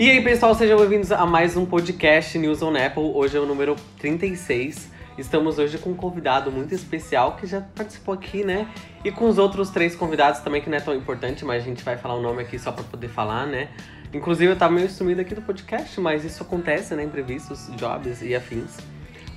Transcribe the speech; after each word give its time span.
E 0.00 0.10
aí, 0.10 0.24
pessoal, 0.24 0.54
sejam 0.54 0.78
bem-vindos 0.78 1.12
a 1.12 1.26
mais 1.26 1.58
um 1.58 1.66
podcast 1.66 2.38
News 2.38 2.62
on 2.62 2.74
Apple. 2.74 3.02
Hoje 3.14 3.36
é 3.36 3.40
o 3.40 3.44
número 3.44 3.76
36. 3.98 4.90
Estamos 5.18 5.58
hoje 5.58 5.76
com 5.76 5.90
um 5.90 5.94
convidado 5.94 6.50
muito 6.50 6.74
especial 6.74 7.36
que 7.36 7.46
já 7.46 7.60
participou 7.60 8.14
aqui, 8.14 8.42
né? 8.42 8.66
E 9.04 9.12
com 9.12 9.28
os 9.28 9.36
outros 9.36 9.68
três 9.68 9.94
convidados 9.94 10.40
também, 10.40 10.62
que 10.62 10.70
não 10.70 10.78
é 10.78 10.80
tão 10.80 10.94
importante, 10.94 11.44
mas 11.44 11.62
a 11.62 11.66
gente 11.66 11.84
vai 11.84 11.98
falar 11.98 12.14
o 12.14 12.22
nome 12.22 12.40
aqui 12.40 12.58
só 12.58 12.72
para 12.72 12.82
poder 12.82 13.08
falar, 13.08 13.46
né? 13.46 13.68
Inclusive, 14.10 14.50
eu 14.50 14.56
tava 14.56 14.72
meio 14.72 14.88
sumido 14.88 15.20
aqui 15.20 15.34
do 15.34 15.42
podcast, 15.42 16.00
mas 16.00 16.24
isso 16.24 16.42
acontece, 16.42 16.94
né? 16.94 17.04
Imprevistos, 17.04 17.68
jobs 17.76 18.22
e 18.22 18.34
afins. 18.34 18.78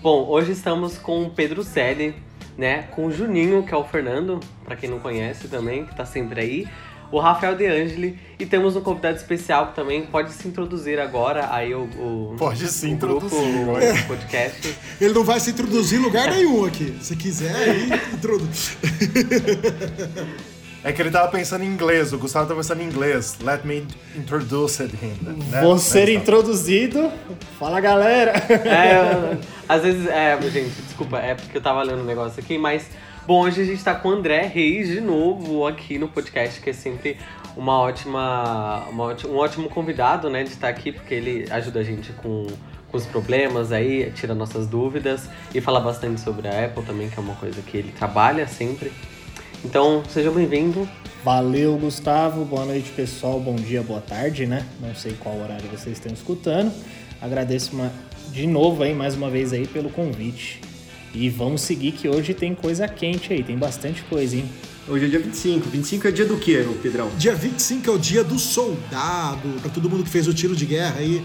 Bom, 0.02 0.30
hoje 0.30 0.54
estamos 0.54 0.98
com 0.98 1.24
o 1.24 1.30
Pedro 1.30 1.62
Selle, 1.62 2.16
né? 2.58 2.84
Com 2.84 3.08
o 3.08 3.12
Juninho, 3.12 3.64
que 3.64 3.74
é 3.74 3.78
o 3.78 3.84
Fernando, 3.84 4.40
para 4.64 4.78
quem 4.78 4.90
não 4.90 5.02
conhece 5.02 5.50
também, 5.50 5.86
que 5.86 5.94
tá 5.94 6.06
sempre 6.06 6.40
aí 6.40 6.68
o 7.14 7.20
Rafael 7.20 7.56
De 7.56 7.68
Angeli. 7.68 8.18
E 8.40 8.46
temos 8.46 8.76
um 8.76 8.82
convidado 8.82 9.16
especial 9.16 9.68
que 9.68 9.76
também 9.76 10.04
pode 10.06 10.34
se 10.34 10.48
introduzir 10.48 11.00
agora. 11.00 11.48
Aí 11.52 11.74
o, 11.74 11.84
o 11.84 12.36
pode 12.38 12.68
se 12.68 12.90
introduzir, 12.90 13.40
grupo, 13.40 14.04
o 14.04 14.08
podcast. 14.08 14.76
Ele 15.00 15.14
não 15.14 15.24
vai 15.24 15.40
se 15.40 15.52
introduzir 15.52 16.00
em 16.00 16.04
lugar 16.04 16.32
nenhum 16.32 16.66
aqui. 16.66 16.98
Se 17.00 17.16
quiser, 17.16 17.56
aí 17.56 17.90
introduz. 18.14 18.78
É 20.86 20.92
que 20.92 21.02
ele 21.02 21.12
tava 21.12 21.30
pensando 21.30 21.64
em 21.64 21.68
inglês, 21.68 22.12
o 22.12 22.18
Gustavo 22.18 22.46
tava 22.46 22.60
pensando 22.60 22.82
em 22.82 22.86
inglês. 22.86 23.38
Let 23.42 23.64
me 23.64 23.88
introduce 24.18 24.84
him. 24.84 25.16
Né? 25.50 25.62
Vou 25.62 25.78
ser 25.78 26.10
introduzido. 26.10 27.10
Fala 27.58 27.80
galera! 27.80 28.34
É, 28.34 29.38
às 29.70 29.82
vezes, 29.82 30.06
é, 30.08 30.38
gente, 30.52 30.74
desculpa, 30.82 31.20
é 31.20 31.36
porque 31.36 31.58
eu 31.58 31.62
tava 31.62 31.82
lendo 31.84 32.02
um 32.02 32.06
negócio 32.06 32.38
aqui, 32.38 32.58
mas 32.58 32.86
Bom, 33.26 33.44
hoje 33.44 33.62
a 33.62 33.64
gente 33.64 33.78
está 33.78 33.96
com 33.96 34.10
o 34.10 34.12
André 34.12 34.42
Reis 34.48 34.90
de 34.90 35.00
novo 35.00 35.66
aqui 35.66 35.98
no 35.98 36.10
podcast, 36.10 36.60
que 36.60 36.72
é 36.72 36.74
sempre 36.74 37.18
uma 37.56 37.80
ótima, 37.80 38.86
uma 38.90 39.16
um 39.26 39.38
ótimo 39.38 39.70
convidado, 39.70 40.30
né, 40.30 40.44
de 40.44 40.50
estar 40.50 40.68
aqui, 40.68 40.92
porque 40.92 41.14
ele 41.14 41.46
ajuda 41.50 41.80
a 41.80 41.84
gente 41.84 42.12
com, 42.12 42.48
com 42.92 42.98
os 42.98 43.06
problemas 43.06 43.72
aí, 43.72 44.12
tira 44.12 44.36
nossas 44.36 44.68
dúvidas 44.68 45.30
e 45.56 45.62
fala 45.62 45.80
bastante 45.80 46.20
sobre 46.20 46.50
a 46.50 46.66
Apple 46.66 46.84
também, 46.84 47.10
que 47.10 47.18
é 47.18 47.22
uma 47.22 47.36
coisa 47.36 47.62
que 47.62 47.78
ele 47.78 47.94
trabalha 47.94 48.46
sempre. 48.46 48.92
Então, 49.64 50.04
seja 50.10 50.30
bem-vindo. 50.30 50.86
Valeu, 51.24 51.78
Gustavo. 51.78 52.44
Boa 52.44 52.66
noite, 52.66 52.92
pessoal. 52.92 53.40
Bom 53.40 53.56
dia, 53.56 53.82
boa 53.82 54.02
tarde, 54.02 54.46
né? 54.46 54.66
Não 54.82 54.94
sei 54.94 55.14
qual 55.14 55.38
horário 55.38 55.70
vocês 55.70 55.96
estão 55.96 56.12
escutando. 56.12 56.74
Agradeço 57.22 57.74
uma, 57.74 57.90
de 58.34 58.46
novo 58.46 58.84
aí, 58.84 58.94
mais 58.94 59.16
uma 59.16 59.30
vez 59.30 59.54
aí, 59.54 59.66
pelo 59.66 59.90
convite. 59.90 60.73
E 61.14 61.30
vamos 61.30 61.62
seguir 61.62 61.92
que 61.92 62.10
hoje 62.10 62.34
tem 62.34 62.56
coisa 62.56 62.88
quente 62.88 63.32
aí, 63.32 63.44
tem 63.44 63.56
bastante 63.56 64.02
coisa, 64.04 64.36
hein? 64.36 64.46
Hoje 64.88 65.06
é 65.06 65.08
dia 65.08 65.20
25. 65.20 65.70
25 65.70 66.08
é 66.08 66.12
dia 66.12 66.26
do 66.26 66.38
quê, 66.38 66.66
Pedrão? 66.82 67.10
Dia 67.18 67.36
25 67.36 67.90
é 67.90 67.94
o 67.94 67.98
dia 68.00 68.24
do 68.24 68.40
soldado, 68.40 69.48
para 69.62 69.70
todo 69.70 69.90
mundo 69.90 70.04
que 70.04 70.10
fez 70.10 70.28
o 70.28 70.34
tiro 70.34 70.56
de 70.56 70.66
guerra 70.66 70.96
aí. 70.98 71.24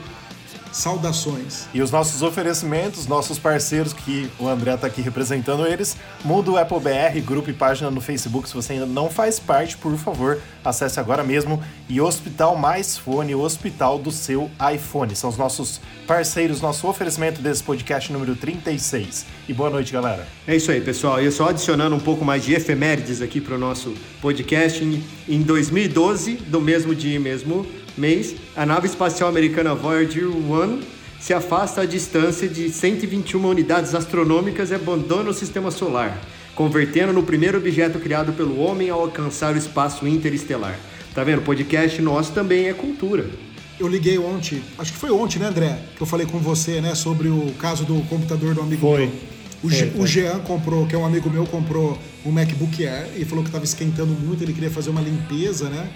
Saudações. 0.72 1.66
E 1.72 1.80
os 1.80 1.90
nossos 1.90 2.22
oferecimentos, 2.22 3.06
nossos 3.06 3.38
parceiros, 3.38 3.92
que 3.92 4.30
o 4.38 4.48
André 4.48 4.74
está 4.74 4.86
aqui 4.86 5.00
representando 5.00 5.66
eles, 5.66 5.96
muda 6.24 6.50
o 6.50 6.56
Apple 6.56 6.80
BR, 6.80 7.20
grupo 7.24 7.50
e 7.50 7.52
página 7.52 7.90
no 7.90 8.00
Facebook. 8.00 8.48
Se 8.48 8.54
você 8.54 8.74
ainda 8.74 8.86
não 8.86 9.10
faz 9.10 9.38
parte, 9.38 9.76
por 9.76 9.96
favor, 9.96 10.40
acesse 10.64 11.00
agora 11.00 11.24
mesmo. 11.24 11.62
E 11.88 12.00
Hospital 12.00 12.56
Mais 12.56 12.96
Fone, 12.96 13.34
o 13.34 13.40
hospital 13.40 13.98
do 13.98 14.10
seu 14.10 14.50
iPhone. 14.72 15.14
São 15.16 15.30
os 15.30 15.36
nossos 15.36 15.80
parceiros, 16.06 16.60
nosso 16.60 16.86
oferecimento 16.86 17.40
desse 17.40 17.62
podcast 17.62 18.12
número 18.12 18.34
36. 18.36 19.26
E 19.48 19.52
boa 19.52 19.70
noite, 19.70 19.92
galera. 19.92 20.26
É 20.46 20.56
isso 20.56 20.70
aí, 20.70 20.80
pessoal. 20.80 21.20
E 21.22 21.30
só 21.30 21.48
adicionando 21.48 21.94
um 21.94 22.00
pouco 22.00 22.24
mais 22.24 22.44
de 22.44 22.54
efemérides 22.54 23.22
aqui 23.22 23.40
para 23.40 23.54
o 23.54 23.58
nosso 23.58 23.94
podcast. 24.20 24.84
Em 25.28 25.42
2012, 25.42 26.34
do 26.34 26.60
mesmo 26.60 26.94
dia 26.94 27.16
e 27.16 27.18
mesmo 27.18 27.66
mês, 27.98 28.34
a 28.56 28.64
nave 28.64 28.86
espacial 28.86 29.28
americana 29.28 29.74
Voyager 29.74 30.28
1 30.28 30.80
se 31.20 31.34
afasta 31.34 31.82
à 31.82 31.84
distância 31.84 32.48
de 32.48 32.70
121 32.70 33.44
unidades 33.44 33.94
astronômicas 33.94 34.70
e 34.70 34.74
abandona 34.74 35.30
o 35.30 35.34
sistema 35.34 35.70
solar, 35.70 36.18
convertendo 36.54 37.12
no 37.12 37.22
primeiro 37.22 37.58
objeto 37.58 37.98
criado 37.98 38.32
pelo 38.32 38.60
homem 38.60 38.88
ao 38.88 39.00
alcançar 39.00 39.54
o 39.54 39.58
espaço 39.58 40.06
interestelar. 40.06 40.78
Tá 41.14 41.24
vendo? 41.24 41.40
O 41.40 41.42
podcast 41.42 42.00
nosso 42.00 42.32
também 42.32 42.68
é 42.68 42.72
cultura. 42.72 43.28
Eu 43.78 43.88
liguei 43.88 44.18
ontem, 44.18 44.62
acho 44.78 44.92
que 44.92 44.98
foi 44.98 45.10
ontem, 45.10 45.38
né, 45.38 45.46
André? 45.46 45.78
Que 45.96 46.02
eu 46.02 46.06
falei 46.06 46.26
com 46.26 46.38
você, 46.38 46.80
né, 46.80 46.94
sobre 46.94 47.28
o 47.28 47.52
caso 47.58 47.84
do 47.84 48.00
computador 48.08 48.54
do 48.54 48.60
amigo 48.60 48.80
foi. 48.80 49.06
meu. 49.06 49.12
O, 49.62 49.70
foi. 49.70 49.92
o 49.96 50.06
Jean 50.06 50.38
comprou, 50.40 50.86
que 50.86 50.94
é 50.94 50.98
um 50.98 51.04
amigo 51.04 51.28
meu, 51.30 51.44
comprou 51.46 51.98
um 52.24 52.30
MacBook 52.30 52.86
Air 52.86 53.08
e 53.16 53.24
falou 53.24 53.42
que 53.42 53.48
estava 53.48 53.64
esquentando 53.64 54.12
muito, 54.12 54.42
ele 54.42 54.52
queria 54.52 54.70
fazer 54.70 54.90
uma 54.90 55.00
limpeza, 55.00 55.68
né? 55.68 55.88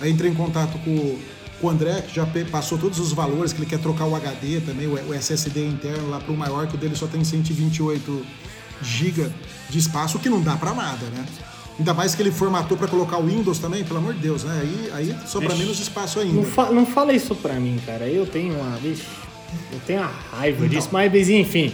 Aí 0.00 0.10
entrei 0.10 0.30
em 0.30 0.34
contato 0.34 0.78
com 0.78 1.18
o 1.62 1.68
André, 1.68 2.02
que 2.02 2.14
já 2.14 2.26
passou 2.50 2.78
todos 2.78 2.98
os 2.98 3.12
valores, 3.12 3.52
que 3.52 3.58
ele 3.58 3.66
quer 3.66 3.78
trocar 3.78 4.06
o 4.06 4.14
HD 4.14 4.60
também, 4.60 4.86
o 4.86 5.14
SSD 5.14 5.66
interno 5.66 6.08
lá 6.08 6.18
para 6.18 6.32
o 6.32 6.36
maior, 6.36 6.66
que 6.66 6.74
o 6.74 6.78
dele 6.78 6.96
só 6.96 7.06
tem 7.06 7.22
128 7.22 8.26
GB 8.82 9.30
de 9.68 9.78
espaço, 9.78 10.18
que 10.18 10.28
não 10.28 10.40
dá 10.40 10.56
para 10.56 10.72
nada, 10.74 11.06
né? 11.06 11.26
Ainda 11.78 11.94
mais 11.94 12.14
que 12.14 12.22
ele 12.22 12.30
formatou 12.30 12.76
para 12.76 12.88
colocar 12.88 13.18
o 13.18 13.26
Windows 13.26 13.58
também, 13.58 13.84
pelo 13.84 13.98
amor 13.98 14.14
de 14.14 14.20
Deus, 14.20 14.44
né? 14.44 14.60
Aí, 14.60 14.90
aí 14.92 15.16
sobra 15.26 15.54
menos 15.54 15.80
espaço 15.80 16.20
ainda. 16.20 16.34
Não, 16.34 16.44
fa 16.44 16.70
não 16.70 16.84
fala 16.84 17.12
isso 17.12 17.34
para 17.34 17.54
mim, 17.54 17.80
cara. 17.86 18.06
Eu 18.06 18.26
tenho 18.26 18.54
uma. 18.54 18.76
Vixe, 18.76 19.02
eu 19.72 19.80
tenho 19.86 20.00
uma 20.00 20.10
raiva 20.30 20.66
então. 20.66 20.68
disso, 20.68 20.88
mas 20.92 21.28
enfim. 21.28 21.72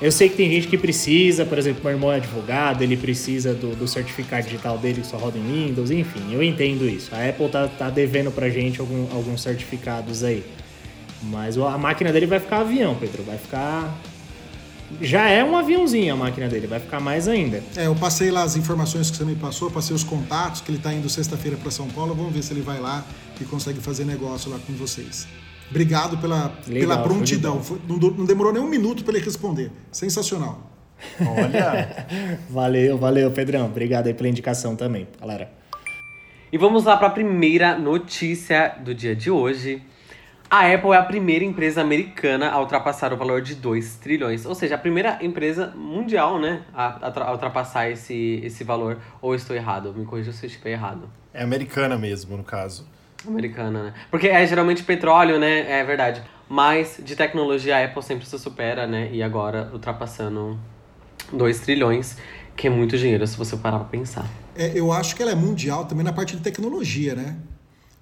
Eu 0.00 0.12
sei 0.12 0.28
que 0.28 0.36
tem 0.36 0.50
gente 0.50 0.68
que 0.68 0.76
precisa, 0.76 1.46
por 1.46 1.56
exemplo, 1.56 1.80
meu 1.82 1.92
irmão 1.92 2.12
é 2.12 2.16
advogado, 2.16 2.82
ele 2.82 2.98
precisa 2.98 3.54
do, 3.54 3.74
do 3.74 3.88
certificado 3.88 4.44
digital 4.44 4.76
dele 4.76 5.00
que 5.00 5.06
só 5.06 5.16
roda 5.16 5.38
em 5.38 5.68
Windows, 5.68 5.90
enfim, 5.90 6.34
eu 6.34 6.42
entendo 6.42 6.86
isso. 6.86 7.14
A 7.14 7.26
Apple 7.26 7.48
tá, 7.48 7.66
tá 7.66 7.88
devendo 7.88 8.30
pra 8.30 8.50
gente 8.50 8.78
algum, 8.78 9.10
alguns 9.10 9.40
certificados 9.40 10.22
aí. 10.22 10.44
Mas 11.22 11.56
a 11.56 11.78
máquina 11.78 12.12
dele 12.12 12.26
vai 12.26 12.38
ficar 12.38 12.58
avião, 12.58 12.94
Pedro, 12.94 13.22
vai 13.22 13.38
ficar. 13.38 13.98
Já 15.00 15.30
é 15.30 15.42
um 15.42 15.56
aviãozinho 15.56 16.12
a 16.12 16.16
máquina 16.16 16.46
dele, 16.46 16.66
vai 16.66 16.78
ficar 16.78 17.00
mais 17.00 17.26
ainda. 17.26 17.62
É, 17.74 17.86
eu 17.86 17.94
passei 17.94 18.30
lá 18.30 18.42
as 18.42 18.54
informações 18.54 19.10
que 19.10 19.16
você 19.16 19.24
me 19.24 19.34
passou, 19.34 19.70
passei 19.70 19.96
os 19.96 20.04
contatos, 20.04 20.60
que 20.60 20.70
ele 20.70 20.78
tá 20.78 20.92
indo 20.92 21.08
sexta-feira 21.08 21.56
para 21.56 21.70
São 21.70 21.88
Paulo, 21.88 22.14
vamos 22.14 22.34
ver 22.34 22.42
se 22.42 22.52
ele 22.52 22.60
vai 22.60 22.78
lá 22.78 23.02
e 23.40 23.44
consegue 23.44 23.80
fazer 23.80 24.04
negócio 24.04 24.50
lá 24.50 24.58
com 24.64 24.74
vocês. 24.74 25.26
Obrigado 25.70 26.18
pela, 26.18 26.52
Legal, 26.66 26.88
pela 26.88 27.02
prontidão. 27.02 27.60
Não, 27.88 27.96
não 27.96 28.24
demorou 28.24 28.52
nem 28.52 28.62
um 28.62 28.68
minuto 28.68 29.04
para 29.04 29.16
ele 29.16 29.24
responder. 29.24 29.70
Sensacional. 29.90 30.70
Olha. 31.20 32.06
valeu, 32.48 32.96
valeu, 32.96 33.30
Pedrão. 33.30 33.66
Obrigado 33.66 34.06
aí 34.06 34.14
pela 34.14 34.28
indicação 34.28 34.76
também, 34.76 35.08
galera. 35.20 35.50
E 36.52 36.58
vamos 36.58 36.84
lá 36.84 36.96
para 36.96 37.08
a 37.08 37.10
primeira 37.10 37.76
notícia 37.76 38.76
do 38.80 38.94
dia 38.94 39.14
de 39.14 39.30
hoje. 39.30 39.82
A 40.48 40.72
Apple 40.72 40.92
é 40.92 40.96
a 40.96 41.02
primeira 41.02 41.44
empresa 41.44 41.80
americana 41.80 42.50
a 42.50 42.60
ultrapassar 42.60 43.12
o 43.12 43.16
valor 43.16 43.42
de 43.42 43.56
2 43.56 43.96
trilhões. 43.96 44.46
Ou 44.46 44.54
seja, 44.54 44.76
a 44.76 44.78
primeira 44.78 45.18
empresa 45.20 45.72
mundial, 45.74 46.38
né, 46.38 46.62
a, 46.72 47.08
a, 47.08 47.32
ultrapassar 47.32 47.90
esse, 47.90 48.40
esse 48.44 48.62
valor. 48.62 48.98
Ou 49.20 49.34
estou 49.34 49.56
errado? 49.56 49.92
Me 49.92 50.04
corrija 50.04 50.32
se 50.32 50.46
eu 50.46 50.48
estiver 50.48 50.70
errado. 50.70 51.10
É 51.34 51.42
americana 51.42 51.98
mesmo, 51.98 52.36
no 52.36 52.44
caso. 52.44 52.86
Americana, 53.28 53.84
né? 53.84 53.94
Porque 54.10 54.28
é 54.28 54.46
geralmente 54.46 54.82
petróleo, 54.82 55.38
né? 55.38 55.80
É 55.80 55.84
verdade. 55.84 56.22
Mas 56.48 57.00
de 57.02 57.16
tecnologia 57.16 57.76
a 57.76 57.84
Apple 57.84 58.02
sempre 58.02 58.26
se 58.26 58.38
supera, 58.38 58.86
né? 58.86 59.10
E 59.12 59.22
agora 59.22 59.70
ultrapassando 59.72 60.58
2 61.32 61.60
trilhões, 61.60 62.16
que 62.56 62.66
é 62.66 62.70
muito 62.70 62.96
dinheiro 62.96 63.26
se 63.26 63.36
você 63.36 63.56
parar 63.56 63.78
pra 63.80 63.88
pensar. 63.88 64.26
É, 64.54 64.72
eu 64.74 64.92
acho 64.92 65.14
que 65.16 65.22
ela 65.22 65.32
é 65.32 65.34
mundial 65.34 65.84
também 65.84 66.04
na 66.04 66.12
parte 66.12 66.36
de 66.36 66.42
tecnologia, 66.42 67.14
né? 67.14 67.36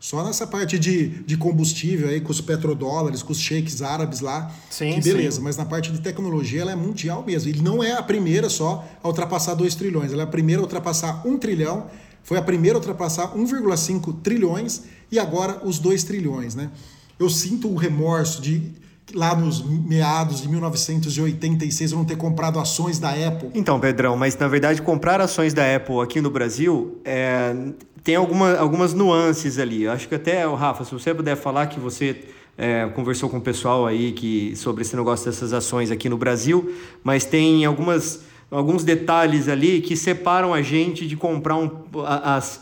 Só 0.05 0.23
nessa 0.23 0.47
parte 0.47 0.79
de, 0.79 1.09
de 1.25 1.35
combustível 1.35 2.11
aí, 2.11 2.21
com 2.21 2.31
os 2.31 2.39
petrodólares, 2.39 3.23
com 3.23 3.33
os 3.33 3.41
sheiks 3.41 3.81
árabes 3.81 4.21
lá. 4.21 4.53
Sim, 4.69 4.93
que 4.93 5.01
beleza, 5.01 5.39
sim. 5.39 5.43
mas 5.43 5.57
na 5.57 5.65
parte 5.65 5.91
de 5.91 5.99
tecnologia 6.03 6.61
ela 6.61 6.73
é 6.73 6.77
mundial 6.77 7.25
mesmo. 7.27 7.51
E 7.51 7.63
não 7.63 7.83
é 7.83 7.93
a 7.93 8.03
primeira 8.03 8.51
só 8.51 8.87
a 9.03 9.09
ultrapassar 9.09 9.55
2 9.55 9.75
trilhões, 9.75 10.13
ela 10.13 10.21
é 10.21 10.25
a 10.25 10.29
primeira 10.29 10.61
a 10.61 10.65
ultrapassar 10.65 11.27
1 11.27 11.31
um 11.31 11.39
trilhão, 11.39 11.87
foi 12.25 12.37
a 12.37 12.43
primeira 12.43 12.77
a 12.77 12.81
ultrapassar 12.81 13.37
1,5 13.37 14.17
trilhões 14.23 14.83
e 15.13 15.19
agora 15.19 15.61
os 15.65 15.79
2 15.79 16.03
trilhões, 16.03 16.57
né? 16.57 16.71
Eu 17.19 17.31
sinto 17.31 17.69
o 17.69 17.77
remorso 17.77 18.43
de 18.43 18.73
lá 19.15 19.37
nos 19.37 19.63
meados 19.63 20.41
de 20.41 20.49
1986 20.49 21.93
eu 21.93 21.99
não 21.99 22.05
ter 22.05 22.17
comprado 22.17 22.59
ações 22.59 22.99
da 22.99 23.11
Apple. 23.11 23.51
Então, 23.55 23.79
Pedrão, 23.79 24.17
mas 24.17 24.37
na 24.37 24.49
verdade 24.49 24.83
comprar 24.83 25.21
ações 25.21 25.55
da 25.55 25.77
Apple 25.77 26.01
aqui 26.01 26.21
no 26.21 26.31
Brasil 26.31 26.99
é, 27.05 27.55
tem 28.03 28.17
alguma, 28.17 28.57
algumas 28.57 28.95
nuances 28.95 29.59
ali. 29.59 29.85
Eu 29.85 29.93
acho 29.93 30.09
que 30.09 30.15
até, 30.15 30.47
o 30.47 30.55
Rafa, 30.55 30.85
se 30.85 30.93
você 30.93 31.15
puder 31.15 31.37
falar 31.37 31.67
que 31.67 31.79
você 31.79 32.25
é, 32.57 32.87
conversou 32.95 33.29
com 33.29 33.39
o 33.39 33.41
pessoal 33.41 33.87
aí 33.87 34.13
que, 34.13 34.55
sobre 34.57 34.83
esse 34.83 34.95
negócio 34.97 35.27
dessas 35.27 35.53
ações 35.53 35.91
aqui 35.91 36.09
no 36.09 36.17
Brasil, 36.17 36.75
mas 37.03 37.25
tem 37.25 37.65
algumas, 37.65 38.21
alguns 38.51 38.85
detalhes 38.85 39.49
ali 39.49 39.81
que 39.81 39.97
separam 39.97 40.53
a 40.55 40.63
gente 40.63 41.07
de 41.07 41.17
comprar 41.17 41.57
um, 41.57 41.71
as 42.05 42.61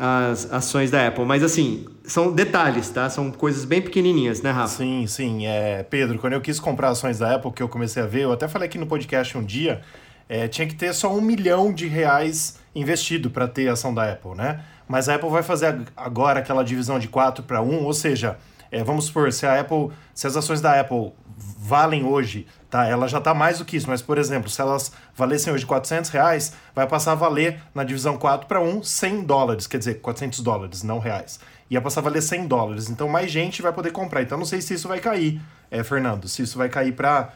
as 0.00 0.50
ações 0.52 0.92
da 0.92 1.08
Apple. 1.08 1.24
Mas 1.24 1.42
assim, 1.42 1.84
são 2.04 2.32
detalhes, 2.32 2.88
tá? 2.88 3.10
São 3.10 3.32
coisas 3.32 3.64
bem 3.64 3.82
pequenininhas, 3.82 4.40
né, 4.40 4.52
Rafa? 4.52 4.76
Sim, 4.76 5.06
sim. 5.08 5.46
É, 5.46 5.82
Pedro, 5.82 6.18
quando 6.20 6.34
eu 6.34 6.40
quis 6.40 6.60
comprar 6.60 6.90
ações 6.90 7.18
da 7.18 7.34
Apple, 7.34 7.50
que 7.50 7.60
eu 7.62 7.68
comecei 7.68 8.00
a 8.02 8.06
ver, 8.06 8.22
eu 8.22 8.32
até 8.32 8.46
falei 8.46 8.68
aqui 8.68 8.78
no 8.78 8.86
podcast 8.86 9.36
um 9.36 9.42
dia, 9.42 9.80
é, 10.28 10.46
tinha 10.46 10.68
que 10.68 10.74
ter 10.76 10.94
só 10.94 11.12
um 11.12 11.20
milhão 11.20 11.72
de 11.72 11.88
reais 11.88 12.60
investido 12.74 13.28
para 13.28 13.48
ter 13.48 13.68
ação 13.68 13.92
da 13.92 14.12
Apple, 14.12 14.36
né? 14.36 14.60
Mas 14.86 15.08
a 15.08 15.16
Apple 15.16 15.30
vai 15.30 15.42
fazer 15.42 15.76
agora 15.96 16.38
aquela 16.38 16.62
divisão 16.62 16.98
de 17.00 17.08
4 17.08 17.42
para 17.42 17.60
1, 17.60 17.84
ou 17.84 17.92
seja, 17.92 18.38
É, 18.70 18.84
vamos 18.84 19.06
supor, 19.06 19.32
se 19.32 19.46
a 19.46 19.58
Apple, 19.60 19.88
se 20.14 20.26
as 20.26 20.36
ações 20.36 20.60
da 20.60 20.78
Apple 20.78 21.12
valem 21.38 22.04
hoje, 22.04 22.46
tá? 22.68 22.86
Ela 22.86 23.06
já 23.06 23.18
está 23.18 23.32
mais 23.32 23.58
do 23.58 23.64
que 23.64 23.76
isso, 23.76 23.88
mas, 23.88 24.02
por 24.02 24.18
exemplo, 24.18 24.48
se 24.48 24.60
elas 24.60 24.92
valessem 25.14 25.52
hoje 25.52 25.64
400 25.64 26.10
reais, 26.10 26.52
vai 26.74 26.86
passar 26.86 27.12
a 27.12 27.14
valer 27.14 27.60
na 27.74 27.84
divisão 27.84 28.16
4 28.16 28.46
para 28.46 28.60
1 28.60 28.82
100 28.82 29.22
dólares, 29.24 29.66
quer 29.66 29.78
dizer, 29.78 30.00
400 30.00 30.40
dólares, 30.40 30.82
não 30.82 30.98
reais. 30.98 31.38
Ia 31.70 31.80
passar 31.80 32.00
a 32.00 32.04
valer 32.04 32.22
100 32.22 32.46
dólares, 32.46 32.88
então 32.88 33.08
mais 33.08 33.30
gente 33.30 33.62
vai 33.62 33.72
poder 33.72 33.92
comprar. 33.92 34.22
Então 34.22 34.38
não 34.38 34.46
sei 34.46 34.60
se 34.60 34.74
isso 34.74 34.88
vai 34.88 35.00
cair, 35.00 35.40
é, 35.70 35.82
Fernando, 35.84 36.26
se 36.26 36.42
isso 36.42 36.56
vai 36.56 36.68
cair 36.68 36.92
para 36.92 37.32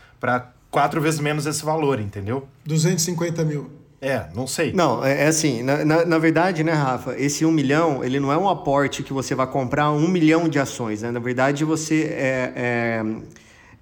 quatro 0.70 1.00
vezes 1.00 1.20
menos 1.20 1.46
esse 1.46 1.64
valor, 1.64 2.00
entendeu? 2.00 2.48
250 2.64 3.44
mil. 3.44 3.82
É, 4.02 4.26
não 4.34 4.48
sei. 4.48 4.72
Não, 4.72 5.04
é, 5.04 5.22
é 5.22 5.26
assim, 5.28 5.62
na, 5.62 5.84
na, 5.84 6.04
na, 6.04 6.18
verdade, 6.18 6.64
né, 6.64 6.72
Rafa, 6.72 7.14
esse 7.16 7.46
um 7.46 7.52
milhão, 7.52 8.02
ele 8.02 8.18
não 8.18 8.32
é 8.32 8.36
um 8.36 8.48
aporte 8.48 9.00
que 9.00 9.12
você 9.12 9.32
vai 9.32 9.46
comprar 9.46 9.92
um 9.92 10.08
milhão 10.08 10.48
de 10.48 10.58
ações, 10.58 11.02
né? 11.02 11.12
Na 11.12 11.20
verdade, 11.20 11.64
você 11.64 12.08
é, 12.10 12.52
é, 12.56 13.04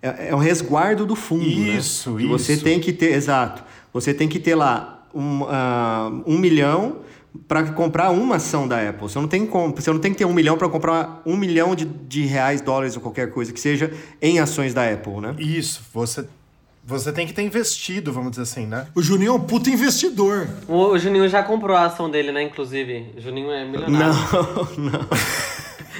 é, 0.02 0.28
é 0.28 0.34
um 0.34 0.38
resguardo 0.38 1.04
do 1.04 1.14
fundo, 1.14 1.44
Isso, 1.44 2.12
né? 2.12 2.22
isso. 2.22 2.30
Você 2.30 2.56
tem 2.56 2.80
que 2.80 2.92
ter, 2.92 3.12
exato, 3.12 3.62
você 3.92 4.14
tem 4.14 4.28
que 4.28 4.38
ter 4.38 4.54
lá 4.54 5.06
um, 5.14 5.42
uh, 5.42 6.22
um 6.26 6.38
milhão 6.38 6.98
para 7.46 7.62
comprar 7.72 8.10
uma 8.10 8.36
ação 8.36 8.66
da 8.66 8.88
Apple. 8.88 9.02
Você 9.02 9.18
não 9.18 9.28
tem, 9.28 9.48
você 9.74 9.92
não 9.92 10.00
tem 10.00 10.12
que 10.12 10.18
ter 10.18 10.24
um 10.24 10.32
milhão 10.32 10.56
para 10.56 10.68
comprar 10.68 11.22
um 11.24 11.36
milhão 11.36 11.74
de, 11.74 11.84
de 11.84 12.24
reais, 12.24 12.60
dólares 12.60 12.96
ou 12.96 13.02
qualquer 13.02 13.30
coisa 13.30 13.52
que 13.52 13.60
seja 13.60 13.92
em 14.20 14.38
ações 14.40 14.74
da 14.74 14.90
Apple, 14.90 15.20
né? 15.20 15.34
Isso, 15.38 15.82
você 15.92 16.24
você 16.82 17.12
tem 17.12 17.26
que 17.26 17.32
ter 17.32 17.42
investido, 17.42 18.12
vamos 18.12 18.30
dizer 18.30 18.42
assim, 18.42 18.66
né? 18.66 18.86
O 18.96 19.02
Juninho 19.02 19.30
é 19.30 19.34
um 19.34 19.40
puta 19.40 19.70
investidor. 19.70 20.48
O, 20.66 20.86
o 20.88 20.98
Juninho 20.98 21.28
já 21.28 21.42
comprou 21.42 21.76
a 21.76 21.84
ação 21.84 22.10
dele, 22.10 22.32
né? 22.32 22.42
Inclusive. 22.42 23.12
O 23.16 23.20
Juninho 23.20 23.50
é 23.52 23.64
milionário. 23.64 24.14
Não, 24.76 24.90
não. 24.90 25.08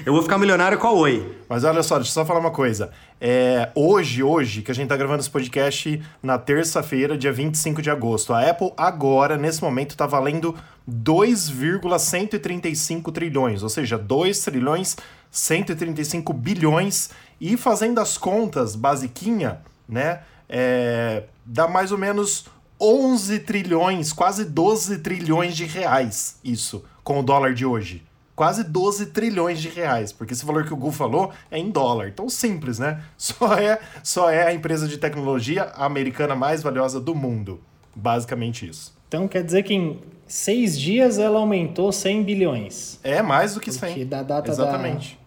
Eu 0.04 0.12
vou 0.12 0.22
ficar 0.22 0.36
milionário 0.38 0.78
com 0.78 0.86
a 0.86 0.92
Oi. 0.92 1.36
Mas 1.48 1.64
olha 1.64 1.82
só, 1.82 1.96
deixa 1.96 2.10
eu 2.10 2.14
só 2.14 2.24
falar 2.24 2.38
uma 2.40 2.50
coisa. 2.50 2.90
É, 3.20 3.70
hoje, 3.74 4.22
hoje, 4.22 4.62
que 4.62 4.70
a 4.70 4.74
gente 4.74 4.88
tá 4.88 4.96
gravando 4.96 5.20
esse 5.20 5.30
podcast 5.30 6.02
na 6.22 6.38
terça-feira, 6.38 7.18
dia 7.18 7.32
25 7.32 7.82
de 7.82 7.90
agosto, 7.90 8.32
a 8.32 8.48
Apple 8.48 8.72
agora, 8.76 9.36
nesse 9.36 9.60
momento, 9.62 9.96
tá 9.96 10.06
valendo 10.06 10.54
2,135 10.86 13.12
trilhões, 13.12 13.62
ou 13.62 13.68
seja, 13.68 13.98
2 13.98 14.40
trilhões 14.40 14.96
135 15.30 16.32
bilhões. 16.32 17.10
E 17.40 17.56
fazendo 17.56 18.00
as 18.00 18.18
contas 18.18 18.74
basiquinha, 18.74 19.60
né? 19.88 20.22
é, 20.50 21.22
dá 21.46 21.68
mais 21.68 21.92
ou 21.92 21.98
menos 21.98 22.46
11 22.80 23.38
trilhões, 23.40 24.12
quase 24.12 24.44
12 24.44 24.98
trilhões 24.98 25.54
de 25.54 25.64
reais, 25.64 26.38
isso, 26.42 26.84
com 27.04 27.20
o 27.20 27.22
dólar 27.22 27.54
de 27.54 27.64
hoje. 27.64 28.02
Quase 28.40 28.64
12 28.64 29.08
trilhões 29.08 29.60
de 29.60 29.68
reais, 29.68 30.12
porque 30.12 30.32
esse 30.32 30.46
valor 30.46 30.64
que 30.64 30.72
o 30.72 30.76
Gu 30.78 30.90
falou 30.90 31.30
é 31.50 31.58
em 31.58 31.70
dólar. 31.70 32.08
Então, 32.08 32.26
simples, 32.26 32.78
né? 32.78 33.02
Só 33.14 33.52
é, 33.52 33.78
só 34.02 34.30
é 34.30 34.46
a 34.46 34.54
empresa 34.54 34.88
de 34.88 34.96
tecnologia 34.96 35.64
americana 35.74 36.34
mais 36.34 36.62
valiosa 36.62 36.98
do 36.98 37.14
mundo. 37.14 37.60
Basicamente 37.94 38.66
isso. 38.66 38.96
Então, 39.08 39.28
quer 39.28 39.44
dizer 39.44 39.62
que 39.62 39.74
em 39.74 40.00
seis 40.26 40.80
dias 40.80 41.18
ela 41.18 41.38
aumentou 41.38 41.92
100 41.92 42.22
bilhões. 42.22 42.98
É 43.04 43.20
mais 43.20 43.52
do 43.52 43.60
que 43.60 43.70
100. 43.70 43.88
Porque 43.90 44.04
da 44.06 44.22
data 44.22 44.50
Exatamente. 44.50 45.16
Da 45.16 45.20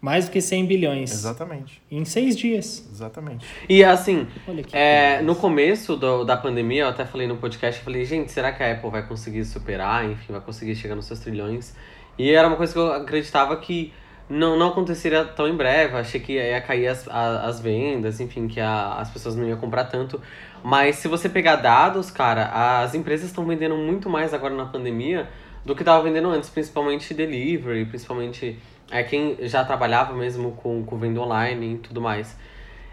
mais 0.00 0.24
do 0.24 0.32
que 0.32 0.40
100 0.40 0.66
bilhões. 0.66 1.12
Exatamente. 1.12 1.80
Em 1.88 2.04
seis 2.04 2.36
dias. 2.36 2.84
Exatamente. 2.90 3.46
E 3.68 3.84
assim, 3.84 4.26
é, 4.72 5.22
no 5.22 5.36
começo 5.36 5.94
do, 5.94 6.24
da 6.24 6.36
pandemia, 6.36 6.82
eu 6.82 6.88
até 6.88 7.04
falei 7.04 7.28
no 7.28 7.36
podcast, 7.36 7.78
eu 7.78 7.84
falei, 7.84 8.04
gente, 8.04 8.32
será 8.32 8.50
que 8.50 8.60
a 8.60 8.72
Apple 8.72 8.90
vai 8.90 9.06
conseguir 9.06 9.44
superar, 9.44 10.10
enfim, 10.10 10.32
vai 10.32 10.40
conseguir 10.40 10.74
chegar 10.74 10.96
nos 10.96 11.04
seus 11.04 11.20
trilhões? 11.20 11.74
E 12.20 12.34
era 12.34 12.46
uma 12.46 12.56
coisa 12.58 12.70
que 12.70 12.78
eu 12.78 12.92
acreditava 12.92 13.56
que 13.56 13.94
não, 14.28 14.54
não 14.58 14.68
aconteceria 14.68 15.24
tão 15.24 15.48
em 15.48 15.56
breve. 15.56 15.96
Achei 15.96 16.20
que 16.20 16.34
ia 16.34 16.60
cair 16.60 16.86
as, 16.88 17.08
as 17.08 17.60
vendas, 17.60 18.20
enfim, 18.20 18.46
que 18.46 18.60
a, 18.60 18.96
as 18.96 19.08
pessoas 19.08 19.34
não 19.34 19.48
iam 19.48 19.56
comprar 19.56 19.84
tanto. 19.84 20.20
Mas 20.62 20.96
se 20.96 21.08
você 21.08 21.30
pegar 21.30 21.56
dados, 21.56 22.10
cara, 22.10 22.82
as 22.82 22.94
empresas 22.94 23.30
estão 23.30 23.46
vendendo 23.46 23.74
muito 23.74 24.10
mais 24.10 24.34
agora 24.34 24.54
na 24.54 24.66
pandemia 24.66 25.30
do 25.64 25.74
que 25.74 25.80
estavam 25.80 26.02
vendendo 26.02 26.28
antes, 26.28 26.50
principalmente 26.50 27.14
delivery, 27.14 27.86
principalmente 27.86 28.58
é 28.90 29.02
quem 29.02 29.38
já 29.48 29.64
trabalhava 29.64 30.12
mesmo 30.12 30.52
com, 30.52 30.84
com 30.84 30.98
venda 30.98 31.22
online 31.22 31.76
e 31.76 31.78
tudo 31.78 32.02
mais. 32.02 32.36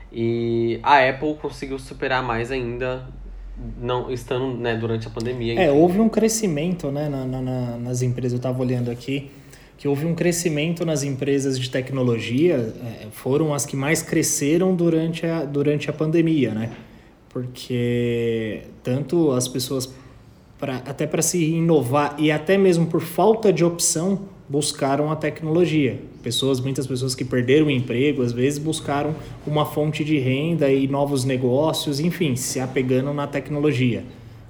E 0.09 0.79
a 0.81 0.99
Apple 0.99 1.35
conseguiu 1.35 1.77
superar 1.77 2.23
mais 2.23 2.49
ainda, 2.49 3.05
não 3.79 4.11
estando 4.11 4.57
né, 4.57 4.75
durante 4.75 5.07
a 5.07 5.09
pandemia. 5.09 5.59
É, 5.59 5.71
houve 5.71 5.99
um 5.99 6.09
crescimento 6.09 6.91
né, 6.91 7.09
na, 7.09 7.25
na, 7.25 7.77
nas 7.77 8.01
empresas, 8.01 8.33
eu 8.33 8.37
estava 8.37 8.59
olhando 8.61 8.91
aqui, 8.91 9.31
que 9.77 9.87
houve 9.87 10.05
um 10.05 10.15
crescimento 10.15 10.85
nas 10.85 11.03
empresas 11.03 11.59
de 11.59 11.69
tecnologia, 11.69 12.55
é, 12.55 13.07
foram 13.11 13.53
as 13.53 13.65
que 13.65 13.75
mais 13.75 14.01
cresceram 14.01 14.75
durante 14.75 15.25
a, 15.25 15.43
durante 15.43 15.89
a 15.89 15.93
pandemia, 15.93 16.53
né? 16.53 16.71
Porque 17.29 18.61
tanto 18.81 19.31
as 19.31 19.47
pessoas, 19.47 19.93
pra, 20.57 20.77
até 20.77 21.05
para 21.05 21.21
se 21.21 21.43
inovar 21.43 22.15
e 22.17 22.31
até 22.31 22.57
mesmo 22.57 22.87
por 22.87 23.01
falta 23.01 23.53
de 23.53 23.63
opção, 23.63 24.21
buscaram 24.49 25.11
a 25.11 25.15
tecnologia. 25.15 25.99
Pessoas, 26.23 26.59
muitas 26.59 26.87
pessoas 26.87 27.13
que 27.13 27.25
perderam 27.25 27.67
o 27.67 27.71
emprego, 27.71 28.21
às 28.21 28.31
vezes 28.31 28.59
buscaram 28.59 29.15
uma 29.45 29.65
fonte 29.65 30.03
de 30.03 30.17
renda 30.17 30.71
e 30.71 30.87
novos 30.87 31.25
negócios, 31.25 31.99
enfim, 31.99 32.35
se 32.35 32.59
apegando 32.59 33.13
na 33.13 33.27
tecnologia. 33.27 34.03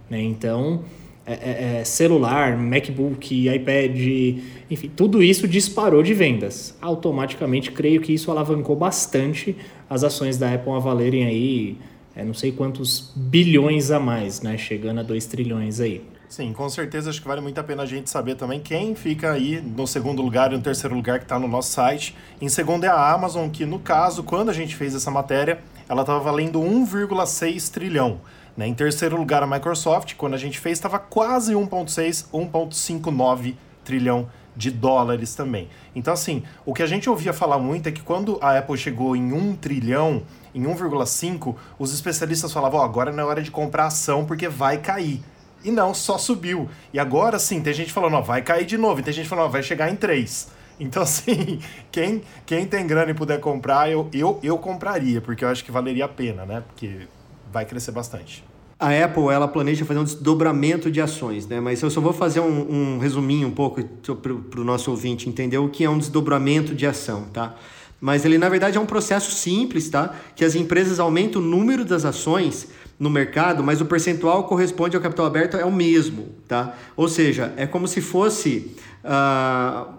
Né? 0.09 0.21
Então, 0.21 0.81
é, 1.25 1.33
é, 1.33 1.79
é 1.79 1.83
celular, 1.83 2.57
MacBook, 2.57 3.49
iPad, 3.49 3.97
enfim, 4.69 4.91
tudo 4.95 5.21
isso 5.21 5.47
disparou 5.47 6.01
de 6.03 6.13
vendas. 6.13 6.75
Automaticamente, 6.79 7.71
creio 7.71 7.99
que 7.99 8.13
isso 8.13 8.31
alavancou 8.31 8.75
bastante 8.75 9.55
as 9.89 10.03
ações 10.03 10.37
da 10.37 10.53
Apple 10.53 10.71
a 10.71 10.79
valerem 10.79 11.25
aí, 11.25 11.77
é, 12.15 12.23
não 12.23 12.33
sei 12.33 12.51
quantos 12.51 13.11
bilhões 13.15 13.91
a 13.91 13.99
mais, 13.99 14.41
né? 14.41 14.57
chegando 14.57 14.99
a 14.99 15.03
2 15.03 15.25
trilhões 15.25 15.79
aí. 15.79 16.01
Sim, 16.29 16.51
com 16.51 16.67
certeza 16.67 17.09
acho 17.09 17.21
que 17.21 17.27
vale 17.27 17.39
muito 17.39 17.57
a 17.57 17.63
pena 17.63 17.83
a 17.83 17.85
gente 17.85 18.09
saber 18.09 18.35
também 18.35 18.59
quem 18.59 18.93
fica 18.95 19.31
aí 19.31 19.61
no 19.61 19.87
segundo 19.87 20.21
lugar 20.21 20.51
e 20.51 20.57
no 20.57 20.61
terceiro 20.61 20.93
lugar 20.93 21.19
que 21.19 21.25
está 21.25 21.39
no 21.39 21.47
nosso 21.47 21.71
site. 21.71 22.15
Em 22.41 22.49
segundo 22.49 22.83
é 22.83 22.89
a 22.89 23.11
Amazon, 23.13 23.49
que 23.49 23.65
no 23.65 23.79
caso, 23.79 24.23
quando 24.23 24.49
a 24.49 24.53
gente 24.53 24.75
fez 24.75 24.93
essa 24.93 25.09
matéria, 25.09 25.59
ela 25.87 26.01
estava 26.01 26.19
valendo 26.19 26.59
1,6 26.59 27.71
trilhão. 27.71 28.19
Né? 28.57 28.67
Em 28.67 28.73
terceiro 28.73 29.15
lugar 29.15 29.41
a 29.41 29.47
Microsoft, 29.47 30.15
quando 30.15 30.33
a 30.33 30.37
gente 30.37 30.59
fez, 30.59 30.77
estava 30.77 30.99
quase 30.99 31.53
1,6, 31.53 32.27
1,59 32.31 33.55
trilhão 33.85 34.27
de 34.53 34.69
dólares 34.69 35.33
também. 35.33 35.69
Então, 35.95 36.13
assim, 36.13 36.43
o 36.65 36.73
que 36.73 36.83
a 36.83 36.87
gente 36.87 37.09
ouvia 37.09 37.31
falar 37.31 37.59
muito 37.59 37.87
é 37.87 37.91
que 37.91 38.01
quando 38.01 38.37
a 38.41 38.57
Apple 38.57 38.77
chegou 38.77 39.15
em 39.15 39.31
1 39.31 39.55
trilhão, 39.55 40.23
em 40.53 40.63
1,5, 40.63 41.55
os 41.79 41.93
especialistas 41.93 42.51
falavam: 42.51 42.81
oh, 42.81 42.83
agora 42.83 43.11
não 43.13 43.23
é 43.23 43.27
hora 43.27 43.41
de 43.41 43.51
comprar 43.51 43.85
ação 43.85 44.25
porque 44.25 44.49
vai 44.49 44.79
cair. 44.79 45.21
E 45.63 45.71
não, 45.71 45.93
só 45.93 46.17
subiu. 46.17 46.69
E 46.93 46.99
agora 46.99 47.39
sim, 47.39 47.61
tem 47.61 47.73
gente 47.73 47.91
falando, 47.91 48.15
ó, 48.15 48.21
vai 48.21 48.41
cair 48.41 48.65
de 48.65 48.77
novo. 48.77 48.99
E 48.99 49.03
tem 49.03 49.13
gente 49.13 49.27
falando, 49.27 49.45
ó, 49.45 49.49
vai 49.49 49.63
chegar 49.63 49.91
em 49.91 49.95
3. 49.95 50.57
Então, 50.79 51.01
assim, 51.01 51.59
quem, 51.91 52.21
quem 52.45 52.67
tem 52.67 52.85
grana 52.85 53.09
e 53.09 53.13
puder 53.15 53.39
comprar, 53.39 53.89
eu, 53.89 54.07
eu, 54.13 54.39
eu 54.43 54.59
compraria, 54.59 55.19
porque 55.19 55.43
eu 55.43 55.49
acho 55.49 55.65
que 55.65 55.71
valeria 55.71 56.05
a 56.05 56.07
pena, 56.07 56.45
né? 56.45 56.61
Porque 56.67 57.07
vai 57.51 57.65
crescer 57.65 57.91
bastante. 57.91 58.43
A 58.79 58.89
Apple, 58.91 59.23
ela 59.29 59.47
planeja 59.47 59.83
fazer 59.85 59.99
um 59.99 60.03
desdobramento 60.03 60.91
de 60.91 61.01
ações, 61.01 61.47
né? 61.47 61.59
Mas 61.59 61.81
eu 61.81 61.89
só 61.89 61.99
vou 61.99 62.13
fazer 62.13 62.41
um, 62.41 62.95
um 62.95 62.99
resuminho 62.99 63.47
um 63.47 63.51
pouco 63.51 63.83
para 63.83 64.61
o 64.61 64.63
nosso 64.63 64.91
ouvinte 64.91 65.27
entender 65.27 65.57
o 65.57 65.67
que 65.67 65.83
é 65.83 65.89
um 65.89 65.97
desdobramento 65.97 66.75
de 66.75 66.85
ação, 66.85 67.25
tá? 67.33 67.55
Mas 67.99 68.23
ele, 68.23 68.37
na 68.37 68.47
verdade, 68.47 68.77
é 68.77 68.79
um 68.79 68.85
processo 68.85 69.31
simples, 69.31 69.89
tá? 69.89 70.13
Que 70.35 70.45
as 70.45 70.53
empresas 70.53 70.99
aumentam 70.99 71.41
o 71.41 71.43
número 71.43 71.83
das 71.83 72.05
ações 72.05 72.67
no 72.99 73.09
mercado, 73.09 73.63
mas 73.63 73.79
o 73.79 73.85
percentual 73.85 74.45
corresponde 74.45 74.95
ao 74.95 75.01
capital 75.01 75.25
aberto 75.25 75.57
é 75.57 75.65
o 75.65 75.71
mesmo, 75.71 76.29
tá? 76.47 76.75
Ou 76.95 77.07
seja, 77.07 77.53
é 77.55 77.67
como 77.67 77.87
se 77.87 78.01
fosse 78.01 78.75
uh, 79.03 79.93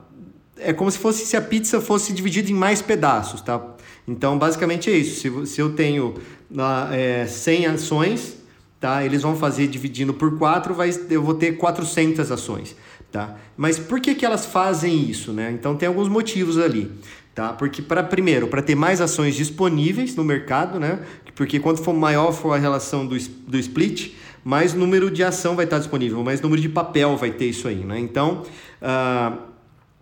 é 0.61 0.73
como 0.73 0.90
se 0.90 0.99
fosse 0.99 1.25
se 1.25 1.37
a 1.37 1.40
pizza 1.40 1.81
fosse 1.81 2.12
dividida 2.12 2.50
em 2.50 2.55
mais 2.55 2.83
pedaços, 2.83 3.40
tá? 3.40 3.62
Então, 4.07 4.38
basicamente 4.38 4.90
é 4.90 4.97
isso. 4.97 5.21
Se, 5.21 5.55
se 5.55 5.61
eu 5.61 5.75
tenho 5.75 6.14
uh, 6.50 6.93
é, 6.93 7.26
100 7.26 7.67
ações, 7.67 8.37
tá? 8.81 9.05
Eles 9.05 9.23
vão 9.23 9.37
fazer 9.37 9.69
dividindo 9.69 10.12
por 10.14 10.37
4, 10.38 10.75
vai, 10.75 10.90
eu 11.11 11.23
vou 11.23 11.35
ter 11.35 11.52
400 11.52 12.33
ações, 12.33 12.75
tá? 13.12 13.37
Mas 13.57 13.78
por 13.78 14.00
que, 14.00 14.14
que 14.14 14.25
elas 14.25 14.47
fazem 14.47 15.09
isso, 15.09 15.33
né? 15.33 15.52
Então, 15.52 15.76
tem 15.76 15.87
alguns 15.87 16.09
motivos 16.09 16.59
ali. 16.59 16.90
Tá? 17.35 17.52
Porque, 17.52 17.81
para 17.81 18.02
primeiro, 18.02 18.49
para 18.49 18.61
ter 18.61 18.75
mais 18.75 19.00
ações 19.00 19.37
disponíveis 19.37 20.17
no 20.17 20.25
mercado, 20.25 20.81
né? 20.81 20.99
Porque 21.38 21.61
quanto 21.61 21.80
for 21.80 21.95
maior 21.95 22.33
for 22.33 22.52
a 22.52 22.59
relação 22.59 23.07
do, 23.07 23.16
do 23.16 23.57
split, 23.59 24.11
mais 24.42 24.75
número 24.75 25.09
de 25.09 25.23
ação 25.23 25.54
vai 25.54 25.66
estar 25.66 25.78
disponível, 25.78 26.21
mais 26.25 26.40
número 26.40 26.61
de 26.61 26.68
papel 26.68 27.16
vai 27.16 27.30
ter 27.30 27.47
isso 27.47 27.68
aí. 27.68 27.76
Né? 27.76 28.00
Então, 28.00 28.42
uh, 28.83 29.38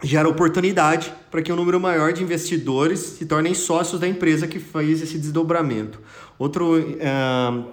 gera 0.02 0.26
oportunidade 0.26 1.12
para 1.30 1.42
que 1.42 1.52
um 1.52 1.56
número 1.56 1.78
maior 1.78 2.14
de 2.14 2.22
investidores 2.22 3.00
se 3.00 3.26
tornem 3.26 3.52
sócios 3.52 4.00
da 4.00 4.08
empresa 4.08 4.46
que 4.46 4.58
faz 4.58 5.02
esse 5.02 5.18
desdobramento. 5.18 6.00
Outro, 6.38 6.78
uh, 6.78 7.64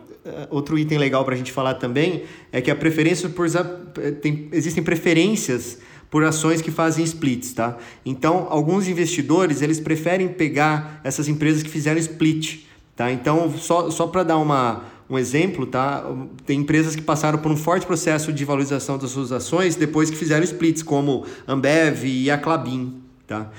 outro 0.50 0.78
item 0.78 0.98
legal 0.98 1.24
para 1.24 1.34
a 1.34 1.38
gente 1.38 1.54
falar 1.54 1.76
também 1.76 2.26
é 2.52 2.60
que 2.60 2.70
a 2.70 2.76
preferência 2.76 3.30
por 3.30 3.48
tem, 4.22 4.50
existem 4.52 4.84
preferências 4.84 5.78
por 6.12 6.22
ações 6.26 6.62
que 6.62 6.70
fazem 6.70 7.06
splits, 7.06 7.54
tá? 7.54 7.78
Então, 8.06 8.46
alguns 8.50 8.90
investidores, 8.90 9.62
eles 9.62 9.80
preferem 9.80 10.28
pegar 10.28 11.00
essas 11.02 11.30
empresas 11.30 11.64
que 11.64 11.70
fizeram 11.70 11.98
split, 11.98 12.66
tá? 12.96 13.12
Então, 13.12 13.52
só, 13.58 13.90
só 13.90 14.08
para 14.08 14.24
dar 14.24 14.38
uma, 14.38 14.84
um 15.10 15.18
exemplo, 15.18 15.66
tá? 15.66 16.04
Tem 16.46 16.60
empresas 16.60 16.96
que 16.96 17.02
passaram 17.02 17.40
por 17.40 17.52
um 17.52 17.58
forte 17.58 17.86
processo 17.86 18.32
de 18.32 18.46
valorização 18.46 18.98
das 18.98 19.12
suas 19.12 19.32
ações 19.32 19.76
depois 19.76 20.10
que 20.10 20.16
fizeram 20.16 20.44
splits, 20.44 20.84
como 20.84 21.26
Ambev 21.48 22.06
e 22.06 22.32
a 22.32 22.38
Clabin, 22.38 23.02
tá? 23.28 23.50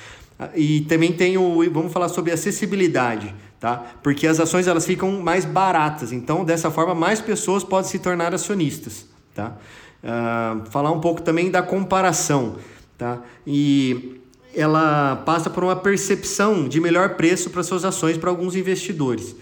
E 0.55 0.81
também 0.83 1.13
tem 1.13 1.39
o, 1.39 1.71
vamos 1.71 1.93
falar 1.93 2.09
sobre 2.09 2.33
acessibilidade, 2.33 3.35
tá? 3.61 3.83
Porque 4.03 4.27
as 4.27 4.41
ações 4.41 4.67
elas 4.67 4.85
ficam 4.85 5.21
mais 5.21 5.45
baratas, 5.45 6.13
então 6.13 6.45
dessa 6.45 6.71
forma 6.71 6.95
mais 6.95 7.21
pessoas 7.21 7.63
podem 7.63 7.91
se 7.91 7.99
tornar 7.99 8.35
acionistas, 8.35 9.07
tá? 9.35 9.57
Uh, 10.03 10.69
falar 10.71 10.91
um 10.91 11.01
pouco 11.01 11.23
também 11.23 11.51
da 11.51 11.63
comparação, 11.63 12.57
tá? 12.99 13.21
E 13.47 14.21
ela 14.57 15.17
passa 15.17 15.51
por 15.51 15.65
uma 15.65 15.77
percepção 15.77 16.69
de 16.69 16.81
melhor 16.81 17.11
preço 17.17 17.51
para 17.51 17.63
suas 17.63 17.85
ações 17.85 18.17
para 18.17 18.31
alguns 18.31 18.57
investidores. 18.57 19.37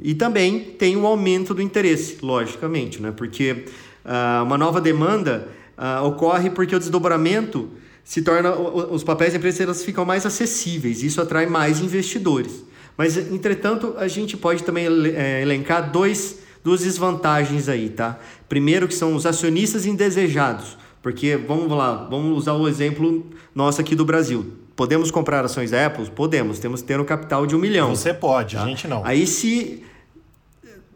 E 0.00 0.14
também 0.14 0.60
tem 0.60 0.96
o 0.96 1.06
aumento 1.06 1.52
do 1.52 1.60
interesse, 1.60 2.18
logicamente, 2.22 3.02
né? 3.02 3.12
Porque 3.14 3.64
uh, 4.04 4.44
uma 4.44 4.56
nova 4.56 4.80
demanda 4.80 5.48
uh, 5.76 6.04
ocorre 6.06 6.50
porque 6.50 6.74
o 6.74 6.78
desdobramento 6.78 7.68
se 8.04 8.22
torna 8.22 8.54
os 8.54 9.04
papéis 9.04 9.32
da 9.32 9.38
empresa 9.38 9.62
elas 9.64 9.84
ficam 9.84 10.04
mais 10.04 10.24
acessíveis, 10.24 11.02
isso 11.02 11.20
atrai 11.20 11.46
mais 11.46 11.80
investidores. 11.80 12.64
Mas 12.96 13.16
entretanto, 13.16 13.94
a 13.98 14.08
gente 14.08 14.36
pode 14.36 14.62
também 14.62 14.86
é, 15.14 15.42
elencar 15.42 15.92
dois 15.92 16.38
duas 16.64 16.80
desvantagens 16.80 17.68
aí, 17.68 17.88
tá? 17.88 18.18
Primeiro 18.48 18.88
que 18.88 18.94
são 18.94 19.14
os 19.14 19.24
acionistas 19.24 19.86
indesejados, 19.86 20.76
porque 21.02 21.36
vamos 21.36 21.70
lá, 21.70 22.06
vamos 22.10 22.36
usar 22.36 22.54
o 22.54 22.68
exemplo 22.68 23.26
nosso 23.54 23.80
aqui 23.80 23.94
do 23.94 24.04
Brasil. 24.04 24.52
Podemos 24.74 25.10
comprar 25.10 25.44
ações 25.44 25.70
da 25.70 25.86
Apple? 25.86 26.08
Podemos, 26.10 26.58
temos 26.58 26.82
que 26.82 26.88
ter 26.88 27.00
um 27.00 27.04
capital 27.04 27.46
de 27.46 27.56
um 27.56 27.58
milhão. 27.58 27.94
Você 27.94 28.14
pode, 28.14 28.56
tá? 28.56 28.62
a 28.62 28.66
gente 28.66 28.86
não. 28.86 29.04
Aí 29.04 29.26
se 29.26 29.84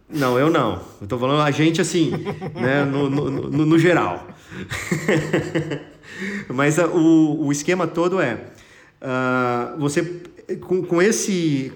não, 0.09 0.39
eu 0.39 0.51
não. 0.51 0.81
Eu 1.01 1.07
tô 1.07 1.19
falando 1.19 1.41
a 1.41 1.51
gente 1.51 1.81
assim, 1.81 2.13
né, 2.55 2.85
no, 2.85 3.09
no, 3.09 3.31
no, 3.31 3.67
no 3.67 3.79
geral. 3.79 4.29
Mas 6.49 6.79
uh, 6.79 6.87
o, 6.87 7.47
o 7.47 7.53
esquema 7.53 7.87
todo 7.87 8.21
é 8.21 8.35
uh, 9.01 9.79
você 9.79 10.23
com, 10.61 10.85
com 10.85 11.01
esse 11.01 11.73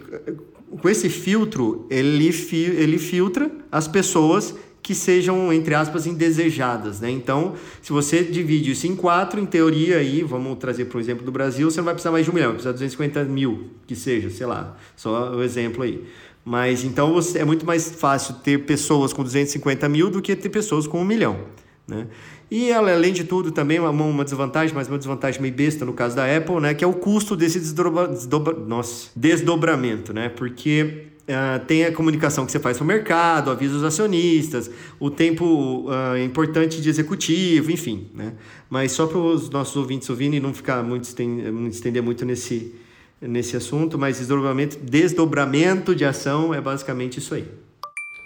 com 0.80 0.88
esse 0.88 1.08
filtro 1.08 1.86
ele, 1.88 2.30
fi, 2.32 2.64
ele 2.64 2.98
filtra 2.98 3.50
as 3.72 3.88
pessoas 3.88 4.54
que 4.86 4.94
sejam 4.94 5.52
entre 5.52 5.74
aspas 5.74 6.06
indesejadas, 6.06 7.00
né? 7.00 7.10
Então, 7.10 7.54
se 7.82 7.92
você 7.92 8.22
divide 8.22 8.70
isso 8.70 8.86
em 8.86 8.94
quatro, 8.94 9.40
em 9.40 9.44
teoria 9.44 9.96
aí, 9.96 10.22
vamos 10.22 10.56
trazer 10.58 10.84
para 10.84 10.98
o 10.98 11.00
exemplo 11.00 11.26
do 11.26 11.32
Brasil, 11.32 11.68
você 11.68 11.78
não 11.78 11.86
vai 11.86 11.94
precisar 11.94 12.12
mais 12.12 12.24
de 12.24 12.30
um 12.30 12.34
milhão, 12.34 12.50
vai 12.50 12.54
precisar 12.54 12.70
de 12.70 12.78
250 12.78 13.24
mil, 13.24 13.70
que 13.84 13.96
seja, 13.96 14.30
sei 14.30 14.46
lá, 14.46 14.76
só 14.94 15.34
o 15.34 15.42
exemplo 15.42 15.82
aí. 15.82 16.04
Mas 16.44 16.84
então 16.84 17.12
você, 17.12 17.40
é 17.40 17.44
muito 17.44 17.66
mais 17.66 17.90
fácil 17.90 18.34
ter 18.34 18.64
pessoas 18.64 19.12
com 19.12 19.24
250 19.24 19.88
mil 19.88 20.08
do 20.08 20.22
que 20.22 20.36
ter 20.36 20.50
pessoas 20.50 20.86
com 20.86 21.00
um 21.00 21.04
milhão, 21.04 21.40
né? 21.88 22.06
E 22.48 22.70
ela, 22.70 22.92
além 22.92 23.12
de 23.12 23.24
tudo, 23.24 23.50
também 23.50 23.80
uma, 23.80 23.90
uma 23.90 24.22
desvantagem, 24.22 24.72
mas 24.72 24.86
uma 24.86 24.98
desvantagem 24.98 25.42
meio 25.42 25.52
besta 25.52 25.84
no 25.84 25.94
caso 25.94 26.14
da 26.14 26.24
Apple, 26.36 26.60
né? 26.60 26.74
Que 26.74 26.84
é 26.84 26.86
o 26.86 26.92
custo 26.92 27.34
desse 27.34 27.58
desdobra, 27.58 28.06
desdobra, 28.06 28.54
nossa, 28.54 29.10
desdobramento, 29.16 30.12
né? 30.12 30.28
Porque 30.28 31.08
uh, 31.28 31.64
tem 31.66 31.84
a 31.84 31.92
comunicação 31.92 32.46
que 32.46 32.52
você 32.52 32.58
faz 32.58 32.76
para 32.76 32.84
o 32.84 32.86
mercado, 32.86 33.50
avisa 33.50 33.76
os 33.76 33.84
acionistas, 33.84 34.70
o 34.98 35.10
tempo 35.10 35.86
uh, 35.88 36.16
importante 36.18 36.80
de 36.80 36.88
executivo, 36.88 37.70
enfim, 37.70 38.08
né? 38.14 38.32
Mas 38.70 38.92
só 38.92 39.06
para 39.06 39.18
os 39.18 39.50
nossos 39.50 39.76
ouvintes 39.76 40.08
ouvirem 40.08 40.36
e 40.36 40.40
não 40.40 40.54
ficar 40.54 40.82
muito 40.82 41.04
estender 41.04 42.02
muito 42.02 42.24
nesse, 42.24 42.74
nesse 43.20 43.56
assunto, 43.56 43.98
mas 43.98 44.18
desdobramento, 44.18 44.78
desdobramento 44.78 45.94
de 45.94 46.04
ação 46.04 46.54
é 46.54 46.60
basicamente 46.60 47.18
isso 47.18 47.34
aí. 47.34 47.46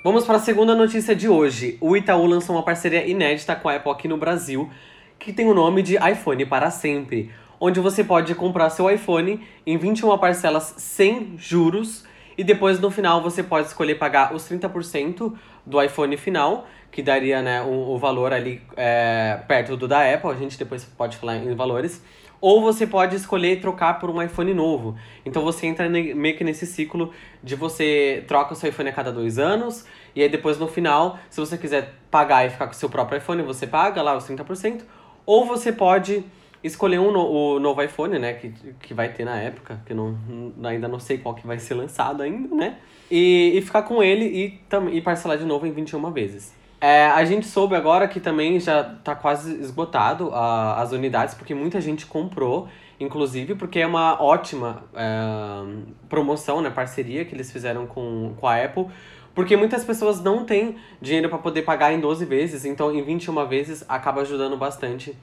Vamos 0.03 0.25
para 0.25 0.37
a 0.37 0.41
segunda 0.41 0.75
notícia 0.75 1.15
de 1.15 1.29
hoje. 1.29 1.77
O 1.79 1.95
Itaú 1.95 2.25
lançou 2.25 2.57
uma 2.57 2.63
parceria 2.63 3.07
inédita 3.07 3.55
com 3.55 3.69
a 3.69 3.77
Apple 3.77 3.93
aqui 3.93 4.09
no 4.09 4.17
Brasil, 4.17 4.71
que 5.19 5.31
tem 5.31 5.47
o 5.47 5.53
nome 5.53 5.83
de 5.83 5.97
iPhone 5.97 6.47
para 6.47 6.71
sempre, 6.71 7.31
onde 7.61 7.79
você 7.81 8.03
pode 8.03 8.35
comprar 8.35 8.71
seu 8.71 8.91
iPhone 8.91 9.43
em 9.67 9.77
21 9.77 10.17
parcelas 10.17 10.75
sem 10.79 11.35
juros 11.37 12.09
e 12.37 12.45
depois 12.45 12.81
no 12.81 12.91
final 12.91 13.23
você 13.23 13.43
pode 13.43 13.69
escolher 13.69 13.97
pagar 13.97 14.35
os 14.35 14.49
30% 14.49 15.35
do 15.65 15.83
iPhone 15.83 16.17
final, 16.17 16.67
que 16.91 17.03
daria 17.03 17.43
né, 17.43 17.63
o, 17.63 17.93
o 17.93 17.99
valor 17.99 18.33
ali 18.33 18.63
é, 18.77 19.41
perto 19.47 19.77
do 19.77 19.87
da 19.87 20.13
Apple, 20.13 20.31
a 20.31 20.35
gente 20.35 20.59
depois 20.59 20.85
pode 20.85 21.17
falar 21.17 21.37
em 21.37 21.55
valores. 21.55 22.03
Ou 22.41 22.63
você 22.63 22.87
pode 22.87 23.15
escolher 23.17 23.61
trocar 23.61 23.99
por 23.99 24.09
um 24.09 24.23
iPhone 24.23 24.55
novo. 24.55 24.97
Então 25.27 25.43
você 25.43 25.67
entra 25.67 25.89
meio 25.91 26.37
que 26.37 26.43
nesse 26.43 26.67
ciclo 26.67 27.13
de 27.43 27.55
você 27.55 28.25
troca 28.27 28.55
o 28.55 28.57
seu 28.57 28.71
iPhone 28.71 28.89
a 28.89 28.93
cada 28.93 29.13
dois 29.13 29.39
anos, 29.39 29.85
e 30.17 30.23
aí 30.23 30.29
depois 30.29 30.59
no 30.59 30.67
final, 30.67 31.19
se 31.29 31.39
você 31.39 31.59
quiser 31.59 31.95
pagar 32.11 32.47
e 32.47 32.51
ficar 32.51 32.67
com 32.67 32.73
o 32.73 32.77
seu 32.77 32.89
próprio 32.89 33.19
iPhone, 33.19 33.43
você 33.43 33.67
paga 33.67 34.01
lá 34.01 34.17
os 34.17 34.25
30%, 34.27 34.81
ou 35.27 35.45
você 35.45 35.71
pode 35.71 36.25
escolher 36.63 36.99
um 36.99 37.11
no, 37.11 37.27
o 37.27 37.61
novo 37.61 37.83
iPhone, 37.83 38.19
né, 38.19 38.35
que, 38.35 38.53
que 38.81 38.95
vai 38.95 39.09
ter 39.13 39.25
na 39.25 39.37
época, 39.37 39.81
que 39.87 39.95
não, 39.95 40.17
ainda 40.65 40.89
não 40.89 40.99
sei 40.99 41.19
qual 41.19 41.35
que 41.35 41.47
vai 41.47 41.59
ser 41.59 41.75
lançado 41.75 42.23
ainda, 42.23 42.55
né, 42.55 42.77
e, 43.11 43.53
e 43.55 43.63
ficar 43.63 43.83
com 43.83 44.03
ele 44.03 44.25
e, 44.25 44.61
e 44.97 45.01
parcelar 45.01 45.39
de 45.39 45.45
novo 45.45 45.67
em 45.67 45.73
21 45.73 46.11
vezes. 46.13 46.55
É, 46.81 47.07
a 47.09 47.23
gente 47.27 47.47
soube 47.47 47.75
agora 47.75 48.09
que 48.09 48.19
também 48.19 48.59
já 48.59 48.81
está 48.81 49.15
quase 49.15 49.55
esgotado 49.61 50.29
uh, 50.29 50.79
as 50.79 50.93
unidades, 50.93 51.35
porque 51.35 51.55
muita 51.55 51.79
gente 51.79 52.07
comprou, 52.07 52.69
inclusive, 52.99 53.55
porque 53.55 53.81
é 53.81 53.87
uma 53.87 54.23
ótima 54.23 54.85
uh, 54.95 55.83
promoção, 56.09 56.63
né, 56.63 56.71
parceria 56.71 57.25
que 57.25 57.35
eles 57.35 57.53
fizeram 57.53 57.87
com, 57.87 58.33
com 58.41 58.47
a 58.47 58.65
Apple, 58.65 58.87
porque 59.35 59.57
muitas 59.57 59.85
pessoas 59.85 60.23
não 60.23 60.45
têm 60.45 60.77
dinheiro 61.01 61.29
para 61.29 61.39
poder 61.39 61.63
pagar 61.63 61.93
em 61.93 62.01
12 62.01 62.25
vezes, 62.25 62.65
então 62.65 62.95
em 62.95 63.03
21 63.03 63.47
vezes 63.47 63.85
acaba 63.87 64.23
ajudando 64.23 64.57
bastante. 64.57 65.17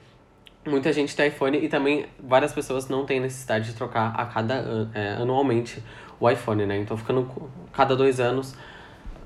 Muita 0.68 0.92
gente 0.92 1.16
tem 1.16 1.28
iPhone 1.28 1.58
e 1.58 1.68
também 1.68 2.06
várias 2.22 2.52
pessoas 2.52 2.88
não 2.88 3.04
têm 3.04 3.20
necessidade 3.20 3.66
de 3.66 3.74
trocar 3.74 4.14
a 4.16 4.26
cada 4.26 4.90
é, 4.94 5.14
anualmente 5.14 5.82
o 6.20 6.28
iPhone, 6.28 6.66
né? 6.66 6.78
Então 6.78 6.96
ficando 6.96 7.30
cada 7.72 7.96
dois 7.96 8.20
anos 8.20 8.54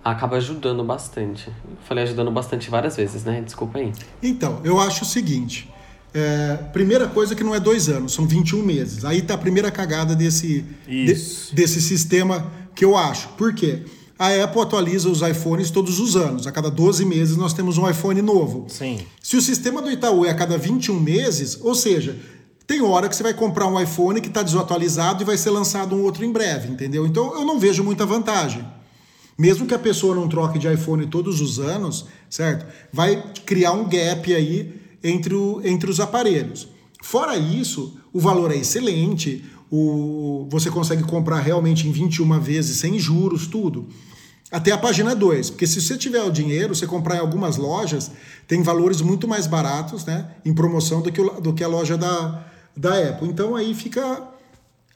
acaba 0.04 0.36
ajudando 0.36 0.82
bastante. 0.82 1.50
falei 1.86 2.04
ajudando 2.04 2.30
bastante 2.30 2.68
várias 2.68 2.96
vezes, 2.96 3.24
né? 3.24 3.40
Desculpa 3.40 3.78
aí. 3.78 3.92
Então, 4.22 4.60
eu 4.64 4.80
acho 4.80 5.04
o 5.04 5.06
seguinte. 5.06 5.70
É, 6.14 6.56
primeira 6.72 7.06
coisa 7.06 7.34
que 7.34 7.42
não 7.42 7.54
é 7.54 7.60
dois 7.60 7.88
anos, 7.88 8.12
são 8.12 8.26
21 8.26 8.62
meses. 8.62 9.04
Aí 9.04 9.22
tá 9.22 9.34
a 9.34 9.38
primeira 9.38 9.70
cagada 9.70 10.14
desse, 10.14 10.62
de, 10.86 11.04
desse 11.04 11.80
sistema 11.80 12.50
que 12.74 12.84
eu 12.84 12.96
acho. 12.96 13.28
Por 13.30 13.54
quê? 13.54 13.84
A 14.22 14.44
Apple 14.44 14.60
atualiza 14.60 15.10
os 15.10 15.20
iPhones 15.20 15.68
todos 15.68 15.98
os 15.98 16.14
anos. 16.14 16.46
A 16.46 16.52
cada 16.52 16.70
12 16.70 17.04
meses 17.04 17.36
nós 17.36 17.52
temos 17.52 17.76
um 17.76 17.90
iPhone 17.90 18.22
novo. 18.22 18.66
Sim. 18.68 19.00
Se 19.20 19.36
o 19.36 19.42
sistema 19.42 19.82
do 19.82 19.90
Itaú 19.90 20.24
é 20.24 20.30
a 20.30 20.34
cada 20.34 20.56
21 20.56 21.00
meses, 21.00 21.58
ou 21.60 21.74
seja, 21.74 22.16
tem 22.64 22.80
hora 22.82 23.08
que 23.08 23.16
você 23.16 23.22
vai 23.24 23.34
comprar 23.34 23.66
um 23.66 23.80
iPhone 23.80 24.20
que 24.20 24.28
está 24.28 24.44
desatualizado 24.44 25.24
e 25.24 25.26
vai 25.26 25.36
ser 25.36 25.50
lançado 25.50 25.96
um 25.96 26.04
outro 26.04 26.24
em 26.24 26.30
breve, 26.30 26.70
entendeu? 26.70 27.04
Então 27.04 27.34
eu 27.34 27.44
não 27.44 27.58
vejo 27.58 27.82
muita 27.82 28.06
vantagem. 28.06 28.64
Mesmo 29.36 29.66
que 29.66 29.74
a 29.74 29.78
pessoa 29.78 30.14
não 30.14 30.28
troque 30.28 30.56
de 30.56 30.72
iPhone 30.72 31.04
todos 31.06 31.40
os 31.40 31.58
anos, 31.58 32.06
certo? 32.30 32.64
Vai 32.92 33.20
criar 33.44 33.72
um 33.72 33.88
gap 33.88 34.32
aí 34.32 34.80
entre, 35.02 35.34
o, 35.34 35.60
entre 35.64 35.90
os 35.90 35.98
aparelhos. 35.98 36.68
Fora 37.02 37.36
isso, 37.36 37.96
o 38.12 38.20
valor 38.20 38.52
é 38.52 38.56
excelente, 38.56 39.44
o, 39.68 40.46
você 40.48 40.70
consegue 40.70 41.02
comprar 41.02 41.40
realmente 41.40 41.88
em 41.88 41.90
21 41.90 42.38
vezes 42.38 42.76
sem 42.76 43.00
juros, 43.00 43.48
tudo. 43.48 43.88
Até 44.52 44.70
a 44.70 44.78
página 44.78 45.16
2, 45.16 45.50
porque 45.50 45.66
se 45.66 45.80
você 45.80 45.96
tiver 45.96 46.22
o 46.22 46.30
dinheiro, 46.30 46.74
você 46.74 46.86
comprar 46.86 47.16
em 47.16 47.20
algumas 47.20 47.56
lojas, 47.56 48.10
tem 48.46 48.62
valores 48.62 49.00
muito 49.00 49.26
mais 49.26 49.46
baratos, 49.46 50.04
né, 50.04 50.28
em 50.44 50.52
promoção 50.52 51.00
do 51.00 51.10
que, 51.10 51.22
do 51.40 51.54
que 51.54 51.64
a 51.64 51.68
loja 51.68 51.96
da, 51.96 52.44
da 52.76 52.98
Apple. 53.08 53.28
Então 53.28 53.56
aí 53.56 53.74
fica 53.74 54.22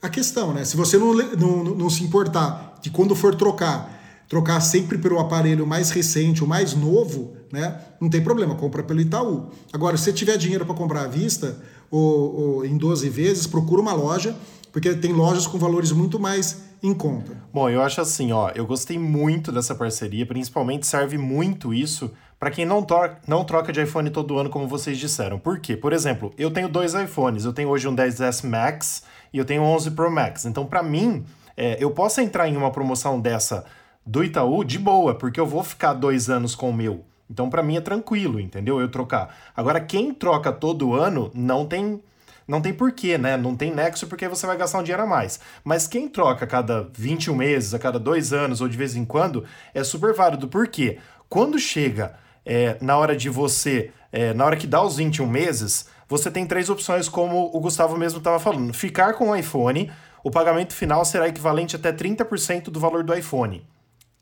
a 0.02 0.08
questão, 0.10 0.52
né? 0.52 0.64
Se 0.64 0.76
você 0.76 0.98
não, 0.98 1.14
não, 1.14 1.64
não 1.64 1.90
se 1.90 2.04
importar 2.04 2.78
de 2.82 2.90
quando 2.90 3.16
for 3.16 3.34
trocar 3.34 3.96
trocar 4.28 4.60
sempre 4.60 4.98
pelo 4.98 5.18
aparelho 5.18 5.66
mais 5.66 5.90
recente, 5.90 6.42
o 6.42 6.46
mais 6.46 6.74
novo, 6.74 7.36
né? 7.52 7.80
Não 8.00 8.08
tem 8.08 8.22
problema, 8.22 8.54
compra 8.54 8.82
pelo 8.82 9.00
Itaú. 9.00 9.50
Agora, 9.72 9.96
se 9.96 10.04
você 10.04 10.12
tiver 10.12 10.36
dinheiro 10.36 10.66
para 10.66 10.74
comprar 10.74 11.02
à 11.02 11.06
vista 11.06 11.58
ou, 11.90 12.40
ou, 12.40 12.64
em 12.64 12.76
12 12.76 13.08
vezes, 13.08 13.46
procura 13.46 13.80
uma 13.80 13.92
loja, 13.92 14.36
porque 14.76 14.94
tem 14.94 15.10
lojas 15.10 15.46
com 15.46 15.56
valores 15.56 15.90
muito 15.90 16.20
mais 16.20 16.66
em 16.82 16.92
conta. 16.92 17.32
Bom, 17.50 17.70
eu 17.70 17.80
acho 17.80 17.98
assim, 18.02 18.30
ó, 18.30 18.50
eu 18.54 18.66
gostei 18.66 18.98
muito 18.98 19.50
dessa 19.50 19.74
parceria, 19.74 20.26
principalmente 20.26 20.86
serve 20.86 21.16
muito 21.16 21.72
isso 21.72 22.12
para 22.38 22.50
quem 22.50 22.66
não, 22.66 22.86
não 23.26 23.42
troca 23.42 23.72
de 23.72 23.80
iPhone 23.80 24.10
todo 24.10 24.36
ano, 24.36 24.50
como 24.50 24.68
vocês 24.68 24.98
disseram. 24.98 25.38
Por 25.38 25.60
quê? 25.60 25.78
Por 25.78 25.94
exemplo, 25.94 26.30
eu 26.36 26.50
tenho 26.50 26.68
dois 26.68 26.92
iPhones, 26.92 27.46
eu 27.46 27.54
tenho 27.54 27.70
hoje 27.70 27.88
um 27.88 27.96
10S 27.96 28.46
Max 28.46 29.02
e 29.32 29.38
eu 29.38 29.46
tenho 29.46 29.62
um 29.62 29.64
11 29.64 29.92
Pro 29.92 30.10
Max. 30.10 30.44
Então, 30.44 30.66
para 30.66 30.82
mim, 30.82 31.24
é, 31.56 31.82
eu 31.82 31.92
posso 31.92 32.20
entrar 32.20 32.46
em 32.46 32.54
uma 32.54 32.70
promoção 32.70 33.18
dessa 33.18 33.64
do 34.04 34.22
Itaú 34.22 34.62
de 34.62 34.78
boa, 34.78 35.14
porque 35.14 35.40
eu 35.40 35.46
vou 35.46 35.64
ficar 35.64 35.94
dois 35.94 36.28
anos 36.28 36.54
com 36.54 36.68
o 36.68 36.74
meu. 36.74 37.02
Então, 37.30 37.48
para 37.48 37.62
mim 37.62 37.78
é 37.78 37.80
tranquilo, 37.80 38.38
entendeu? 38.38 38.78
Eu 38.78 38.90
trocar. 38.90 39.34
Agora, 39.56 39.80
quem 39.80 40.12
troca 40.12 40.52
todo 40.52 40.92
ano 40.92 41.30
não 41.34 41.64
tem 41.64 42.02
não 42.46 42.60
tem 42.60 42.72
porquê, 42.72 43.18
né? 43.18 43.36
Não 43.36 43.56
tem 43.56 43.74
nexo 43.74 44.06
porque 44.06 44.28
você 44.28 44.46
vai 44.46 44.56
gastar 44.56 44.78
um 44.78 44.82
dinheiro 44.82 45.02
a 45.02 45.06
mais. 45.06 45.40
Mas 45.64 45.86
quem 45.88 46.08
troca 46.08 46.44
a 46.44 46.48
cada 46.48 46.88
21 46.94 47.34
meses, 47.34 47.74
a 47.74 47.78
cada 47.78 47.98
dois 47.98 48.32
anos 48.32 48.60
ou 48.60 48.68
de 48.68 48.76
vez 48.76 48.94
em 48.94 49.04
quando, 49.04 49.44
é 49.74 49.82
super 49.82 50.14
válido. 50.14 50.46
Por 50.46 50.68
quê? 50.68 50.98
Quando 51.28 51.58
chega 51.58 52.14
é, 52.44 52.76
na 52.80 52.96
hora 52.96 53.16
de 53.16 53.28
você, 53.28 53.90
é, 54.12 54.32
na 54.32 54.44
hora 54.44 54.56
que 54.56 54.66
dá 54.66 54.80
os 54.80 54.96
21 54.96 55.26
meses, 55.26 55.88
você 56.08 56.30
tem 56.30 56.46
três 56.46 56.70
opções, 56.70 57.08
como 57.08 57.50
o 57.52 57.60
Gustavo 57.60 57.96
mesmo 57.96 58.18
estava 58.18 58.38
falando. 58.38 58.72
Ficar 58.72 59.14
com 59.14 59.30
o 59.30 59.36
iPhone, 59.36 59.90
o 60.22 60.30
pagamento 60.30 60.72
final 60.72 61.04
será 61.04 61.26
equivalente 61.26 61.74
até 61.74 61.92
30% 61.92 62.64
do 62.64 62.78
valor 62.78 63.02
do 63.02 63.12
iPhone. 63.12 63.66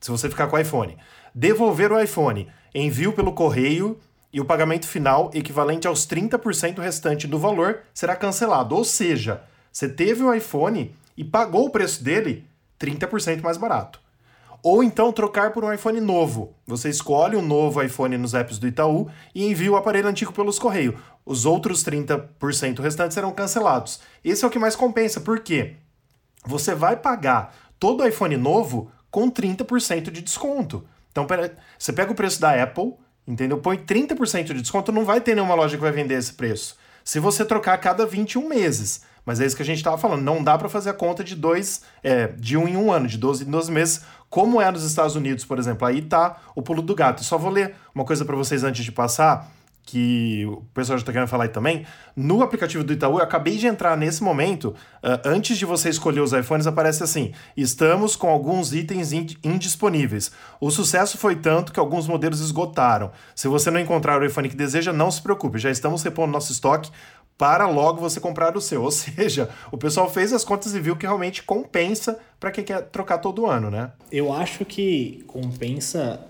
Se 0.00 0.11
você 0.11 0.31
ficar 0.31 0.47
com 0.47 0.57
o 0.57 0.59
iPhone. 0.59 0.97
Devolver 1.35 1.93
o 1.93 2.00
iPhone, 2.00 2.49
envio 2.75 3.12
pelo 3.12 3.33
correio 3.33 3.99
e 4.35 4.41
o 4.41 4.45
pagamento 4.45 4.88
final, 4.88 5.31
equivalente 5.33 5.87
aos 5.87 6.05
30% 6.09 6.81
restante 6.81 7.25
do 7.25 7.38
valor, 7.38 7.83
será 7.95 8.17
cancelado. 8.17 8.75
Ou 8.75 8.85
seja, 8.85 9.45
você 9.71 9.88
teve 9.88 10.25
o 10.25 10.35
iPhone 10.35 10.93
e 11.17 11.23
pagou 11.23 11.67
o 11.67 11.71
preço 11.71 12.03
dele 12.03 12.45
30% 12.81 13.41
mais 13.43 13.57
barato. 13.57 14.00
Ou 14.61 14.83
então 14.83 15.12
trocar 15.12 15.53
por 15.53 15.62
um 15.62 15.73
iPhone 15.73 16.00
novo. 16.00 16.53
Você 16.67 16.88
escolhe 16.88 17.37
um 17.37 17.47
novo 17.47 17.81
iPhone 17.81 18.19
nos 18.19 18.35
apps 18.35 18.59
do 18.59 18.67
Itaú 18.67 19.09
e 19.33 19.47
envia 19.47 19.71
o 19.71 19.76
aparelho 19.76 20.09
antigo 20.09 20.33
pelos 20.33 20.59
correios. 20.59 20.97
Os 21.25 21.47
outros 21.47 21.85
30% 21.85 22.81
restantes 22.81 23.14
serão 23.14 23.31
cancelados. 23.31 24.00
Esse 24.25 24.45
é 24.45 24.49
o 24.49 24.50
que 24.50 24.59
mais 24.59 24.75
compensa, 24.75 25.21
por 25.21 25.38
quê? 25.38 25.76
Você 26.45 26.75
vai 26.75 26.97
pagar 26.97 27.55
todo 27.79 28.03
o 28.03 28.07
iPhone 28.07 28.37
novo 28.37 28.91
com 29.12 29.31
30% 29.31 30.11
de 30.11 30.23
desconto. 30.23 30.85
Então, 31.12 31.25
você 31.79 31.93
pega 31.93 32.11
o 32.11 32.17
preço 32.17 32.41
da 32.41 32.61
Apple, 32.61 32.95
entendeu? 33.26 33.59
Põe 33.59 33.78
30% 33.78 34.45
de 34.45 34.61
desconto, 34.61 34.93
não 34.93 35.04
vai 35.04 35.21
ter 35.21 35.35
nenhuma 35.35 35.54
loja 35.54 35.76
que 35.76 35.83
vai 35.83 35.93
vender 35.93 36.14
esse 36.14 36.33
preço. 36.33 36.76
Se 37.04 37.19
você 37.21 37.45
trocar 37.45 37.75
a 37.75 37.78
cada 37.78 38.07
21 38.07 38.49
meses. 38.49 39.02
Mas 39.26 39.40
é 39.40 39.47
isso 39.47 39.57
que 39.57 39.62
a 39.62 39.64
gente 39.64 39.78
estava 39.78 39.97
falando. 39.97 40.23
Não 40.23 40.43
dá 40.43 40.59
para 40.59 40.69
fazer 40.69 40.90
a 40.90 40.95
conta 40.95 41.25
de 41.25 41.35
dois, 41.35 41.83
é, 42.02 42.26
de 42.26 42.57
um 42.57 42.69
em 42.69 42.76
um 42.76 42.93
ano, 42.93 43.09
de 43.09 43.16
12 43.16 43.45
em 43.45 43.50
12 43.50 43.73
meses, 43.73 44.02
como 44.28 44.61
é 44.61 44.71
nos 44.71 44.85
Estados 44.85 45.16
Unidos, 45.16 45.45
por 45.45 45.59
exemplo. 45.59 45.87
Aí 45.87 46.02
tá 46.02 46.43
o 46.54 46.61
pulo 46.61 46.83
do 46.83 46.95
gato. 46.95 47.25
Só 47.25 47.38
vou 47.38 47.50
ler 47.50 47.75
uma 47.95 48.04
coisa 48.04 48.25
para 48.25 48.37
vocês 48.37 48.62
antes 48.64 48.85
de 48.85 48.93
passar, 48.93 49.50
que 49.87 50.47
o 50.47 50.62
pessoal 50.73 50.99
já 50.99 51.03
está 51.03 51.12
querendo 51.12 51.29
falar 51.29 51.45
aí 51.45 51.50
também. 51.50 51.85
No 52.17 52.43
aplicativo 52.43 52.83
do 52.83 52.93
Itaú, 52.93 53.19
eu 53.19 53.25
acabei 53.25 53.57
de 53.57 53.67
entrar 53.67 53.97
nesse 53.97 54.23
momento. 54.23 54.75
Uh, 55.03 55.21
antes 55.25 55.59
de 55.59 55.67
você 55.67 55.88
escolher 55.88 56.21
os 56.21 56.33
iPhones, 56.33 56.67
aparece 56.67 57.03
assim: 57.03 57.33
estamos 57.57 58.17
com 58.17 58.29
alguns 58.29 58.73
itens 58.73 59.12
indisponíveis. 59.12 60.33
O 60.61 60.71
sucesso 60.71 61.19
foi 61.19 61.37
tanto 61.37 61.73
que 61.73 61.81
alguns 61.81 62.07
modelos 62.07 62.41
esgotaram. 62.41 63.11
Se 63.35 63.47
você 63.47 63.71
não 63.71 63.81
encontrar 63.81 64.21
o 64.21 64.25
iPhone 64.25 64.49
que 64.49 64.57
deseja, 64.57 64.93
não 64.93 65.11
se 65.11 65.21
preocupe, 65.21 65.59
já 65.59 65.71
estamos 65.71 66.03
repondo 66.03 66.33
nosso 66.33 66.53
estoque 66.53 66.91
para 67.37 67.67
logo 67.67 68.00
você 68.00 68.21
comprar 68.21 68.57
o 68.57 68.61
seu. 68.61 68.83
Ou 68.85 68.91
seja, 68.91 69.50
o 69.71 69.76
pessoal 69.76 70.11
fez 70.11 70.33
as 70.33 70.45
contas 70.45 70.75
e 70.75 70.81
viu 70.81 70.97
que 70.97 71.07
realmente 71.07 71.43
compensa 71.43 72.19
para 72.41 72.50
quem 72.50 72.64
quer 72.64 72.83
trocar 72.88 73.19
todo 73.19 73.47
ano, 73.47 73.71
né? 73.71 73.93
Eu 74.11 74.33
acho 74.33 74.64
que 74.64 75.25
compensa 75.26 76.21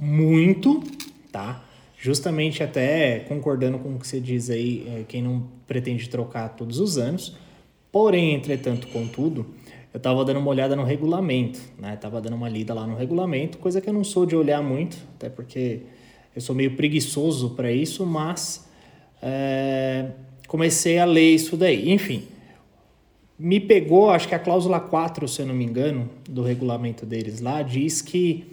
muito, 0.00 0.82
tá? 1.30 1.60
Justamente 2.04 2.62
até 2.62 3.20
concordando 3.20 3.78
com 3.78 3.94
o 3.94 3.98
que 3.98 4.06
você 4.06 4.20
diz 4.20 4.50
aí, 4.50 4.86
é, 4.86 5.04
quem 5.08 5.22
não 5.22 5.48
pretende 5.66 6.06
trocar 6.06 6.50
todos 6.50 6.78
os 6.78 6.98
anos. 6.98 7.34
Porém, 7.90 8.34
entretanto, 8.34 8.88
contudo, 8.88 9.46
eu 9.90 9.96
estava 9.96 10.22
dando 10.22 10.38
uma 10.38 10.50
olhada 10.50 10.76
no 10.76 10.84
regulamento, 10.84 11.58
né? 11.78 11.96
Tava 11.96 12.20
dando 12.20 12.36
uma 12.36 12.46
lida 12.46 12.74
lá 12.74 12.86
no 12.86 12.94
regulamento, 12.94 13.56
coisa 13.56 13.80
que 13.80 13.88
eu 13.88 13.94
não 13.94 14.04
sou 14.04 14.26
de 14.26 14.36
olhar 14.36 14.62
muito, 14.62 14.98
até 15.14 15.30
porque 15.30 15.80
eu 16.36 16.42
sou 16.42 16.54
meio 16.54 16.76
preguiçoso 16.76 17.54
para 17.54 17.72
isso, 17.72 18.04
mas 18.04 18.68
é, 19.22 20.10
comecei 20.46 20.98
a 20.98 21.06
ler 21.06 21.30
isso 21.30 21.56
daí. 21.56 21.90
Enfim, 21.90 22.24
me 23.38 23.58
pegou, 23.58 24.10
acho 24.10 24.28
que 24.28 24.34
a 24.34 24.38
cláusula 24.38 24.78
4, 24.78 25.26
se 25.26 25.40
eu 25.40 25.46
não 25.46 25.54
me 25.54 25.64
engano, 25.64 26.10
do 26.28 26.42
regulamento 26.42 27.06
deles 27.06 27.40
lá, 27.40 27.62
diz 27.62 28.02
que 28.02 28.44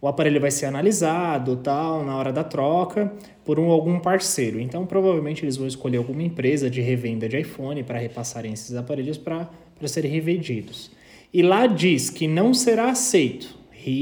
o 0.00 0.08
aparelho 0.08 0.40
vai 0.40 0.50
ser 0.50 0.66
analisado 0.66 1.56
tal 1.56 2.04
na 2.04 2.16
hora 2.16 2.32
da 2.32 2.42
troca 2.42 3.12
por 3.44 3.60
um, 3.60 3.70
algum 3.70 3.98
parceiro. 3.98 4.58
Então, 4.58 4.86
provavelmente 4.86 5.44
eles 5.44 5.56
vão 5.56 5.66
escolher 5.66 5.98
alguma 5.98 6.22
empresa 6.22 6.70
de 6.70 6.80
revenda 6.80 7.28
de 7.28 7.38
iPhone 7.38 7.82
para 7.82 7.98
repassarem 7.98 8.52
esses 8.52 8.74
aparelhos 8.74 9.18
para 9.18 9.48
serem 9.86 10.10
revendidos. 10.10 10.90
E 11.32 11.42
lá 11.42 11.66
diz 11.66 12.08
que 12.10 12.26
não 12.26 12.54
será 12.54 12.90
aceito 12.90 13.58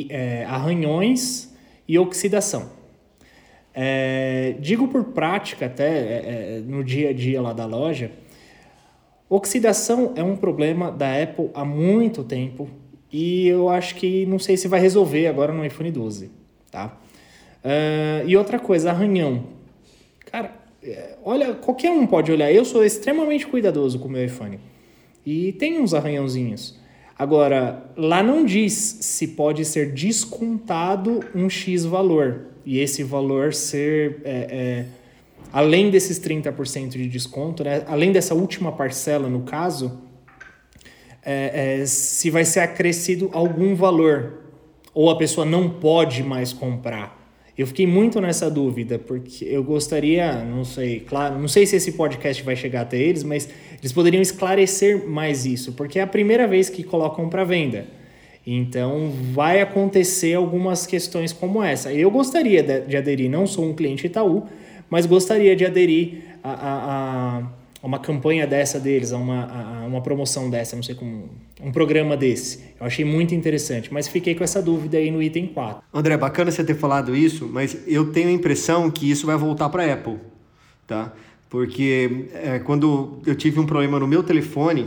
é, 0.09 0.45
arranhões 0.45 1.55
e 1.87 1.99
oxidação. 1.99 2.71
É, 3.75 4.57
digo 4.61 4.89
por 4.89 5.05
prática, 5.05 5.67
até 5.67 5.89
é, 5.89 6.57
é, 6.59 6.61
no 6.61 6.83
dia 6.83 7.11
a 7.11 7.13
dia 7.13 7.41
lá 7.41 7.53
da 7.53 7.67
loja, 7.67 8.11
oxidação 9.29 10.13
é 10.17 10.23
um 10.23 10.37
problema 10.37 10.91
da 10.91 11.23
Apple 11.23 11.51
há 11.55 11.65
muito 11.65 12.25
tempo 12.25 12.69
e 13.13 13.49
eu 13.49 13.69
acho 13.69 13.95
que 13.95 14.27
não 14.27 14.39
sei 14.39 14.57
se 14.57 14.69
vai 14.69 14.81
resolver 14.81 15.27
agora 15.27 15.53
no 15.53 15.65
iPhone 15.65 15.91
12, 15.91 16.31
tá? 16.71 16.99
Uh, 17.65 18.27
e 18.27 18.37
outra 18.37 18.59
coisa, 18.59 18.91
arranhão. 18.91 19.45
Cara, 20.31 20.55
é, 20.83 21.17
olha, 21.25 21.55
qualquer 21.55 21.91
um 21.91 22.07
pode 22.07 22.31
olhar. 22.31 22.53
Eu 22.53 22.65
sou 22.65 22.85
extremamente 22.85 23.47
cuidadoso 23.47 23.99
com 23.99 24.09
o 24.09 24.11
meu 24.11 24.25
iPhone 24.25 24.61
e 25.25 25.53
tem 25.53 25.81
uns 25.81 25.95
arranhãozinhos. 25.95 26.79
Agora, 27.19 27.91
lá 27.97 28.23
não 28.23 28.45
diz 28.45 28.73
se 28.75 29.29
pode 29.29 29.65
ser 29.65 29.93
descontado 29.93 31.21
um 31.35 31.51
X 31.51 31.85
valor 31.85 32.47
e 32.65 32.79
esse 32.79 33.03
valor 33.03 33.53
ser, 33.53 34.21
é, 34.25 34.31
é, 34.51 34.87
além 35.53 35.91
desses 35.91 36.21
30% 36.21 36.91
de 36.91 37.09
desconto, 37.09 37.65
né, 37.65 37.83
além 37.89 38.13
dessa 38.13 38.35
última 38.35 38.71
parcela 38.71 39.29
no 39.29 39.43
caso, 39.43 40.01
é, 41.25 41.81
é, 41.81 41.87
se 41.87 42.31
vai 42.31 42.45
ser 42.45 42.61
acrescido 42.61 43.31
algum 43.33 43.75
valor 43.75 44.45
ou 44.95 45.11
a 45.11 45.17
pessoa 45.17 45.45
não 45.45 45.69
pode 45.69 46.23
mais 46.23 46.53
comprar. 46.53 47.17
Eu 47.57 47.67
fiquei 47.67 47.87
muito 47.87 48.21
nessa 48.21 48.49
dúvida, 48.49 49.01
porque 49.01 49.45
eu 49.45 49.65
gostaria, 49.65 50.45
não 50.45 50.65
sei, 50.65 51.01
claro, 51.01 51.39
não 51.41 51.49
sei 51.49 51.67
se 51.67 51.75
esse 51.75 51.93
podcast 51.93 52.43
vai 52.45 52.55
chegar 52.55 52.83
até 52.83 52.97
eles, 52.97 53.25
mas 53.25 53.49
eles 53.81 53.93
poderiam 53.93 54.23
esclarecer 54.23 55.09
mais 55.09 55.45
isso, 55.45 55.73
porque 55.73 55.99
é 55.99 56.03
a 56.03 56.07
primeira 56.07 56.47
vez 56.47 56.71
que 56.71 56.85
colocam 56.85 57.29
para 57.29 57.43
venda. 57.43 57.87
Então 58.47 59.11
vai 59.33 59.61
acontecer 59.61 60.35
algumas 60.35 60.87
questões 60.87 61.33
como 61.33 61.63
essa. 61.63 61.93
Eu 61.93 62.11
gostaria 62.11 62.63
de, 62.63 62.81
de 62.83 62.97
aderir, 62.97 63.29
não 63.29 63.47
sou 63.47 63.65
um 63.65 63.75
cliente 63.75 64.07
Itaú, 64.07 64.47
mas 64.89 65.05
gostaria 65.05 65.55
de 65.55 65.67
aderir 65.67 66.23
a, 66.43 66.53
a, 66.53 67.39
a 67.39 67.58
uma 67.87 67.99
campanha 67.99 68.47
dessa 68.47 68.81
deles, 68.81 69.13
a 69.13 69.17
uma, 69.17 69.83
a 69.83 69.87
uma 69.87 70.01
promoção 70.01 70.51
dessa, 70.51 70.75
não 70.75 70.83
sei 70.83 70.95
como, 70.95 71.31
um 71.63 71.71
programa 71.71 72.17
desse. 72.17 72.61
Eu 72.79 72.87
achei 72.87 73.05
muito 73.05 73.35
interessante, 73.35 73.93
mas 73.93 74.09
fiquei 74.09 74.35
com 74.35 74.43
essa 74.43 74.61
dúvida 74.61 74.99
aí 74.99 75.11
no 75.11 75.23
item 75.23 75.47
4. 75.47 75.83
André, 75.95 76.17
bacana 76.17 76.51
você 76.51 76.65
ter 76.65 76.75
falado 76.75 77.15
isso, 77.15 77.49
mas 77.49 77.79
eu 77.87 78.13
tenho 78.13 78.29
a 78.29 78.33
impressão 78.33 78.91
que 78.91 79.09
isso 79.09 79.27
vai 79.27 79.37
voltar 79.37 79.69
para 79.69 79.85
a 79.85 79.93
Apple, 79.93 80.19
tá? 80.87 81.13
Porque 81.49 82.27
é, 82.35 82.59
quando 82.59 83.21
eu 83.25 83.35
tive 83.35 83.61
um 83.61 83.67
problema 83.67 83.99
no 83.99 84.09
meu 84.09 84.23
telefone, 84.23 84.87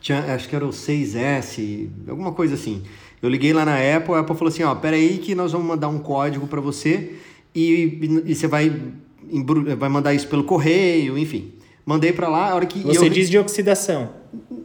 tinha, 0.00 0.34
acho 0.34 0.48
que 0.48 0.54
era 0.54 0.64
o 0.64 0.70
6S, 0.70 1.88
alguma 2.08 2.32
coisa 2.32 2.54
assim. 2.54 2.82
Eu 3.20 3.28
liguei 3.28 3.52
lá 3.52 3.64
na 3.64 3.76
Apple, 3.96 4.14
a 4.14 4.20
Apple 4.20 4.36
falou 4.36 4.52
assim, 4.52 4.62
ó, 4.62 4.74
peraí 4.74 5.18
que 5.18 5.34
nós 5.34 5.52
vamos 5.52 5.66
mandar 5.66 5.88
um 5.88 5.98
código 5.98 6.46
para 6.46 6.60
você 6.60 7.16
e, 7.54 8.22
e 8.26 8.34
você 8.34 8.46
vai, 8.46 8.70
vai 9.78 9.88
mandar 9.88 10.14
isso 10.14 10.28
pelo 10.28 10.44
correio, 10.44 11.18
enfim. 11.18 11.54
Mandei 11.86 12.12
para 12.12 12.28
lá, 12.28 12.50
a 12.50 12.54
hora 12.54 12.66
que... 12.66 12.80
Você 12.80 13.06
eu... 13.06 13.10
diz 13.10 13.28
de 13.28 13.38
oxidação. 13.38 14.10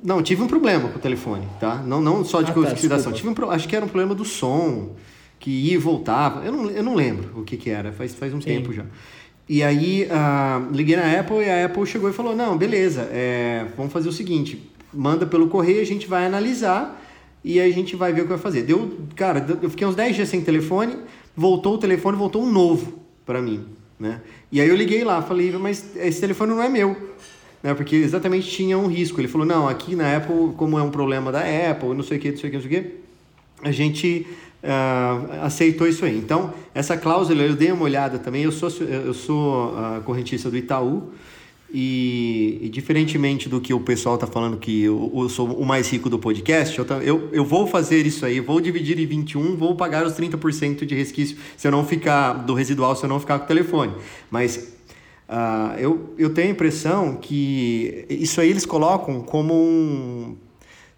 Não, 0.03 0.23
tive 0.23 0.41
um 0.41 0.47
problema 0.47 0.88
com 0.89 0.97
o 0.97 1.01
telefone, 1.01 1.45
tá? 1.60 1.75
Não, 1.75 2.01
não 2.01 2.23
só 2.23 2.41
de 2.41 2.51
ah, 2.51 2.53
tá, 2.53 2.60
oxidação, 2.62 3.12
tive 3.12 3.27
um, 3.27 3.49
acho 3.49 3.67
que 3.67 3.75
era 3.75 3.84
um 3.84 3.89
problema 3.89 4.15
do 4.15 4.23
som, 4.23 4.95
que 5.39 5.49
ia 5.49 5.73
e 5.73 5.77
voltava, 5.77 6.45
eu 6.45 6.51
não, 6.51 6.69
eu 6.69 6.84
não 6.84 6.95
lembro 6.95 7.41
o 7.41 7.43
que 7.43 7.58
que 7.58 7.69
era, 7.69 7.91
faz, 7.91 8.15
faz 8.15 8.34
um 8.34 8.39
Sim. 8.39 8.47
tempo 8.47 8.71
já. 8.71 8.86
E 9.47 9.63
aí, 9.63 10.05
uh, 10.05 10.71
liguei 10.71 10.95
na 10.95 11.19
Apple 11.19 11.38
e 11.38 11.49
a 11.49 11.65
Apple 11.65 11.86
chegou 11.86 12.10
e 12.10 12.13
falou, 12.13 12.36
não, 12.36 12.58
beleza, 12.58 13.01
é, 13.12 13.65
vamos 13.75 13.91
fazer 13.91 14.08
o 14.08 14.12
seguinte, 14.12 14.71
manda 14.93 15.25
pelo 15.25 15.47
correio, 15.47 15.82
a 15.82 15.86
gente 15.86 16.08
vai 16.08 16.25
analisar 16.25 17.01
e 17.43 17.60
a 17.60 17.69
gente 17.71 17.95
vai 17.95 18.13
ver 18.13 18.21
o 18.21 18.23
que 18.25 18.29
vai 18.29 18.38
fazer. 18.38 18.63
Deu, 18.63 18.97
cara, 19.15 19.45
eu 19.62 19.69
fiquei 19.69 19.88
uns 19.88 19.95
10 19.95 20.15
dias 20.15 20.29
sem 20.29 20.41
telefone, 20.41 20.97
voltou 21.36 21.75
o 21.75 21.77
telefone, 21.77 22.17
voltou 22.17 22.43
um 22.43 22.51
novo 22.51 22.99
para 23.25 23.41
mim, 23.41 23.65
né? 24.00 24.22
E 24.52 24.62
aí 24.62 24.70
eu 24.70 24.76
liguei 24.76 25.04
lá, 25.04 25.22
falei, 25.22 25.52
mas 25.52 25.96
esse 25.96 26.22
telefone 26.22 26.54
não 26.54 26.64
é 26.64 26.70
meu, 26.70 26.96
né? 27.62 27.74
Porque 27.74 27.96
exatamente 27.96 28.50
tinha 28.50 28.78
um 28.78 28.88
risco. 28.88 29.20
Ele 29.20 29.28
falou, 29.28 29.46
não, 29.46 29.68
aqui 29.68 29.96
na 29.96 30.16
Apple, 30.16 30.54
como 30.56 30.80
é 30.80 30.82
um 30.82 30.90
problema 30.90 31.32
da 31.32 31.42
Apple, 31.42 31.90
não 31.94 32.04
sei 32.04 32.18
o 32.18 32.22
que, 32.22 32.32
não 32.32 32.38
sei 32.38 32.50
o 32.50 32.52
que, 32.52 32.58
não 32.58 32.64
sei 32.64 32.80
o 32.80 32.84
que, 32.84 32.92
a 33.62 33.72
gente 33.72 34.28
uh, 34.64 35.44
aceitou 35.44 35.88
isso 35.88 36.06
aí. 36.06 36.18
Então, 36.18 36.54
essa 36.74 36.98
cláusula, 36.98 37.42
eu 37.42 37.56
dei 37.56 37.72
uma 37.72 37.84
olhada 37.84 38.18
também, 38.20 38.44
eu 38.44 38.52
sou, 38.52 38.70
eu 38.86 39.14
sou 39.14 39.74
uh, 39.74 40.02
correntista 40.04 40.50
do 40.50 40.58
Itaú, 40.58 41.12
e, 41.71 42.60
e, 42.62 42.69
diferentemente 42.69 43.47
do 43.47 43.62
que 43.62 43.73
o 43.73 43.79
pessoal 43.79 44.15
está 44.15 44.25
falando 44.25 44.58
que 44.58 44.84
eu, 44.84 45.12
eu, 45.15 45.29
sou 45.29 45.47
o 45.47 45.65
mais 45.65 45.89
rico 45.89 46.10
do 46.10 46.17
podcast, 46.17 46.77
eu, 46.77 46.86
eu, 47.01 47.29
eu 47.32 47.45
vou 47.45 47.67
fazer 47.67 48.05
isso 48.05 48.25
aí, 48.25 48.39
vou 48.39 48.60
dividir 48.60 48.99
em 48.99 49.05
21, 49.05 49.55
vou 49.55 49.75
pagar 49.75 50.05
os 50.05 50.13
30% 50.13 50.86
de 50.86 50.95
resquício 50.95 51.38
se 51.55 51.67
eu 51.67 51.71
não 51.71 51.86
ficar 51.86 52.34
do 52.34 52.53
residual, 52.53 52.95
se 52.95 53.05
eu 53.05 53.10
não 53.10 53.19
ficar 53.19 53.39
com 53.39 53.45
o 53.45 53.47
telefone. 53.47 53.93
Mas 54.29 54.79
Uh, 55.29 55.77
eu, 55.77 56.15
eu 56.17 56.34
tenho 56.34 56.47
a 56.47 56.51
impressão 56.51 57.15
que 57.15 58.03
isso 58.10 58.41
aí 58.41 58.49
eles 58.49 58.65
colocam 58.65 59.21
como 59.21 59.53
um, 59.53 60.36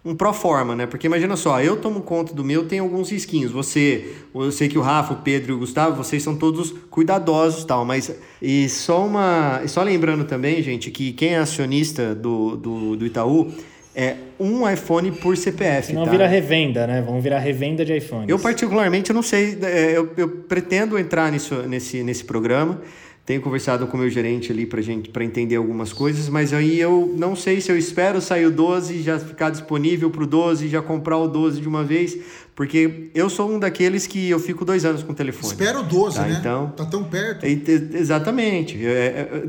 um 0.04 0.14
pro 0.14 0.32
forma, 0.32 0.74
né? 0.74 0.86
Porque 0.86 1.06
imagina 1.06 1.36
só, 1.36 1.60
eu 1.60 1.76
tomo 1.76 2.00
conta 2.00 2.34
do 2.34 2.42
meu, 2.44 2.66
tem 2.66 2.80
alguns 2.80 3.10
risquinhos. 3.10 3.52
Você, 3.52 4.12
eu 4.34 4.50
sei 4.50 4.68
que 4.68 4.76
o 4.76 4.80
Rafa, 4.80 5.14
o 5.14 5.16
Pedro 5.18 5.52
e 5.52 5.54
o 5.54 5.58
Gustavo, 5.58 5.96
vocês 5.96 6.22
são 6.22 6.34
todos 6.34 6.74
cuidadosos 6.90 7.64
tal, 7.64 7.84
mas 7.84 8.12
e 8.40 8.68
só 8.68 9.06
uma. 9.06 9.60
E 9.64 9.68
só 9.68 9.82
lembrando 9.82 10.24
também, 10.24 10.60
gente, 10.62 10.90
que 10.90 11.12
quem 11.12 11.34
é 11.34 11.38
acionista 11.38 12.14
do, 12.14 12.56
do, 12.56 12.96
do 12.96 13.06
Itaú 13.06 13.52
é 13.94 14.16
um 14.40 14.68
iPhone 14.68 15.12
por 15.12 15.36
CPF. 15.36 15.92
Não 15.92 16.04
tá? 16.04 16.10
vira 16.10 16.26
revenda, 16.26 16.86
né? 16.86 17.02
Vão 17.02 17.20
virar 17.20 17.38
revenda 17.38 17.84
de 17.84 17.96
iPhones. 17.96 18.28
Eu, 18.28 18.38
particularmente, 18.38 19.12
não 19.12 19.22
sei. 19.22 19.58
É, 19.62 19.96
eu, 19.96 20.10
eu 20.16 20.28
pretendo 20.28 20.98
entrar 20.98 21.30
nisso, 21.30 21.54
nesse, 21.68 22.02
nesse 22.02 22.24
programa. 22.24 22.80
Tenho 23.24 23.40
conversado 23.40 23.86
com 23.86 23.96
o 23.96 24.00
meu 24.00 24.10
gerente 24.10 24.50
ali 24.50 24.66
para 24.66 24.82
gente 24.82 25.08
para 25.08 25.22
entender 25.22 25.54
algumas 25.54 25.92
coisas, 25.92 26.28
mas 26.28 26.52
aí 26.52 26.80
eu 26.80 27.14
não 27.16 27.36
sei 27.36 27.60
se 27.60 27.70
eu 27.70 27.78
espero 27.78 28.20
sair 28.20 28.46
o 28.46 28.50
12 28.50 28.94
e 28.94 29.02
já 29.02 29.16
ficar 29.16 29.50
disponível 29.50 30.10
para 30.10 30.24
o 30.24 30.26
12 30.26 30.66
e 30.66 30.68
já 30.68 30.82
comprar 30.82 31.18
o 31.18 31.28
12 31.28 31.60
de 31.60 31.68
uma 31.68 31.84
vez, 31.84 32.18
porque 32.56 33.10
eu 33.14 33.30
sou 33.30 33.48
um 33.48 33.60
daqueles 33.60 34.08
que 34.08 34.28
eu 34.28 34.40
fico 34.40 34.64
dois 34.64 34.84
anos 34.84 35.04
com 35.04 35.12
o 35.12 35.14
telefone. 35.14 35.52
Espera 35.52 35.78
o 35.78 35.84
12, 35.84 36.16
tá? 36.16 36.26
né? 36.26 36.36
Então, 36.40 36.72
tá 36.76 36.84
tão 36.84 37.04
perto. 37.04 37.44
exatamente. 37.44 38.84
É, 38.84 38.90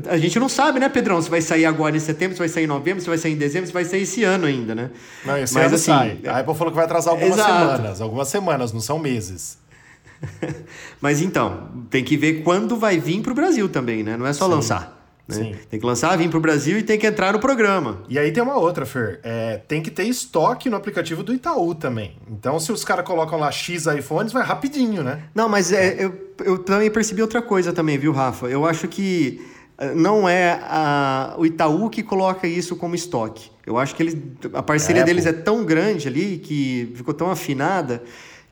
é, 0.06 0.08
a 0.08 0.18
gente 0.18 0.38
não 0.38 0.48
sabe, 0.48 0.78
né, 0.78 0.88
Pedrão, 0.88 1.20
se 1.20 1.28
vai 1.28 1.40
sair 1.40 1.64
agora 1.64 1.96
em 1.96 2.00
setembro, 2.00 2.36
se 2.36 2.38
vai 2.38 2.48
sair 2.48 2.64
em 2.64 2.68
novembro, 2.68 3.02
se 3.02 3.08
vai 3.08 3.18
sair 3.18 3.32
em 3.32 3.36
dezembro, 3.36 3.66
se 3.66 3.72
vai 3.72 3.84
sair 3.84 4.02
esse 4.02 4.22
ano 4.22 4.46
ainda, 4.46 4.72
né? 4.72 4.90
Não, 5.26 5.36
esse 5.36 5.52
Mas, 5.52 5.66
ano 5.66 5.74
assim, 5.74 5.86
sai. 5.86 6.18
A 6.26 6.38
Apple 6.38 6.54
falou 6.54 6.70
que 6.70 6.76
vai 6.76 6.84
atrasar 6.84 7.12
algumas 7.12 7.36
exato. 7.36 7.52
semanas, 7.52 8.00
algumas 8.00 8.28
semanas, 8.28 8.72
não 8.72 8.80
são 8.80 9.00
meses. 9.00 9.58
Mas 11.00 11.20
então, 11.20 11.68
tem 11.90 12.04
que 12.04 12.16
ver 12.16 12.42
quando 12.42 12.76
vai 12.76 12.98
vir 12.98 13.20
para 13.20 13.32
o 13.32 13.34
Brasil 13.34 13.68
também, 13.68 14.02
né? 14.02 14.16
Não 14.16 14.26
é 14.26 14.32
só 14.32 14.46
Sim. 14.46 14.52
lançar. 14.52 15.04
Né? 15.26 15.56
Tem 15.70 15.80
que 15.80 15.86
lançar, 15.86 16.16
vir 16.18 16.28
para 16.28 16.36
o 16.36 16.40
Brasil 16.40 16.78
e 16.78 16.82
tem 16.82 16.98
que 16.98 17.06
entrar 17.06 17.32
no 17.32 17.38
programa. 17.38 18.02
E 18.08 18.18
aí 18.18 18.30
tem 18.30 18.42
uma 18.42 18.56
outra, 18.58 18.84
Fer. 18.84 19.20
É, 19.22 19.56
tem 19.56 19.80
que 19.80 19.90
ter 19.90 20.04
estoque 20.04 20.68
no 20.68 20.76
aplicativo 20.76 21.22
do 21.22 21.32
Itaú 21.32 21.74
também. 21.74 22.18
Então, 22.30 22.60
se 22.60 22.70
os 22.70 22.84
caras 22.84 23.06
colocam 23.06 23.38
lá 23.38 23.50
X 23.50 23.86
iPhones, 23.86 24.32
vai 24.32 24.44
rapidinho, 24.44 25.02
né? 25.02 25.22
Não, 25.34 25.48
mas 25.48 25.72
é, 25.72 26.04
eu, 26.04 26.14
eu 26.44 26.58
também 26.58 26.90
percebi 26.90 27.22
outra 27.22 27.40
coisa 27.40 27.72
também, 27.72 27.96
viu, 27.96 28.12
Rafa? 28.12 28.48
Eu 28.48 28.66
acho 28.66 28.86
que 28.86 29.40
eh, 29.78 29.94
não 29.94 30.28
é 30.28 30.60
a, 30.62 31.34
o 31.38 31.46
Itaú 31.46 31.88
que 31.88 32.02
coloca 32.02 32.46
isso 32.46 32.76
como 32.76 32.94
estoque. 32.94 33.50
Eu 33.66 33.78
acho 33.78 33.94
que 33.94 34.02
eles, 34.02 34.16
a 34.52 34.62
parceria 34.62 35.02
é, 35.02 35.04
deles 35.06 35.24
é 35.24 35.32
tão 35.32 35.64
grande 35.64 36.06
ali, 36.06 36.36
que 36.36 36.92
ficou 36.94 37.14
tão 37.14 37.30
afinada 37.30 38.02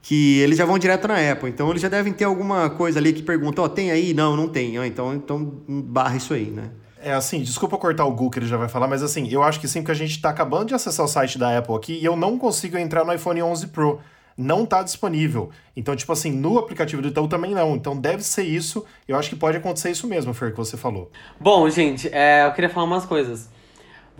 que 0.02 0.40
eles 0.40 0.58
já 0.58 0.64
vão 0.64 0.78
direto 0.78 1.06
na 1.06 1.30
Apple. 1.30 1.48
Então 1.48 1.70
eles 1.70 1.80
já 1.80 1.88
devem 1.88 2.12
ter 2.12 2.24
alguma 2.24 2.68
coisa 2.68 2.98
ali 2.98 3.12
que 3.12 3.22
pergunta, 3.22 3.62
ó, 3.62 3.66
oh, 3.66 3.68
tem 3.68 3.92
aí? 3.92 4.12
Não, 4.12 4.36
não 4.36 4.48
tem. 4.48 4.76
Oh, 4.78 4.84
então, 4.84 5.14
então 5.14 5.62
barra 5.68 6.16
isso 6.16 6.34
aí, 6.34 6.50
né? 6.50 6.70
É 7.00 7.12
assim, 7.12 7.40
desculpa 7.40 7.78
cortar 7.78 8.04
o 8.04 8.10
Google 8.10 8.30
que 8.30 8.38
ele 8.40 8.46
já 8.46 8.56
vai 8.56 8.68
falar, 8.68 8.86
mas 8.86 9.02
assim, 9.02 9.28
eu 9.28 9.42
acho 9.42 9.58
que 9.58 9.66
sim, 9.66 9.80
porque 9.80 9.92
a 9.92 9.94
gente 9.94 10.12
está 10.12 10.30
acabando 10.30 10.66
de 10.66 10.74
acessar 10.74 11.04
o 11.04 11.08
site 11.08 11.38
da 11.38 11.56
Apple 11.56 11.74
aqui 11.74 11.98
e 12.00 12.04
eu 12.04 12.16
não 12.16 12.38
consigo 12.38 12.76
entrar 12.76 13.04
no 13.04 13.12
iPhone 13.12 13.42
11 13.42 13.68
Pro. 13.68 14.00
Não 14.36 14.64
está 14.64 14.82
disponível. 14.82 15.50
Então, 15.76 15.94
tipo 15.94 16.10
assim, 16.10 16.32
no 16.32 16.58
aplicativo 16.58 17.02
do 17.02 17.08
Itaú 17.08 17.28
também 17.28 17.52
não. 17.54 17.76
Então 17.76 17.96
deve 17.96 18.22
ser 18.22 18.44
isso. 18.44 18.84
Eu 19.06 19.16
acho 19.16 19.28
que 19.28 19.36
pode 19.36 19.58
acontecer 19.58 19.90
isso 19.90 20.06
mesmo, 20.06 20.32
Fer, 20.32 20.52
que 20.52 20.56
você 20.56 20.76
falou. 20.76 21.10
Bom, 21.38 21.68
gente, 21.68 22.08
é, 22.10 22.46
eu 22.46 22.52
queria 22.52 22.70
falar 22.70 22.86
umas 22.86 23.04
coisas. 23.04 23.50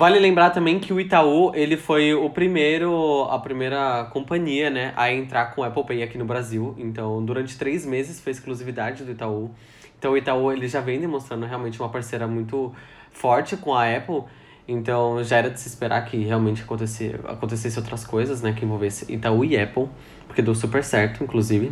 Vale 0.03 0.19
lembrar 0.19 0.51
também 0.51 0.81
que 0.81 0.93
o 0.93 0.99
Itaú, 0.99 1.53
ele 1.55 1.77
foi 1.77 2.13
o 2.13 2.29
primeiro, 2.29 3.23
a 3.31 3.39
primeira 3.39 4.09
companhia, 4.13 4.69
né, 4.69 4.93
a 4.97 5.13
entrar 5.13 5.55
com 5.55 5.63
Apple 5.63 5.85
Pay 5.85 6.03
aqui 6.03 6.19
no 6.19 6.25
Brasil. 6.25 6.75
Então, 6.77 7.25
durante 7.25 7.57
três 7.57 7.87
meses 7.87 8.21
foi 8.21 8.33
exclusividade 8.33 9.05
do 9.05 9.13
Itaú. 9.13 9.53
Então, 9.97 10.11
o 10.11 10.17
Itaú, 10.17 10.51
ele 10.51 10.67
já 10.67 10.81
vem 10.81 10.99
demonstrando 10.99 11.47
realmente 11.47 11.79
uma 11.79 11.89
parceira 11.89 12.27
muito 12.27 12.75
forte 13.13 13.57
com 13.57 13.73
a 13.75 13.89
Apple. 13.97 14.25
Então, 14.67 15.23
já 15.23 15.37
era 15.37 15.49
de 15.49 15.61
se 15.61 15.69
esperar 15.69 16.05
que 16.05 16.17
realmente 16.17 16.65
acontecesse, 16.65 17.15
acontecesse 17.25 17.79
outras 17.79 18.05
coisas, 18.05 18.43
né, 18.43 18.53
que 18.53 18.65
envolvesse 18.65 19.07
Itaú 19.09 19.45
e 19.45 19.57
Apple, 19.57 19.89
porque 20.27 20.43
deu 20.43 20.57
super 20.57 20.83
certo, 20.83 21.23
inclusive. 21.23 21.71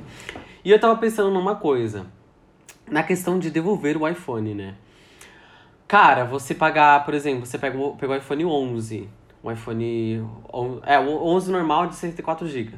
E 0.65 0.71
eu 0.71 0.79
tava 0.79 0.97
pensando 1.01 1.33
numa 1.33 1.57
coisa, 1.57 2.07
na 2.89 3.03
questão 3.03 3.41
de 3.41 3.51
devolver 3.51 4.01
o 4.01 4.07
iPhone, 4.07 4.55
né? 4.55 4.77
Cara, 5.91 6.25
você 6.25 6.55
pagar, 6.55 7.05
por 7.05 7.15
exemplo, 7.15 7.45
você 7.45 7.59
pega, 7.59 7.77
pegou 7.99 8.15
o 8.15 8.17
iPhone 8.17 8.45
11, 8.45 9.09
um 9.43 9.51
iPhone. 9.51 10.25
É, 10.87 11.01
o 11.01 11.27
11 11.27 11.51
normal 11.51 11.89
de 11.89 11.97
64 11.97 12.47
GB. 12.47 12.77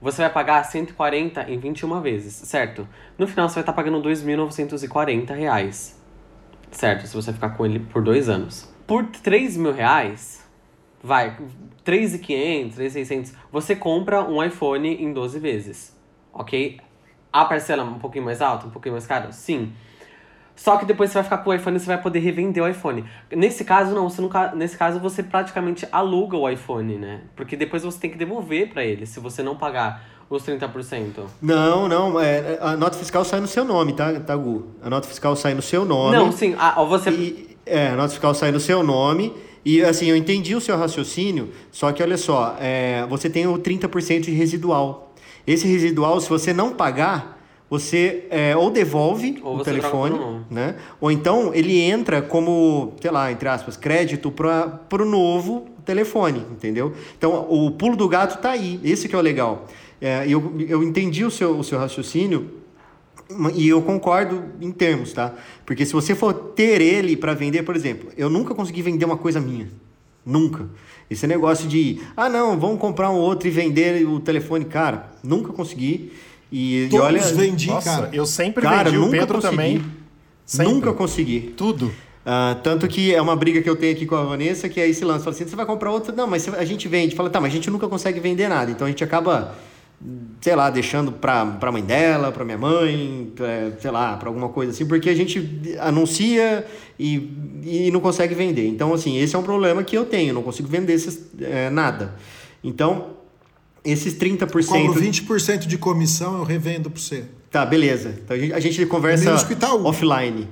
Você 0.00 0.22
vai 0.22 0.30
pagar 0.30 0.62
140 0.62 1.50
em 1.50 1.58
21 1.58 2.00
vezes, 2.00 2.32
certo? 2.34 2.86
No 3.18 3.26
final 3.26 3.48
você 3.48 3.56
vai 3.56 3.62
estar 3.62 3.72
pagando 3.72 4.00
2.940 4.00 5.34
reais. 5.34 6.00
Certo? 6.70 7.08
Se 7.08 7.16
você 7.16 7.32
ficar 7.32 7.56
com 7.56 7.66
ele 7.66 7.80
por 7.80 8.04
dois 8.04 8.28
anos. 8.28 8.72
Por 8.86 9.04
3 9.06 9.56
mil 9.56 9.72
reais, 9.72 10.48
vai, 11.02 11.36
3.500, 11.84 12.76
3.600, 12.76 13.34
você 13.50 13.74
compra 13.74 14.22
um 14.22 14.40
iPhone 14.44 14.88
em 14.88 15.12
12 15.12 15.40
vezes. 15.40 16.00
Ok? 16.32 16.78
A 17.32 17.44
parcela 17.46 17.82
é 17.82 17.84
um 17.84 17.98
pouquinho 17.98 18.24
mais 18.24 18.40
alta, 18.40 18.68
um 18.68 18.70
pouquinho 18.70 18.92
mais 18.92 19.08
cara? 19.08 19.32
Sim. 19.32 19.72
Só 20.58 20.76
que 20.76 20.84
depois 20.84 21.10
você 21.10 21.14
vai 21.14 21.22
ficar 21.22 21.38
com 21.38 21.50
o 21.50 21.54
iPhone 21.54 21.76
e 21.76 21.80
você 21.80 21.86
vai 21.86 22.02
poder 22.02 22.18
revender 22.18 22.62
o 22.62 22.68
iPhone. 22.68 23.04
Nesse 23.30 23.64
caso, 23.64 23.94
não. 23.94 24.10
Você 24.10 24.20
nunca, 24.20 24.52
nesse 24.56 24.76
caso, 24.76 24.98
você 24.98 25.22
praticamente 25.22 25.86
aluga 25.92 26.36
o 26.36 26.50
iPhone, 26.50 26.98
né? 26.98 27.20
Porque 27.36 27.56
depois 27.56 27.84
você 27.84 28.00
tem 28.00 28.10
que 28.10 28.18
devolver 28.18 28.68
para 28.68 28.84
ele, 28.84 29.06
se 29.06 29.20
você 29.20 29.40
não 29.40 29.56
pagar 29.56 30.04
os 30.28 30.42
30%. 30.42 31.12
Não, 31.40 31.88
não. 31.88 32.20
É, 32.20 32.58
a 32.60 32.76
nota 32.76 32.98
fiscal 32.98 33.24
sai 33.24 33.38
no 33.38 33.46
seu 33.46 33.64
nome, 33.64 33.92
tá, 33.92 34.18
tá 34.18 34.34
Gu? 34.34 34.66
A 34.82 34.90
nota 34.90 35.06
fiscal 35.06 35.36
sai 35.36 35.54
no 35.54 35.62
seu 35.62 35.84
nome. 35.84 36.16
Não, 36.16 36.32
sim. 36.32 36.56
A, 36.58 36.82
você... 36.82 37.10
E, 37.10 37.56
é, 37.64 37.90
a 37.90 37.96
nota 37.96 38.08
fiscal 38.08 38.34
sai 38.34 38.50
no 38.50 38.58
seu 38.58 38.82
nome. 38.82 39.32
E 39.64 39.80
assim, 39.84 40.06
eu 40.06 40.16
entendi 40.16 40.56
o 40.56 40.60
seu 40.60 40.76
raciocínio, 40.76 41.50
só 41.70 41.92
que 41.92 42.02
olha 42.02 42.16
só, 42.16 42.56
é, 42.58 43.06
você 43.08 43.28
tem 43.30 43.46
o 43.46 43.58
30% 43.58 44.22
de 44.22 44.30
residual. 44.32 45.14
Esse 45.46 45.68
residual, 45.68 46.20
se 46.20 46.28
você 46.28 46.52
não 46.52 46.72
pagar, 46.72 47.37
você 47.70 48.24
é, 48.30 48.56
ou 48.56 48.70
devolve 48.70 49.38
ou 49.42 49.58
o 49.58 49.62
telefone, 49.62 50.18
né? 50.50 50.76
Ou 51.00 51.10
então 51.10 51.52
ele 51.54 51.78
entra 51.78 52.22
como, 52.22 52.94
sei 53.00 53.10
lá, 53.10 53.30
entre 53.30 53.48
aspas, 53.48 53.76
crédito 53.76 54.30
para 54.30 55.02
o 55.02 55.04
novo 55.04 55.66
telefone, 55.84 56.44
entendeu? 56.50 56.92
Então 57.16 57.46
o 57.50 57.70
pulo 57.70 57.96
do 57.96 58.08
gato 58.08 58.36
está 58.36 58.50
aí, 58.50 58.80
esse 58.82 59.08
que 59.08 59.14
é 59.14 59.18
o 59.18 59.22
legal. 59.22 59.66
É, 60.00 60.24
eu, 60.28 60.54
eu 60.68 60.82
entendi 60.82 61.24
o 61.24 61.30
seu, 61.30 61.58
o 61.58 61.64
seu 61.64 61.78
raciocínio 61.78 62.58
e 63.54 63.68
eu 63.68 63.82
concordo 63.82 64.42
em 64.60 64.70
termos, 64.70 65.12
tá? 65.12 65.34
Porque 65.66 65.84
se 65.84 65.92
você 65.92 66.14
for 66.14 66.32
ter 66.32 66.80
ele 66.80 67.16
para 67.16 67.34
vender, 67.34 67.62
por 67.62 67.76
exemplo, 67.76 68.10
eu 68.16 68.30
nunca 68.30 68.54
consegui 68.54 68.80
vender 68.80 69.04
uma 69.04 69.16
coisa 69.18 69.40
minha. 69.40 69.68
Nunca. 70.24 70.66
Esse 71.10 71.26
negócio 71.26 71.68
de, 71.68 72.00
ah, 72.16 72.28
não, 72.28 72.58
vamos 72.58 72.78
comprar 72.78 73.10
um 73.10 73.16
outro 73.16 73.48
e 73.48 73.50
vender 73.50 74.06
o 74.06 74.20
telefone, 74.20 74.64
cara, 74.64 75.10
nunca 75.22 75.52
consegui. 75.52 76.12
E, 76.50 76.88
Todos 76.90 77.04
e 77.04 77.08
olha, 77.08 77.22
vendi, 77.34 77.66
nossa, 77.68 77.90
cara. 77.90 78.10
Eu 78.12 78.26
sempre 78.26 78.62
cara, 78.62 78.90
vendi, 78.90 78.98
o 78.98 79.10
Pedro 79.10 79.34
consegui, 79.34 79.50
também. 79.50 79.84
Sempre. 80.44 80.72
Nunca 80.72 80.92
consegui. 80.92 81.40
Tudo. 81.56 81.86
Uh, 81.86 82.54
tanto 82.62 82.86
que 82.88 83.14
é 83.14 83.20
uma 83.22 83.36
briga 83.36 83.62
que 83.62 83.68
eu 83.68 83.76
tenho 83.76 83.92
aqui 83.94 84.04
com 84.04 84.14
a 84.14 84.24
Vanessa, 84.24 84.68
que 84.68 84.80
é 84.80 84.88
esse 84.88 85.04
lance. 85.04 85.24
Fala 85.24 85.34
assim, 85.34 85.46
você 85.46 85.56
vai 85.56 85.66
comprar 85.66 85.90
outra? 85.90 86.14
Não, 86.14 86.26
mas 86.26 86.48
a 86.48 86.64
gente 86.64 86.88
vende. 86.88 87.14
Fala, 87.14 87.30
tá, 87.30 87.40
mas 87.40 87.52
a 87.52 87.54
gente 87.54 87.70
nunca 87.70 87.88
consegue 87.88 88.20
vender 88.20 88.48
nada. 88.48 88.70
Então 88.70 88.86
a 88.86 88.90
gente 88.90 89.02
acaba, 89.04 89.54
sei 90.40 90.54
lá, 90.54 90.68
deixando 90.68 91.12
pra, 91.12 91.44
pra 91.46 91.72
mãe 91.72 91.82
dela, 91.82 92.32
pra 92.32 92.44
minha 92.44 92.58
mãe, 92.58 93.30
pra, 93.34 93.72
sei 93.80 93.90
lá, 93.90 94.16
pra 94.16 94.28
alguma 94.28 94.48
coisa 94.50 94.72
assim, 94.72 94.86
porque 94.86 95.08
a 95.08 95.14
gente 95.14 95.76
anuncia 95.80 96.66
e, 96.98 97.30
e 97.62 97.90
não 97.90 98.00
consegue 98.00 98.34
vender. 98.34 98.66
Então, 98.68 98.92
assim, 98.92 99.18
esse 99.18 99.34
é 99.34 99.38
um 99.38 99.42
problema 99.42 99.82
que 99.82 99.96
eu 99.96 100.04
tenho, 100.04 100.34
não 100.34 100.42
consigo 100.42 100.68
vender 100.68 100.94
esses, 100.94 101.30
é, 101.40 101.70
nada. 101.70 102.14
Então, 102.62 103.17
esses 103.90 104.14
30%. 104.14 104.66
Cobro 104.66 105.00
20% 105.00 105.66
de 105.66 105.78
comissão, 105.78 106.38
eu 106.38 106.44
revendo 106.44 106.90
para 106.90 107.00
você. 107.00 107.24
Tá, 107.50 107.64
beleza. 107.64 108.14
Então 108.22 108.36
a 108.36 108.40
gente, 108.40 108.52
a 108.52 108.60
gente 108.60 108.86
conversa 108.86 109.34
offline. 109.84 110.48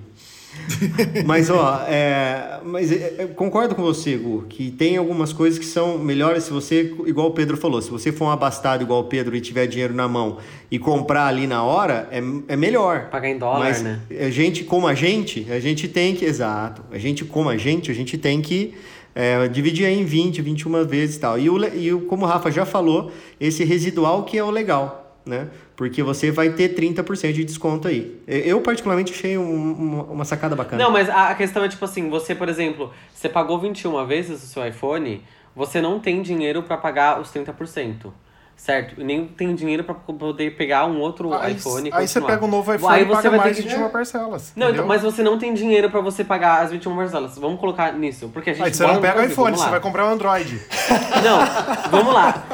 mas, 1.27 1.51
ó, 1.51 1.85
é, 1.87 2.61
mas 2.65 2.91
é, 2.91 3.29
concordo 3.35 3.75
com 3.75 3.83
você, 3.83 4.17
Gu, 4.17 4.47
que 4.49 4.71
tem 4.71 4.97
algumas 4.97 5.33
coisas 5.33 5.59
que 5.59 5.65
são 5.65 5.99
melhores 5.99 6.45
se 6.45 6.51
você, 6.51 6.95
igual 7.07 7.29
o 7.29 7.31
Pedro 7.33 7.57
falou, 7.57 7.81
se 7.83 7.91
você 7.91 8.11
for 8.11 8.27
um 8.27 8.31
abastado 8.31 8.83
igual 8.83 9.01
o 9.01 9.05
Pedro 9.05 9.37
e 9.37 9.41
tiver 9.41 9.67
dinheiro 9.67 9.95
na 9.95 10.09
mão 10.09 10.39
e 10.71 10.79
comprar 10.79 11.27
ali 11.27 11.47
na 11.47 11.63
hora, 11.63 12.09
é, 12.11 12.23
é 12.49 12.57
melhor. 12.57 13.11
Pagar 13.11 13.29
em 13.29 13.39
dólar, 13.39 13.61
mas 13.61 13.83
né? 13.83 14.01
A 14.19 14.31
gente, 14.31 14.65
como 14.65 14.87
a 14.87 14.95
gente, 14.95 15.47
a 15.51 15.61
gente 15.61 15.89
tem 15.89 16.15
que. 16.15 16.25
Exato. 16.25 16.83
A 16.91 16.99
gente, 16.99 17.25
como 17.25 17.49
a 17.49 17.57
gente, 17.57 17.91
a 17.91 17.95
gente 17.95 18.19
tem 18.19 18.41
que 18.41 18.75
é, 19.17 19.49
dividir 19.49 19.87
em 19.87 20.05
20, 20.05 20.43
21 20.43 20.87
vezes 20.87 21.17
e 21.17 21.21
tal. 21.21 21.39
E, 21.39 21.49
o, 21.49 21.65
e 21.75 21.91
como 22.03 22.27
o 22.27 22.29
Rafa 22.29 22.51
já 22.51 22.67
falou, 22.67 23.11
esse 23.41 23.65
residual 23.65 24.25
que 24.25 24.37
é 24.37 24.45
o 24.45 24.51
legal, 24.51 25.17
né? 25.25 25.49
Porque 25.75 26.03
você 26.03 26.31
vai 26.31 26.51
ter 26.51 26.75
30% 26.75 27.33
de 27.33 27.43
desconto 27.43 27.89
aí. 27.89 28.21
Eu, 28.27 28.61
particularmente, 28.61 29.15
achei 29.15 29.39
um, 29.39 29.73
uma, 29.73 30.03
uma 30.05 30.25
sacada 30.27 30.55
bacana. 30.55 30.85
Não, 30.85 30.91
mas 30.91 31.09
a 31.09 31.35
questão 31.35 31.65
é 31.65 31.69
tipo 31.69 31.85
assim: 31.85 32.11
você, 32.11 32.35
por 32.35 32.49
exemplo, 32.49 32.93
você 33.13 33.27
pagou 33.27 33.59
21 33.59 34.07
vezes 34.07 34.43
o 34.43 34.47
seu 34.47 34.67
iPhone, 34.67 35.23
você 35.55 35.81
não 35.81 35.99
tem 35.99 36.21
dinheiro 36.21 36.63
para 36.63 36.77
pagar 36.77 37.19
os 37.19 37.31
30%. 37.31 38.13
Certo? 38.57 39.01
E 39.01 39.05
nem 39.05 39.27
tem 39.27 39.55
dinheiro 39.55 39.85
para 39.85 39.95
poder 39.95 40.57
pegar 40.57 40.87
um 40.87 40.99
outro 41.01 41.33
aí, 41.35 41.55
iPhone. 41.55 41.91
Aí 41.93 42.09
você 42.09 42.21
pega 42.21 42.45
um 42.45 42.49
novo 42.49 42.75
iPhone 42.75 42.95
aí 42.95 43.03
e 43.03 43.07
paga 43.07 43.31
mais 43.31 43.57
de 43.57 43.63
21 43.63 43.89
parcelas. 43.91 44.53
Não, 44.57 44.71
então, 44.71 44.87
mas 44.87 45.03
você 45.03 45.23
não 45.23 45.39
tem 45.39 45.53
dinheiro 45.55 45.91
para 45.91 46.01
você 46.01 46.25
pagar 46.25 46.63
as 46.63 46.71
21 46.71 46.97
parcelas. 46.97 47.39
Vamos 47.39 47.61
colocar 47.61 47.93
nisso, 47.93 48.31
porque 48.33 48.51
a 48.51 48.55
gente. 48.55 48.65
Aí 48.65 48.75
você 48.75 48.87
não 48.87 49.01
pega 49.01 49.21
o 49.21 49.25
iPhone, 49.25 49.57
você 49.57 49.69
vai 49.69 49.81
comprar 49.81 50.07
um 50.07 50.11
Android. 50.11 50.61
Não, 51.23 51.91
vamos 51.91 52.15
lá. 52.15 52.45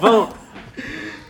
vamos. 0.00 0.28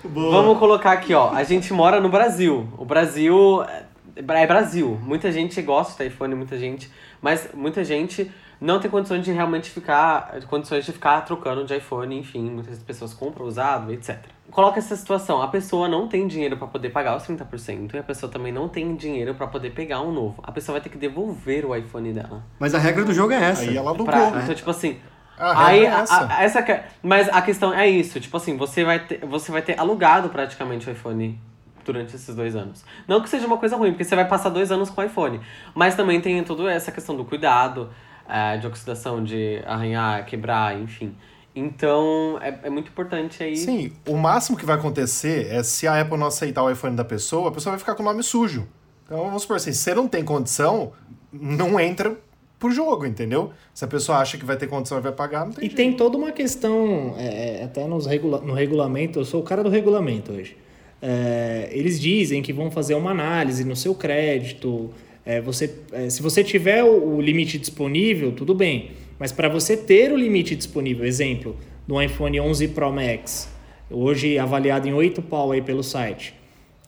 Boa. 0.05 0.43
Vamos 0.43 0.59
colocar 0.59 0.93
aqui, 0.93 1.15
ó. 1.15 1.31
A 1.33 1.45
gente 1.45 1.73
mora 1.73 2.01
no 2.01 2.09
Brasil. 2.09 2.69
O 2.77 2.85
Brasil 2.85 3.63
é, 3.63 3.85
é 4.17 4.47
Brasil. 4.47 4.99
Muita 5.03 5.31
gente 5.31 5.63
gosta 5.63 6.03
de 6.03 6.11
iPhone, 6.11 6.35
muita 6.35 6.59
gente, 6.59 6.91
mas 7.23 7.49
muita 7.55 7.85
gente 7.85 8.31
não 8.61 8.79
tem 8.79 8.91
condições 8.91 9.25
de 9.25 9.33
realmente 9.33 9.71
ficar, 9.71 10.39
condições 10.47 10.85
de 10.85 10.93
ficar 10.93 11.23
trocando 11.23 11.65
de 11.65 11.75
iPhone, 11.75 12.19
enfim, 12.19 12.51
muitas 12.51 12.79
pessoas 12.81 13.15
compram 13.15 13.47
usado, 13.47 13.91
etc. 13.93 14.19
Coloca 14.51 14.79
essa 14.79 14.95
situação, 14.95 15.41
a 15.41 15.49
pessoa 15.49 15.89
não 15.89 16.07
tem 16.07 16.27
dinheiro 16.27 16.57
para 16.57 16.67
poder 16.67 16.91
pagar 16.91 17.17
os 17.17 17.23
30% 17.23 17.95
e 17.95 17.99
a 17.99 18.03
pessoa 18.03 18.31
também 18.31 18.53
não 18.53 18.69
tem 18.69 18.95
dinheiro 18.95 19.35
para 19.35 19.47
poder 19.47 19.71
pegar 19.71 20.03
um 20.03 20.13
novo. 20.13 20.43
A 20.43 20.53
pessoa 20.53 20.75
vai 20.75 20.83
ter 20.83 20.91
que 20.91 20.99
devolver 20.99 21.65
o 21.65 21.75
iPhone 21.75 22.13
dela. 22.13 22.43
Mas 22.59 22.75
a 22.75 22.79
regra 22.79 23.05
do 23.05 23.15
jogo 23.15 23.33
é 23.33 23.43
essa. 23.43 23.63
Aí 23.63 23.77
ela 23.77 23.95
pra, 23.95 24.43
Então, 24.43 24.55
tipo 24.55 24.71
assim, 24.71 24.99
aí, 25.39 25.85
é 25.85 25.89
essa. 25.89 26.15
A, 26.15 26.37
a, 26.37 26.43
essa 26.43 26.85
mas 27.03 27.29
a 27.31 27.41
questão 27.41 27.73
é 27.73 27.89
isso, 27.89 28.21
tipo 28.21 28.37
assim, 28.37 28.57
você 28.57 28.85
vai 28.85 28.99
ter, 28.99 29.25
você 29.25 29.51
vai 29.51 29.63
ter 29.63 29.79
alugado 29.81 30.29
praticamente 30.29 30.89
o 30.89 30.93
iPhone 30.93 31.41
durante 31.85 32.15
esses 32.15 32.35
dois 32.35 32.55
anos. 32.55 32.85
Não 33.09 33.21
que 33.23 33.29
seja 33.29 33.47
uma 33.47 33.57
coisa 33.57 33.77
ruim, 33.77 33.93
porque 33.93 34.05
você 34.05 34.15
vai 34.15 34.27
passar 34.27 34.51
dois 34.51 34.71
anos 34.71 34.91
com 34.91 35.01
o 35.01 35.05
iPhone. 35.05 35.41
Mas 35.75 35.95
também 35.95 36.21
tem 36.21 36.43
toda 36.45 36.71
essa 36.71 36.93
questão 36.93 37.17
do 37.17 37.25
cuidado, 37.25 37.91
é, 38.31 38.57
de 38.59 38.67
oxidação, 38.67 39.23
de 39.23 39.61
arranhar, 39.67 40.25
quebrar, 40.27 40.79
enfim. 40.81 41.15
Então, 41.55 42.39
é, 42.41 42.59
é 42.65 42.71
muito 42.71 42.89
importante 42.91 43.43
aí. 43.43 43.57
Sim, 43.57 43.93
o 44.07 44.17
máximo 44.17 44.57
que 44.57 44.65
vai 44.65 44.77
acontecer 44.77 45.49
é 45.53 45.63
se 45.63 45.87
a 45.87 46.01
Apple 46.01 46.17
não 46.17 46.27
aceitar 46.29 46.63
o 46.63 46.71
iPhone 46.71 46.95
da 46.97 47.05
pessoa, 47.05 47.49
a 47.49 47.53
pessoa 47.53 47.73
vai 47.73 47.79
ficar 47.79 47.95
com 47.95 48.03
o 48.03 48.07
nome 48.07 48.23
sujo. 48.23 48.67
Então, 49.05 49.25
vamos 49.25 49.43
supor 49.43 49.57
assim, 49.57 49.73
se 49.73 49.81
você 49.81 49.95
não 49.95 50.07
tem 50.07 50.25
condição, 50.25 50.93
não 51.33 51.79
entra 51.81 52.17
pro 52.59 52.71
jogo, 52.71 53.05
entendeu? 53.05 53.51
Se 53.75 53.85
a 53.85 53.89
pessoa 53.89 54.19
acha 54.19 54.39
que 54.39 54.45
vai 54.45 54.57
ter 54.57 54.69
condição 54.69 54.99
e 54.99 55.01
vai 55.01 55.13
pagar, 55.13 55.45
não 55.47 55.53
tem 55.53 55.65
E 55.65 55.67
jeito. 55.67 55.77
tem 55.77 55.93
toda 55.95 56.17
uma 56.17 56.31
questão, 56.31 57.15
é, 57.19 57.65
até 57.65 57.85
nos 57.87 58.07
regula 58.07 58.41
no 58.41 58.53
regulamento, 58.53 59.19
eu 59.19 59.25
sou 59.25 59.41
o 59.41 59.45
cara 59.45 59.65
do 59.65 59.71
regulamento 59.71 60.31
hoje. 60.33 60.57
É, 61.03 61.69
eles 61.73 61.99
dizem 61.99 62.43
que 62.43 62.53
vão 62.53 62.71
fazer 62.71 62.95
uma 62.95 63.11
análise 63.11 63.65
no 63.65 63.75
seu 63.75 63.95
crédito, 63.95 64.91
é, 65.25 65.41
você, 65.41 65.75
é, 65.93 66.09
se 66.09 66.23
você 66.23 66.43
tiver 66.43 66.83
o, 66.83 67.17
o, 67.17 67.21
limite 67.21 67.59
disponível, 67.59 68.33
tudo 68.33 68.55
bem. 68.55 68.93
Mas 69.19 69.33
para 69.33 69.49
você 69.49 69.77
ter 69.77 70.13
o 70.13 70.17
limite 70.17 70.57
disponível, 70.57 71.05
exemplo, 71.05 71.57
no 71.87 72.01
iPhone 72.01 72.41
11 72.41 72.69
Pro 72.69 72.93
Max, 72.93 73.49
hoje 73.91 74.39
avaliado 74.39 74.89
em 74.89 74.95
8 74.95 75.21
pau 75.23 75.53
aí 75.53 75.61
pelo 75.61 75.83
site, 75.83 76.35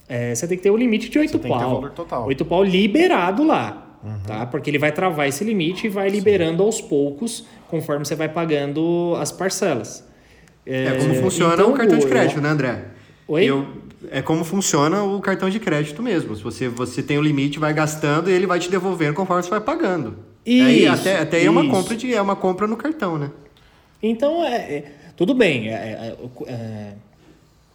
é, 0.08 0.34
você 0.34 0.46
tem 0.46 0.56
que 0.56 0.62
ter 0.62 0.70
o 0.70 0.76
limite 0.76 1.08
de 1.08 1.18
8 1.18 1.38
você 1.38 1.48
pau. 1.48 2.26
8 2.26 2.44
pau 2.44 2.64
liberado 2.64 3.44
lá. 3.44 3.98
Uhum. 4.02 4.18
Tá? 4.26 4.46
Porque 4.46 4.68
ele 4.68 4.78
vai 4.78 4.90
travar 4.90 5.28
esse 5.28 5.44
limite 5.44 5.86
e 5.86 5.90
vai 5.90 6.08
liberando 6.08 6.58
Sim. 6.58 6.64
aos 6.64 6.80
poucos, 6.80 7.46
conforme 7.68 8.04
você 8.04 8.16
vai 8.16 8.28
pagando 8.28 9.14
as 9.20 9.30
parcelas. 9.30 10.04
É, 10.66 10.92
como 10.98 11.14
funciona 11.14 11.54
então, 11.54 11.70
o 11.70 11.74
cartão 11.74 11.98
de 11.98 12.06
crédito, 12.06 12.40
né, 12.40 12.48
André? 12.48 12.84
Oi? 13.28 13.44
Eu, 13.44 13.66
é 14.10 14.22
como 14.22 14.44
funciona 14.44 15.02
o 15.02 15.20
cartão 15.20 15.48
de 15.48 15.60
crédito 15.60 16.02
mesmo. 16.02 16.34
Se 16.34 16.42
você, 16.42 16.68
você 16.68 17.02
tem 17.02 17.18
o 17.18 17.20
um 17.20 17.24
limite, 17.24 17.58
vai 17.58 17.72
gastando 17.72 18.30
e 18.30 18.32
ele 18.32 18.46
vai 18.46 18.58
te 18.58 18.70
devolvendo 18.70 19.14
conforme 19.14 19.42
você 19.42 19.50
vai 19.50 19.60
pagando. 19.60 20.16
Isso, 20.44 20.66
aí, 20.66 20.86
até 20.86 21.20
até 21.20 21.38
isso. 21.38 21.46
é 21.46 21.50
uma 21.50 21.68
compra 21.68 21.96
de 21.96 22.14
é 22.14 22.20
uma 22.20 22.36
compra 22.36 22.66
no 22.66 22.76
cartão, 22.76 23.16
né? 23.16 23.30
Então 24.02 24.44
é, 24.44 24.56
é 24.56 24.84
tudo 25.16 25.34
bem. 25.34 25.68
É, 25.68 25.72
é, 25.72 26.16
é, 26.46 26.92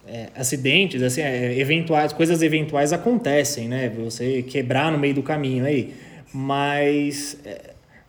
é 0.08 0.30
acidentes, 0.36 1.02
assim, 1.02 1.22
eventuais, 1.22 2.14
coisas 2.14 2.42
eventuais 2.42 2.92
acontecem, 2.92 3.68
né? 3.68 3.90
Você 4.04 4.42
quebrar 4.44 4.92
no 4.92 4.98
meio 4.98 5.14
do 5.14 5.24
caminho 5.24 5.66
aí. 5.66 5.94
Mas 6.34 7.38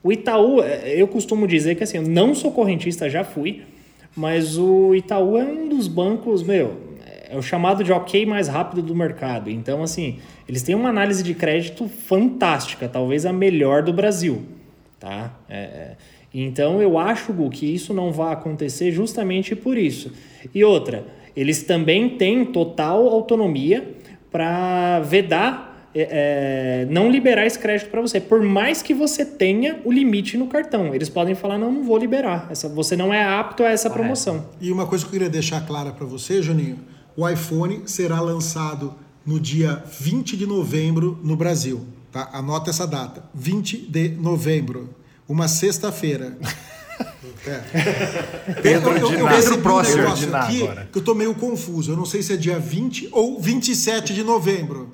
o 0.03 0.13
Itaú, 0.13 0.61
eu 0.61 1.07
costumo 1.07 1.47
dizer 1.47 1.75
que 1.77 1.85
assim, 1.85 1.99
eu 1.99 2.03
não 2.03 2.35
sou 2.35 2.51
correntista, 2.53 3.09
já 3.09 3.25
fui, 3.25 3.63
mas 4.17 4.59
o 4.59 4.95
Itaú 4.95 5.37
é 5.37 5.45
um 5.45 5.69
dos 5.69 5.87
bancos, 5.87 6.43
meu, 6.43 6.88
é 7.31 7.37
o 7.37 7.43
chamado 7.43 7.85
de 7.85 7.93
ok 7.93 8.25
mais 8.25 8.49
rápido 8.49 8.83
do 8.83 8.95
mercado. 8.95 9.51
Então, 9.51 9.83
assim, 9.83 10.19
eles 10.49 10.63
têm 10.63 10.75
uma 10.75 10.89
análise 10.89 11.23
de 11.23 11.35
crédito 11.35 11.89
fantástica, 11.89 12.89
talvez 12.89 13.27
a 13.27 13.33
melhor 13.33 13.83
do 13.83 13.93
Brasil. 13.93 14.43
Tá? 14.99 15.33
É, 15.49 15.59
é, 15.59 15.97
então, 16.33 16.83
eu 16.83 16.99
acho, 16.99 17.33
Gu, 17.33 17.51
que 17.51 17.67
isso 17.67 17.95
não 17.95 18.13
vai 18.13 18.33
acontecer 18.33 18.91
justamente 18.91 19.55
por 19.55 19.77
isso. 19.77 20.13
E 20.55 20.65
outra, 20.65 21.05
eles 21.37 21.63
também 21.63 22.11
têm 22.11 22.45
total 22.45 23.07
autonomia 23.09 23.97
para 24.31 25.01
vedar, 25.01 25.89
é, 25.95 26.09
é, 26.11 26.87
não 26.91 27.11
liberar 27.11 27.47
esse 27.47 27.59
crédito 27.59 27.91
para 27.91 28.01
você, 28.01 28.21
por 28.21 28.43
mais 28.43 28.83
que 28.83 28.93
você 28.93 29.25
tenha 29.25 29.81
o 29.85 29.93
limite 29.93 30.37
no 30.37 30.47
cartão. 30.47 30.95
Eles 30.95 31.09
podem 31.09 31.35
falar, 31.35 31.59
não, 31.59 31.73
não 31.73 31.83
vou 31.83 31.97
liberar, 31.97 32.49
essa, 32.51 32.69
você 32.69 32.97
não 32.97 33.13
é 33.13 33.23
apto 33.23 33.63
a 33.63 33.71
essa 33.71 33.89
promoção. 33.89 34.47
E 34.61 34.71
uma 34.71 34.87
coisa 34.87 35.05
que 35.05 35.09
eu 35.09 35.13
queria 35.13 35.31
deixar 35.31 35.65
clara 35.67 35.93
para 35.93 36.07
você, 36.07 36.43
Juninho, 36.43 36.79
o 37.19 37.29
iPhone 37.29 37.83
será 37.87 38.21
lançado 38.21 38.95
no 39.27 39.41
dia 39.41 39.83
20 39.99 40.37
de 40.37 40.47
novembro 40.47 41.19
no 41.21 41.35
Brasil. 41.35 41.85
Tá? 42.13 42.31
Anota 42.33 42.71
essa 42.71 42.87
data, 42.87 43.29
20 43.35 43.77
de 43.91 44.11
novembro, 44.11 44.95
uma 45.29 45.49
sexta-feira. 45.49 46.39
É. 47.47 48.55
Pedro 48.61 48.91
eu, 48.91 49.13
eu, 49.13 49.19
eu 49.21 49.29
Pedro 49.29 49.59
Próximo 49.59 50.09
um 50.09 50.15
de 50.15 50.35
aqui 50.35 50.63
agora. 50.65 50.89
que 50.91 50.99
eu 50.99 51.03
tô 51.03 51.15
meio 51.15 51.33
confuso. 51.33 51.93
Eu 51.93 51.97
não 51.97 52.05
sei 52.05 52.25
se 52.25 52.33
é 52.33 52.37
dia 52.37 52.59
20 52.59 53.11
ou 53.13 53.41
27 53.41 54.13
de 54.13 54.25
novembro. 54.25 54.93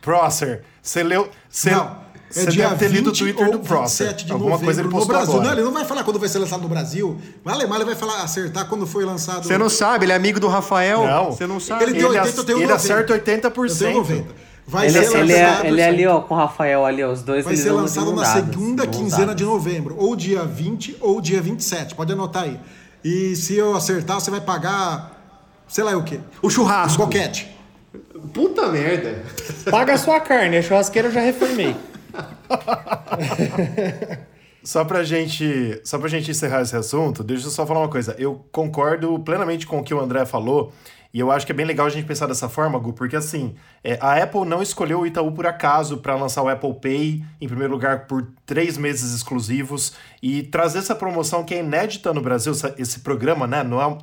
Prosser, 0.00 0.62
você 0.80 1.02
leu. 1.02 1.28
Cê, 1.50 1.72
não, 1.72 1.99
é 2.36 2.46
dia 2.46 2.68
deve 2.68 2.76
ter 2.76 2.88
lido 2.92 3.10
o 3.10 3.12
Twitter 3.12 3.50
do 3.50 3.58
Prosser. 3.58 4.14
de 4.14 4.30
Alguma 4.30 4.58
coisa 4.58 4.80
ele 4.80 4.88
postou 4.88 5.08
no 5.08 5.18
Brasil. 5.18 5.34
Agora. 5.34 5.48
Não, 5.48 5.52
ele 5.52 5.62
não 5.64 5.72
vai 5.72 5.84
falar 5.84 6.04
quando 6.04 6.18
vai 6.18 6.28
ser 6.28 6.38
lançado 6.38 6.62
no 6.62 6.68
Brasil. 6.68 7.18
Mas 7.42 7.54
Alemar 7.54 7.78
ele 7.78 7.86
vai 7.86 7.96
falar, 7.96 8.22
acertar 8.22 8.68
quando 8.68 8.86
foi 8.86 9.04
lançado. 9.04 9.44
Você 9.44 9.58
não 9.58 9.68
sabe, 9.68 10.04
ele 10.04 10.12
é 10.12 10.16
amigo 10.16 10.38
do 10.38 10.46
Rafael. 10.46 11.04
Não. 11.04 11.32
Você 11.32 11.46
não 11.46 11.58
sabe. 11.58 11.84
Ele, 11.84 11.94
tem 11.94 12.04
80, 12.04 12.28
ele, 12.28 12.38
eu 12.38 12.44
tenho 12.44 12.58
ele 12.58 12.66
90. 12.66 12.74
acerta 12.74 13.14
80%. 13.14 13.70
Eu 13.70 13.76
tenho 13.76 13.96
90. 13.98 14.50
Vai 14.70 14.86
ele, 14.86 15.04
ser 15.04 15.18
ele, 15.18 15.32
é, 15.32 15.60
ele 15.64 15.80
é 15.80 15.88
ali, 15.88 16.06
ó, 16.06 16.20
com 16.20 16.32
o 16.32 16.36
Rafael 16.36 16.86
ali, 16.86 17.02
ó, 17.02 17.10
os 17.10 17.22
dois 17.22 17.44
Vai 17.44 17.56
ser 17.56 17.72
lançado 17.72 18.12
na 18.14 18.24
segunda 18.24 18.86
quinzena 18.86 19.34
de 19.34 19.44
novembro, 19.44 19.96
ou 19.98 20.14
dia 20.14 20.44
20 20.44 20.98
ou 21.00 21.20
dia 21.20 21.40
27. 21.40 21.96
Pode 21.96 22.12
anotar 22.12 22.44
aí. 22.44 22.60
E 23.02 23.34
se 23.34 23.56
eu 23.56 23.74
acertar, 23.74 24.20
você 24.20 24.30
vai 24.30 24.40
pagar, 24.40 25.20
sei 25.66 25.82
lá 25.82 25.96
o 25.96 26.04
quê. 26.04 26.20
O 26.40 26.48
churrasco. 26.48 27.02
O 27.02 27.06
boquete. 27.06 27.48
Puta 28.32 28.68
merda. 28.68 29.24
Paga 29.68 29.94
a 29.94 29.98
sua 29.98 30.20
carne, 30.20 30.58
a 30.58 30.62
churrasqueira 30.62 31.08
eu 31.08 31.12
já 31.12 31.20
reformei. 31.20 31.74
Só 34.62 34.84
pra 34.84 35.02
gente, 35.02 35.80
só 35.84 35.98
pra 35.98 36.08
gente 36.08 36.30
encerrar 36.30 36.60
esse 36.60 36.76
assunto, 36.76 37.24
deixa 37.24 37.46
eu 37.46 37.50
só 37.50 37.66
falar 37.66 37.80
uma 37.80 37.88
coisa. 37.88 38.14
Eu 38.18 38.44
concordo 38.52 39.18
plenamente 39.20 39.66
com 39.66 39.78
o 39.78 39.82
que 39.82 39.94
o 39.94 39.98
André 39.98 40.26
falou, 40.26 40.70
e 41.12 41.18
eu 41.18 41.30
acho 41.30 41.46
que 41.46 41.52
é 41.52 41.54
bem 41.54 41.64
legal 41.64 41.86
a 41.86 41.90
gente 41.90 42.04
pensar 42.04 42.26
dessa 42.26 42.48
forma, 42.48 42.78
Gu, 42.78 42.92
porque 42.92 43.16
assim, 43.16 43.54
é, 43.82 43.98
a 44.00 44.22
Apple 44.22 44.44
não 44.44 44.62
escolheu 44.62 45.00
o 45.00 45.06
Itaú 45.06 45.32
por 45.32 45.46
acaso 45.46 45.98
para 45.98 46.14
lançar 46.14 46.42
o 46.42 46.48
Apple 46.48 46.74
Pay, 46.74 47.24
em 47.40 47.48
primeiro 47.48 47.72
lugar, 47.72 48.06
por 48.06 48.28
três 48.44 48.76
meses 48.76 49.14
exclusivos, 49.14 49.94
e 50.22 50.42
trazer 50.42 50.80
essa 50.80 50.94
promoção 50.94 51.42
que 51.42 51.54
é 51.54 51.60
inédita 51.60 52.12
no 52.12 52.20
Brasil, 52.20 52.52
esse 52.78 53.00
programa, 53.00 53.46
né? 53.46 53.64
Não 53.64 53.82
é, 53.82 53.98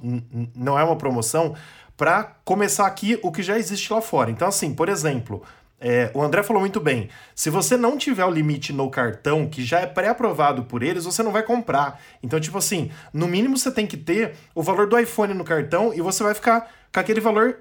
não 0.55 0.77
é 0.77 0.83
uma 0.83 0.97
promoção, 0.97 1.55
para 1.97 2.35
começar 2.45 2.85
aqui 2.85 3.19
o 3.23 3.31
que 3.31 3.41
já 3.41 3.57
existe 3.57 3.91
lá 3.91 4.01
fora. 4.01 4.29
Então, 4.29 4.47
assim, 4.47 4.73
por 4.73 4.87
exemplo, 4.87 5.41
é, 5.79 6.09
o 6.13 6.21
André 6.23 6.41
falou 6.41 6.59
muito 6.59 6.79
bem. 6.79 7.09
Se 7.35 7.49
você 7.49 7.77
não 7.77 7.97
tiver 7.97 8.25
o 8.25 8.31
limite 8.31 8.73
no 8.73 8.89
cartão, 8.89 9.47
que 9.47 9.63
já 9.63 9.79
é 9.79 9.85
pré-aprovado 9.85 10.63
por 10.63 10.81
eles, 10.81 11.05
você 11.05 11.21
não 11.21 11.31
vai 11.31 11.43
comprar. 11.43 12.01
Então, 12.23 12.39
tipo 12.39 12.57
assim, 12.57 12.91
no 13.13 13.27
mínimo 13.27 13.57
você 13.57 13.71
tem 13.71 13.85
que 13.85 13.97
ter 13.97 14.35
o 14.55 14.63
valor 14.63 14.87
do 14.87 14.97
iPhone 14.97 15.33
no 15.33 15.43
cartão 15.43 15.93
e 15.93 16.01
você 16.01 16.23
vai 16.23 16.33
ficar 16.33 16.71
com 16.91 16.99
aquele 16.99 17.21
valor 17.21 17.59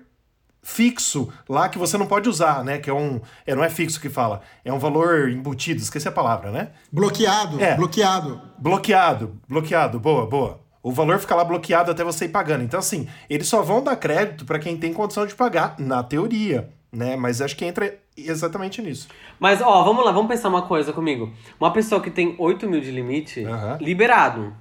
fixo 0.63 1.33
lá 1.49 1.69
que 1.69 1.79
você 1.79 1.99
não 1.99 2.07
pode 2.07 2.29
usar, 2.29 2.65
né? 2.65 2.79
Que 2.79 2.89
é 2.89 2.95
um. 2.95 3.21
É, 3.47 3.55
não 3.55 3.63
é 3.63 3.69
fixo 3.69 4.01
que 4.01 4.09
fala, 4.09 4.41
é 4.65 4.73
um 4.73 4.79
valor 4.79 5.29
embutido, 5.29 5.81
esqueci 5.81 6.09
a 6.09 6.13
palavra, 6.13 6.51
né? 6.51 6.71
Bloqueado. 6.91 7.63
É. 7.63 7.77
Bloqueado. 7.77 8.41
Bloqueado, 8.59 9.41
bloqueado, 9.47 10.01
boa, 10.01 10.27
boa. 10.27 10.61
O 10.83 10.93
valor 10.93 11.19
fica 11.19 11.35
lá 11.35 11.45
bloqueado 11.45 11.91
até 11.91 12.03
você 12.03 12.25
ir 12.25 12.29
pagando. 12.29 12.63
Então, 12.63 12.79
assim, 12.79 13.09
eles 13.29 13.49
só 13.49 13.61
vão 13.61 13.83
dar 13.83 13.97
crédito 13.97 14.45
para 14.45 14.59
quem 14.59 14.77
tem 14.77 14.93
condição 14.93 15.27
de 15.27 15.35
pagar, 15.35 15.75
na 15.79 16.03
teoria 16.03 16.76
né? 16.93 17.17
Mas 17.17 17.41
acho 17.41 17.57
que 17.57 17.65
entra 17.65 17.99
exatamente 18.17 18.81
nisso. 18.81 19.09
Mas, 19.39 19.61
ó, 19.61 19.83
vamos 19.83 20.05
lá, 20.05 20.11
vamos 20.11 20.29
pensar 20.29 20.49
uma 20.49 20.63
coisa 20.63 20.93
comigo. 20.93 21.33
Uma 21.61 21.73
pessoa 21.73 22.01
que 22.01 22.11
tem 22.11 22.35
8 22.39 22.69
mil 22.69 22.81
de 22.81 22.91
limite, 22.91 23.41
uhum. 23.41 23.77
liberado. 23.81 24.55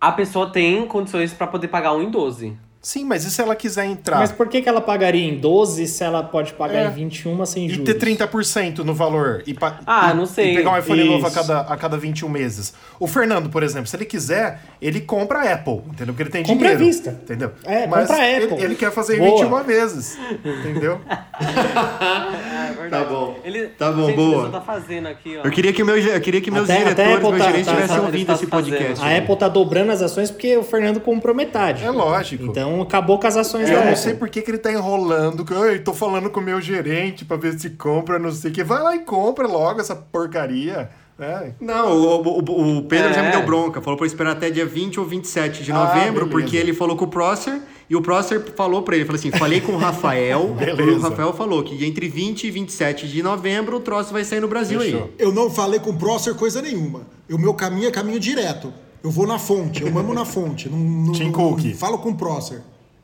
A 0.00 0.10
pessoa 0.10 0.50
tem 0.50 0.86
condições 0.86 1.32
para 1.32 1.46
poder 1.46 1.68
pagar 1.68 1.92
um 1.92 2.02
em 2.02 2.10
12. 2.10 2.56
Sim, 2.82 3.04
mas 3.04 3.24
e 3.24 3.30
se 3.30 3.40
ela 3.40 3.54
quiser 3.54 3.84
entrar? 3.84 4.18
Mas 4.18 4.32
por 4.32 4.48
que, 4.48 4.60
que 4.60 4.68
ela 4.68 4.80
pagaria 4.80 5.24
em 5.24 5.38
12 5.38 5.86
se 5.86 6.02
ela 6.02 6.20
pode 6.20 6.52
pagar 6.54 6.80
é. 6.80 6.86
em 6.88 6.90
21 6.90 7.46
sem 7.46 7.68
juros? 7.68 7.88
E 7.88 7.94
ter 7.94 8.04
30% 8.04 8.78
no 8.78 8.92
valor. 8.92 9.44
E 9.46 9.56
ah, 9.86 10.10
e, 10.12 10.16
não 10.16 10.26
sei. 10.26 10.50
E 10.50 10.56
pegar 10.56 10.72
um 10.72 10.78
iPhone 10.78 11.00
Isso. 11.00 11.12
novo 11.12 11.24
a 11.24 11.30
cada, 11.30 11.60
a 11.60 11.76
cada 11.76 11.96
21 11.96 12.28
meses. 12.28 12.74
O 12.98 13.06
Fernando, 13.06 13.48
por 13.48 13.62
exemplo, 13.62 13.86
se 13.86 13.94
ele 13.94 14.04
quiser, 14.04 14.60
ele 14.80 15.00
compra 15.00 15.42
a 15.42 15.52
Apple, 15.52 15.80
entendeu? 15.86 16.06
Porque 16.06 16.24
ele 16.24 16.30
tem 16.30 16.42
compra 16.42 16.74
dinheiro. 16.74 16.96
Compra 16.96 17.10
à 17.12 17.14
vista. 17.14 17.20
Entendeu? 17.22 17.52
É, 17.64 17.86
mas 17.86 18.08
compra 18.08 18.20
a 18.20 18.36
Apple. 18.36 18.54
Ele, 18.54 18.64
ele 18.64 18.74
quer 18.74 18.90
fazer 18.90 19.16
boa. 19.16 19.30
em 19.30 19.44
21 19.44 19.62
vezes. 19.62 20.18
Entendeu? 20.44 21.00
é, 22.80 22.88
tá 22.88 23.04
bom. 23.04 23.38
Ele, 23.44 23.66
tá 23.68 23.92
bom, 23.92 24.12
boa. 24.12 24.50
Tá 24.50 24.60
fazendo 24.60 25.06
aqui, 25.08 25.36
ó. 25.36 25.46
Eu 25.46 25.50
queria 25.50 25.72
que, 25.72 25.82
meu, 25.84 25.96
eu 25.96 26.20
queria 26.20 26.40
que 26.40 26.50
meus 26.50 26.68
até, 26.68 26.78
diretores, 26.78 27.12
até 27.12 27.20
meus 27.20 27.38
tá, 27.38 27.44
gerentes 27.44 27.66
tá, 27.66 27.72
tivessem 27.74 27.96
tá, 27.96 28.02
ouvido 28.02 28.32
esse 28.32 28.46
podcast. 28.46 29.04
A 29.04 29.18
Apple 29.18 29.36
tá 29.36 29.48
dobrando 29.48 29.92
as 29.92 30.02
ações 30.02 30.30
porque 30.30 30.56
o 30.56 30.62
Fernando 30.62 31.00
comprou 31.00 31.34
metade. 31.34 31.84
É 31.84 31.90
lógico. 31.90 32.44
Então 32.44 32.82
acabou 32.82 33.18
com 33.18 33.26
as 33.26 33.36
ações 33.36 33.68
é, 33.68 33.74
eu 33.74 33.84
não 33.84 33.96
sei 33.96 34.14
por 34.14 34.28
que, 34.28 34.42
que 34.42 34.50
ele 34.50 34.58
tá 34.58 34.72
enrolando. 34.72 35.44
Que, 35.44 35.52
eu 35.52 35.84
tô 35.84 35.92
falando 35.92 36.30
com 36.30 36.40
o 36.40 36.42
meu 36.42 36.60
gerente 36.60 37.24
pra 37.24 37.36
ver 37.36 37.58
se 37.58 37.70
compra, 37.70 38.18
não 38.18 38.30
sei 38.30 38.50
o 38.50 38.54
que. 38.54 38.62
Vai 38.62 38.82
lá 38.82 38.96
e 38.96 39.00
compra 39.00 39.46
logo 39.46 39.80
essa 39.80 39.94
porcaria. 39.94 40.90
É. 41.18 41.52
Não, 41.60 41.92
o, 41.92 42.22
o, 42.22 42.78
o 42.78 42.82
Pedro 42.84 43.10
é. 43.10 43.12
já 43.12 43.22
me 43.22 43.30
deu 43.30 43.44
bronca. 43.44 43.80
Falou 43.80 43.96
pra 43.96 44.04
eu 44.04 44.08
esperar 44.08 44.32
até 44.32 44.50
dia 44.50 44.66
20 44.66 44.98
ou 44.98 45.06
27 45.06 45.62
de 45.62 45.70
ah, 45.70 45.74
novembro, 45.74 46.26
porque 46.28 46.56
ele 46.56 46.72
falou 46.72 46.96
com 46.96 47.04
o 47.04 47.08
Prosser 47.08 47.60
e 47.92 47.94
o 47.96 48.00
Prosser 48.00 48.42
falou 48.56 48.80
pra 48.80 48.96
ele, 48.96 49.04
falou 49.04 49.18
assim, 49.18 49.30
falei 49.30 49.60
com 49.60 49.72
o 49.72 49.76
Rafael, 49.76 50.56
e 50.58 50.80
o 50.96 50.98
Rafael 50.98 51.30
falou 51.34 51.62
que 51.62 51.84
entre 51.84 52.08
20 52.08 52.44
e 52.44 52.50
27 52.50 53.06
de 53.06 53.22
novembro 53.22 53.76
o 53.76 53.80
troço 53.80 54.14
vai 54.14 54.24
sair 54.24 54.40
no 54.40 54.48
Brasil 54.48 54.80
Fechou. 54.80 55.02
aí. 55.02 55.10
Eu 55.18 55.30
não 55.30 55.50
falei 55.50 55.78
com 55.78 55.90
o 55.90 55.98
Prosser 55.98 56.34
coisa 56.34 56.62
nenhuma. 56.62 57.02
O 57.30 57.36
meu 57.36 57.52
caminho 57.52 57.86
é 57.86 57.90
caminho 57.90 58.18
direto. 58.18 58.72
Eu 59.04 59.10
vou 59.10 59.26
na 59.26 59.38
fonte, 59.38 59.82
eu 59.82 59.90
mamo 59.90 60.14
na 60.14 60.24
fonte. 60.24 60.70
Não, 60.70 60.78
não, 60.78 61.12
Tim 61.12 61.30
Cook. 61.30 61.74
falo 61.74 61.98
com 61.98 62.08
o 62.08 62.14
Prosser. 62.14 62.62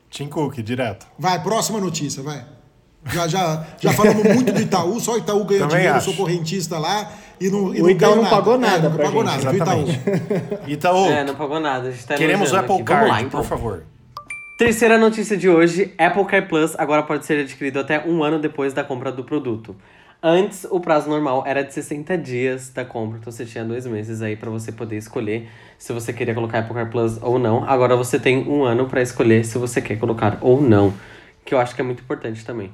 Tim 0.09 0.25
Cook, 0.25 0.57
direto. 0.63 1.05
Vai, 1.19 1.39
próxima 1.43 1.79
notícia, 1.79 2.23
vai. 2.23 2.43
Já, 3.05 3.27
já, 3.27 3.67
já 3.79 3.93
falamos 3.93 4.23
muito 4.23 4.51
do 4.51 4.59
Itaú, 4.59 4.99
só 4.99 5.13
o 5.13 5.17
Itaú 5.19 5.45
ganha 5.45 5.59
Também 5.59 5.75
dinheiro, 5.77 5.97
acho. 5.97 6.05
sou 6.05 6.15
correntista 6.15 6.79
lá 6.79 7.11
e 7.39 7.47
não, 7.47 7.75
e 7.75 7.79
o 7.79 7.83
não 7.83 7.89
Itaú 7.91 8.15
não 8.15 8.23
nada. 8.23 8.35
pagou 8.35 8.57
nada. 8.57 8.87
É, 8.87 8.89
não 8.89 8.97
pagou 8.97 9.27
gente. 9.27 9.45
nada, 9.45 9.55
Itaú. 9.55 9.85
Itaú. 10.67 11.05
É, 11.11 11.23
não 11.23 11.35
pagou 11.35 11.59
nada. 11.59 11.93
Tá 12.07 12.15
queremos 12.15 12.51
o 12.51 12.55
Apple 12.55 12.73
aqui. 12.73 12.83
Card, 12.85 13.07
lá, 13.07 13.21
então. 13.21 13.41
por 13.41 13.47
favor. 13.47 13.83
Terceira 14.59 14.97
notícia 14.97 15.37
de 15.37 15.47
hoje: 15.47 15.93
Apple 15.97 16.25
Car 16.25 16.45
Plus 16.45 16.77
agora 16.77 17.01
pode 17.01 17.25
ser 17.25 17.39
adquirido 17.39 17.79
até 17.79 18.05
um 18.05 18.21
ano 18.21 18.37
depois 18.37 18.73
da 18.73 18.83
compra 18.83 19.09
do 19.09 19.23
produto. 19.23 19.73
Antes, 20.21 20.67
o 20.69 20.81
prazo 20.81 21.09
normal 21.09 21.45
era 21.47 21.63
de 21.63 21.73
60 21.73 22.17
dias 22.17 22.69
da 22.69 22.83
compra, 22.83 23.19
então 23.19 23.31
você 23.31 23.45
tinha 23.45 23.63
dois 23.63 23.87
meses 23.87 24.21
aí 24.21 24.35
para 24.35 24.49
você 24.49 24.73
poder 24.73 24.97
escolher 24.97 25.47
se 25.77 25.93
você 25.93 26.11
queria 26.11 26.33
colocar 26.33 26.59
Apple 26.59 26.73
Car 26.73 26.89
Plus 26.89 27.23
ou 27.23 27.39
não. 27.39 27.63
Agora 27.63 27.95
você 27.95 28.19
tem 28.19 28.49
um 28.49 28.65
ano 28.65 28.85
para 28.85 29.01
escolher 29.01 29.45
se 29.45 29.57
você 29.57 29.81
quer 29.81 29.97
colocar 29.97 30.37
ou 30.41 30.61
não, 30.61 30.93
que 31.45 31.53
eu 31.53 31.57
acho 31.57 31.73
que 31.73 31.79
é 31.79 31.85
muito 31.85 32.01
importante 32.01 32.43
também. 32.43 32.69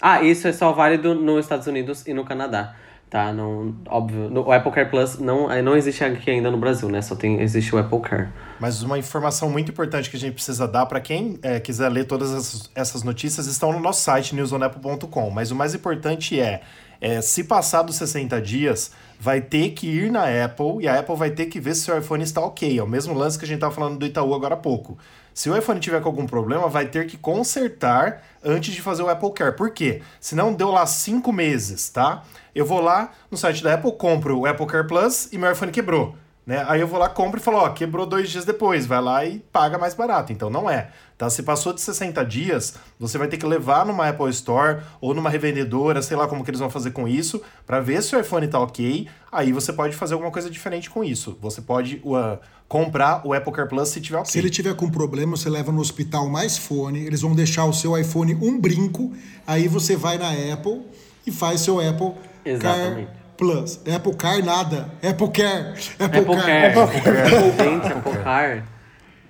Ah, 0.00 0.22
isso 0.22 0.48
é 0.48 0.52
só 0.54 0.72
válido 0.72 1.14
nos 1.14 1.44
Estados 1.44 1.66
Unidos 1.66 2.06
e 2.06 2.14
no 2.14 2.24
Canadá, 2.24 2.74
tá? 3.08 3.32
Não, 3.32 3.74
óbvio, 3.88 4.32
o 4.46 4.52
Apple 4.52 4.72
Car 4.72 4.90
Plus 4.90 5.18
não, 5.18 5.48
não 5.62 5.76
existe 5.76 6.04
aqui 6.04 6.30
ainda 6.30 6.50
no 6.50 6.58
Brasil, 6.58 6.88
né? 6.88 7.00
Só 7.02 7.14
tem, 7.14 7.40
existe 7.40 7.74
o 7.74 7.78
Apple 7.78 8.00
Car. 8.00 8.32
Mas 8.60 8.82
uma 8.82 8.98
informação 8.98 9.50
muito 9.50 9.70
importante 9.70 10.10
que 10.10 10.16
a 10.16 10.20
gente 10.20 10.34
precisa 10.34 10.66
dar 10.66 10.86
para 10.86 11.00
quem 11.00 11.38
é, 11.42 11.60
quiser 11.60 11.88
ler 11.88 12.04
todas 12.04 12.32
essas, 12.32 12.70
essas 12.74 13.02
notícias 13.02 13.46
estão 13.46 13.72
no 13.72 13.80
nosso 13.80 14.02
site 14.02 14.34
newsonapple.com. 14.34 15.30
Mas 15.30 15.50
o 15.50 15.54
mais 15.54 15.74
importante 15.74 16.40
é 16.40 16.62
é, 17.00 17.20
se 17.20 17.44
passar 17.44 17.82
dos 17.82 17.96
60 17.96 18.40
dias, 18.40 18.90
vai 19.18 19.40
ter 19.40 19.70
que 19.70 19.86
ir 19.86 20.10
na 20.10 20.24
Apple 20.44 20.82
e 20.82 20.88
a 20.88 20.98
Apple 20.98 21.16
vai 21.16 21.30
ter 21.30 21.46
que 21.46 21.60
ver 21.60 21.74
se 21.74 21.82
seu 21.82 21.98
iPhone 21.98 22.22
está 22.22 22.40
ok. 22.40 22.78
É 22.78 22.82
o 22.82 22.86
mesmo 22.86 23.14
lance 23.14 23.38
que 23.38 23.44
a 23.44 23.48
gente 23.48 23.56
estava 23.56 23.74
falando 23.74 23.98
do 23.98 24.06
Itaú 24.06 24.34
agora 24.34 24.54
há 24.54 24.58
pouco. 24.58 24.98
Se 25.36 25.50
o 25.50 25.54
iPhone 25.54 25.78
tiver 25.78 26.00
com 26.00 26.08
algum 26.08 26.24
problema, 26.24 26.66
vai 26.66 26.86
ter 26.86 27.06
que 27.06 27.18
consertar 27.18 28.22
antes 28.42 28.72
de 28.72 28.80
fazer 28.80 29.02
o 29.02 29.08
Apple 29.10 29.34
Care. 29.34 29.54
Por 29.54 29.68
quê? 29.68 30.00
Se 30.18 30.34
não 30.34 30.50
deu 30.50 30.70
lá 30.70 30.86
cinco 30.86 31.30
meses, 31.30 31.90
tá? 31.90 32.22
Eu 32.54 32.64
vou 32.64 32.80
lá 32.80 33.12
no 33.30 33.36
site 33.36 33.62
da 33.62 33.74
Apple, 33.74 33.92
compro 33.92 34.38
o 34.38 34.46
Apple 34.46 34.66
Care 34.66 34.88
Plus 34.88 35.30
e 35.30 35.36
meu 35.36 35.52
iPhone 35.52 35.70
quebrou. 35.70 36.16
Né? 36.46 36.64
Aí 36.68 36.80
eu 36.80 36.86
vou 36.86 36.96
lá, 36.96 37.08
compro 37.08 37.40
e 37.40 37.42
falo, 37.42 37.56
ó, 37.56 37.68
quebrou 37.70 38.06
dois 38.06 38.30
dias 38.30 38.44
depois, 38.44 38.86
vai 38.86 39.02
lá 39.02 39.24
e 39.24 39.40
paga 39.40 39.76
mais 39.76 39.94
barato. 39.94 40.32
Então 40.32 40.48
não 40.48 40.70
é. 40.70 40.90
Tá? 41.18 41.28
Se 41.28 41.42
passou 41.42 41.72
de 41.72 41.80
60 41.80 42.24
dias, 42.24 42.74
você 43.00 43.18
vai 43.18 43.26
ter 43.26 43.36
que 43.36 43.44
levar 43.44 43.84
numa 43.84 44.08
Apple 44.08 44.30
Store 44.30 44.80
ou 45.00 45.12
numa 45.12 45.28
revendedora, 45.28 46.00
sei 46.02 46.16
lá 46.16 46.28
como 46.28 46.44
que 46.44 46.50
eles 46.50 46.60
vão 46.60 46.70
fazer 46.70 46.92
com 46.92 47.08
isso, 47.08 47.42
para 47.66 47.80
ver 47.80 48.00
se 48.00 48.14
o 48.14 48.20
iPhone 48.20 48.46
tá 48.46 48.60
ok. 48.60 49.08
Aí 49.32 49.50
você 49.50 49.72
pode 49.72 49.96
fazer 49.96 50.14
alguma 50.14 50.30
coisa 50.30 50.48
diferente 50.48 50.88
com 50.88 51.02
isso. 51.02 51.36
Você 51.42 51.60
pode 51.60 52.00
uh, 52.04 52.38
comprar 52.68 53.26
o 53.26 53.34
Apple 53.34 53.52
Car 53.52 53.68
Plus 53.68 53.88
se 53.88 54.00
tiver 54.00 54.18
ok. 54.18 54.30
Se 54.30 54.38
ele 54.38 54.48
tiver 54.48 54.76
com 54.76 54.88
problema, 54.88 55.36
você 55.36 55.50
leva 55.50 55.72
no 55.72 55.80
hospital 55.80 56.28
mais 56.28 56.56
fone, 56.56 57.04
eles 57.04 57.22
vão 57.22 57.34
deixar 57.34 57.64
o 57.64 57.72
seu 57.72 57.98
iPhone 57.98 58.36
um 58.36 58.56
brinco, 58.60 59.12
aí 59.44 59.66
você 59.66 59.96
vai 59.96 60.16
na 60.16 60.30
Apple 60.52 60.82
e 61.26 61.32
faz 61.32 61.62
seu 61.62 61.80
Apple 61.80 62.12
Exatamente. 62.44 63.06
Car 63.06 63.25
Plus. 63.36 63.80
Apple 63.94 64.14
Car 64.14 64.44
nada. 64.44 64.90
Apple 65.02 65.30
Care. 65.30 65.74
Apple, 65.98 66.20
Apple 66.20 66.36
Car. 66.36 66.44
Care. 66.44 66.78
Apple 66.80 67.00
Care. 67.00 67.92
Apple 67.92 68.22
Car. 68.22 68.64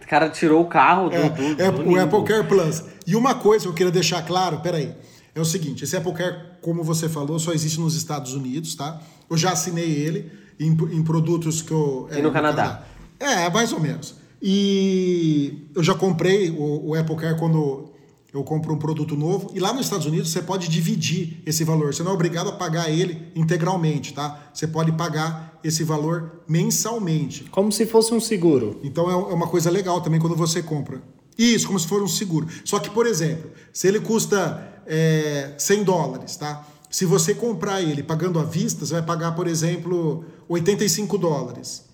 O 0.03 0.09
cara 0.09 0.29
tirou 0.31 0.63
o 0.63 0.67
carro 0.67 1.11
do, 1.11 1.17
é, 1.17 1.29
do, 1.29 1.63
é, 1.63 1.71
do 1.73 1.91
O 1.91 2.01
Apple 2.01 2.25
Care 2.25 2.47
Plus. 2.47 2.85
E 3.07 3.17
uma 3.17 3.35
coisa 3.35 3.65
que 3.65 3.69
eu 3.71 3.75
queria 3.75 3.93
deixar 3.93 4.23
claro, 4.25 4.61
peraí. 4.61 4.95
É 5.35 5.41
o 5.41 5.45
seguinte, 5.45 5.85
esse 5.85 5.97
Apple 5.97 6.13
Care, 6.13 6.37
como 6.63 6.85
você 6.85 7.09
falou, 7.09 7.39
só 7.39 7.53
existe 7.53 7.81
nos 7.81 7.97
Estados 7.97 8.33
Unidos, 8.33 8.75
tá? 8.77 9.01
Eu 9.29 9.37
já 9.37 9.51
assinei 9.51 9.91
ele 9.91 10.33
em, 10.61 10.71
em 10.71 11.03
produtos 11.03 11.61
que 11.61 11.73
eu... 11.73 12.09
É, 12.11 12.15
e 12.15 12.23
no, 12.23 12.29
no 12.29 12.33
Canadá. 12.33 12.85
Canadá. 13.19 13.43
É, 13.45 13.51
mais 13.51 13.73
ou 13.73 13.81
menos. 13.81 14.15
E 14.41 15.69
eu 15.75 15.83
já 15.83 15.95
comprei 15.95 16.51
o, 16.51 16.91
o 16.91 16.95
Apple 16.95 17.17
Care 17.17 17.39
quando 17.39 17.93
eu 18.37 18.45
compro 18.45 18.75
um 18.75 18.79
produto 18.79 19.17
novo. 19.17 19.51
E 19.55 19.59
lá 19.59 19.73
nos 19.73 19.87
Estados 19.87 20.07
Unidos 20.07 20.31
você 20.31 20.43
pode 20.43 20.69
dividir 20.69 21.43
esse 21.47 21.65
valor. 21.65 21.95
Você 21.95 22.03
não 22.03 22.11
é 22.11 22.15
obrigado 22.15 22.51
a 22.51 22.53
pagar 22.53 22.91
ele 22.91 23.33
integralmente, 23.35 24.13
tá? 24.13 24.51
Você 24.53 24.67
pode 24.67 24.93
pagar 24.93 25.59
esse 25.65 25.83
valor 25.83 26.43
mensalmente. 26.47 27.45
Como 27.45 27.73
se 27.73 27.87
fosse 27.87 28.13
um 28.13 28.21
seguro. 28.21 28.79
Então 28.83 29.11
é, 29.11 29.15
é 29.15 29.35
uma 29.35 29.49
coisa 29.49 29.71
legal 29.71 30.01
também 30.01 30.21
quando 30.21 30.37
você 30.37 30.63
compra. 30.63 31.03
Isso, 31.39 31.67
como 31.67 31.79
se 31.79 31.87
fosse 31.87 32.05
um 32.05 32.09
seguro. 32.09 32.47
Só 32.65 32.79
que, 32.79 32.91
por 32.91 33.07
exemplo, 33.07 33.51
se 33.73 33.89
ele 33.89 34.01
custa 34.01 34.83
é, 34.87 35.55
100 35.59 35.85
dólares, 35.85 36.37
tá? 36.37 36.67
Se 36.91 37.05
você 37.05 37.35
comprar 37.35 37.83
ele 37.83 38.03
pagando 38.03 38.39
à 38.39 38.45
vista, 38.45 38.85
você 38.87 38.93
vai 38.93 39.03
pagar, 39.03 39.33
por 39.33 39.47
exemplo, 39.47 40.25
85 40.49 41.19
dólares. 41.19 41.86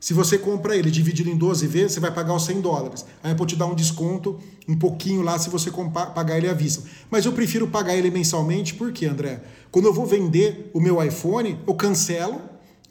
Se 0.00 0.14
você 0.14 0.38
compra 0.38 0.76
ele 0.76 0.90
dividido 0.90 1.28
em 1.28 1.36
12 1.36 1.66
vezes, 1.66 1.92
você 1.92 2.00
vai 2.00 2.12
pagar 2.12 2.34
os 2.34 2.44
100 2.44 2.60
dólares. 2.60 3.04
A 3.22 3.30
Apple 3.30 3.46
te 3.46 3.56
dá 3.56 3.66
um 3.66 3.74
desconto 3.74 4.38
um 4.68 4.76
pouquinho 4.76 5.22
lá 5.22 5.38
se 5.38 5.50
você 5.50 5.70
pagar 6.14 6.38
ele 6.38 6.48
à 6.48 6.54
vista. 6.54 6.84
Mas 7.10 7.24
eu 7.24 7.32
prefiro 7.32 7.66
pagar 7.66 7.96
ele 7.96 8.10
mensalmente, 8.10 8.74
por 8.74 8.92
quê, 8.92 9.06
André? 9.06 9.42
Quando 9.72 9.86
eu 9.86 9.92
vou 9.92 10.06
vender 10.06 10.70
o 10.72 10.80
meu 10.80 11.02
iPhone, 11.02 11.58
eu 11.66 11.74
cancelo 11.74 12.40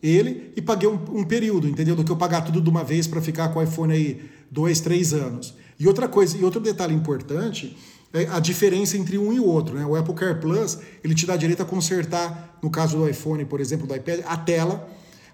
ele 0.03 0.51
e 0.55 0.61
paguei 0.61 0.89
um, 0.89 0.99
um 1.11 1.23
período, 1.23 1.67
entendeu? 1.67 1.95
Do 1.95 2.03
que 2.03 2.11
eu 2.11 2.17
pagar 2.17 2.41
tudo 2.41 2.61
de 2.61 2.69
uma 2.69 2.83
vez 2.83 3.07
para 3.07 3.21
ficar 3.21 3.49
com 3.49 3.59
o 3.59 3.63
iPhone 3.63 3.93
aí 3.93 4.29
dois, 4.51 4.81
três 4.81 5.13
anos. 5.13 5.55
E 5.79 5.87
outra 5.87 6.07
coisa, 6.07 6.37
e 6.37 6.43
outro 6.43 6.59
detalhe 6.59 6.93
importante 6.93 7.77
é 8.13 8.27
a 8.27 8.39
diferença 8.39 8.97
entre 8.97 9.17
um 9.17 9.31
e 9.31 9.39
outro. 9.39 9.75
Né? 9.75 9.85
O 9.85 9.95
Apple 9.95 10.13
Care 10.13 10.39
Plus 10.39 10.79
ele 11.03 11.15
te 11.15 11.25
dá 11.25 11.37
direito 11.37 11.61
a 11.61 11.65
consertar, 11.65 12.57
no 12.61 12.69
caso 12.69 12.97
do 12.97 13.07
iPhone, 13.07 13.45
por 13.45 13.61
exemplo, 13.61 13.87
do 13.87 13.95
iPad, 13.95 14.21
a 14.25 14.37
tela 14.37 14.87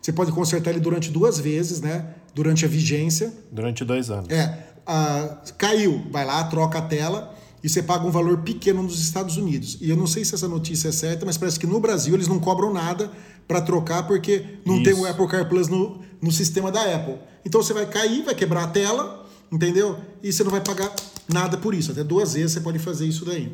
você 0.03 0.11
pode 0.11 0.33
consertar 0.33 0.71
ele 0.71 0.81
durante 0.81 1.09
duas 1.09 1.39
vezes, 1.39 1.79
né? 1.79 2.05
Durante 2.35 2.65
a 2.65 2.67
vigência. 2.67 3.33
Durante 3.49 3.85
dois 3.85 4.09
anos. 4.09 4.29
É. 4.29 4.67
Ah, 4.85 5.37
caiu, 5.57 6.03
vai 6.11 6.25
lá, 6.25 6.43
troca 6.43 6.79
a 6.79 6.81
tela 6.81 7.33
e 7.63 7.69
você 7.69 7.81
paga 7.81 8.05
um 8.05 8.11
valor 8.11 8.39
pequeno 8.39 8.83
nos 8.83 8.99
Estados 8.99 9.37
Unidos. 9.37 9.77
E 9.79 9.89
eu 9.89 9.95
não 9.95 10.05
sei 10.05 10.25
se 10.25 10.35
essa 10.35 10.49
notícia 10.49 10.89
é 10.89 10.91
certa, 10.91 11.25
mas 11.25 11.37
parece 11.37 11.57
que 11.57 11.65
no 11.65 11.79
Brasil 11.79 12.13
eles 12.13 12.27
não 12.27 12.37
cobram 12.37 12.73
nada 12.73 13.09
para 13.47 13.61
trocar 13.61 14.05
porque 14.05 14.43
não 14.65 14.75
Isso. 14.75 14.83
tem 14.83 14.93
o 14.93 15.05
Apple 15.05 15.27
Car 15.27 15.47
Plus 15.47 15.69
no, 15.69 16.01
no 16.21 16.33
sistema 16.33 16.69
da 16.69 16.81
Apple. 16.95 17.15
Então 17.45 17.63
você 17.63 17.73
vai 17.73 17.85
cair, 17.85 18.23
vai 18.23 18.35
quebrar 18.35 18.65
a 18.65 18.67
tela, 18.67 19.25
entendeu? 19.49 19.97
E 20.21 20.33
você 20.33 20.43
não 20.43 20.51
vai 20.51 20.59
pagar 20.59 20.93
nada 21.31 21.57
por 21.57 21.73
isso. 21.73 21.93
Até 21.93 22.03
duas 22.03 22.33
vezes 22.33 22.51
você 22.51 22.59
pode 22.59 22.79
fazer 22.79 23.07
isso 23.07 23.23
daí. 23.23 23.49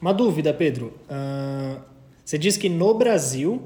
Uma 0.00 0.14
dúvida, 0.14 0.54
Pedro. 0.54 0.92
Uh, 1.10 1.80
você 2.24 2.38
diz 2.38 2.56
que 2.56 2.68
no 2.68 2.94
Brasil 2.94 3.60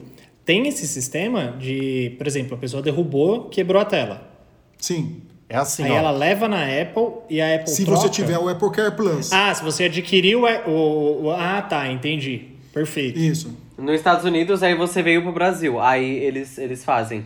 tem 0.52 0.68
esse 0.68 0.86
sistema 0.86 1.56
de, 1.58 2.14
por 2.18 2.26
exemplo, 2.26 2.54
a 2.54 2.58
pessoa 2.58 2.82
derrubou, 2.82 3.48
quebrou 3.48 3.80
a 3.80 3.86
tela. 3.86 4.30
Sim. 4.76 5.22
É 5.48 5.56
assim, 5.56 5.84
Aí 5.84 5.90
ó. 5.92 5.96
ela 5.96 6.10
leva 6.10 6.46
na 6.46 6.62
Apple 6.62 7.22
e 7.30 7.40
a 7.40 7.54
Apple 7.54 7.70
Se 7.70 7.86
troca. 7.86 8.02
você 8.02 8.08
tiver 8.10 8.36
o 8.38 8.50
Apple 8.50 8.70
Care 8.70 8.94
Plus. 8.94 9.32
Ah, 9.32 9.54
se 9.54 9.64
você 9.64 9.84
adquiriu 9.84 10.42
o, 10.66 11.24
o, 11.24 11.30
Ah, 11.30 11.62
tá, 11.62 11.90
entendi. 11.90 12.48
Perfeito. 12.70 13.18
Isso. 13.18 13.56
Nos 13.78 13.94
Estados 13.94 14.26
Unidos, 14.26 14.62
aí 14.62 14.74
você 14.74 15.02
veio 15.02 15.22
pro 15.22 15.32
Brasil. 15.32 15.80
Aí 15.80 16.18
eles, 16.18 16.58
eles 16.58 16.84
fazem. 16.84 17.24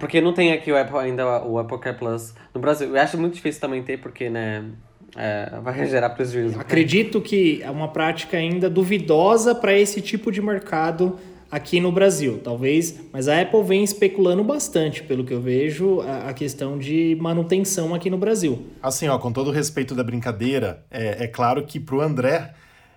Porque 0.00 0.18
não 0.18 0.32
tem 0.32 0.52
aqui 0.52 0.72
o 0.72 0.78
Apple, 0.80 0.96
ainda 0.98 1.42
o 1.44 1.58
Apple 1.58 1.78
Care 1.78 1.98
Plus 1.98 2.34
no 2.54 2.60
Brasil. 2.62 2.88
Eu 2.88 3.02
acho 3.02 3.18
muito 3.18 3.34
difícil 3.34 3.60
também 3.60 3.82
ter, 3.82 3.98
porque, 3.98 4.30
né? 4.30 4.64
É, 5.14 5.58
vai 5.62 5.84
gerar 5.86 6.10
prejuízo. 6.10 6.58
Acredito 6.58 7.20
que 7.20 7.60
é 7.62 7.70
uma 7.70 7.88
prática 7.88 8.38
ainda 8.38 8.70
duvidosa 8.70 9.54
para 9.54 9.78
esse 9.78 10.00
tipo 10.00 10.32
de 10.32 10.40
mercado 10.40 11.18
aqui 11.50 11.80
no 11.80 11.90
Brasil, 11.90 12.40
talvez, 12.42 12.94
mas 13.12 13.28
a 13.28 13.40
Apple 13.40 13.62
vem 13.62 13.82
especulando 13.82 14.44
bastante, 14.44 15.02
pelo 15.02 15.24
que 15.24 15.32
eu 15.32 15.40
vejo, 15.40 16.00
a, 16.00 16.32
questão 16.32 16.78
de 16.78 17.16
manutenção 17.20 17.94
aqui 17.94 18.10
no 18.10 18.18
Brasil. 18.18 18.66
Assim, 18.82 19.08
ó, 19.08 19.18
com 19.18 19.32
todo 19.32 19.48
o 19.48 19.52
respeito 19.52 19.94
da 19.94 20.04
brincadeira, 20.04 20.84
é, 20.90 21.24
é 21.24 21.26
claro 21.26 21.64
que 21.64 21.80
pro 21.80 22.00
André 22.00 22.52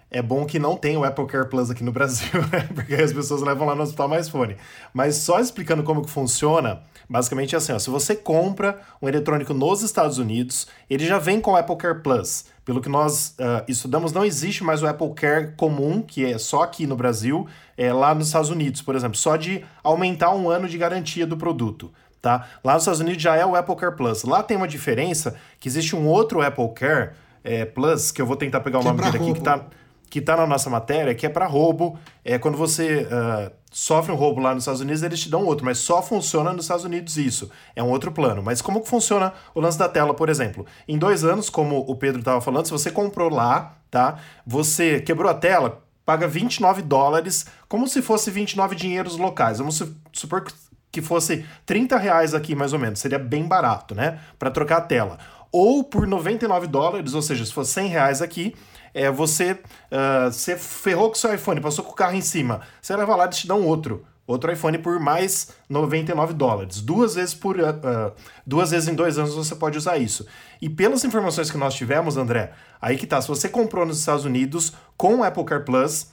é 0.09 0.21
bom 0.21 0.45
que 0.45 0.59
não 0.59 0.75
tem 0.75 0.97
o 0.97 1.05
Apple 1.05 1.25
Care 1.25 1.49
Plus 1.49 1.71
aqui 1.71 1.83
no 1.83 1.91
Brasil, 1.91 2.27
né? 2.51 2.67
Porque 2.75 2.93
as 2.93 3.13
pessoas 3.13 3.41
levam 3.41 3.65
lá 3.65 3.73
no 3.73 3.83
hospital 3.83 4.09
mais 4.09 4.27
fone. 4.27 4.57
Mas 4.93 5.15
só 5.15 5.39
explicando 5.39 5.83
como 5.83 6.01
que 6.03 6.09
funciona, 6.09 6.81
basicamente 7.11 7.53
é 7.53 7.57
assim, 7.57 7.73
ó, 7.73 7.79
se 7.79 7.89
você 7.89 8.15
compra 8.15 8.79
um 9.01 9.07
eletrônico 9.07 9.53
nos 9.53 9.81
Estados 9.81 10.17
Unidos, 10.17 10.65
ele 10.89 11.05
já 11.05 11.19
vem 11.19 11.41
com 11.41 11.51
o 11.51 11.55
Apple 11.57 11.75
Care 11.75 12.01
Plus. 12.01 12.45
Pelo 12.63 12.79
que 12.79 12.87
nós 12.87 13.35
uh, 13.37 13.65
estudamos, 13.67 14.13
não 14.13 14.23
existe 14.23 14.63
mais 14.63 14.81
o 14.81 14.87
Apple 14.87 15.13
Care 15.13 15.53
comum, 15.57 16.01
que 16.01 16.23
é 16.23 16.37
só 16.37 16.63
aqui 16.63 16.87
no 16.87 16.95
Brasil, 16.95 17.45
é 17.77 17.91
lá 17.91 18.15
nos 18.15 18.27
Estados 18.27 18.49
Unidos, 18.49 18.81
por 18.81 18.95
exemplo, 18.95 19.17
só 19.17 19.35
de 19.35 19.65
aumentar 19.83 20.33
um 20.33 20.49
ano 20.49 20.69
de 20.69 20.77
garantia 20.77 21.27
do 21.27 21.35
produto. 21.35 21.91
Tá? 22.21 22.47
Lá 22.63 22.75
nos 22.75 22.83
Estados 22.83 23.01
Unidos 23.01 23.21
já 23.21 23.35
é 23.35 23.45
o 23.45 23.57
Apple 23.57 23.75
Care 23.75 23.95
Plus. 23.95 24.23
Lá 24.23 24.41
tem 24.41 24.55
uma 24.55 24.67
diferença 24.67 25.35
que 25.59 25.67
existe 25.67 25.95
um 25.95 26.07
outro 26.07 26.41
Apple 26.41 26.69
Care 26.73 27.11
é, 27.43 27.65
Plus, 27.65 28.11
que 28.11 28.21
eu 28.21 28.25
vou 28.25 28.37
tentar 28.37 28.61
pegar 28.61 28.79
o 28.79 28.81
que 28.81 28.87
nome 28.87 29.01
dele 29.01 29.17
aqui, 29.17 29.33
que 29.33 29.41
tá 29.41 29.65
que 30.11 30.19
está 30.19 30.35
na 30.35 30.45
nossa 30.45 30.69
matéria, 30.69 31.15
que 31.15 31.25
é 31.25 31.29
para 31.29 31.47
roubo. 31.47 31.97
É 32.23 32.37
quando 32.37 32.57
você 32.57 33.07
uh, 33.07 33.49
sofre 33.71 34.11
um 34.11 34.15
roubo 34.15 34.41
lá 34.41 34.53
nos 34.53 34.63
Estados 34.63 34.81
Unidos, 34.81 35.01
eles 35.01 35.21
te 35.21 35.29
dão 35.29 35.45
outro, 35.45 35.65
mas 35.65 35.77
só 35.77 36.01
funciona 36.03 36.51
nos 36.51 36.65
Estados 36.65 36.83
Unidos 36.83 37.15
isso. 37.15 37.49
É 37.73 37.81
um 37.81 37.89
outro 37.89 38.11
plano. 38.11 38.43
Mas 38.43 38.61
como 38.61 38.81
que 38.81 38.89
funciona 38.89 39.33
o 39.55 39.61
lance 39.61 39.79
da 39.79 39.87
tela, 39.87 40.13
por 40.13 40.27
exemplo? 40.27 40.65
Em 40.85 40.97
dois 40.97 41.23
anos, 41.23 41.49
como 41.49 41.79
o 41.87 41.95
Pedro 41.95 42.19
estava 42.19 42.41
falando, 42.41 42.65
se 42.65 42.71
você 42.71 42.91
comprou 42.91 43.29
lá, 43.29 43.77
tá? 43.89 44.19
Você 44.45 44.99
quebrou 44.99 45.31
a 45.31 45.33
tela, 45.33 45.81
paga 46.05 46.27
29 46.27 46.81
dólares, 46.81 47.45
como 47.69 47.87
se 47.87 48.01
fosse 48.01 48.29
29 48.29 48.75
dinheiros 48.75 49.15
locais. 49.15 49.59
Vamos 49.59 49.81
supor 50.11 50.45
que 50.91 51.01
fosse 51.01 51.45
30 51.65 51.97
reais 51.97 52.33
aqui, 52.33 52.53
mais 52.53 52.73
ou 52.73 52.79
menos. 52.79 52.99
Seria 52.99 53.17
bem 53.17 53.47
barato, 53.47 53.95
né? 53.95 54.19
Para 54.37 54.51
trocar 54.51 54.79
a 54.79 54.81
tela. 54.81 55.17
Ou 55.53 55.85
por 55.85 56.05
99 56.05 56.67
dólares, 56.67 57.13
ou 57.13 57.21
seja, 57.21 57.45
se 57.45 57.53
fosse 57.53 57.71
100 57.71 57.87
reais 57.87 58.21
aqui, 58.21 58.53
é 58.93 59.09
você, 59.09 59.53
uh, 59.53 60.31
você 60.31 60.57
ferrou 60.57 61.09
com 61.09 61.15
seu 61.15 61.33
iPhone, 61.33 61.61
passou 61.61 61.83
com 61.83 61.91
o 61.91 61.95
carro 61.95 62.15
em 62.15 62.21
cima, 62.21 62.61
você 62.81 62.95
leva 62.95 63.15
lá 63.15 63.25
e 63.25 63.29
te 63.29 63.47
dá 63.47 63.55
um 63.55 63.65
outro. 63.65 64.05
Outro 64.27 64.51
iPhone 64.51 64.77
por 64.77 64.97
mais 64.99 65.49
99 65.67 66.33
dólares. 66.33 66.79
Duas 66.79 67.15
vezes 67.15 67.33
por 67.33 67.59
uh, 67.59 68.13
duas 68.45 68.71
vezes 68.71 68.87
em 68.87 68.95
dois 68.95 69.17
anos 69.17 69.35
você 69.35 69.53
pode 69.55 69.77
usar 69.77 69.97
isso. 69.97 70.25
E 70.61 70.69
pelas 70.69 71.03
informações 71.03 71.51
que 71.51 71.57
nós 71.57 71.73
tivemos, 71.73 72.15
André, 72.15 72.53
aí 72.81 72.97
que 72.97 73.05
tá. 73.05 73.21
Se 73.21 73.27
você 73.27 73.49
comprou 73.49 73.85
nos 73.85 73.99
Estados 73.99 74.23
Unidos 74.23 74.73
com 74.95 75.17
o 75.17 75.23
Apple 75.23 75.43
Car 75.43 75.65
Plus, 75.65 76.10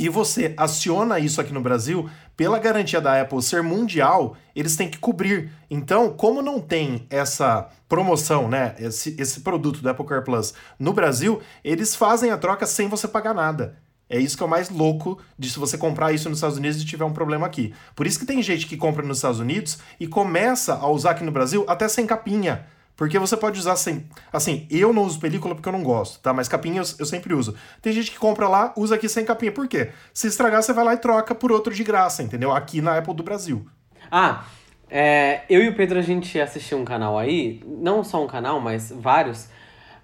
e 0.00 0.08
você 0.08 0.54
aciona 0.56 1.18
isso 1.18 1.42
aqui 1.42 1.52
no 1.52 1.60
Brasil, 1.60 2.08
pela 2.34 2.58
garantia 2.58 3.02
da 3.02 3.20
Apple 3.20 3.42
ser 3.42 3.62
mundial, 3.62 4.34
eles 4.56 4.74
têm 4.74 4.88
que 4.88 4.98
cobrir. 4.98 5.50
Então, 5.70 6.10
como 6.14 6.40
não 6.40 6.58
tem 6.58 7.06
essa 7.10 7.68
promoção, 7.86 8.48
né, 8.48 8.74
esse, 8.78 9.14
esse 9.18 9.40
produto 9.40 9.82
do 9.82 9.90
Apple 9.90 10.06
Car 10.06 10.24
Plus 10.24 10.54
no 10.78 10.94
Brasil, 10.94 11.42
eles 11.62 11.94
fazem 11.94 12.30
a 12.30 12.38
troca 12.38 12.64
sem 12.64 12.88
você 12.88 13.06
pagar 13.06 13.34
nada. 13.34 13.76
É 14.08 14.18
isso 14.18 14.38
que 14.38 14.42
é 14.42 14.46
o 14.46 14.48
mais 14.48 14.70
louco 14.70 15.18
de 15.38 15.50
se 15.50 15.58
você 15.58 15.76
comprar 15.76 16.12
isso 16.12 16.30
nos 16.30 16.38
Estados 16.38 16.56
Unidos 16.56 16.80
e 16.80 16.86
tiver 16.86 17.04
um 17.04 17.12
problema 17.12 17.46
aqui. 17.46 17.74
Por 17.94 18.06
isso 18.06 18.18
que 18.18 18.26
tem 18.26 18.42
gente 18.42 18.66
que 18.66 18.78
compra 18.78 19.06
nos 19.06 19.18
Estados 19.18 19.38
Unidos 19.38 19.78
e 20.00 20.06
começa 20.06 20.74
a 20.74 20.88
usar 20.88 21.10
aqui 21.10 21.22
no 21.22 21.30
Brasil 21.30 21.64
até 21.68 21.86
sem 21.88 22.06
capinha. 22.06 22.66
Porque 23.00 23.18
você 23.18 23.34
pode 23.34 23.58
usar 23.58 23.76
sem. 23.76 24.04
Assim, 24.30 24.66
eu 24.70 24.92
não 24.92 25.04
uso 25.04 25.18
película 25.18 25.54
porque 25.54 25.66
eu 25.66 25.72
não 25.72 25.82
gosto, 25.82 26.20
tá? 26.20 26.34
Mas 26.34 26.48
capinha 26.48 26.82
eu, 26.82 26.84
eu, 26.98 27.06
sempre 27.06 27.32
uso. 27.32 27.56
Tem 27.80 27.94
gente 27.94 28.10
que 28.10 28.18
compra 28.18 28.46
lá, 28.46 28.74
usa 28.76 28.96
aqui 28.96 29.08
sem 29.08 29.24
capinha. 29.24 29.50
Por 29.50 29.66
quê? 29.66 29.88
Se 30.12 30.26
estragar, 30.26 30.62
você 30.62 30.74
vai 30.74 30.84
lá 30.84 30.92
e 30.92 30.98
troca 30.98 31.34
por 31.34 31.50
outro 31.50 31.72
de 31.72 31.82
graça, 31.82 32.22
entendeu? 32.22 32.52
Aqui 32.52 32.82
na 32.82 32.98
Apple 32.98 33.14
do 33.14 33.22
Brasil. 33.22 33.66
Ah, 34.12 34.44
é, 34.90 35.44
eu 35.48 35.62
e 35.62 35.70
o 35.70 35.74
Pedro 35.74 35.98
a 35.98 36.02
gente 36.02 36.38
assistiu 36.38 36.76
um 36.76 36.84
canal 36.84 37.18
aí, 37.18 37.62
não 37.66 38.04
só 38.04 38.22
um 38.22 38.26
canal, 38.26 38.60
mas 38.60 38.92
vários, 38.94 39.48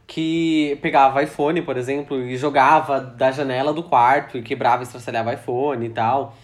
que 0.07 0.79
pegava 0.81 1.23
iPhone, 1.23 1.61
por 1.61 1.77
exemplo, 1.77 2.19
e 2.19 2.35
jogava 2.39 2.99
da 2.99 3.31
janela 3.31 3.75
do 3.75 3.83
quarto 3.83 4.39
e 4.39 4.43
quebrava 4.43 4.83
e 4.83 4.87
estraçalhava 4.87 5.35
iPhone 5.35 5.85
e 5.85 5.91
tal. 5.91 6.35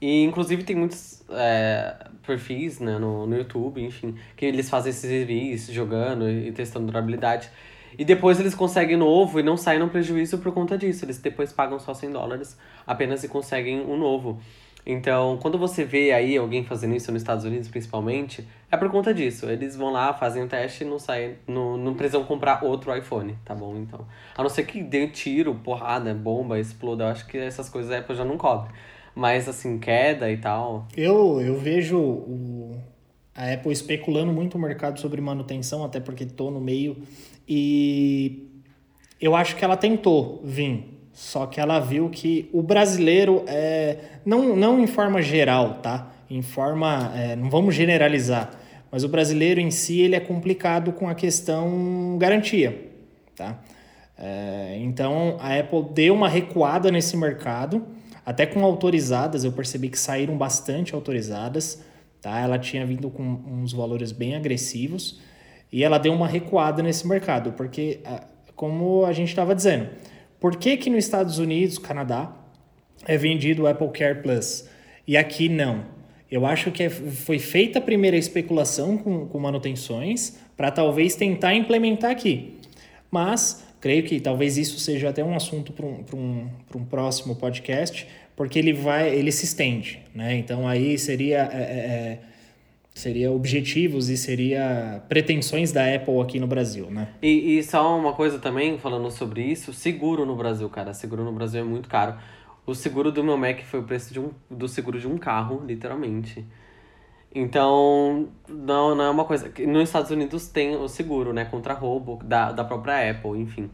E 0.00 0.22
inclusive 0.22 0.62
tem 0.62 0.76
muitos 0.76 1.17
é, 1.30 1.94
perfis 2.26 2.80
né, 2.80 2.98
no, 2.98 3.26
no 3.26 3.36
YouTube, 3.36 3.82
enfim, 3.82 4.14
que 4.36 4.44
eles 4.44 4.68
fazem 4.68 4.90
esses 4.90 5.10
reviews 5.10 5.66
jogando 5.66 6.28
e 6.28 6.52
testando 6.52 6.86
durabilidade. 6.86 7.50
E 7.98 8.04
depois 8.04 8.38
eles 8.38 8.54
conseguem 8.54 8.96
novo 8.96 9.40
e 9.40 9.42
não 9.42 9.56
saem 9.56 9.80
no 9.80 9.88
prejuízo 9.88 10.38
por 10.38 10.52
conta 10.52 10.76
disso. 10.76 11.04
Eles 11.04 11.18
depois 11.18 11.52
pagam 11.52 11.78
só 11.78 11.94
100 11.94 12.12
dólares 12.12 12.58
apenas 12.86 13.24
e 13.24 13.28
conseguem 13.28 13.80
um 13.80 13.96
novo. 13.96 14.40
Então, 14.86 15.36
quando 15.42 15.58
você 15.58 15.84
vê 15.84 16.12
aí 16.12 16.36
alguém 16.36 16.64
fazendo 16.64 16.94
isso 16.94 17.12
nos 17.12 17.20
Estados 17.20 17.44
Unidos, 17.44 17.68
principalmente, 17.68 18.46
é 18.70 18.76
por 18.76 18.88
conta 18.90 19.12
disso. 19.12 19.46
Eles 19.46 19.76
vão 19.76 19.90
lá, 19.90 20.14
fazem 20.14 20.42
o 20.42 20.46
teste 20.46 20.84
e 20.84 20.86
não 20.86 20.98
saem, 20.98 21.36
não, 21.46 21.76
não 21.76 21.94
precisam 21.94 22.24
comprar 22.24 22.64
outro 22.64 22.96
iPhone, 22.96 23.36
tá 23.44 23.54
bom? 23.54 23.76
Então, 23.76 24.06
a 24.36 24.42
não 24.42 24.48
ser 24.48 24.64
que 24.64 24.82
dê 24.82 25.08
tiro, 25.08 25.54
porrada, 25.56 26.14
bomba, 26.14 26.58
exploda, 26.58 27.04
eu 27.04 27.08
acho 27.08 27.26
que 27.26 27.36
essas 27.36 27.68
coisas 27.68 27.90
a 27.92 27.98
Apple 27.98 28.14
já 28.14 28.24
não 28.24 28.38
cobre 28.38 28.72
mais 29.14 29.48
assim, 29.48 29.78
queda 29.78 30.30
e 30.30 30.36
tal? 30.36 30.86
Eu, 30.96 31.40
eu 31.40 31.58
vejo 31.58 31.98
o, 31.98 32.76
a 33.34 33.52
Apple 33.52 33.72
especulando 33.72 34.32
muito 34.32 34.56
o 34.56 34.60
mercado 34.60 34.98
sobre 35.00 35.20
manutenção, 35.20 35.84
até 35.84 36.00
porque 36.00 36.24
estou 36.24 36.50
no 36.50 36.60
meio, 36.60 36.96
e 37.48 38.48
eu 39.20 39.34
acho 39.34 39.56
que 39.56 39.64
ela 39.64 39.76
tentou 39.76 40.40
vir. 40.44 40.98
Só 41.12 41.46
que 41.46 41.60
ela 41.60 41.80
viu 41.80 42.08
que 42.10 42.48
o 42.52 42.62
brasileiro 42.62 43.42
é. 43.48 43.98
Não, 44.24 44.54
não 44.54 44.80
em 44.80 44.86
forma 44.86 45.20
geral, 45.20 45.80
tá? 45.82 46.12
Em 46.30 46.42
forma. 46.42 47.12
É, 47.16 47.34
não 47.34 47.50
vamos 47.50 47.74
generalizar. 47.74 48.50
Mas 48.90 49.02
o 49.02 49.08
brasileiro 49.08 49.60
em 49.60 49.70
si 49.70 50.00
ele 50.00 50.14
é 50.14 50.20
complicado 50.20 50.92
com 50.92 51.08
a 51.08 51.14
questão 51.14 52.16
garantia. 52.18 52.88
Tá? 53.34 53.58
É, 54.16 54.78
então 54.80 55.36
a 55.40 55.58
Apple 55.58 55.86
deu 55.92 56.14
uma 56.14 56.28
recuada 56.28 56.90
nesse 56.90 57.16
mercado 57.16 57.84
até 58.28 58.44
com 58.44 58.62
autorizadas, 58.62 59.42
eu 59.42 59.52
percebi 59.52 59.88
que 59.88 59.98
saíram 59.98 60.36
bastante 60.36 60.94
autorizadas, 60.94 61.82
tá? 62.20 62.38
Ela 62.38 62.58
tinha 62.58 62.84
vindo 62.84 63.08
com 63.08 63.22
uns 63.22 63.72
valores 63.72 64.12
bem 64.12 64.36
agressivos 64.36 65.18
e 65.72 65.82
ela 65.82 65.96
deu 65.96 66.12
uma 66.12 66.28
recuada 66.28 66.82
nesse 66.82 67.08
mercado, 67.08 67.52
porque, 67.52 68.00
como 68.54 69.06
a 69.06 69.14
gente 69.14 69.30
estava 69.30 69.54
dizendo, 69.54 69.88
por 70.38 70.56
que 70.56 70.76
que 70.76 70.90
nos 70.90 71.06
Estados 71.06 71.38
Unidos, 71.38 71.78
Canadá, 71.78 72.30
é 73.06 73.16
vendido 73.16 73.62
o 73.62 73.66
Apple 73.66 73.88
Care 73.88 74.20
Plus 74.20 74.68
e 75.06 75.16
aqui 75.16 75.48
não? 75.48 75.86
Eu 76.30 76.44
acho 76.44 76.70
que 76.70 76.82
é, 76.82 76.90
foi 76.90 77.38
feita 77.38 77.78
a 77.78 77.82
primeira 77.82 78.18
especulação 78.18 78.98
com, 78.98 79.26
com 79.26 79.38
manutenções 79.38 80.36
para 80.54 80.70
talvez 80.70 81.16
tentar 81.16 81.54
implementar 81.54 82.10
aqui. 82.10 82.58
Mas 83.10 83.64
creio 83.80 84.02
que 84.04 84.20
talvez 84.20 84.56
isso 84.56 84.78
seja 84.78 85.08
até 85.08 85.24
um 85.24 85.34
assunto 85.34 85.72
para 85.72 85.86
um, 85.86 86.04
um, 86.14 86.48
um 86.76 86.84
próximo 86.84 87.36
podcast, 87.36 88.06
porque 88.38 88.56
ele 88.56 88.72
vai, 88.72 89.12
ele 89.12 89.32
se 89.32 89.44
estende, 89.44 90.00
né? 90.14 90.36
Então 90.36 90.68
aí 90.68 90.96
seria 90.96 91.38
é, 91.52 91.56
é, 91.56 91.60
é, 91.60 92.20
seria 92.94 93.32
objetivos 93.32 94.08
e 94.08 94.16
seria 94.16 95.02
pretensões 95.08 95.72
da 95.72 95.92
Apple 95.92 96.20
aqui 96.20 96.38
no 96.38 96.46
Brasil, 96.46 96.88
né? 96.88 97.08
E, 97.20 97.58
e 97.58 97.62
só 97.64 97.98
uma 97.98 98.12
coisa 98.12 98.38
também 98.38 98.78
falando 98.78 99.10
sobre 99.10 99.42
isso, 99.42 99.72
seguro 99.72 100.24
no 100.24 100.36
Brasil, 100.36 100.70
cara, 100.70 100.94
seguro 100.94 101.24
no 101.24 101.32
Brasil 101.32 101.62
é 101.62 101.64
muito 101.64 101.88
caro. 101.88 102.14
O 102.64 102.76
seguro 102.76 103.10
do 103.10 103.24
meu 103.24 103.36
Mac 103.36 103.60
foi 103.62 103.80
o 103.80 103.82
preço 103.82 104.12
de 104.12 104.20
um, 104.20 104.30
do 104.48 104.68
seguro 104.68 105.00
de 105.00 105.08
um 105.08 105.18
carro, 105.18 105.64
literalmente. 105.66 106.46
Então, 107.34 108.28
não, 108.48 108.94
não 108.94 109.04
é 109.04 109.10
uma 109.10 109.24
coisa. 109.24 109.52
Nos 109.66 109.88
Estados 109.88 110.12
Unidos 110.12 110.46
tem 110.46 110.76
o 110.76 110.86
seguro, 110.86 111.32
né? 111.32 111.44
Contra 111.44 111.74
roubo 111.74 112.20
da, 112.22 112.52
da 112.52 112.62
própria 112.62 113.10
Apple, 113.10 113.40
enfim. 113.40 113.68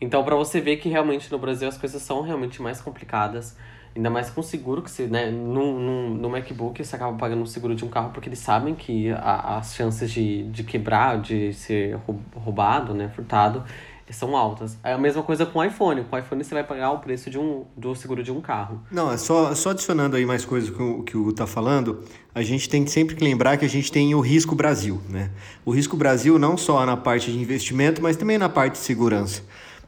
Então, 0.00 0.22
para 0.22 0.36
você 0.36 0.60
ver 0.60 0.76
que 0.76 0.88
realmente 0.88 1.32
no 1.32 1.38
Brasil 1.38 1.66
as 1.66 1.76
coisas 1.76 2.00
são 2.02 2.20
realmente 2.22 2.62
mais 2.62 2.80
complicadas. 2.80 3.56
Ainda 3.96 4.10
mais 4.10 4.28
com 4.28 4.42
seguro, 4.42 4.82
que 4.82 4.90
você, 4.90 5.06
né, 5.06 5.30
no, 5.30 5.80
no, 5.80 6.10
no 6.10 6.28
MacBook 6.28 6.84
você 6.84 6.94
acaba 6.94 7.16
pagando 7.16 7.42
o 7.42 7.46
seguro 7.46 7.74
de 7.74 7.84
um 7.84 7.88
carro 7.88 8.10
porque 8.12 8.28
eles 8.28 8.38
sabem 8.38 8.74
que 8.74 9.10
a, 9.10 9.56
as 9.56 9.74
chances 9.74 10.10
de, 10.10 10.42
de 10.50 10.62
quebrar, 10.62 11.18
de 11.20 11.54
ser 11.54 11.98
roubado, 12.34 12.92
né, 12.92 13.08
furtado, 13.08 13.64
são 14.10 14.36
altas. 14.36 14.76
É 14.84 14.92
a 14.92 14.98
mesma 14.98 15.22
coisa 15.22 15.44
com 15.44 15.58
o 15.58 15.64
iPhone. 15.64 16.04
Com 16.04 16.14
o 16.14 16.18
iPhone 16.18 16.44
você 16.44 16.54
vai 16.54 16.62
pagar 16.62 16.92
o 16.92 16.98
preço 16.98 17.28
de 17.28 17.38
um, 17.38 17.64
do 17.76 17.94
seguro 17.94 18.22
de 18.22 18.30
um 18.30 18.40
carro. 18.40 18.80
Não, 18.90 19.10
é 19.10 19.16
só, 19.16 19.54
só 19.54 19.70
adicionando 19.70 20.16
aí 20.16 20.24
mais 20.24 20.44
coisas 20.44 20.70
que 20.70 20.80
o 20.80 21.02
que 21.02 21.16
o 21.16 21.30
está 21.30 21.46
falando, 21.46 22.04
a 22.34 22.42
gente 22.42 22.68
tem 22.68 22.86
sempre 22.86 23.16
que 23.16 23.24
lembrar 23.24 23.56
que 23.56 23.64
a 23.64 23.68
gente 23.68 23.90
tem 23.90 24.14
o 24.14 24.20
risco 24.20 24.54
Brasil. 24.54 25.00
Né? 25.08 25.30
O 25.64 25.70
risco 25.72 25.96
Brasil 25.96 26.38
não 26.38 26.56
só 26.56 26.84
na 26.86 26.96
parte 26.96 27.32
de 27.32 27.38
investimento, 27.38 28.00
mas 28.00 28.16
também 28.16 28.38
na 28.38 28.48
parte 28.48 28.72
de 28.72 28.78
segurança. 28.78 29.42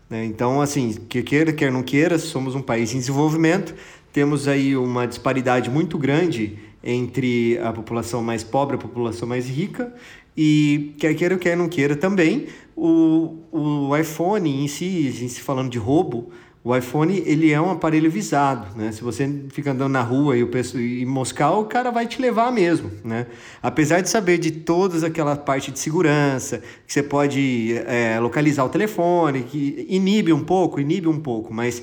Né? 0.08 0.24
Então, 0.24 0.60
assim, 0.60 0.94
que 1.08 1.22
queira, 1.22 1.52
quer 1.52 1.70
não 1.70 1.82
queira, 1.82 2.18
somos 2.18 2.54
um 2.54 2.62
país 2.62 2.94
em 2.94 2.98
desenvolvimento, 2.98 3.74
temos 4.12 4.48
aí 4.48 4.76
uma 4.76 5.06
disparidade 5.06 5.70
muito 5.70 5.98
grande 5.98 6.58
entre 6.82 7.58
a 7.58 7.72
população 7.72 8.22
mais 8.22 8.42
pobre 8.42 8.76
e 8.76 8.78
a 8.78 8.80
população 8.80 9.28
mais 9.28 9.46
rica, 9.46 9.92
e 10.36 10.94
quer 10.98 11.14
queira, 11.14 11.36
quer 11.36 11.56
não 11.56 11.68
queira 11.68 11.96
também, 11.96 12.46
o, 12.76 13.36
o 13.50 13.96
iPhone 13.96 14.64
em 14.64 14.68
si, 14.68 15.08
a 15.08 15.12
gente 15.12 15.42
falando 15.42 15.68
de 15.68 15.78
roubo, 15.78 16.30
o 16.68 16.76
iPhone 16.76 17.22
ele 17.24 17.50
é 17.50 17.58
um 17.58 17.70
aparelho 17.70 18.10
visado, 18.10 18.76
né? 18.76 18.92
Se 18.92 19.02
você 19.02 19.26
fica 19.48 19.70
andando 19.70 19.90
na 19.90 20.02
rua 20.02 20.36
e 20.36 20.42
o 20.42 20.48
pessoal 20.48 20.82
e 20.82 21.06
moscar, 21.06 21.58
o 21.58 21.64
cara 21.64 21.90
vai 21.90 22.06
te 22.06 22.20
levar 22.20 22.52
mesmo, 22.52 22.90
né? 23.02 23.26
Apesar 23.62 24.02
de 24.02 24.10
saber 24.10 24.36
de 24.36 24.50
todas 24.50 25.02
aquela 25.02 25.34
parte 25.34 25.72
de 25.72 25.78
segurança, 25.78 26.62
que 26.86 26.92
você 26.92 27.02
pode 27.02 27.72
é, 27.86 28.20
localizar 28.20 28.66
o 28.66 28.68
telefone, 28.68 29.44
que 29.44 29.86
inibe 29.88 30.30
um 30.30 30.44
pouco, 30.44 30.78
inibe 30.78 31.08
um 31.08 31.18
pouco, 31.18 31.54
mas 31.54 31.82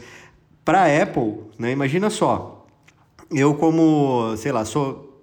para 0.63 0.85
Apple, 1.01 1.33
né? 1.57 1.71
Imagina 1.71 2.11
só, 2.11 2.67
eu 3.31 3.55
como, 3.55 4.37
sei 4.37 4.51
lá, 4.51 4.63
sou 4.65 5.19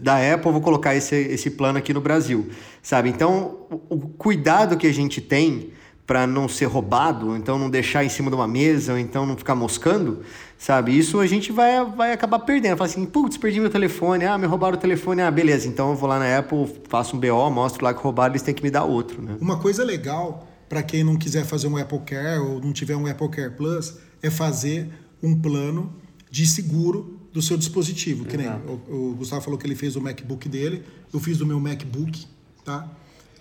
da 0.00 0.16
Apple, 0.32 0.52
vou 0.52 0.62
colocar 0.62 0.94
esse, 0.94 1.14
esse 1.14 1.50
plano 1.50 1.76
aqui 1.76 1.92
no 1.92 2.00
Brasil, 2.00 2.48
sabe? 2.82 3.10
Então, 3.10 3.66
o 3.90 3.98
cuidado 3.98 4.78
que 4.78 4.86
a 4.86 4.92
gente 4.94 5.20
tem 5.20 5.70
para 6.06 6.26
não 6.26 6.48
ser 6.48 6.66
roubado, 6.66 7.36
então 7.36 7.58
não 7.58 7.70
deixar 7.70 8.04
em 8.04 8.08
cima 8.08 8.28
de 8.28 8.36
uma 8.36 8.48
mesa, 8.48 8.92
ou 8.92 8.98
então 8.98 9.24
não 9.24 9.36
ficar 9.36 9.54
moscando, 9.54 10.22
sabe? 10.58 10.96
Isso 10.96 11.20
a 11.20 11.26
gente 11.26 11.52
vai, 11.52 11.84
vai 11.84 12.12
acabar 12.12 12.40
perdendo. 12.40 12.76
Fala 12.76 12.90
assim, 12.90 13.06
putz, 13.06 13.36
perdi 13.36 13.60
meu 13.60 13.70
telefone, 13.70 14.24
ah, 14.24 14.36
me 14.36 14.46
roubaram 14.46 14.76
o 14.76 14.80
telefone, 14.80 15.22
ah, 15.22 15.30
beleza, 15.30 15.68
então 15.68 15.90
eu 15.90 15.96
vou 15.96 16.08
lá 16.08 16.18
na 16.18 16.38
Apple, 16.38 16.68
faço 16.88 17.16
um 17.16 17.20
BO, 17.20 17.50
mostro 17.50 17.84
lá 17.84 17.94
que 17.94 18.02
roubaram, 18.02 18.32
eles 18.32 18.42
têm 18.42 18.54
que 18.54 18.62
me 18.62 18.70
dar 18.70 18.84
outro, 18.84 19.22
né? 19.22 19.36
Uma 19.40 19.58
coisa 19.58 19.84
legal 19.84 20.48
para 20.68 20.82
quem 20.82 21.04
não 21.04 21.16
quiser 21.16 21.44
fazer 21.44 21.68
um 21.68 21.76
Apple 21.76 22.00
Care 22.00 22.40
ou 22.40 22.60
não 22.60 22.72
tiver 22.72 22.96
um 22.96 23.06
Apple 23.06 23.28
Care 23.28 23.50
Plus 23.50 23.94
é 24.22 24.30
fazer 24.30 24.88
um 25.22 25.38
plano 25.38 25.94
de 26.30 26.46
seguro 26.46 27.20
do 27.32 27.40
seu 27.40 27.56
dispositivo, 27.56 28.24
que 28.24 28.36
nem 28.36 28.48
o, 28.48 28.80
o, 28.88 29.14
Gustavo 29.14 29.42
falou 29.42 29.58
que 29.58 29.66
ele 29.66 29.74
fez 29.74 29.96
o 29.96 30.00
MacBook 30.00 30.48
dele, 30.48 30.82
eu 31.12 31.20
fiz 31.20 31.38
do 31.38 31.46
meu 31.46 31.58
MacBook, 31.60 32.26
tá? 32.64 32.90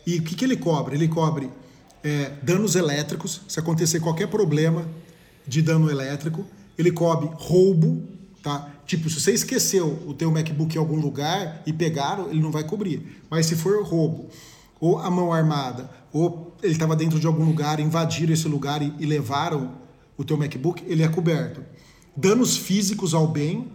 E 0.05 0.17
o 0.17 0.23
que, 0.23 0.35
que 0.35 0.45
ele 0.45 0.55
cobre? 0.55 0.95
Ele 0.95 1.07
cobre 1.07 1.49
é, 2.03 2.31
danos 2.41 2.75
elétricos, 2.75 3.41
se 3.47 3.59
acontecer 3.59 3.99
qualquer 3.99 4.27
problema 4.27 4.85
de 5.47 5.61
dano 5.61 5.89
elétrico, 5.89 6.45
ele 6.77 6.91
cobre 6.91 7.29
roubo, 7.33 8.03
tá? 8.41 8.69
Tipo, 8.85 9.09
se 9.09 9.21
você 9.21 9.31
esqueceu 9.31 10.03
o 10.05 10.13
teu 10.13 10.31
MacBook 10.31 10.75
em 10.75 10.79
algum 10.79 10.99
lugar 10.99 11.61
e 11.65 11.71
pegaram, 11.71 12.29
ele 12.29 12.41
não 12.41 12.51
vai 12.51 12.63
cobrir. 12.63 13.21
Mas 13.29 13.45
se 13.45 13.55
for 13.55 13.83
roubo, 13.83 14.29
ou 14.79 14.99
a 14.99 15.09
mão 15.09 15.31
armada, 15.31 15.89
ou 16.11 16.55
ele 16.61 16.73
estava 16.73 16.95
dentro 16.95 17.19
de 17.19 17.27
algum 17.27 17.45
lugar, 17.45 17.79
invadiram 17.79 18.33
esse 18.33 18.47
lugar 18.47 18.81
e, 18.81 18.93
e 18.99 19.05
levaram 19.05 19.71
o 20.17 20.23
teu 20.23 20.37
MacBook, 20.37 20.83
ele 20.87 21.03
é 21.03 21.07
coberto. 21.07 21.63
Danos 22.15 22.57
físicos 22.57 23.13
ao 23.13 23.27
bem 23.27 23.71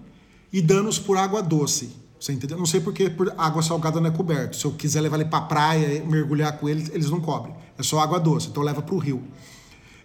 e 0.52 0.60
danos 0.60 0.98
por 0.98 1.16
água 1.16 1.42
doce. 1.42 1.90
Você 2.20 2.32
entendeu? 2.32 2.58
Não 2.58 2.66
sei 2.66 2.80
porque 2.80 3.08
por 3.08 3.32
água 3.36 3.62
salgada 3.62 4.00
não 4.00 4.08
é 4.08 4.12
coberto. 4.12 4.56
Se 4.56 4.64
eu 4.64 4.72
quiser 4.72 5.00
levar 5.00 5.16
ele 5.20 5.28
para 5.28 5.42
praia, 5.42 6.04
mergulhar 6.04 6.58
com 6.58 6.68
ele, 6.68 6.88
eles 6.92 7.10
não 7.10 7.20
cobrem. 7.20 7.54
É 7.78 7.82
só 7.82 8.00
água 8.00 8.18
doce, 8.18 8.48
então 8.48 8.62
leva 8.62 8.82
para 8.82 8.94
o 8.94 8.98
rio. 8.98 9.22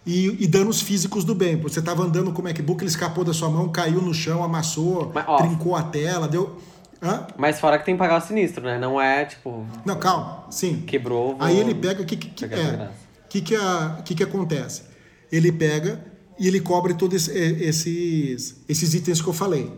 E, 0.04 0.44
e, 0.44 0.46
danos 0.48 0.80
físicos 0.80 1.24
do 1.24 1.34
bem. 1.34 1.56
Você 1.60 1.78
estava 1.78 2.02
andando 2.02 2.32
com 2.32 2.42
o 2.42 2.44
MacBook, 2.44 2.82
ele 2.82 2.90
escapou 2.90 3.22
da 3.24 3.32
sua 3.32 3.48
mão, 3.48 3.68
caiu 3.68 4.02
no 4.02 4.12
chão, 4.12 4.42
amassou, 4.42 5.12
Mas, 5.14 5.24
ó, 5.28 5.36
trincou 5.36 5.76
a 5.76 5.82
tela, 5.84 6.26
deu. 6.26 6.58
Hã? 7.00 7.26
Mas 7.36 7.60
fora 7.60 7.78
que 7.78 7.84
tem 7.84 7.94
que 7.94 7.98
pagar 7.98 8.18
o 8.18 8.20
sinistro, 8.20 8.64
né? 8.64 8.78
Não 8.78 9.00
é 9.00 9.24
tipo. 9.24 9.64
Não, 9.84 9.96
calma. 9.98 10.44
Sim. 10.50 10.82
Quebrou. 10.86 11.36
Vou... 11.36 11.46
Aí 11.46 11.56
ele 11.56 11.74
pega. 11.74 12.02
O 12.02 12.04
que, 12.04 12.16
que, 12.16 12.30
que, 12.30 12.44
é, 12.44 12.90
que, 13.28 13.40
que, 13.40 13.54
a, 13.54 14.02
que, 14.04 14.14
que 14.16 14.22
acontece? 14.22 14.82
Ele 15.30 15.52
pega 15.52 16.04
e 16.38 16.48
ele 16.48 16.60
cobre 16.60 16.94
todos 16.94 17.28
esses, 17.28 18.62
esses 18.68 18.94
itens 18.94 19.20
que 19.22 19.28
eu 19.28 19.32
falei. 19.32 19.72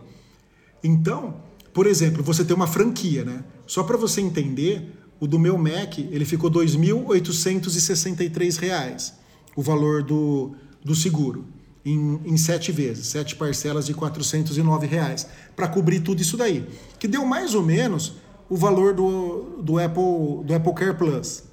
Então, 0.83 1.35
por 1.73 1.87
exemplo, 1.87 2.23
você 2.23 2.43
tem 2.43 2.55
uma 2.55 2.67
franquia, 2.67 3.23
né? 3.23 3.43
Só 3.67 3.83
para 3.83 3.97
você 3.97 4.21
entender, 4.21 4.91
o 5.25 5.27
do 5.27 5.39
meu 5.39 5.57
Mac, 5.57 5.97
ele 5.97 6.23
ficou 6.23 6.49
R$ 6.49 6.59
2.863, 6.59 9.13
o 9.55 9.61
valor 9.61 10.03
do, 10.03 10.55
do 10.83 10.95
seguro, 10.95 11.45
em, 11.83 12.21
em 12.23 12.37
sete 12.37 12.71
vezes, 12.71 13.07
sete 13.07 13.35
parcelas 13.35 13.87
de 13.87 13.93
409 13.93 14.87
reais, 14.87 15.27
para 15.55 15.67
cobrir 15.67 15.99
tudo 16.01 16.21
isso 16.21 16.37
daí. 16.37 16.67
Que 16.99 17.07
deu 17.07 17.25
mais 17.25 17.55
ou 17.55 17.63
menos 17.63 18.17
o 18.47 18.55
valor 18.55 18.93
do, 18.93 19.63
do, 19.63 19.79
Apple, 19.79 20.43
do 20.45 20.53
Apple 20.53 20.73
Care 20.73 20.95
Plus. 20.95 21.43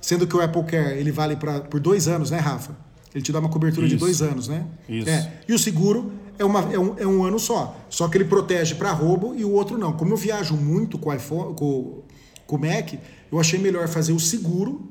Sendo 0.00 0.26
que 0.26 0.36
o 0.36 0.40
Apple 0.40 0.64
Care 0.64 0.98
ele 0.98 1.10
vale 1.10 1.36
pra, 1.36 1.60
por 1.60 1.80
dois 1.80 2.06
anos, 2.06 2.30
né, 2.30 2.36
Rafa? 2.38 2.76
Ele 3.14 3.24
te 3.24 3.32
dá 3.32 3.40
uma 3.40 3.48
cobertura 3.48 3.86
Isso. 3.86 3.96
de 3.96 4.00
dois 4.00 4.20
anos, 4.22 4.46
né? 4.46 4.66
Isso. 4.88 5.08
É. 5.08 5.32
E 5.48 5.54
o 5.54 5.58
seguro 5.58 6.12
é, 6.38 6.44
uma, 6.44 6.72
é, 6.72 6.78
um, 6.78 6.98
é 6.98 7.06
um 7.06 7.24
ano 7.24 7.38
só. 7.38 7.76
Só 7.88 8.08
que 8.08 8.18
ele 8.18 8.24
protege 8.24 8.74
para 8.74 8.92
roubo 8.92 9.34
e 9.34 9.44
o 9.44 9.52
outro 9.52 9.76
não. 9.76 9.92
Como 9.92 10.12
eu 10.12 10.16
viajo 10.16 10.54
muito 10.54 10.98
com 10.98 11.10
o 11.10 11.14
iPhone, 11.14 11.54
com, 11.54 12.02
com 12.50 12.56
o 12.56 12.58
Mac, 12.58 12.94
eu 13.30 13.38
achei 13.38 13.60
melhor 13.60 13.86
fazer 13.86 14.12
o 14.12 14.18
seguro 14.18 14.82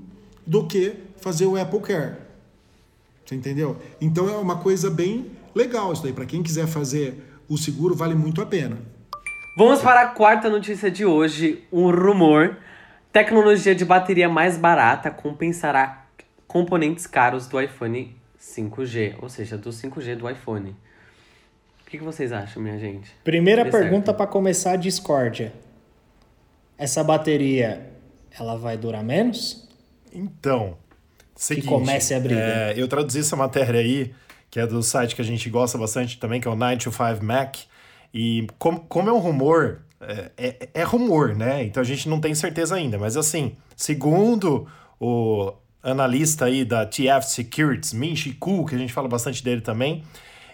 do 0.47 0.65
que 0.65 0.95
fazer 1.17 1.45
o 1.45 1.61
Apple 1.61 1.81
Care. 1.81 2.13
Você 3.25 3.35
entendeu? 3.35 3.77
Então 3.99 4.29
é 4.29 4.37
uma 4.37 4.57
coisa 4.59 4.89
bem 4.89 5.29
legal 5.53 5.91
isso 5.91 6.01
daí. 6.01 6.13
Para 6.13 6.25
quem 6.25 6.41
quiser 6.41 6.65
fazer 6.65 7.21
o 7.49 7.57
seguro, 7.57 7.93
vale 7.93 8.15
muito 8.15 8.41
a 8.41 8.45
pena. 8.45 8.77
Vamos 9.57 9.81
para 9.81 10.01
a 10.03 10.07
quarta 10.07 10.49
notícia 10.49 10.89
de 10.89 11.05
hoje. 11.05 11.63
Um 11.71 11.91
rumor. 11.91 12.57
Tecnologia 13.11 13.75
de 13.75 13.83
bateria 13.83 14.29
mais 14.29 14.57
barata 14.57 15.11
compensará 15.11 16.05
componentes 16.47 17.05
caros 17.05 17.45
do 17.45 17.59
iPhone 17.59 18.15
5G, 18.39 19.15
ou 19.21 19.27
seja, 19.27 19.57
do 19.57 19.71
5G 19.71 20.15
do 20.15 20.29
iPhone. 20.29 20.75
O 21.81 21.89
que, 21.89 21.97
que 21.97 22.03
vocês 22.03 22.31
acham, 22.31 22.61
minha 22.61 22.79
gente? 22.79 23.11
Primeira 23.23 23.65
pergunta 23.65 24.13
para 24.13 24.27
começar 24.27 24.73
a 24.73 24.75
discórdia. 24.75 25.51
Essa 26.79 27.03
bateria, 27.03 27.91
ela 28.31 28.55
vai 28.55 28.77
durar 28.77 29.03
menos? 29.03 29.67
Então, 30.13 30.77
seguinte, 31.35 31.65
que 31.65 31.69
comece 31.69 32.13
a 32.13 32.19
briga. 32.21 32.39
É, 32.39 32.73
eu 32.77 32.87
traduzi 32.87 33.19
essa 33.19 33.35
matéria 33.35 33.81
aí, 33.81 34.13
que 34.49 34.61
é 34.61 34.65
do 34.65 34.81
site 34.81 35.13
que 35.13 35.21
a 35.21 35.25
gente 35.25 35.49
gosta 35.49 35.77
bastante 35.77 36.17
também, 36.17 36.39
que 36.39 36.47
é 36.47 36.51
o 36.51 36.55
925 36.55 37.25
Mac. 37.25 37.57
E 38.13 38.47
como, 38.57 38.79
como 38.79 39.09
é 39.09 39.13
um 39.13 39.19
rumor, 39.19 39.81
é, 39.99 40.31
é, 40.37 40.69
é 40.73 40.83
rumor, 40.83 41.35
né? 41.35 41.63
Então 41.63 41.81
a 41.81 41.85
gente 41.85 42.07
não 42.07 42.21
tem 42.21 42.33
certeza 42.33 42.75
ainda. 42.75 42.97
Mas 42.97 43.17
assim, 43.17 43.57
segundo 43.75 44.65
o 44.97 45.51
analista 45.83 46.45
aí 46.45 46.63
da 46.63 46.85
TF 46.85 47.25
Securities, 47.25 47.91
Min 47.91 48.15
Chi 48.15 48.31
Kuo, 48.31 48.65
que 48.65 48.73
a 48.73 48.77
gente 48.77 48.93
fala 48.93 49.09
bastante 49.09 49.43
dele 49.43 49.59
também, 49.59 50.03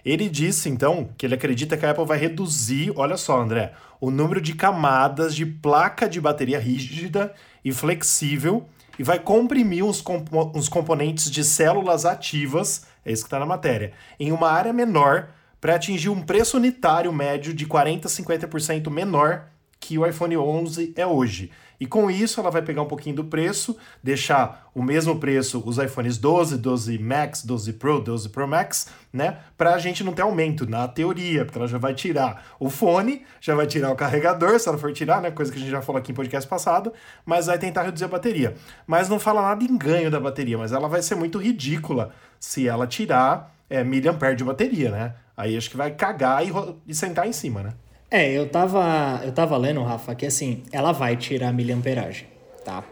ele 0.03 0.27
disse 0.27 0.69
então 0.69 1.09
que 1.17 1.25
ele 1.25 1.35
acredita 1.35 1.77
que 1.77 1.85
a 1.85 1.91
Apple 1.91 2.05
vai 2.05 2.17
reduzir, 2.17 2.91
olha 2.95 3.15
só, 3.15 3.39
André, 3.39 3.73
o 3.99 4.11
número 4.11 4.41
de 4.41 4.53
camadas 4.53 5.35
de 5.35 5.45
placa 5.45 6.07
de 6.07 6.19
bateria 6.19 6.59
rígida 6.59 7.33
e 7.63 7.71
flexível 7.71 8.67
e 8.97 9.03
vai 9.03 9.19
comprimir 9.19 9.83
os, 9.83 10.01
compo 10.01 10.51
os 10.55 10.69
componentes 10.69 11.29
de 11.29 11.43
células 11.43 12.05
ativas, 12.05 12.85
é 13.05 13.11
isso 13.11 13.23
que 13.23 13.27
está 13.27 13.39
na 13.39 13.45
matéria, 13.45 13.93
em 14.19 14.31
uma 14.31 14.49
área 14.49 14.71
menor 14.71 15.29
para 15.59 15.75
atingir 15.75 16.09
um 16.09 16.21
preço 16.21 16.57
unitário 16.57 17.11
médio 17.11 17.53
de 17.53 17.65
40 17.65 18.07
a 18.07 18.11
50% 18.11 18.89
menor 18.89 19.47
que 19.79 19.97
o 19.97 20.05
iPhone 20.05 20.37
11 20.37 20.93
é 20.95 21.05
hoje. 21.05 21.51
E 21.79 21.85
com 21.85 22.09
isso 22.09 22.39
ela 22.39 22.49
vai 22.49 22.61
pegar 22.61 22.81
um 22.81 22.87
pouquinho 22.87 23.15
do 23.15 23.23
preço, 23.23 23.77
deixar 24.01 24.69
o 24.73 24.81
mesmo 24.81 25.19
preço 25.19 25.61
os 25.65 25.77
iPhones 25.77 26.17
12, 26.17 26.57
12 26.57 26.99
Max, 26.99 27.43
12 27.43 27.73
Pro, 27.73 27.99
12 27.99 28.29
Pro 28.29 28.47
Max, 28.47 28.87
né? 29.11 29.39
Para 29.57 29.73
a 29.73 29.79
gente 29.79 30.03
não 30.03 30.13
ter 30.13 30.21
aumento 30.21 30.69
na 30.69 30.87
teoria, 30.87 31.45
porque 31.45 31.57
ela 31.57 31.67
já 31.67 31.77
vai 31.77 31.93
tirar 31.93 32.45
o 32.59 32.69
fone, 32.69 33.23
já 33.39 33.55
vai 33.55 33.67
tirar 33.67 33.91
o 33.91 33.95
carregador, 33.95 34.59
se 34.59 34.67
ela 34.67 34.77
for 34.77 34.91
tirar, 34.93 35.21
né? 35.21 35.31
Coisa 35.31 35.51
que 35.51 35.57
a 35.57 35.61
gente 35.61 35.71
já 35.71 35.81
falou 35.81 35.99
aqui 35.99 36.11
em 36.11 36.15
podcast 36.15 36.49
passado, 36.49 36.93
mas 37.25 37.47
vai 37.47 37.57
tentar 37.57 37.83
reduzir 37.83 38.05
a 38.05 38.09
bateria. 38.09 38.55
Mas 38.85 39.09
não 39.09 39.19
fala 39.19 39.41
nada 39.41 39.63
em 39.63 39.77
ganho 39.77 40.11
da 40.11 40.19
bateria, 40.19 40.57
mas 40.57 40.71
ela 40.71 40.87
vai 40.87 41.01
ser 41.01 41.15
muito 41.15 41.37
ridícula 41.37 42.11
se 42.39 42.67
ela 42.67 42.87
tirar 42.87 43.55
é, 43.69 43.83
miliampere 43.83 44.35
de 44.35 44.43
bateria, 44.43 44.91
né? 44.91 45.15
Aí 45.35 45.57
acho 45.57 45.69
que 45.69 45.77
vai 45.77 45.91
cagar 45.91 46.45
e, 46.45 46.51
e 46.87 46.93
sentar 46.93 47.27
em 47.27 47.33
cima, 47.33 47.61
né? 47.61 47.73
É, 48.09 48.31
eu 48.31 48.47
tava, 48.47 49.21
eu 49.25 49.31
tava 49.31 49.57
lendo, 49.57 49.81
Rafa, 49.83 50.13
que 50.15 50.25
assim, 50.25 50.63
ela 50.71 50.91
vai 50.91 51.17
tirar 51.17 51.49
a 51.49 51.53
miliamperagem, 51.53 52.27
tá? 52.63 52.83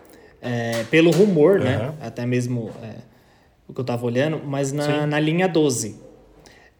É, 0.42 0.84
pelo 0.86 1.12
rumor, 1.12 1.60
uhum. 1.60 1.64
né? 1.64 1.94
Até 2.02 2.26
mesmo 2.26 2.72
é, 2.82 2.96
o 3.68 3.74
que 3.74 3.80
eu 3.80 3.86
tava 3.86 4.06
olhando, 4.06 4.42
mas 4.44 4.72
na, 4.72 5.08
na 5.08 5.20
linha 5.20 5.48
12. 5.48 6.02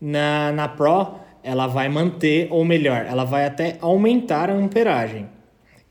Na, 0.02 0.52
na 0.52 0.68
Pro, 0.68 1.16
ela 1.44 1.68
vai 1.68 1.88
manter, 1.88 2.48
ou 2.50 2.66
melhor, 2.66 3.06
ela 3.06 3.24
vai 3.24 3.46
até 3.46 3.78
aumentar 3.80 4.50
a 4.50 4.54
amperagem. 4.54 5.30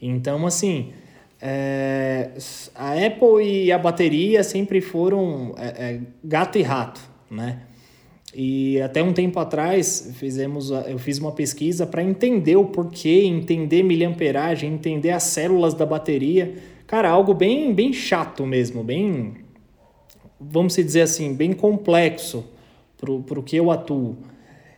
Então, 0.01 0.47
assim, 0.47 0.93
é, 1.41 2.31
a 2.75 2.93
Apple 2.93 3.43
e 3.43 3.73
a 3.73 3.79
bateria 3.79 4.43
sempre 4.43 4.81
foram 4.81 5.55
é, 5.57 5.67
é, 5.67 6.01
gato 6.23 6.59
e 6.59 6.63
rato, 6.63 7.01
né? 7.31 7.61
E 8.35 8.81
até 8.81 9.03
um 9.03 9.13
tempo 9.13 9.39
atrás 9.39 10.13
fizemos, 10.15 10.71
eu 10.71 10.99
fiz 10.99 11.19
uma 11.19 11.33
pesquisa 11.33 11.87
para 11.87 12.03
entender 12.03 12.57
o 12.57 12.65
porquê, 12.65 13.25
entender 13.25 13.83
miliamperagem, 13.83 14.73
entender 14.73 15.11
as 15.11 15.25
células 15.25 15.75
da 15.75 15.85
bateria. 15.85 16.55
Cara, 16.87 17.11
algo 17.11 17.35
bem, 17.35 17.75
bem 17.75 17.93
chato 17.93 18.47
mesmo, 18.47 18.83
bem, 18.83 19.35
vamos 20.41 20.75
dizer 20.75 21.03
assim, 21.03 21.35
bem 21.35 21.53
complexo 21.53 22.45
para 22.97 23.39
o 23.39 23.43
que 23.43 23.57
eu 23.57 23.71
atuo. 23.71 24.17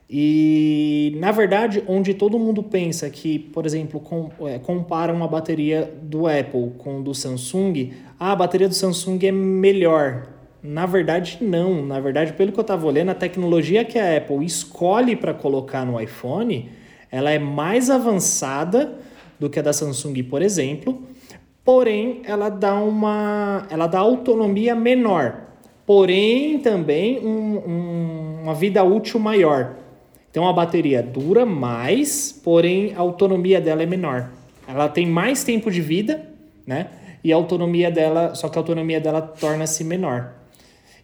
E, 0.09 1.17
na 1.19 1.33
verdade, 1.33 1.83
onde 1.89 2.13
todo 2.13 2.39
mundo 2.39 2.63
pensa 2.63 3.09
que, 3.09 3.39
por 3.39 3.65
exemplo, 3.65 4.01
com, 4.01 4.31
é, 4.47 4.59
compara 4.59 5.13
uma 5.13 5.27
bateria 5.27 5.93
do 6.03 6.27
Apple 6.27 6.73
com 6.79 7.03
do 7.03 7.15
Samsung, 7.15 7.93
ah, 8.19 8.33
a 8.33 8.37
bateria 8.37 8.69
do 8.69 8.75
Samsung 8.75 9.19
é 9.23 9.33
melhor. 9.33 10.34
Na 10.67 10.87
verdade, 10.87 11.37
não. 11.43 11.85
Na 11.85 12.01
verdade, 12.01 12.33
pelo 12.33 12.51
que 12.51 12.59
eu 12.59 12.63
estava 12.63 12.87
olhando, 12.87 13.11
a 13.11 13.15
tecnologia 13.15 13.85
que 13.85 13.99
a 13.99 14.17
Apple 14.17 14.43
escolhe 14.47 15.15
para 15.15 15.35
colocar 15.35 15.85
no 15.85 16.01
iPhone, 16.01 16.71
ela 17.13 17.31
é 17.31 17.39
mais 17.39 17.91
avançada 17.91 18.95
do 19.39 19.51
que 19.51 19.59
a 19.59 19.63
da 19.63 19.75
Samsung, 19.75 20.23
por 20.23 20.41
exemplo. 20.41 21.03
Porém, 21.63 22.23
ela 22.25 22.49
dá 22.49 22.77
uma, 22.77 23.67
ela 23.69 23.87
dá 23.87 23.99
autonomia 23.99 24.75
menor. 24.75 25.43
Porém, 25.85 26.59
também 26.61 27.21
um, 27.21 27.59
um, 27.59 28.43
uma 28.45 28.55
vida 28.55 28.83
útil 28.83 29.21
maior. 29.21 29.77
Então, 30.31 30.49
a 30.49 30.53
bateria 30.53 31.03
dura 31.03 31.45
mais, 31.45 32.33
porém 32.33 32.95
a 32.97 33.01
autonomia 33.01 33.61
dela 33.61 33.83
é 33.83 33.87
menor. 33.87 34.31
Ela 34.67 34.89
tem 34.89 35.07
mais 35.07 35.45
tempo 35.45 35.71
de 35.71 35.83
vida, 35.83 36.27
né? 36.67 36.89
E 37.23 37.31
a 37.35 37.37
autonomia 37.37 37.91
dela, 37.91 38.35
só 38.35 38.49
que 38.49 38.59
a 38.59 38.61
autonomia 38.63 38.99
dela 38.99 39.21
torna-se 39.21 39.85
menor. 39.85 40.44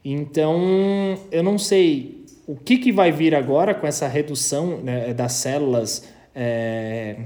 Então, 0.04 1.18
eu 1.30 1.42
não 1.42 1.58
sei 1.58 2.24
o 2.46 2.56
que, 2.56 2.78
que 2.78 2.90
vai 2.90 3.12
vir 3.12 3.34
agora 3.34 3.74
com 3.74 3.86
essa 3.86 4.08
redução 4.08 4.78
né, 4.78 5.14
das 5.14 5.34
células. 5.34 6.08
É... 6.34 7.16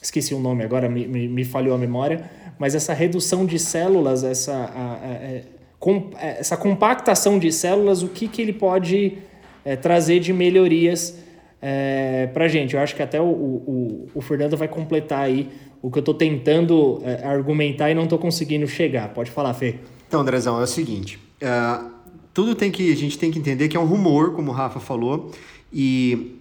Esqueci 0.00 0.34
o 0.34 0.40
nome 0.40 0.64
agora, 0.64 0.88
me, 0.88 1.06
me, 1.06 1.28
me, 1.28 1.44
falhou 1.44 1.74
a 1.74 1.78
memória. 1.78 2.28
Mas 2.58 2.74
essa 2.74 2.92
redução 2.92 3.46
de 3.46 3.58
células, 3.58 4.22
essa, 4.24 4.52
a, 4.52 4.94
a, 4.94 5.06
é, 5.06 5.44
com, 5.78 6.10
é, 6.18 6.40
essa 6.40 6.56
compactação 6.56 7.38
de 7.38 7.50
células, 7.52 8.02
o 8.02 8.08
que, 8.08 8.28
que 8.28 8.42
ele 8.42 8.52
pode 8.52 9.18
é, 9.64 9.76
trazer 9.76 10.20
de 10.20 10.32
melhorias 10.32 11.18
é, 11.60 12.28
para 12.32 12.48
gente? 12.48 12.74
Eu 12.74 12.80
acho 12.80 12.94
que 12.94 13.02
até 13.02 13.20
o, 13.20 13.24
o, 13.24 14.08
o 14.14 14.20
Fernando 14.20 14.56
vai 14.56 14.68
completar 14.68 15.20
aí 15.20 15.48
o 15.80 15.90
que 15.90 15.98
eu 15.98 16.00
estou 16.00 16.14
tentando 16.14 17.00
é, 17.04 17.26
argumentar 17.26 17.90
e 17.90 17.94
não 17.94 18.04
estou 18.04 18.18
conseguindo 18.18 18.66
chegar. 18.66 19.08
Pode 19.10 19.30
falar, 19.30 19.54
Fê. 19.54 19.76
Então, 20.08 20.20
Andrezão, 20.20 20.58
é 20.60 20.64
o 20.64 20.66
seguinte. 20.66 21.18
Uh, 21.42 21.93
tudo 22.34 22.54
tem 22.56 22.70
que 22.70 22.92
a 22.92 22.96
gente 22.96 23.16
tem 23.16 23.30
que 23.30 23.38
entender 23.38 23.68
que 23.68 23.76
é 23.76 23.80
um 23.80 23.86
rumor, 23.86 24.32
como 24.32 24.50
o 24.50 24.54
Rafa 24.54 24.80
falou, 24.80 25.32
e 25.72 26.36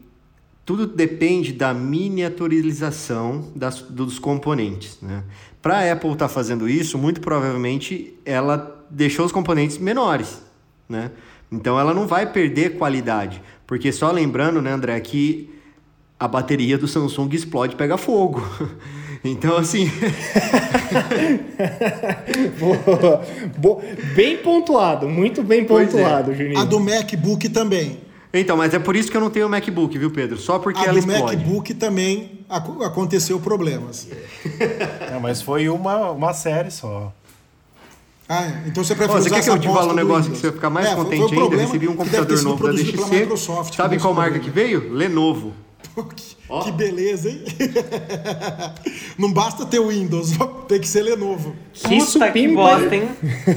tudo 0.65 0.87
depende 0.87 1.53
da 1.53 1.73
miniaturização 1.73 3.51
das, 3.55 3.81
dos 3.81 4.17
componentes. 4.17 4.97
Né? 5.01 5.23
Para 5.61 5.77
a 5.77 5.93
Apple 5.93 6.11
estar 6.11 6.27
tá 6.27 6.33
fazendo 6.33 6.67
isso, 6.67 6.97
muito 6.97 7.21
provavelmente 7.21 8.13
ela 8.25 8.83
deixou 8.89 9.25
os 9.25 9.31
componentes 9.31 9.77
menores. 9.77 10.41
Né? 10.89 11.11
Então 11.51 11.79
ela 11.79 11.93
não 11.93 12.07
vai 12.07 12.31
perder 12.31 12.77
qualidade. 12.77 13.41
Porque 13.67 13.91
só 13.91 14.11
lembrando, 14.11 14.61
né, 14.61 14.71
André, 14.71 14.99
que 14.99 15.49
a 16.19 16.27
bateria 16.27 16.77
do 16.77 16.87
Samsung 16.87 17.29
explode 17.33 17.75
pega 17.75 17.97
fogo. 17.97 18.41
Então, 19.23 19.55
assim. 19.55 19.89
boa, 22.59 23.25
boa, 23.57 23.81
bem 24.13 24.37
pontuado, 24.37 25.07
muito 25.07 25.41
bem 25.41 25.61
é. 25.61 25.65
pontuado, 25.65 26.31
é. 26.31 26.35
Juninho. 26.35 26.59
A 26.59 26.65
do 26.65 26.79
MacBook 26.79 27.47
também. 27.47 28.01
Então, 28.33 28.57
mas 28.57 28.73
é 28.73 28.79
por 28.79 28.95
isso 28.95 29.11
que 29.11 29.15
eu 29.15 29.21
não 29.21 29.29
tenho 29.29 29.47
MacBook, 29.47 29.95
viu, 29.97 30.09
Pedro? 30.09 30.37
Só 30.37 30.57
porque 30.57 30.79
a 30.79 30.85
ela 30.85 30.97
explode. 30.97 31.21
A 31.21 31.25
do 31.25 31.37
MacBook 31.37 31.73
também 31.75 32.39
aconteceu 32.49 33.39
problemas. 33.39 34.07
É, 35.13 35.19
mas 35.19 35.41
foi 35.41 35.69
uma, 35.69 36.11
uma 36.11 36.33
série 36.33 36.71
só. 36.71 37.13
Ah, 38.27 38.45
é. 38.45 38.63
então 38.67 38.83
você 38.83 38.95
prefere 38.95 39.17
Pô, 39.17 39.21
você 39.21 39.29
usar 39.29 39.35
quer 39.35 39.43
que 39.43 39.49
eu 39.49 39.59
te 39.59 39.67
fale 39.67 39.91
um 39.91 39.93
negócio 39.93 40.31
que 40.31 40.37
você 40.37 40.47
vai 40.47 40.55
ficar 40.55 40.69
mais 40.69 40.87
é, 40.87 40.95
contente 40.95 41.19
foi, 41.19 41.35
foi 41.35 41.43
ainda? 41.43 41.57
Recebi 41.57 41.87
um 41.87 41.95
computador 41.95 42.41
novo 42.41 42.67
da 42.67 42.73
DXC. 42.73 43.75
Sabe 43.75 43.99
qual 43.99 44.13
marca 44.13 44.39
que 44.39 44.49
veio? 44.49 44.91
Lenovo. 44.91 45.53
Que, 46.01 46.35
oh. 46.49 46.61
que 46.61 46.71
beleza, 46.71 47.29
hein? 47.29 47.43
Não 49.17 49.31
basta 49.31 49.65
ter 49.65 49.79
Windows, 49.79 50.31
tem 50.67 50.79
que 50.79 50.87
ser 50.87 51.03
Lenovo. 51.03 51.55
Que 51.71 51.99
Puta 51.99 52.31
que 52.31 52.47
bosta, 52.47 52.95
hein? 52.95 53.09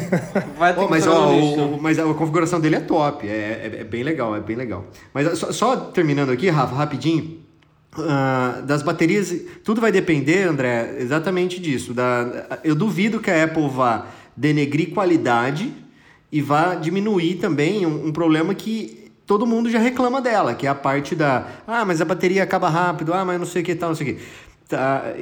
Vai 0.59 0.75
ter 0.75 0.81
oh, 0.81 0.89
mas, 0.89 1.07
ó, 1.07 1.31
o, 1.31 1.81
mas 1.81 1.99
a 1.99 2.05
configuração 2.13 2.61
dele 2.61 2.77
é 2.77 2.81
top, 2.81 3.27
é, 3.27 3.31
é, 3.31 3.81
é, 3.81 3.85
bem 3.85 4.03
legal, 4.03 4.37
é 4.37 4.41
bem 4.41 4.57
legal. 4.57 4.85
Mas 5.15 5.39
só, 5.39 5.51
só 5.51 5.77
terminando 5.77 6.31
aqui, 6.31 6.51
Rafa, 6.51 6.75
rapidinho, 6.75 7.39
uh, 7.97 8.63
das 8.63 8.83
baterias, 8.83 9.35
tudo 9.65 9.81
vai 9.81 9.91
depender, 9.91 10.43
André, 10.43 10.97
exatamente 10.99 11.59
disso. 11.59 11.95
Da, 11.95 12.61
eu 12.63 12.75
duvido 12.75 13.19
que 13.19 13.31
a 13.31 13.45
Apple 13.45 13.69
vá 13.69 14.09
denegrir 14.37 14.91
qualidade 14.91 15.73
e 16.31 16.43
vá 16.43 16.75
diminuir 16.75 17.37
também 17.37 17.87
um, 17.87 18.09
um 18.09 18.13
problema 18.13 18.55
que 18.55 19.06
todo 19.27 19.47
mundo 19.47 19.69
já 19.69 19.79
reclama 19.79 20.21
dela, 20.21 20.55
que 20.55 20.67
é 20.67 20.71
a 20.71 20.75
parte 20.75 21.15
da. 21.15 21.47
Ah, 21.67 21.85
mas 21.85 22.01
a 22.01 22.05
bateria 22.05 22.43
acaba 22.43 22.69
rápido, 22.69 23.13
ah, 23.13 23.25
mas 23.25 23.39
não 23.39 23.47
sei 23.47 23.63
o 23.63 23.65
que 23.65 23.75
tal, 23.75 23.91
não 23.91 23.97
sei 23.97 24.13
o 24.13 24.17
que. 24.17 24.23
Tá, 24.69 25.15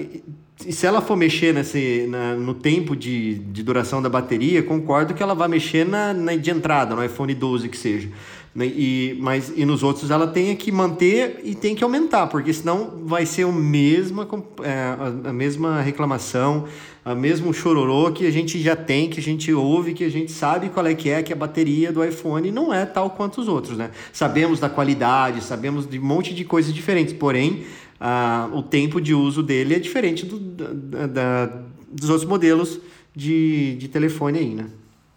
e 0.65 0.73
se 0.73 0.87
ela 0.87 1.01
for 1.01 1.17
mexer 1.17 1.53
nesse, 1.53 2.07
na, 2.09 2.35
no 2.35 2.55
tempo 2.55 2.95
de, 2.95 3.35
de 3.35 3.63
duração 3.63 4.01
da 4.01 4.09
bateria, 4.09 4.63
concordo 4.63 5.13
que 5.13 5.23
ela 5.23 5.35
vai 5.35 5.49
mexer 5.49 5.85
na, 5.85 6.15
na 6.15 6.37
de 6.37 6.51
entrada, 6.51 6.95
no 6.95 7.05
iPhone 7.05 7.35
12 7.35 7.69
que 7.69 7.77
seja. 7.77 8.09
Né? 8.55 8.67
E, 8.67 9.19
mas, 9.21 9.53
e 9.55 9.65
nos 9.65 9.83
outros 9.83 10.11
ela 10.11 10.29
tem 10.29 10.55
que 10.55 10.71
manter 10.71 11.41
e 11.43 11.55
tem 11.55 11.75
que 11.75 11.83
aumentar, 11.83 12.29
porque 12.29 12.53
senão 12.53 13.03
vai 13.05 13.27
ser 13.27 13.45
o 13.45 13.53
mesma, 13.53 14.29
é, 14.63 14.73
a, 14.73 15.31
a 15.31 15.33
mesma 15.33 15.81
reclamação, 15.81 16.67
a 17.05 17.15
mesmo 17.15 17.53
chororô 17.53 18.11
que 18.11 18.27
a 18.27 18.31
gente 18.31 18.61
já 18.61 18.75
tem, 18.75 19.11
que 19.11 19.21
a 19.21 19.23
gente 19.23 19.53
ouve, 19.53 19.93
que 19.93 20.05
a 20.05 20.09
gente 20.09 20.33
sabe 20.33 20.71
qual 20.71 20.87
é 20.87 20.95
que 20.95 21.11
é, 21.11 21.23
que 21.23 21.33
a 21.33 21.37
bateria 21.37 21.93
do 21.93 22.03
iPhone 22.03 22.51
não 22.51 22.73
é 22.73 22.87
tal 22.87 23.11
quanto 23.11 23.41
os 23.41 23.49
outros, 23.49 23.77
né? 23.77 23.91
Sabemos 24.13 24.59
da 24.59 24.71
qualidade, 24.71 25.43
sabemos 25.43 25.87
de 25.89 25.99
um 25.99 26.05
monte 26.05 26.33
de 26.33 26.45
coisas 26.45 26.73
diferentes, 26.73 27.13
porém 27.13 27.65
ah, 28.01 28.49
o 28.53 28.63
tempo 28.63 29.01
de 29.01 29.13
uso 29.13 29.43
dele 29.43 29.75
é 29.75 29.79
diferente 29.79 30.25
do, 30.25 30.39
da, 30.39 31.07
da, 31.07 31.47
dos 31.91 32.09
outros 32.09 32.29
modelos 32.29 32.81
de, 33.15 33.77
de 33.77 33.89
telefone 33.89 34.39
aí, 34.39 34.55
né? 34.55 34.67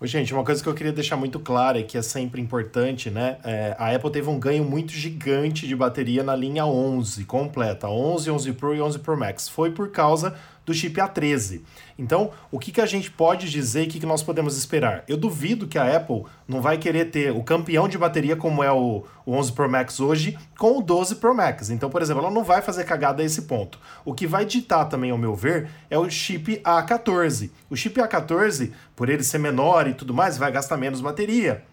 Gente, 0.04 0.32
uma 0.32 0.44
coisa 0.44 0.62
que 0.62 0.70
eu 0.70 0.76
queria 0.76 0.94
deixar 0.94 1.18
muito 1.18 1.40
clara 1.40 1.80
e 1.80 1.84
que 1.84 1.98
é 1.98 2.04
sempre 2.04 2.40
importante, 2.40 3.10
né? 3.10 3.38
É, 3.44 3.76
a 3.80 3.96
Apple 3.96 4.12
teve 4.12 4.30
um 4.30 4.38
ganho 4.38 4.64
muito 4.64 4.92
gigante 4.92 5.68
de 5.68 5.76
bateria 5.76 6.22
na 6.22 6.36
linha 6.36 6.68
11 6.68 7.26
completa, 7.26 7.90
11, 7.90 8.30
11 8.30 8.54
Pro 8.54 8.76
e 8.76 8.82
11 8.82 9.00
Pro 9.00 9.18
Max. 9.18 9.50
Foi 9.50 9.72
por 9.72 9.90
causa 9.90 10.36
do 10.68 10.74
chip 10.74 11.00
A13. 11.00 11.62
Então, 11.98 12.32
o 12.52 12.60
que, 12.60 12.74
que 12.74 12.82
a 12.82 12.86
gente 12.86 13.10
pode 13.10 13.50
dizer 13.50 13.84
e 13.84 13.88
o 13.88 13.90
que, 13.90 14.02
que 14.02 14.06
nós 14.06 14.22
podemos 14.22 14.58
esperar? 14.58 15.06
Eu 15.08 15.16
duvido 15.16 15.66
que 15.66 15.78
a 15.78 15.96
Apple 15.96 16.26
não 16.46 16.62
vai 16.62 16.78
querer 16.78 17.06
ter 17.06 17.32
o 17.32 17.42
campeão 17.42 17.88
de 17.88 17.98
bateria 17.98 18.36
como 18.36 18.62
é 18.62 18.70
o, 18.70 19.06
o 19.26 19.32
11 19.32 19.54
Pro 19.54 19.70
Max 19.70 20.02
hoje 20.02 20.38
com 20.58 20.78
o 20.78 20.82
12 20.82 21.16
Pro 21.16 21.34
Max. 21.34 21.70
Então, 21.70 21.90
por 21.90 22.02
exemplo, 22.02 22.22
ela 22.22 22.32
não 22.32 22.44
vai 22.44 22.62
fazer 22.62 22.84
cagada 22.84 23.24
a 23.24 23.26
esse 23.26 23.44
ponto. 23.44 23.80
O 24.04 24.14
que 24.14 24.28
vai 24.28 24.46
ditar 24.46 24.90
também, 24.90 25.10
ao 25.10 25.18
meu 25.18 25.34
ver, 25.34 25.70
é 25.90 25.98
o 25.98 26.10
chip 26.10 26.58
A14. 26.58 27.50
O 27.70 27.76
chip 27.78 27.98
A14, 28.02 28.74
por 28.94 29.08
ele 29.08 29.24
ser 29.24 29.38
menor 29.38 29.88
e 29.88 29.94
tudo 29.94 30.14
mais, 30.14 30.38
vai 30.38 30.52
gastar 30.52 30.76
menos 30.76 31.00
bateria. 31.00 31.64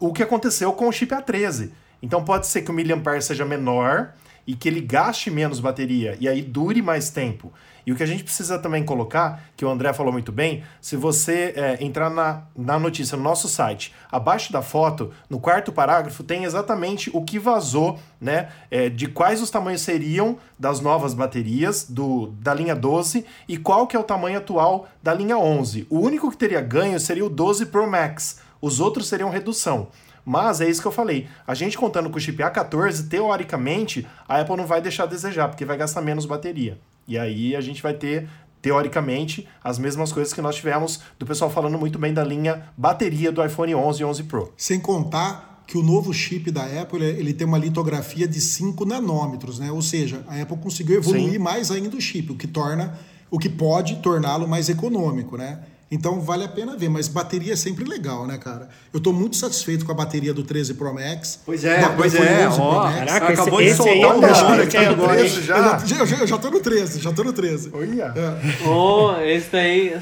O 0.00 0.12
que 0.12 0.24
aconteceu 0.24 0.72
com 0.72 0.88
o 0.88 0.92
chip 0.92 1.14
A13. 1.14 1.70
Então 2.02 2.24
pode 2.24 2.48
ser 2.48 2.62
que 2.62 2.72
o 2.72 2.74
miliampere 2.74 3.22
seja 3.22 3.44
menor 3.44 4.12
e 4.46 4.54
que 4.54 4.68
ele 4.68 4.80
gaste 4.80 5.30
menos 5.30 5.58
bateria 5.58 6.16
e 6.20 6.28
aí 6.28 6.40
dure 6.40 6.80
mais 6.80 7.10
tempo. 7.10 7.52
E 7.86 7.92
o 7.92 7.94
que 7.94 8.02
a 8.02 8.06
gente 8.06 8.24
precisa 8.24 8.58
também 8.58 8.84
colocar, 8.84 9.44
que 9.56 9.64
o 9.64 9.68
André 9.68 9.92
falou 9.92 10.12
muito 10.12 10.32
bem, 10.32 10.64
se 10.80 10.96
você 10.96 11.54
é, 11.54 11.84
entrar 11.84 12.10
na, 12.10 12.42
na 12.56 12.80
notícia 12.80 13.16
no 13.16 13.22
nosso 13.22 13.48
site, 13.48 13.94
abaixo 14.10 14.52
da 14.52 14.60
foto, 14.60 15.12
no 15.30 15.38
quarto 15.38 15.70
parágrafo, 15.70 16.24
tem 16.24 16.42
exatamente 16.42 17.10
o 17.14 17.22
que 17.22 17.38
vazou, 17.38 17.96
né? 18.20 18.48
É, 18.72 18.88
de 18.88 19.06
quais 19.06 19.40
os 19.40 19.50
tamanhos 19.50 19.82
seriam 19.82 20.36
das 20.58 20.80
novas 20.80 21.14
baterias 21.14 21.86
do, 21.88 22.26
da 22.40 22.52
linha 22.52 22.74
12 22.74 23.24
e 23.46 23.56
qual 23.56 23.86
que 23.86 23.94
é 23.94 24.00
o 24.00 24.04
tamanho 24.04 24.38
atual 24.38 24.88
da 25.00 25.14
linha 25.14 25.38
11. 25.38 25.86
O 25.88 26.00
único 26.00 26.28
que 26.28 26.36
teria 26.36 26.60
ganho 26.60 26.98
seria 26.98 27.24
o 27.24 27.30
12 27.30 27.66
Pro 27.66 27.88
Max. 27.88 28.40
Os 28.60 28.80
outros 28.80 29.06
seriam 29.06 29.30
redução. 29.30 29.88
Mas 30.24 30.60
é 30.60 30.68
isso 30.68 30.82
que 30.82 30.88
eu 30.88 30.92
falei. 30.92 31.28
A 31.46 31.54
gente 31.54 31.78
contando 31.78 32.10
com 32.10 32.16
o 32.16 32.20
chip 32.20 32.42
A14, 32.42 33.08
teoricamente, 33.08 34.04
a 34.26 34.40
Apple 34.40 34.56
não 34.56 34.66
vai 34.66 34.80
deixar 34.80 35.04
a 35.04 35.06
desejar, 35.06 35.46
porque 35.46 35.64
vai 35.64 35.76
gastar 35.76 36.02
menos 36.02 36.26
bateria. 36.26 36.80
E 37.06 37.18
aí 37.18 37.54
a 37.54 37.60
gente 37.60 37.82
vai 37.82 37.94
ter 37.94 38.28
teoricamente, 38.60 39.46
as 39.62 39.78
mesmas 39.78 40.12
coisas 40.12 40.32
que 40.32 40.42
nós 40.42 40.56
tivemos 40.56 41.00
do 41.18 41.24
pessoal 41.24 41.48
falando 41.48 41.78
muito 41.78 42.00
bem 42.00 42.12
da 42.12 42.24
linha 42.24 42.64
bateria 42.76 43.30
do 43.30 43.44
iPhone 43.44 43.72
11 43.74 44.00
e 44.00 44.04
11 44.04 44.22
Pro. 44.24 44.52
Sem 44.56 44.80
contar 44.80 45.62
que 45.66 45.78
o 45.78 45.82
novo 45.82 46.12
chip 46.12 46.50
da 46.50 46.64
Apple 46.80 47.04
ele 47.04 47.32
tem 47.32 47.46
uma 47.46 47.58
litografia 47.58 48.26
de 48.26 48.40
5 48.40 48.84
nanômetros, 48.84 49.58
né? 49.58 49.70
Ou 49.70 49.82
seja, 49.82 50.24
a 50.26 50.40
Apple 50.40 50.56
conseguiu 50.56 50.96
evoluir 50.96 51.32
Sim. 51.32 51.38
mais 51.38 51.70
ainda 51.70 51.96
o 51.96 52.00
chip, 52.00 52.32
o 52.32 52.36
que 52.36 52.46
torna, 52.46 52.98
o 53.30 53.38
que 53.38 53.48
pode 53.48 53.96
torná-lo 53.96 54.48
mais 54.48 54.68
econômico, 54.68 55.36
né? 55.36 55.60
Então 55.88 56.20
vale 56.20 56.42
a 56.42 56.48
pena 56.48 56.76
ver, 56.76 56.88
mas 56.88 57.06
bateria 57.06 57.52
é 57.52 57.56
sempre 57.56 57.84
legal, 57.84 58.26
né, 58.26 58.36
cara? 58.38 58.68
Eu 58.92 58.98
tô 58.98 59.12
muito 59.12 59.36
satisfeito 59.36 59.84
com 59.84 59.92
a 59.92 59.94
bateria 59.94 60.34
do 60.34 60.42
13 60.42 60.74
Pro 60.74 60.92
Max. 60.92 61.40
Pois 61.46 61.64
é, 61.64 61.88
pois 61.96 62.14
é. 62.14 62.48
Ó, 62.48 62.82
caraca, 62.90 63.32
acabou 63.32 63.60
esse, 63.60 63.82
de 63.82 64.00
soltar 64.00 64.16
um 64.16 64.20
número 64.20 64.62
aqui 64.64 64.76
agora. 64.76 65.28
Já. 65.28 65.80
Eu, 66.00 66.06
já, 66.06 66.16
eu 66.16 66.26
já 66.26 66.38
tô 66.38 66.50
no 66.50 66.60
13, 66.60 67.00
já 67.00 67.12
tô 67.12 67.22
no 67.22 67.32
13. 67.32 67.70
Olha. 67.72 68.12
É. 68.16 68.66
Oh, 68.68 69.20
esse 69.20 69.48
daí... 69.52 69.96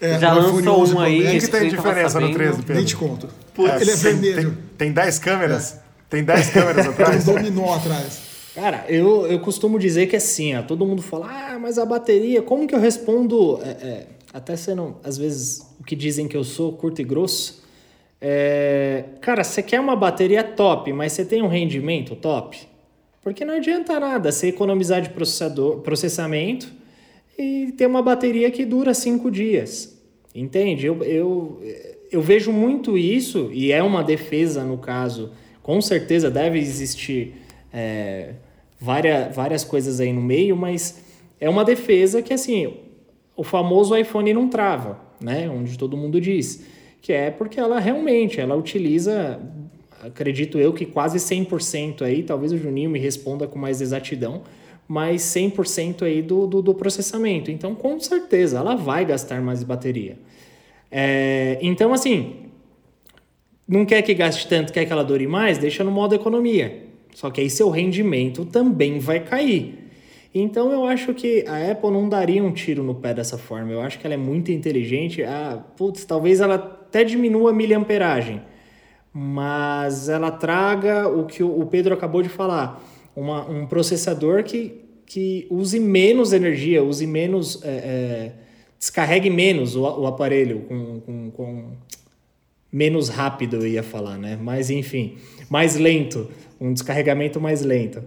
É, 0.00 0.18
já 0.18 0.32
lançou 0.32 0.96
um 0.96 1.00
aí. 1.00 1.36
O 1.36 1.40
que, 1.40 1.48
tem 1.48 1.68
diferença 1.68 2.20
no 2.20 2.32
13, 2.32 2.56
Pedro? 2.58 2.74
Nem 2.74 2.84
te 2.84 2.96
conto. 2.96 3.28
É, 3.58 3.80
ele 3.80 3.90
é 3.90 3.96
vermelho. 3.96 4.50
Tem, 4.76 4.88
tem 4.88 4.92
10 4.92 5.18
câmeras? 5.20 5.74
É. 5.74 5.78
Tem 6.10 6.24
10 6.24 6.50
câmeras 6.50 6.86
atrás? 6.86 7.24
Tem 7.24 7.34
um 7.34 7.36
dominó 7.36 7.74
atrás. 7.74 8.20
Cara, 8.54 8.84
eu, 8.88 9.26
eu 9.26 9.38
costumo 9.38 9.78
dizer 9.78 10.06
que 10.06 10.16
é 10.16 10.18
assim, 10.18 10.56
ó, 10.56 10.62
todo 10.62 10.84
mundo 10.84 11.00
fala, 11.00 11.26
ah, 11.28 11.58
mas 11.60 11.78
a 11.78 11.86
bateria, 11.86 12.42
como 12.42 12.66
que 12.66 12.74
eu 12.74 12.80
respondo... 12.80 13.60
É, 13.62 13.68
é 13.68 14.06
até 14.32 14.56
sendo, 14.56 14.96
às 15.02 15.16
vezes, 15.18 15.60
o 15.80 15.84
que 15.84 15.96
dizem 15.96 16.28
que 16.28 16.36
eu 16.36 16.44
sou 16.44 16.72
curto 16.72 17.00
e 17.00 17.04
grosso, 17.04 17.66
É, 18.20 19.04
cara, 19.20 19.44
você 19.44 19.62
quer 19.62 19.78
uma 19.78 19.94
bateria 19.94 20.42
top, 20.42 20.92
mas 20.92 21.12
você 21.12 21.24
tem 21.24 21.40
um 21.40 21.46
rendimento 21.46 22.16
top? 22.16 22.58
Porque 23.22 23.44
não 23.44 23.54
adianta 23.54 24.00
nada 24.00 24.32
você 24.32 24.48
economizar 24.48 25.00
de 25.00 25.10
processador, 25.10 25.82
processamento 25.82 26.66
e 27.38 27.72
ter 27.76 27.86
uma 27.86 28.02
bateria 28.02 28.50
que 28.50 28.64
dura 28.64 28.92
cinco 28.92 29.30
dias. 29.30 29.96
Entende? 30.34 30.84
Eu, 30.84 31.00
eu, 31.04 31.62
eu 32.10 32.20
vejo 32.20 32.50
muito 32.50 32.98
isso, 32.98 33.50
e 33.52 33.70
é 33.70 33.82
uma 33.84 34.02
defesa 34.02 34.64
no 34.64 34.78
caso, 34.78 35.30
com 35.62 35.80
certeza 35.80 36.28
deve 36.28 36.58
existir 36.58 37.34
é, 37.72 38.34
várias, 38.80 39.32
várias 39.32 39.62
coisas 39.62 40.00
aí 40.00 40.12
no 40.12 40.22
meio, 40.22 40.56
mas 40.56 40.98
é 41.40 41.48
uma 41.48 41.64
defesa 41.64 42.20
que 42.20 42.34
assim, 42.34 42.74
o 43.38 43.44
famoso 43.44 43.96
iPhone 43.96 44.34
não 44.34 44.48
trava, 44.48 44.98
né? 45.20 45.48
Onde 45.48 45.78
todo 45.78 45.96
mundo 45.96 46.20
diz. 46.20 46.66
Que 47.00 47.12
é 47.12 47.30
porque 47.30 47.60
ela 47.60 47.78
realmente, 47.78 48.40
ela 48.40 48.56
utiliza, 48.56 49.40
acredito 50.02 50.58
eu 50.58 50.72
que 50.72 50.84
quase 50.84 51.18
100% 51.18 52.02
aí, 52.02 52.24
talvez 52.24 52.52
o 52.52 52.58
Juninho 52.58 52.90
me 52.90 52.98
responda 52.98 53.46
com 53.46 53.56
mais 53.56 53.80
exatidão, 53.80 54.42
mas 54.88 55.22
100% 55.22 56.02
aí 56.02 56.20
do, 56.20 56.48
do, 56.48 56.60
do, 56.60 56.74
processamento. 56.74 57.48
Então, 57.48 57.76
com 57.76 58.00
certeza, 58.00 58.58
ela 58.58 58.74
vai 58.74 59.04
gastar 59.04 59.40
mais 59.40 59.62
bateria. 59.62 60.18
É, 60.90 61.60
então, 61.62 61.92
assim, 61.92 62.48
não 63.68 63.86
quer 63.86 64.02
que 64.02 64.14
gaste 64.14 64.48
tanto, 64.48 64.72
quer 64.72 64.84
que 64.84 64.92
ela 64.92 65.04
dure 65.04 65.28
mais, 65.28 65.58
deixa 65.58 65.84
no 65.84 65.92
modo 65.92 66.12
economia. 66.12 66.86
Só 67.14 67.30
que 67.30 67.40
aí 67.40 67.48
seu 67.48 67.70
rendimento 67.70 68.44
também 68.44 68.98
vai 68.98 69.20
cair. 69.20 69.87
Então 70.34 70.70
eu 70.70 70.84
acho 70.84 71.14
que 71.14 71.44
a 71.46 71.70
Apple 71.70 71.90
não 71.90 72.08
daria 72.08 72.44
um 72.44 72.52
tiro 72.52 72.82
no 72.82 72.94
pé 72.94 73.14
dessa 73.14 73.38
forma. 73.38 73.72
Eu 73.72 73.80
acho 73.80 73.98
que 73.98 74.06
ela 74.06 74.14
é 74.14 74.18
muito 74.18 74.52
inteligente. 74.52 75.22
Ah, 75.22 75.62
putz, 75.76 76.04
talvez 76.04 76.40
ela 76.40 76.54
até 76.56 77.02
diminua 77.02 77.50
a 77.50 77.52
miliamperagem, 77.54 78.42
mas 79.12 80.08
ela 80.08 80.30
traga 80.30 81.08
o 81.08 81.26
que 81.26 81.42
o 81.42 81.64
Pedro 81.66 81.94
acabou 81.94 82.22
de 82.22 82.28
falar, 82.28 82.82
uma, 83.16 83.48
um 83.48 83.66
processador 83.66 84.42
que, 84.44 84.84
que 85.04 85.46
use 85.50 85.80
menos 85.80 86.32
energia, 86.32 86.82
use 86.82 87.06
menos, 87.06 87.62
é, 87.64 87.68
é, 87.68 88.32
descarregue 88.78 89.28
menos 89.28 89.76
o, 89.76 89.82
o 89.82 90.06
aparelho 90.06 90.60
com, 90.60 91.00
com, 91.00 91.30
com 91.30 91.64
menos 92.70 93.08
rápido, 93.08 93.56
eu 93.56 93.66
ia 93.66 93.82
falar, 93.82 94.16
né? 94.16 94.38
Mas 94.40 94.70
enfim, 94.70 95.16
mais 95.50 95.76
lento, 95.76 96.28
um 96.60 96.72
descarregamento 96.72 97.40
mais 97.40 97.62
lento 97.62 98.02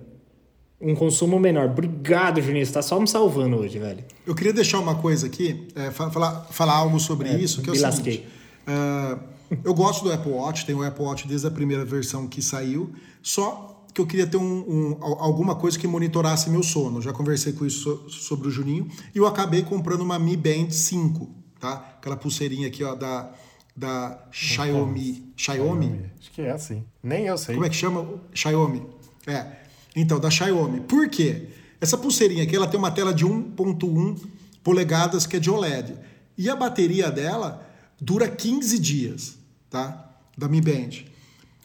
um 0.82 0.96
consumo 0.96 1.40
menor. 1.40 1.66
Obrigado, 1.66 2.42
Juninho. 2.42 2.66
Você 2.66 2.72
tá 2.72 2.82
só 2.82 3.00
me 3.00 3.08
salvando 3.08 3.58
hoje, 3.58 3.78
velho. 3.78 4.04
Eu 4.26 4.34
queria 4.34 4.54
deixar 4.54 4.80
uma 4.80 4.96
coisa 4.96 5.28
aqui, 5.28 5.68
é, 5.76 5.92
falar, 5.92 6.48
falar 6.50 6.74
algo 6.74 7.00
sobre 7.00 7.30
é, 7.30 7.38
isso, 7.38 7.62
que 7.62 7.70
é 7.70 7.74
o 7.74 7.92
seguinte. 7.92 8.28
Uh, 8.68 9.20
eu 9.64 9.74
gosto 9.74 10.04
do 10.04 10.12
Apple 10.12 10.32
Watch, 10.32 10.66
tenho 10.66 10.80
o 10.80 10.84
Apple 10.84 11.04
Watch 11.04 11.28
desde 11.28 11.46
a 11.48 11.52
primeira 11.52 11.86
versão 11.86 12.28
que 12.28 12.42
saiu, 12.42 12.92
só 13.22 13.86
que 13.94 14.00
eu 14.00 14.08
queria 14.08 14.26
ter 14.26 14.38
um, 14.38 14.42
um, 14.42 14.98
alguma 15.02 15.56
coisa 15.56 15.78
que 15.78 15.86
monitorasse 15.86 16.50
meu 16.50 16.64
sono. 16.64 17.02
Já 17.02 17.12
conversei 17.12 17.54
com 17.54 17.66
isso 17.66 18.06
sobre 18.10 18.48
o 18.48 18.52
Juninho 18.52 18.88
e 19.14 19.18
eu 19.18 19.28
acabei 19.28 19.64
comprando 19.64 20.02
uma 20.02 20.18
Mi 20.18 20.38
Band 20.38 20.70
5, 20.70 21.30
tá? 21.60 21.96
Aquela 21.98 22.16
pulseirinha 22.16 22.68
aqui, 22.68 22.84
ó, 22.84 22.96
da, 22.96 23.32
da 23.76 24.26
Xiaomi. 24.32 25.34
Xiaomi? 25.36 26.06
Acho 26.20 26.32
que 26.32 26.42
é 26.42 26.52
assim. 26.52 26.86
Nem 27.04 27.26
eu 27.26 27.38
sei. 27.38 27.56
Como 27.56 27.66
é 27.66 27.70
que 27.70 27.76
chama? 27.76 28.08
Xiaomi. 28.34 28.82
É. 29.28 29.62
Então, 29.96 30.20
da 30.20 30.30
Xiaomi. 30.30 30.82
Por 30.82 31.10
quê? 31.10 31.50
Essa 31.80 31.98
pulseirinha 31.98 32.44
aqui 32.44 32.56
ela 32.56 32.68
tem 32.68 32.80
uma 32.80 32.92
tela 32.92 33.14
de 33.14 33.26
1.1 33.26 34.18
polegadas 34.64 35.26
que 35.26 35.38
é 35.38 35.40
de 35.40 35.50
OLED. 35.50 35.96
E 36.38 36.50
a 36.50 36.56
bateria 36.56 37.12
dela 37.12 37.68
dura 38.00 38.28
15 38.28 38.80
dias, 38.80 39.36
tá? 39.70 40.10
Da 40.38 40.48
Mi 40.48 40.62
Band. 40.62 41.04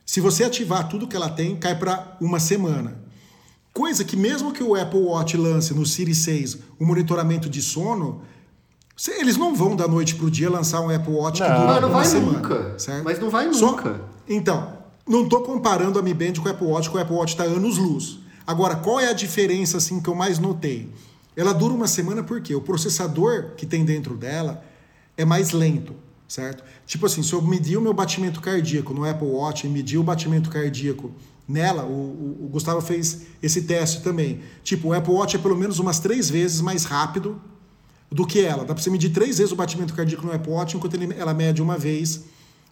Se 0.05 0.20
você 0.20 0.45
ativar 0.45 0.89
tudo 0.89 1.07
que 1.07 1.16
ela 1.16 1.29
tem, 1.29 1.57
cai 1.57 1.79
para 1.79 2.16
uma 2.20 2.41
semana. 2.41 2.97
Coisa 3.72 4.05
que 4.05 4.16
mesmo 4.16 4.53
que 4.53 4.62
o 4.62 4.74
Apple 4.74 5.01
Watch 5.01 5.37
lance 5.37 5.74
no 5.74 5.85
Series 5.85 6.18
6 6.18 6.59
o 6.79 6.87
monitoramento 6.87 7.49
de 7.49 7.61
sono, 7.61 8.22
eles 9.18 9.37
não 9.37 9.55
vão 9.55 9.77
da 9.77 9.87
noite 9.87 10.14
pro 10.14 10.31
dia 10.31 10.49
lançar 10.49 10.81
um 10.81 10.89
Apple 10.89 11.12
Watch 11.12 11.41
não, 11.41 11.47
que 11.47 11.53
dura 11.55 11.81
não 11.81 11.89
uma 11.89 11.99
vai 11.99 12.07
semana. 12.07 12.39
Nunca. 12.39 12.79
Certo? 12.79 13.05
Mas 13.05 13.18
não 13.18 13.29
vai 13.29 13.47
nunca. 13.47 13.59
Só, 13.59 14.01
então, 14.27 14.76
não 15.07 15.25
estou 15.25 15.43
comparando 15.43 15.99
a 15.99 16.03
Mi 16.03 16.13
Band 16.13 16.35
com 16.35 16.49
o 16.49 16.51
Apple 16.51 16.67
Watch, 16.67 16.89
porque 16.89 16.99
o 16.99 17.03
Apple 17.03 17.17
Watch 17.17 17.35
está 17.35 17.45
anos 17.45 17.79
luz. 17.79 18.19
Agora, 18.47 18.77
qual 18.77 18.99
é 19.01 19.09
a 19.09 19.13
diferença 19.13 19.77
assim 19.77 20.01
que 20.01 20.09
eu 20.09 20.15
mais 20.15 20.39
notei? 20.39 20.89
Ela 21.37 21.53
dura 21.53 21.75
uma 21.75 21.87
semana 21.87 22.23
porque 22.23 22.55
o 22.55 22.61
processador 22.61 23.53
que 23.57 23.67
tem 23.67 23.85
dentro 23.85 24.17
dela 24.17 24.65
é 25.17 25.25
mais 25.25 25.51
lento, 25.51 25.95
certo? 26.27 26.65
Tipo 26.87 27.07
assim, 27.07 27.23
se 27.23 27.33
eu 27.33 27.43
medir 27.43 27.77
o 27.77 27.81
meu 27.81 27.93
batimento 27.93 28.41
cardíaco 28.41 28.95
no 28.95 29.05
Apple 29.05 29.29
Watch 29.29 29.67
e 29.67 29.71
medir 29.71 29.99
o 29.99 30.03
batimento 30.03 30.49
cardíaco 30.49 31.13
nela, 31.47 31.85
o, 31.85 31.89
o, 31.89 32.45
o, 32.45 32.49
Gustavo 32.49 32.81
fez 32.81 33.23
esse 33.43 33.63
teste 33.63 34.03
também. 34.03 34.41
Tipo, 34.65 34.89
o 34.89 34.93
Apple 34.93 35.13
Watch 35.13 35.37
é 35.37 35.39
pelo 35.39 35.57
menos 35.57 35.79
umas 35.79 35.99
três 35.99 36.29
vezes 36.29 36.61
mais 36.61 36.85
rápido 36.85 37.41
do 38.11 38.27
que 38.27 38.41
ela. 38.41 38.65
Dá 38.65 38.75
para 38.75 38.83
você 38.83 38.91
medir 38.91 39.11
três 39.11 39.39
vezes 39.39 39.53
o 39.53 39.57
batimento 39.57 39.95
cardíaco 39.95 40.27
no 40.27 40.33
Apple 40.33 40.53
Watch, 40.53 40.77
enquanto 40.77 40.95
ele, 40.95 41.15
ela 41.19 41.35
mede 41.35 41.61
uma 41.61 41.77
vez 41.77 42.25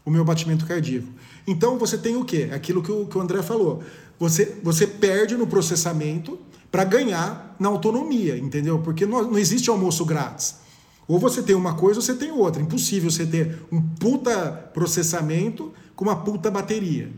o 0.04 0.10
meu 0.10 0.24
batimento 0.24 0.66
cardíaco. 0.66 1.08
Então 1.46 1.78
você 1.78 1.98
tem 1.98 2.16
o 2.16 2.24
quê? 2.24 2.48
Aquilo 2.52 2.82
que 2.82 2.90
o, 2.90 3.06
que 3.06 3.18
o 3.18 3.20
André 3.20 3.42
falou. 3.42 3.82
Você, 4.18 4.56
você 4.62 4.86
perde 4.86 5.36
no 5.36 5.46
processamento 5.46 6.38
para 6.70 6.84
ganhar 6.84 7.54
na 7.58 7.68
autonomia, 7.68 8.36
entendeu? 8.36 8.78
Porque 8.80 9.06
não, 9.06 9.30
não 9.30 9.38
existe 9.38 9.70
almoço 9.70 10.04
grátis. 10.04 10.56
Ou 11.06 11.18
você 11.18 11.42
tem 11.42 11.54
uma 11.54 11.74
coisa 11.74 12.00
ou 12.00 12.02
você 12.02 12.14
tem 12.14 12.32
outra. 12.32 12.62
Impossível 12.62 13.10
você 13.10 13.26
ter 13.26 13.62
um 13.70 13.80
puta 13.80 14.50
processamento 14.72 15.72
com 15.94 16.04
uma 16.04 16.16
puta 16.16 16.50
bateria. 16.50 17.12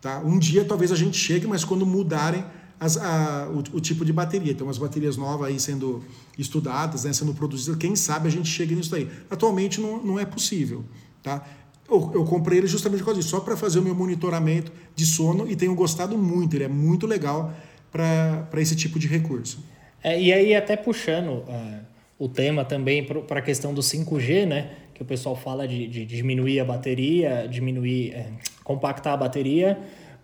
Tá? 0.00 0.20
Um 0.20 0.38
dia 0.38 0.64
talvez 0.64 0.90
a 0.90 0.96
gente 0.96 1.18
chegue, 1.18 1.46
mas 1.46 1.64
quando 1.64 1.84
mudarem 1.84 2.44
as, 2.80 2.96
a, 2.96 3.48
o, 3.52 3.76
o, 3.76 3.80
tipo 3.80 4.04
de 4.04 4.12
bateria. 4.12 4.54
Tem 4.54 4.66
umas 4.66 4.78
baterias 4.78 5.18
novas 5.18 5.48
aí 5.48 5.60
sendo 5.60 6.02
estudadas, 6.38 7.04
né, 7.04 7.12
sendo 7.12 7.34
produzidas. 7.34 7.76
Quem 7.76 7.94
sabe 7.94 8.26
a 8.26 8.30
gente 8.30 8.48
chegue 8.48 8.74
nisso 8.74 8.90
daí. 8.90 9.08
Atualmente 9.30 9.80
não, 9.80 10.02
não 10.02 10.18
é 10.18 10.24
possível. 10.24 10.82
Tá? 11.22 11.46
Eu, 11.90 12.10
eu 12.14 12.24
comprei 12.24 12.58
ele 12.58 12.66
justamente 12.66 13.00
por 13.00 13.06
causa 13.06 13.20
disso, 13.20 13.30
só 13.30 13.40
para 13.40 13.56
fazer 13.56 13.80
o 13.80 13.82
meu 13.82 13.94
monitoramento 13.94 14.72
de 14.94 15.04
sono 15.04 15.50
e 15.50 15.56
tenho 15.56 15.74
gostado 15.74 16.16
muito. 16.16 16.54
Ele 16.56 16.64
é 16.64 16.68
muito 16.68 17.06
legal 17.06 17.52
para 17.90 18.60
esse 18.60 18.76
tipo 18.76 18.98
de 18.98 19.08
recurso. 19.08 19.64
É, 20.02 20.20
e 20.20 20.32
aí, 20.32 20.54
até 20.54 20.76
puxando 20.76 21.28
uh, 21.28 21.80
o 22.18 22.28
tema 22.28 22.64
também 22.64 23.04
para 23.04 23.40
a 23.40 23.42
questão 23.42 23.74
do 23.74 23.80
5G, 23.80 24.46
né? 24.46 24.70
Que 24.94 25.02
o 25.02 25.04
pessoal 25.04 25.34
fala 25.34 25.66
de, 25.66 25.88
de 25.88 26.04
diminuir 26.04 26.60
a 26.60 26.64
bateria, 26.64 27.48
diminuir, 27.50 28.12
é, 28.12 28.26
compactar 28.62 29.14
a 29.14 29.16
bateria 29.16 29.78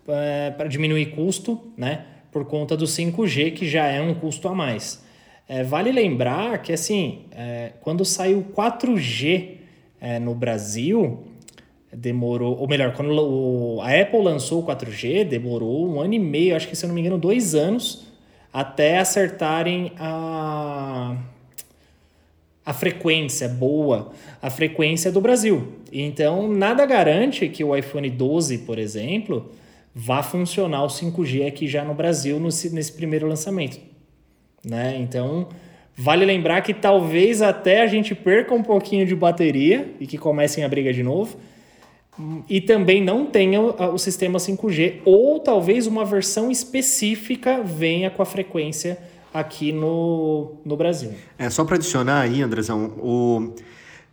é, 0.07 0.51
para 0.51 0.67
diminuir 0.67 1.07
custo, 1.07 1.59
né? 1.75 2.05
Por 2.31 2.45
conta 2.45 2.77
do 2.77 2.85
5G, 2.85 3.53
que 3.53 3.67
já 3.67 3.87
é 3.87 4.01
um 4.01 4.13
custo 4.13 4.47
a 4.47 4.55
mais. 4.55 5.03
É, 5.49 5.63
vale 5.63 5.91
lembrar 5.91 6.61
que, 6.61 6.73
assim, 6.73 7.25
é, 7.31 7.71
quando 7.81 8.03
saiu 8.05 8.45
4G 8.55 9.57
é, 9.99 10.19
no 10.19 10.35
Brasil, 10.35 11.23
demorou, 11.91 12.57
ou 12.57 12.67
melhor, 12.67 12.93
quando 12.93 13.11
o, 13.11 13.81
a 13.81 13.99
Apple 13.99 14.21
lançou 14.21 14.61
o 14.61 14.65
4G, 14.65 15.23
demorou 15.23 15.87
um 15.87 16.01
ano 16.01 16.13
e 16.13 16.19
meio, 16.19 16.55
acho 16.55 16.67
que 16.67 16.75
se 16.75 16.85
eu 16.85 16.87
não 16.87 16.95
me 16.95 17.01
engano, 17.01 17.17
dois 17.17 17.55
anos, 17.55 18.07
até 18.51 18.97
acertarem 18.99 19.91
a, 19.97 21.15
a 22.65 22.73
frequência 22.73 23.47
boa, 23.47 24.11
a 24.41 24.49
frequência 24.49 25.11
do 25.11 25.21
Brasil. 25.21 25.73
Então, 25.91 26.51
nada 26.51 26.85
garante 26.85 27.47
que 27.47 27.63
o 27.63 27.75
iPhone 27.75 28.09
12, 28.09 28.59
por 28.59 28.77
exemplo, 28.77 29.51
vá 29.95 30.21
funcionar 30.21 30.83
o 30.83 30.87
5G 30.87 31.47
aqui 31.47 31.67
já 31.67 31.83
no 31.83 31.93
Brasil 31.93 32.39
no, 32.39 32.49
nesse 32.49 32.91
primeiro 32.91 33.27
lançamento. 33.27 33.79
Né? 34.63 34.97
Então, 34.99 35.47
vale 35.95 36.25
lembrar 36.25 36.61
que 36.61 36.73
talvez 36.73 37.41
até 37.41 37.81
a 37.81 37.87
gente 37.87 38.13
perca 38.13 38.53
um 38.53 38.61
pouquinho 38.61 39.05
de 39.05 39.15
bateria 39.15 39.93
e 39.99 40.05
que 40.05 40.17
comecem 40.17 40.63
a 40.63 40.69
briga 40.69 40.91
de 40.91 41.01
novo 41.01 41.37
e 42.49 42.59
também 42.59 43.03
não 43.03 43.25
tenha 43.25 43.61
o 43.61 43.97
sistema 43.97 44.39
5G, 44.39 45.01
ou 45.05 45.39
talvez 45.39 45.85
uma 45.85 46.03
versão 46.03 46.49
específica 46.49 47.61
venha 47.63 48.09
com 48.09 48.21
a 48.21 48.25
frequência 48.25 48.97
aqui 49.33 49.71
no, 49.71 50.55
no 50.65 50.75
Brasil. 50.75 51.11
É, 51.37 51.49
só 51.49 51.63
para 51.63 51.75
adicionar 51.75 52.21
aí, 52.21 52.41
Andrezão, 52.41 52.93
o, 52.97 53.53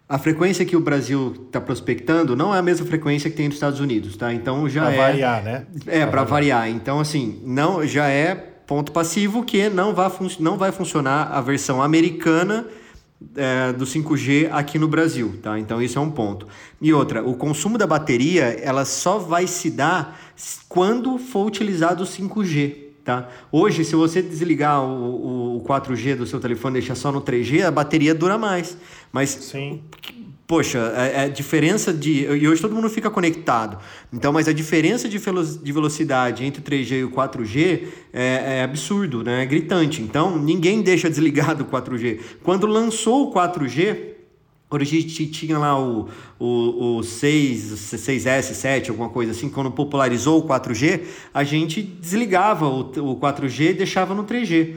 a 0.08 0.18
frequência 0.18 0.64
que 0.64 0.76
o 0.76 0.80
Brasil 0.80 1.34
está 1.46 1.60
prospectando 1.60 2.36
não 2.36 2.54
é 2.54 2.58
a 2.58 2.62
mesma 2.62 2.86
frequência 2.86 3.30
que 3.30 3.36
tem 3.36 3.46
nos 3.46 3.56
Estados 3.56 3.80
Unidos, 3.80 4.16
tá? 4.16 4.34
Então 4.34 4.68
já 4.68 4.82
pra 4.82 4.92
é... 4.92 4.96
variar, 4.96 5.42
né? 5.42 5.66
É, 5.86 6.06
para 6.06 6.24
variar. 6.24 6.68
Então, 6.68 7.00
assim, 7.00 7.40
não, 7.44 7.86
já 7.86 8.08
é 8.08 8.34
ponto 8.66 8.92
passivo 8.92 9.44
que 9.44 9.68
não 9.70 9.94
vai, 9.94 10.10
não 10.38 10.56
vai 10.58 10.72
funcionar 10.72 11.30
a 11.32 11.40
versão 11.40 11.82
americana 11.82 12.66
é, 13.36 13.72
do 13.72 13.84
5G 13.84 14.48
aqui 14.50 14.78
no 14.78 14.88
Brasil, 14.88 15.38
tá? 15.42 15.58
Então 15.58 15.80
isso 15.80 15.98
é 15.98 16.02
um 16.02 16.10
ponto. 16.10 16.46
E 16.80 16.92
outra, 16.92 17.24
o 17.24 17.34
consumo 17.34 17.78
da 17.78 17.86
bateria, 17.86 18.44
ela 18.62 18.84
só 18.84 19.18
vai 19.18 19.46
se 19.46 19.70
dar 19.70 20.18
quando 20.68 21.18
for 21.18 21.46
utilizado 21.46 22.02
o 22.02 22.06
5G, 22.06 22.74
tá? 23.04 23.28
Hoje, 23.50 23.84
se 23.84 23.94
você 23.94 24.20
desligar 24.20 24.82
o, 24.82 25.56
o 25.56 25.64
4G 25.64 26.16
do 26.16 26.26
seu 26.26 26.40
telefone 26.40 26.78
e 26.78 26.80
deixar 26.80 26.94
só 26.94 27.12
no 27.12 27.20
3G, 27.20 27.64
a 27.64 27.70
bateria 27.70 28.14
dura 28.14 28.36
mais. 28.36 28.76
Mas 29.12 29.30
Sim. 29.30 29.82
Poxa, 30.46 30.92
a, 30.96 31.02
é, 31.02 31.16
a, 31.16 31.22
é 31.24 31.28
diferença 31.28 31.92
de. 31.92 32.24
E 32.24 32.48
hoje 32.48 32.60
todo 32.60 32.74
mundo 32.74 32.88
fica 32.88 33.10
conectado. 33.10 33.78
Então, 34.12 34.32
mas 34.32 34.48
a 34.48 34.52
diferença 34.52 35.08
de, 35.08 35.18
de 35.18 35.72
velocidade 35.72 36.44
entre 36.44 36.60
o 36.60 36.64
3G 36.64 37.00
e 37.00 37.04
o 37.04 37.10
4G 37.10 37.88
é, 38.12 38.58
é, 38.58 38.62
absurdo, 38.62 39.22
né? 39.22 39.42
É 39.42 39.46
gritante. 39.46 40.02
Então, 40.02 40.38
ninguém 40.38 40.82
deixa 40.82 41.08
desligado 41.08 41.64
o 41.64 41.66
4G. 41.66 42.20
Quando 42.42 42.66
lançou 42.66 43.28
o 43.28 43.34
4G. 43.34 44.14
Quando 44.66 44.82
a 44.82 44.86
gente 44.86 45.26
tinha 45.26 45.56
lá 45.56 45.78
o, 45.78 46.08
o, 46.36 46.96
o 46.96 47.02
6, 47.02 47.94
6S, 47.94 48.54
7, 48.54 48.90
alguma 48.90 49.08
coisa 49.08 49.30
assim, 49.30 49.48
quando 49.48 49.70
popularizou 49.70 50.40
o 50.40 50.48
4G, 50.48 51.02
a 51.32 51.44
gente 51.44 51.80
desligava 51.80 52.66
o, 52.66 52.80
o 52.80 53.20
4G 53.20 53.70
e 53.70 53.74
deixava 53.74 54.14
no 54.14 54.24
3G. 54.24 54.74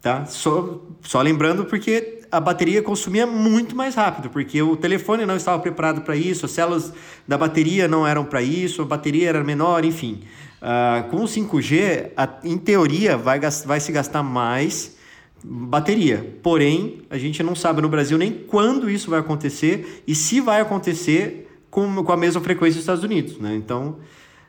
Tá? 0.00 0.26
Só, 0.26 0.80
só 1.00 1.20
lembrando 1.20 1.64
porque 1.64 2.21
a 2.32 2.40
bateria 2.40 2.82
consumia 2.82 3.26
muito 3.26 3.76
mais 3.76 3.94
rápido, 3.94 4.30
porque 4.30 4.62
o 4.62 4.74
telefone 4.74 5.26
não 5.26 5.36
estava 5.36 5.60
preparado 5.62 6.00
para 6.00 6.16
isso, 6.16 6.46
as 6.46 6.52
células 6.52 6.90
da 7.28 7.36
bateria 7.36 7.86
não 7.86 8.06
eram 8.06 8.24
para 8.24 8.40
isso, 8.40 8.80
a 8.80 8.84
bateria 8.86 9.28
era 9.28 9.44
menor, 9.44 9.84
enfim. 9.84 10.22
Uh, 10.62 11.10
com 11.10 11.18
o 11.18 11.24
5G, 11.24 12.12
a, 12.16 12.28
em 12.42 12.56
teoria, 12.56 13.18
vai, 13.18 13.38
vai 13.66 13.80
se 13.80 13.92
gastar 13.92 14.22
mais 14.22 14.96
bateria. 15.44 16.34
Porém, 16.42 17.02
a 17.10 17.18
gente 17.18 17.42
não 17.42 17.54
sabe 17.54 17.82
no 17.82 17.88
Brasil 17.90 18.16
nem 18.16 18.32
quando 18.32 18.88
isso 18.88 19.10
vai 19.10 19.20
acontecer 19.20 20.02
e 20.06 20.14
se 20.14 20.40
vai 20.40 20.62
acontecer 20.62 21.50
com, 21.70 22.02
com 22.02 22.12
a 22.12 22.16
mesma 22.16 22.40
frequência 22.40 22.76
dos 22.76 22.84
Estados 22.84 23.04
Unidos. 23.04 23.36
Né? 23.38 23.54
Então, 23.56 23.98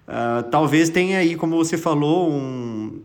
uh, 0.08 0.44
talvez 0.50 0.90
tenha 0.90 1.18
aí, 1.18 1.36
como 1.36 1.58
você 1.58 1.78
falou, 1.78 2.32
um 2.32 3.02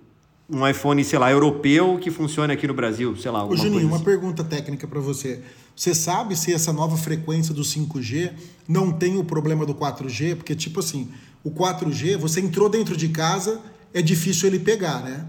um 0.51 0.67
iPhone, 0.67 1.05
sei 1.05 1.19
lá, 1.19 1.31
europeu 1.31 1.99
que 1.99 2.11
funcione 2.11 2.53
aqui 2.53 2.67
no 2.67 2.73
Brasil, 2.73 3.15
sei 3.17 3.31
lá. 3.31 3.45
Ô, 3.45 3.55
Juninho, 3.55 3.87
uma 3.87 3.97
assim. 3.97 4.05
pergunta 4.05 4.43
técnica 4.43 4.87
para 4.87 5.01
você. 5.01 5.43
Você 5.77 5.95
sabe 5.95 6.35
se 6.35 6.53
essa 6.53 6.73
nova 6.73 6.97
frequência 6.97 7.53
do 7.53 7.63
5G 7.63 8.33
não 8.67 8.91
tem 8.91 9.19
o 9.19 9.25
problema 9.25 9.67
do 9.67 9.75
4G? 9.75 10.37
Porque, 10.37 10.55
tipo 10.55 10.81
assim, 10.81 11.09
o 11.45 11.51
4G, 11.51 12.17
você 12.17 12.41
entrou 12.41 12.69
dentro 12.69 12.97
de 12.97 13.09
casa, 13.09 13.61
é 13.93 14.01
difícil 14.01 14.49
ele 14.49 14.59
pegar, 14.59 15.03
né? 15.03 15.27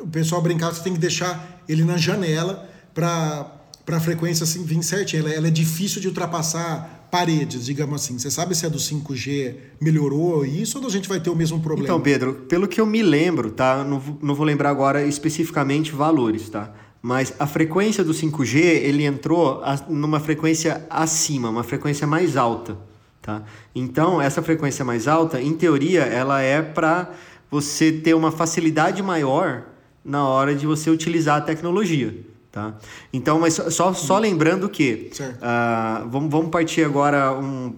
O 0.00 0.06
pessoal 0.06 0.42
brincava, 0.42 0.74
você 0.74 0.82
tem 0.82 0.92
que 0.92 0.98
deixar 0.98 1.62
ele 1.68 1.84
na 1.84 1.96
janela 1.96 2.68
para 2.94 3.50
a 3.88 4.00
frequência 4.00 4.44
assim, 4.44 4.64
vir 4.64 4.82
certinho. 4.82 5.22
Ela, 5.22 5.34
ela 5.34 5.48
é 5.48 5.50
difícil 5.50 6.00
de 6.00 6.08
ultrapassar 6.08 7.01
paredes, 7.12 7.66
digamos 7.66 8.02
assim. 8.02 8.18
Você 8.18 8.30
sabe 8.30 8.54
se 8.54 8.64
a 8.64 8.70
do 8.70 8.78
5G 8.78 9.54
melhorou 9.78 10.46
isso 10.46 10.78
ou 10.78 10.86
a 10.86 10.90
gente 10.90 11.06
vai 11.06 11.20
ter 11.20 11.28
o 11.28 11.36
mesmo 11.36 11.60
problema? 11.60 11.84
Então, 11.84 12.00
Pedro, 12.00 12.32
pelo 12.48 12.66
que 12.66 12.80
eu 12.80 12.86
me 12.86 13.02
lembro, 13.02 13.50
tá? 13.50 13.84
Não, 13.84 14.02
não 14.22 14.34
vou 14.34 14.46
lembrar 14.46 14.70
agora 14.70 15.04
especificamente 15.04 15.92
valores, 15.92 16.48
tá? 16.48 16.72
Mas 17.02 17.34
a 17.38 17.46
frequência 17.46 18.02
do 18.02 18.14
5G, 18.14 18.56
ele 18.56 19.04
entrou 19.04 19.62
numa 19.90 20.20
frequência 20.20 20.86
acima, 20.88 21.50
uma 21.50 21.62
frequência 21.62 22.06
mais 22.06 22.34
alta, 22.34 22.78
tá? 23.20 23.42
Então, 23.74 24.18
essa 24.18 24.40
frequência 24.40 24.82
mais 24.82 25.06
alta, 25.06 25.38
em 25.38 25.52
teoria, 25.52 26.04
ela 26.04 26.40
é 26.40 26.62
para 26.62 27.12
você 27.50 27.92
ter 27.92 28.14
uma 28.14 28.32
facilidade 28.32 29.02
maior 29.02 29.64
na 30.02 30.26
hora 30.26 30.54
de 30.54 30.66
você 30.66 30.88
utilizar 30.88 31.36
a 31.36 31.40
tecnologia. 31.42 32.31
Tá? 32.52 32.74
Então, 33.10 33.40
mas 33.40 33.54
só, 33.54 33.94
só 33.94 34.18
lembrando 34.18 34.68
que 34.68 35.10
uh, 35.18 36.06
vamos, 36.10 36.30
vamos 36.30 36.50
partir 36.50 36.84
agora 36.84 37.32
um, 37.32 37.74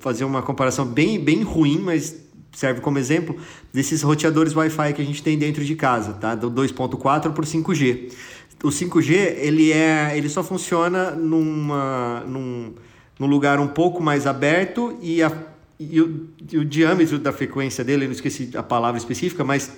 fazer 0.00 0.24
uma 0.24 0.40
comparação 0.40 0.86
bem, 0.86 1.22
bem 1.22 1.42
ruim, 1.42 1.78
mas 1.78 2.16
serve 2.50 2.80
como 2.80 2.98
exemplo 2.98 3.36
desses 3.74 4.00
roteadores 4.00 4.56
Wi-Fi 4.56 4.94
que 4.94 5.02
a 5.02 5.04
gente 5.04 5.22
tem 5.22 5.36
dentro 5.36 5.62
de 5.62 5.74
casa, 5.76 6.14
tá? 6.14 6.34
Do 6.34 6.50
2.4 6.50 7.30
para 7.30 7.42
o 7.42 7.46
5G. 7.46 8.10
O 8.64 8.68
5G 8.68 9.12
ele 9.36 9.70
é, 9.70 10.16
ele 10.16 10.30
só 10.30 10.42
funciona 10.42 11.10
numa, 11.10 12.24
num, 12.26 12.72
num 13.18 13.26
lugar 13.26 13.60
um 13.60 13.68
pouco 13.68 14.02
mais 14.02 14.26
aberto 14.26 14.96
e, 15.02 15.22
a, 15.22 15.30
e, 15.78 16.00
o, 16.00 16.26
e 16.50 16.56
o 16.56 16.64
diâmetro 16.64 17.18
da 17.18 17.32
frequência 17.32 17.84
dele, 17.84 18.04
eu 18.04 18.08
não 18.08 18.14
esqueci 18.14 18.50
a 18.56 18.62
palavra 18.62 18.96
específica, 18.96 19.44
mas 19.44 19.70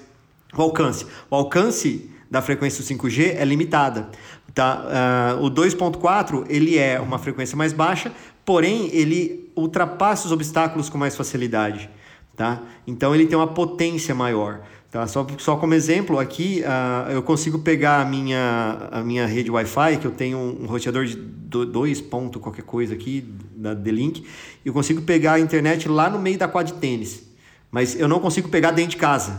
o 0.56 0.62
alcance. 0.62 1.04
O 1.28 1.34
alcance 1.34 2.08
da 2.30 2.42
frequência 2.42 2.82
do 2.82 3.02
5G 3.02 3.36
é 3.36 3.44
limitada. 3.44 4.10
Tá? 4.54 5.36
Uh, 5.40 5.44
o 5.44 5.50
2.4 5.50 6.46
ele 6.48 6.78
é 6.78 7.00
uma 7.00 7.18
frequência 7.18 7.56
mais 7.56 7.72
baixa, 7.72 8.12
porém 8.44 8.88
ele 8.92 9.50
ultrapassa 9.54 10.26
os 10.26 10.32
obstáculos 10.32 10.88
com 10.88 10.98
mais 10.98 11.16
facilidade. 11.16 11.88
Tá? 12.36 12.62
Então 12.86 13.14
ele 13.14 13.26
tem 13.26 13.36
uma 13.36 13.46
potência 13.46 14.14
maior. 14.14 14.60
Tá? 14.90 15.06
Só, 15.06 15.26
só 15.38 15.56
como 15.56 15.74
exemplo, 15.74 16.18
aqui 16.18 16.62
uh, 16.62 17.10
eu 17.10 17.22
consigo 17.22 17.58
pegar 17.58 18.00
a 18.00 18.04
minha, 18.04 18.88
a 18.90 19.02
minha 19.02 19.26
rede 19.26 19.50
Wi-Fi, 19.50 19.98
que 19.98 20.06
eu 20.06 20.12
tenho 20.12 20.38
um, 20.38 20.66
roteador 20.66 21.04
de 21.04 21.16
2 21.16 22.00
pontos, 22.02 22.40
qualquer 22.40 22.62
coisa 22.62 22.94
aqui, 22.94 23.20
da 23.54 23.74
D-Link, 23.74 24.24
eu 24.64 24.72
consigo 24.72 25.02
pegar 25.02 25.34
a 25.34 25.40
internet 25.40 25.88
lá 25.88 26.08
no 26.08 26.18
meio 26.18 26.38
da 26.38 26.48
quadra 26.48 26.72
de 26.72 26.80
tênis. 26.80 27.22
Mas 27.70 27.98
eu 27.98 28.08
não 28.08 28.18
consigo 28.18 28.48
pegar 28.48 28.70
dentro 28.70 28.92
de 28.92 28.96
casa, 28.96 29.32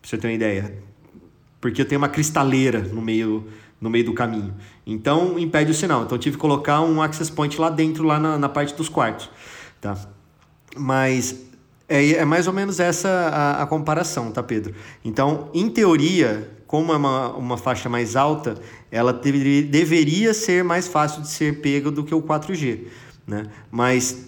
pra 0.00 0.08
você 0.08 0.18
ter 0.18 0.26
uma 0.26 0.32
ideia 0.32 0.82
porque 1.64 1.80
eu 1.80 1.86
tenho 1.86 1.98
uma 1.98 2.10
cristaleira 2.10 2.80
no 2.80 3.00
meio, 3.00 3.48
no 3.80 3.88
meio 3.88 4.04
do 4.04 4.12
caminho. 4.12 4.54
Então, 4.86 5.38
impede 5.38 5.70
o 5.70 5.74
sinal. 5.74 6.02
Então, 6.02 6.18
tive 6.18 6.36
que 6.36 6.40
colocar 6.42 6.82
um 6.82 7.00
access 7.00 7.32
point 7.32 7.58
lá 7.58 7.70
dentro, 7.70 8.04
lá 8.04 8.20
na, 8.20 8.36
na 8.36 8.50
parte 8.50 8.74
dos 8.74 8.90
quartos. 8.90 9.30
Tá? 9.80 9.96
Mas 10.76 11.46
é, 11.88 12.16
é 12.16 12.24
mais 12.26 12.46
ou 12.46 12.52
menos 12.52 12.80
essa 12.80 13.08
a, 13.08 13.62
a, 13.62 13.66
comparação, 13.66 14.30
tá, 14.30 14.42
Pedro? 14.42 14.74
Então, 15.02 15.48
em 15.54 15.70
teoria, 15.70 16.50
como 16.66 16.92
é 16.92 16.96
uma, 16.98 17.34
uma 17.34 17.56
faixa 17.56 17.88
mais 17.88 18.14
alta, 18.14 18.56
ela 18.90 19.14
deveria, 19.14 19.62
deveria 19.62 20.34
ser 20.34 20.62
mais 20.62 20.86
fácil 20.86 21.22
de 21.22 21.28
ser 21.28 21.62
pega 21.62 21.90
do 21.90 22.04
que 22.04 22.14
o 22.14 22.20
4G. 22.20 22.88
Né? 23.26 23.46
Mas, 23.70 24.26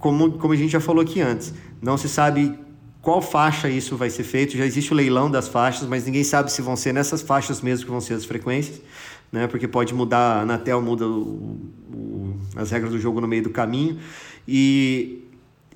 como, 0.00 0.32
como 0.32 0.52
a 0.52 0.56
gente 0.56 0.72
já 0.72 0.80
falou 0.80 1.00
aqui 1.00 1.20
antes, 1.20 1.54
não 1.80 1.96
se 1.96 2.08
sabe 2.08 2.58
qual 3.02 3.22
faixa 3.22 3.68
isso 3.68 3.96
vai 3.96 4.10
ser 4.10 4.24
feito. 4.24 4.56
Já 4.56 4.66
existe 4.66 4.92
o 4.92 4.96
leilão 4.96 5.30
das 5.30 5.48
faixas, 5.48 5.88
mas 5.88 6.04
ninguém 6.04 6.24
sabe 6.24 6.52
se 6.52 6.60
vão 6.60 6.76
ser 6.76 6.92
nessas 6.92 7.22
faixas 7.22 7.60
mesmo 7.60 7.86
que 7.86 7.90
vão 7.90 8.00
ser 8.00 8.14
as 8.14 8.24
frequências, 8.24 8.80
né? 9.32 9.46
Porque 9.46 9.66
pode 9.66 9.94
mudar, 9.94 10.38
a 10.38 10.40
Anatel 10.42 10.82
muda 10.82 11.06
o, 11.06 11.58
o, 11.92 12.36
as 12.56 12.70
regras 12.70 12.92
do 12.92 12.98
jogo 12.98 13.20
no 13.20 13.28
meio 13.28 13.42
do 13.42 13.50
caminho 13.50 13.98
e 14.46 15.24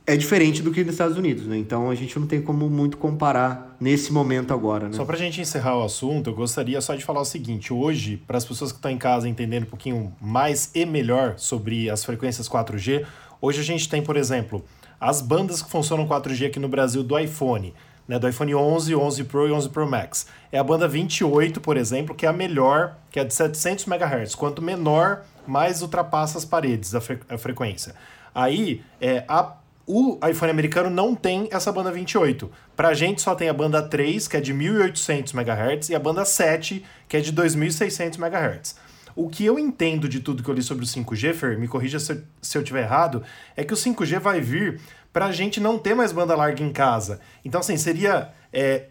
é 0.07 0.16
diferente 0.16 0.61
do 0.61 0.70
que 0.70 0.85
nos 0.85 0.93
Estados 0.93 1.16
Unidos, 1.16 1.47
né? 1.47 1.57
Então 1.57 1.89
a 1.89 1.95
gente 1.95 2.18
não 2.18 2.27
tem 2.27 2.43
como 2.43 2.68
muito 2.68 2.99
comparar 2.99 3.75
nesse 3.81 4.12
momento 4.12 4.53
agora, 4.53 4.89
né? 4.89 4.93
Só 4.93 5.05
para 5.05 5.16
a 5.16 5.18
gente 5.18 5.41
encerrar 5.41 5.79
o 5.79 5.85
assunto, 5.85 6.29
eu 6.29 6.35
gostaria 6.35 6.79
só 6.83 6.95
de 6.95 7.03
falar 7.03 7.22
o 7.22 7.25
seguinte: 7.25 7.72
hoje, 7.72 8.18
para 8.27 8.37
as 8.37 8.45
pessoas 8.45 8.70
que 8.70 8.77
estão 8.77 8.91
em 8.91 8.99
casa 8.99 9.27
entendendo 9.27 9.62
um 9.62 9.70
pouquinho 9.70 10.12
mais 10.20 10.70
e 10.75 10.85
melhor 10.85 11.39
sobre 11.39 11.89
as 11.89 12.05
frequências 12.05 12.47
4G, 12.47 13.07
hoje 13.41 13.61
a 13.61 13.64
gente 13.64 13.89
tem, 13.89 14.03
por 14.03 14.18
exemplo, 14.18 14.62
as 15.05 15.20
bandas 15.20 15.61
que 15.61 15.70
funcionam 15.70 16.09
4G 16.09 16.46
aqui 16.46 16.59
no 16.59 16.66
Brasil 16.66 17.02
do 17.02 17.18
iPhone, 17.18 17.74
né, 18.09 18.18
do 18.18 18.26
iPhone 18.26 18.55
11, 18.55 18.94
11 18.94 19.24
Pro 19.24 19.46
e 19.46 19.52
11 19.52 19.68
Pro 19.68 19.86
Max. 19.86 20.26
É 20.50 20.59
a 20.59 20.64
banda 20.64 20.88
28, 20.88 21.61
por 21.61 21.76
exemplo, 21.76 22.14
que 22.14 22.24
é 22.24 22.28
a 22.30 22.32
melhor, 22.32 22.96
que 23.11 23.20
é 23.20 23.24
de 23.24 23.34
700 23.34 23.86
MHz. 23.86 24.34
Quanto 24.34 24.62
menor, 24.62 25.24
mais 25.46 25.82
ultrapassa 25.82 26.38
as 26.38 26.46
paredes, 26.46 26.94
a, 26.94 27.02
fre 27.02 27.18
a 27.28 27.36
frequência. 27.36 27.94
Aí, 28.34 28.82
é, 28.98 29.24
a, 29.28 29.52
o 29.86 30.18
iPhone 30.26 30.50
americano 30.50 30.88
não 30.88 31.14
tem 31.14 31.50
essa 31.52 31.70
banda 31.70 31.92
28. 31.92 32.50
Pra 32.74 32.94
gente 32.94 33.20
só 33.20 33.34
tem 33.34 33.50
a 33.50 33.52
banda 33.52 33.82
3, 33.82 34.26
que 34.26 34.38
é 34.38 34.40
de 34.40 34.55
1800 34.55 35.34
MHz, 35.34 35.90
e 35.90 35.94
a 35.94 35.98
banda 35.98 36.24
7, 36.24 36.82
que 37.07 37.18
é 37.18 37.20
de 37.20 37.30
2600 37.30 38.18
MHz. 38.18 38.76
O 39.17 39.29
que 39.29 39.45
eu 39.45 39.59
entendo 39.59 40.09
de 40.09 40.21
tudo 40.21 40.43
que 40.43 40.49
eu 40.49 40.55
li 40.55 40.62
sobre 40.62 40.85
o 40.85 40.87
5G, 40.87 41.35
Fer, 41.35 41.59
me 41.59 41.69
corrija 41.69 42.01
se 42.01 42.12
eu, 42.12 42.23
se 42.43 42.59
eu 42.59 42.65
tiver 42.65 42.83
errado, 42.83 43.23
é 43.57 43.62
que 43.62 43.73
o 43.73 43.77
5G 43.77 44.19
vai 44.19 44.41
vir 44.41 44.81
para 45.12 45.27
a 45.27 45.33
gente 45.33 45.61
não 45.61 45.79
ter 45.79 45.95
mais 45.95 46.11
banda 46.11 46.35
larga 46.35 46.62
em 46.62 46.73
casa. 46.73 47.21
Então, 47.45 47.61
assim, 47.61 47.77
seria, 47.77 48.33
é, 48.53 48.87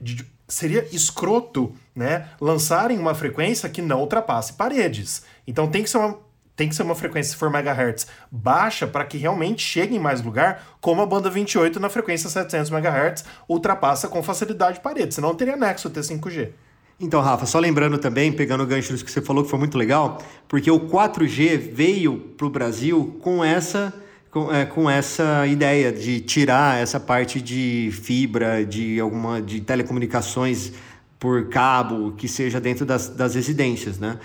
seria 0.47 0.87
escroto 0.93 1.75
né, 1.93 2.29
lançarem 2.39 2.97
uma 2.97 3.13
frequência 3.13 3.67
que 3.67 3.81
não 3.81 3.99
ultrapasse 3.99 4.53
paredes. 4.53 5.23
Então, 5.45 5.67
tem 5.67 5.83
que 5.83 5.89
ser 5.89 5.97
uma, 5.97 6.17
tem 6.55 6.69
que 6.69 6.75
ser 6.75 6.83
uma 6.83 6.95
frequência, 6.95 7.31
se 7.31 7.37
for 7.37 7.49
megahertz, 7.49 8.07
baixa 8.31 8.87
para 8.87 9.03
que 9.05 9.17
realmente 9.17 9.61
chegue 9.61 9.95
em 9.95 9.99
mais 9.99 10.21
lugar, 10.21 10.77
como 10.79 11.01
a 11.01 11.05
banda 11.05 11.29
28 11.29 11.79
na 11.79 11.89
frequência 11.89 12.29
700 12.29 12.69
MHz 12.71 13.25
ultrapassa 13.49 14.07
com 14.07 14.21
facilidade 14.21 14.79
paredes, 14.79 15.15
senão 15.15 15.29
não 15.29 15.35
teria 15.35 15.57
nexo 15.57 15.89
ter 15.89 16.01
5G. 16.01 16.51
Então, 16.99 17.21
Rafa, 17.21 17.45
só 17.45 17.59
lembrando 17.59 17.97
também, 17.97 18.31
pegando 18.31 18.63
o 18.63 18.67
gancho 18.67 18.93
que 19.03 19.11
você 19.11 19.21
falou, 19.21 19.43
que 19.43 19.49
foi 19.49 19.59
muito 19.59 19.77
legal, 19.77 20.19
porque 20.47 20.69
o 20.69 20.79
4G 20.79 21.57
veio 21.57 22.17
para 22.37 22.47
o 22.47 22.49
Brasil 22.49 23.17
com 23.21 23.43
essa, 23.43 23.93
com, 24.29 24.53
é, 24.53 24.65
com 24.65 24.89
essa 24.89 25.45
ideia 25.47 25.91
de 25.91 26.19
tirar 26.21 26.81
essa 26.81 26.99
parte 26.99 27.41
de 27.41 27.89
fibra, 27.91 28.65
de 28.65 28.99
alguma 28.99 29.41
de 29.41 29.59
telecomunicações 29.61 30.73
por 31.19 31.47
cabo, 31.49 32.11
que 32.13 32.27
seja 32.27 32.59
dentro 32.59 32.85
das, 32.85 33.07
das 33.07 33.35
residências, 33.35 33.97
né? 33.97 34.19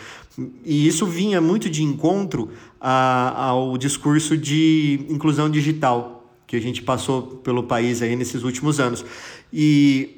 E 0.64 0.86
isso 0.86 1.06
vinha 1.06 1.40
muito 1.40 1.68
de 1.68 1.82
encontro 1.82 2.50
a, 2.80 3.46
ao 3.46 3.76
discurso 3.78 4.36
de 4.36 5.04
inclusão 5.08 5.50
digital 5.50 6.18
que 6.46 6.56
a 6.56 6.60
gente 6.60 6.82
passou 6.82 7.22
pelo 7.22 7.62
país 7.62 8.02
aí 8.02 8.16
nesses 8.16 8.42
últimos 8.42 8.80
anos. 8.80 9.04
E 9.52 10.17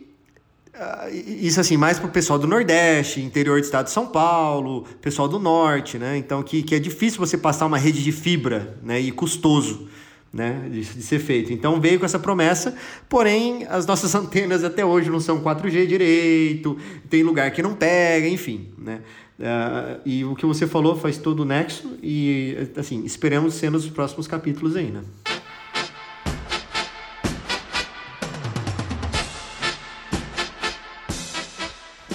isso 1.26 1.60
assim, 1.60 1.76
mais 1.76 1.98
para 1.98 2.08
o 2.08 2.10
pessoal 2.10 2.38
do 2.38 2.46
Nordeste, 2.46 3.20
interior 3.20 3.60
do 3.60 3.64
estado 3.64 3.86
de 3.86 3.90
São 3.90 4.06
Paulo, 4.06 4.84
pessoal 5.00 5.28
do 5.28 5.38
Norte, 5.38 5.98
né? 5.98 6.16
Então, 6.16 6.42
que, 6.42 6.62
que 6.62 6.74
é 6.74 6.78
difícil 6.78 7.18
você 7.18 7.36
passar 7.36 7.66
uma 7.66 7.76
rede 7.76 8.02
de 8.02 8.12
fibra, 8.12 8.78
né? 8.82 8.98
E 9.00 9.10
custoso, 9.10 9.88
né? 10.32 10.68
De, 10.70 10.80
de, 10.80 11.02
ser 11.02 11.18
feito. 11.18 11.52
Então, 11.52 11.80
veio 11.80 11.98
com 11.98 12.06
essa 12.06 12.18
promessa, 12.18 12.74
porém, 13.08 13.66
as 13.68 13.86
nossas 13.86 14.14
antenas 14.16 14.64
até 14.64 14.84
hoje 14.84 15.10
não 15.10 15.20
são 15.20 15.42
4G 15.42 15.86
direito, 15.86 16.78
tem 17.08 17.22
lugar 17.22 17.50
que 17.50 17.62
não 17.62 17.74
pega, 17.74 18.26
enfim, 18.26 18.68
né? 18.78 19.00
Uh, 19.38 20.00
e 20.04 20.24
o 20.24 20.34
que 20.34 20.44
você 20.44 20.66
falou 20.66 20.96
faz 20.96 21.16
todo 21.16 21.40
o 21.40 21.44
nexo 21.46 21.96
e, 22.02 22.68
assim, 22.76 23.04
esperamos 23.04 23.54
ser 23.54 23.70
nos 23.70 23.88
próximos 23.88 24.26
capítulos 24.26 24.76
aí, 24.76 24.90
né? 24.90 25.00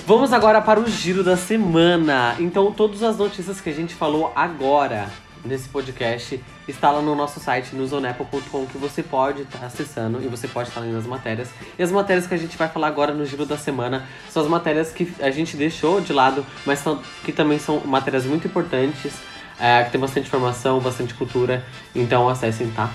Vamos 0.07 0.31
agora 0.31 0.61
para 0.61 0.79
o 0.79 0.87
giro 0.87 1.23
da 1.23 1.35
semana. 1.35 2.35
Então, 2.37 2.71
todas 2.71 3.01
as 3.01 3.17
notícias 3.17 3.59
que 3.59 3.71
a 3.71 3.73
gente 3.73 3.95
falou 3.95 4.31
agora 4.35 5.09
nesse 5.43 5.67
podcast 5.67 6.39
está 6.67 6.91
lá 6.91 7.01
no 7.01 7.15
nosso 7.15 7.39
site, 7.39 7.75
newsonapple.com, 7.75 8.67
que 8.67 8.77
você 8.77 9.01
pode 9.01 9.41
estar 9.41 9.57
tá 9.57 9.65
acessando 9.65 10.21
e 10.23 10.27
você 10.27 10.47
pode 10.47 10.69
estar 10.69 10.79
tá 10.79 10.85
lendo 10.85 10.99
as 10.99 11.07
matérias. 11.07 11.49
E 11.79 11.81
as 11.81 11.91
matérias 11.91 12.27
que 12.27 12.35
a 12.35 12.37
gente 12.37 12.55
vai 12.55 12.69
falar 12.69 12.85
agora 12.85 13.15
no 13.15 13.25
giro 13.25 13.47
da 13.47 13.57
semana 13.57 14.07
são 14.29 14.43
as 14.43 14.47
matérias 14.47 14.91
que 14.91 15.11
a 15.19 15.31
gente 15.31 15.57
deixou 15.57 15.99
de 15.99 16.13
lado, 16.13 16.45
mas 16.67 16.77
são, 16.77 17.01
que 17.23 17.31
também 17.31 17.57
são 17.57 17.79
matérias 17.79 18.25
muito 18.25 18.45
importantes, 18.45 19.11
é, 19.59 19.85
que 19.85 19.91
tem 19.91 19.99
bastante 19.99 20.27
informação, 20.27 20.79
bastante 20.79 21.15
cultura. 21.15 21.65
Então, 21.95 22.29
acessem, 22.29 22.69
tá? 22.69 22.91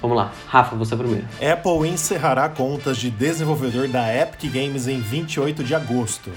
Vamos 0.00 0.16
lá, 0.16 0.32
Rafa, 0.46 0.76
você 0.76 0.96
primeiro. 0.96 1.26
Apple 1.40 1.88
encerrará 1.88 2.48
contas 2.48 2.96
de 2.98 3.10
desenvolvedor 3.10 3.88
da 3.88 4.14
Epic 4.14 4.52
Games 4.52 4.86
em 4.86 5.00
28 5.00 5.64
de 5.64 5.74
agosto. 5.74 6.30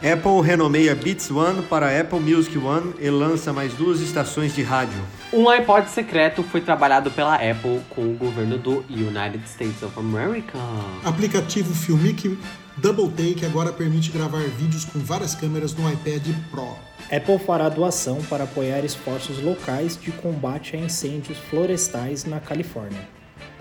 Apple 0.00 0.40
renomeia 0.42 0.94
Beats 0.94 1.28
One 1.28 1.62
para 1.62 2.00
Apple 2.00 2.20
Music 2.20 2.56
One 2.56 2.94
e 3.00 3.10
lança 3.10 3.52
mais 3.52 3.74
duas 3.74 4.00
estações 4.00 4.54
de 4.54 4.62
rádio. 4.62 5.00
Um 5.32 5.48
iPod 5.48 5.90
secreto 5.90 6.44
foi 6.44 6.60
trabalhado 6.60 7.10
pela 7.10 7.34
Apple 7.34 7.80
com 7.90 8.02
o 8.02 8.14
governo 8.14 8.56
do 8.58 8.84
United 8.88 9.42
States 9.44 9.82
of 9.82 9.98
America. 9.98 10.56
Aplicativo 11.04 11.74
Filmic 11.74 12.38
Double 12.76 13.08
Take 13.08 13.44
agora 13.44 13.72
permite 13.72 14.12
gravar 14.12 14.42
vídeos 14.56 14.84
com 14.84 15.00
várias 15.00 15.34
câmeras 15.34 15.74
no 15.74 15.90
iPad 15.90 16.28
Pro. 16.48 16.87
Apple 17.10 17.38
fará 17.38 17.70
doação 17.70 18.22
para 18.28 18.44
apoiar 18.44 18.84
esforços 18.84 19.42
locais 19.42 19.98
de 19.98 20.12
combate 20.12 20.76
a 20.76 20.78
incêndios 20.78 21.38
florestais 21.38 22.24
na 22.24 22.38
Califórnia. 22.38 23.00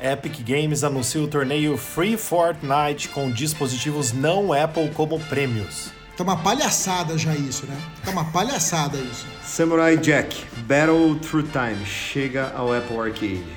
Epic 0.01 0.41
Games 0.43 0.83
anuncia 0.83 1.21
o 1.21 1.27
torneio 1.27 1.77
Free 1.77 2.17
Fortnite 2.17 3.07
com 3.09 3.31
dispositivos 3.31 4.11
não 4.11 4.51
Apple 4.51 4.89
como 4.89 5.19
prêmios. 5.21 5.91
Tá 6.17 6.23
uma 6.23 6.37
palhaçada 6.37 7.17
já 7.17 7.33
isso, 7.35 7.65
né? 7.67 7.77
Tá 8.03 8.11
uma 8.11 8.25
palhaçada 8.25 8.97
isso. 8.97 9.25
Samurai 9.43 9.97
Jack 9.97 10.43
Battle 10.67 11.15
Through 11.19 11.47
Time 11.51 11.85
chega 11.85 12.51
ao 12.55 12.73
Apple 12.73 12.97
Arcade. 12.99 13.56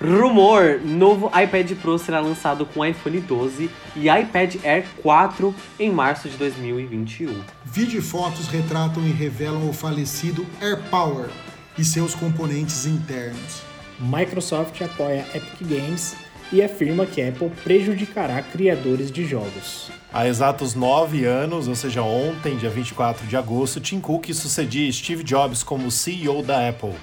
Rumor: 0.00 0.80
novo 0.82 1.26
iPad 1.28 1.72
Pro 1.72 1.98
será 1.98 2.20
lançado 2.20 2.64
com 2.64 2.84
iPhone 2.84 3.20
12 3.20 3.68
e 3.94 4.08
iPad 4.08 4.56
Air 4.64 4.86
4 5.02 5.54
em 5.78 5.92
março 5.92 6.26
de 6.26 6.38
2021. 6.38 7.38
Vídeo 7.66 7.98
e 7.98 8.02
fotos 8.02 8.48
retratam 8.48 9.06
e 9.06 9.10
revelam 9.10 9.68
o 9.68 9.74
falecido 9.74 10.46
AirPower 10.58 11.28
e 11.76 11.84
seus 11.84 12.14
componentes 12.14 12.86
internos. 12.86 13.60
Microsoft 13.98 14.80
apoia 14.80 15.26
Epic 15.34 15.68
Games 15.68 16.16
e 16.50 16.62
afirma 16.62 17.04
que 17.04 17.20
Apple 17.20 17.50
prejudicará 17.62 18.42
criadores 18.42 19.10
de 19.10 19.26
jogos. 19.26 19.90
Há 20.10 20.26
exatos 20.26 20.74
nove 20.74 21.26
anos, 21.26 21.68
ou 21.68 21.74
seja, 21.74 22.02
ontem, 22.02 22.56
dia 22.56 22.70
24 22.70 23.26
de 23.26 23.36
agosto, 23.36 23.78
Tim 23.80 24.00
Cook 24.00 24.32
sucedia 24.32 24.90
Steve 24.90 25.22
Jobs 25.22 25.62
como 25.62 25.90
CEO 25.90 26.42
da 26.42 26.66
Apple. 26.66 26.94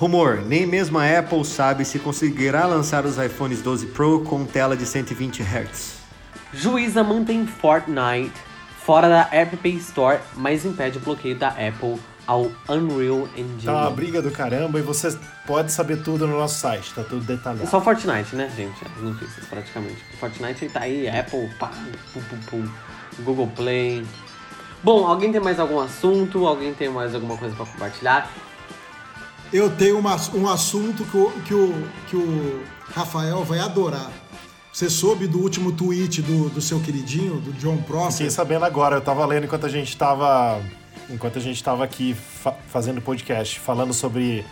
Rumor: 0.00 0.40
nem 0.46 0.64
mesmo 0.64 0.98
a 0.98 1.18
Apple 1.18 1.44
sabe 1.44 1.84
se 1.84 1.98
conseguirá 1.98 2.64
lançar 2.64 3.04
os 3.04 3.18
iPhones 3.18 3.60
12 3.60 3.88
Pro 3.88 4.22
com 4.22 4.46
tela 4.46 4.74
de 4.74 4.86
120 4.86 5.42
Hz. 5.42 5.96
Juíza 6.54 7.04
mantém 7.04 7.46
Fortnite 7.46 8.32
fora 8.82 9.10
da 9.10 9.28
App 9.30 9.68
Store, 9.76 10.18
mas 10.36 10.64
impede 10.64 10.96
o 10.96 11.02
bloqueio 11.02 11.36
da 11.36 11.48
Apple 11.48 12.00
ao 12.26 12.50
Unreal 12.66 13.28
Engine. 13.36 13.66
Tá 13.66 13.82
uma 13.82 13.90
briga 13.90 14.22
do 14.22 14.30
caramba 14.30 14.78
e 14.78 14.82
você 14.82 15.14
pode 15.46 15.70
saber 15.70 16.02
tudo 16.02 16.26
no 16.26 16.38
nosso 16.38 16.58
site, 16.58 16.94
tá 16.94 17.04
tudo 17.04 17.22
detalhado. 17.22 17.68
Só 17.68 17.78
Fortnite, 17.78 18.34
né, 18.34 18.50
gente? 18.56 18.82
As 18.82 19.02
notícias, 19.02 19.44
praticamente. 19.50 20.02
Fortnite 20.18 20.66
tá 20.70 20.80
aí, 20.80 21.10
Apple, 21.10 21.46
pá, 21.58 21.70
pum, 22.14 22.22
pum, 22.22 22.38
pum, 22.48 22.68
Google 23.22 23.48
Play. 23.48 24.02
Bom, 24.82 25.06
alguém 25.06 25.30
tem 25.30 25.42
mais 25.42 25.60
algum 25.60 25.78
assunto? 25.78 26.46
Alguém 26.46 26.72
tem 26.72 26.88
mais 26.88 27.14
alguma 27.14 27.36
coisa 27.36 27.54
para 27.54 27.66
compartilhar? 27.66 28.30
Eu 29.52 29.70
tenho 29.70 29.98
uma, 29.98 30.16
um 30.34 30.48
assunto 30.48 31.04
que 31.04 31.16
o, 31.16 31.30
que, 31.42 31.54
o, 31.54 31.88
que 32.08 32.16
o 32.16 32.62
Rafael 32.94 33.44
vai 33.44 33.58
adorar. 33.58 34.10
Você 34.72 34.88
soube 34.88 35.26
do 35.26 35.40
último 35.40 35.72
tweet 35.72 36.22
do, 36.22 36.48
do 36.48 36.60
seu 36.60 36.78
queridinho, 36.80 37.40
do 37.40 37.52
John 37.54 37.78
Prosser? 37.78 38.18
Fiquei 38.18 38.30
sabendo 38.30 38.64
agora, 38.64 38.96
eu 38.96 39.00
tava 39.00 39.26
lendo 39.26 39.44
enquanto 39.44 39.66
a 39.66 39.68
gente 39.68 39.96
tava. 39.96 40.60
Enquanto 41.08 41.38
a 41.38 41.40
gente 41.40 41.62
tava 41.62 41.82
aqui 41.82 42.14
fa 42.14 42.52
fazendo 42.68 43.00
podcast, 43.00 43.58
falando 43.58 43.92
sobre. 43.92 44.44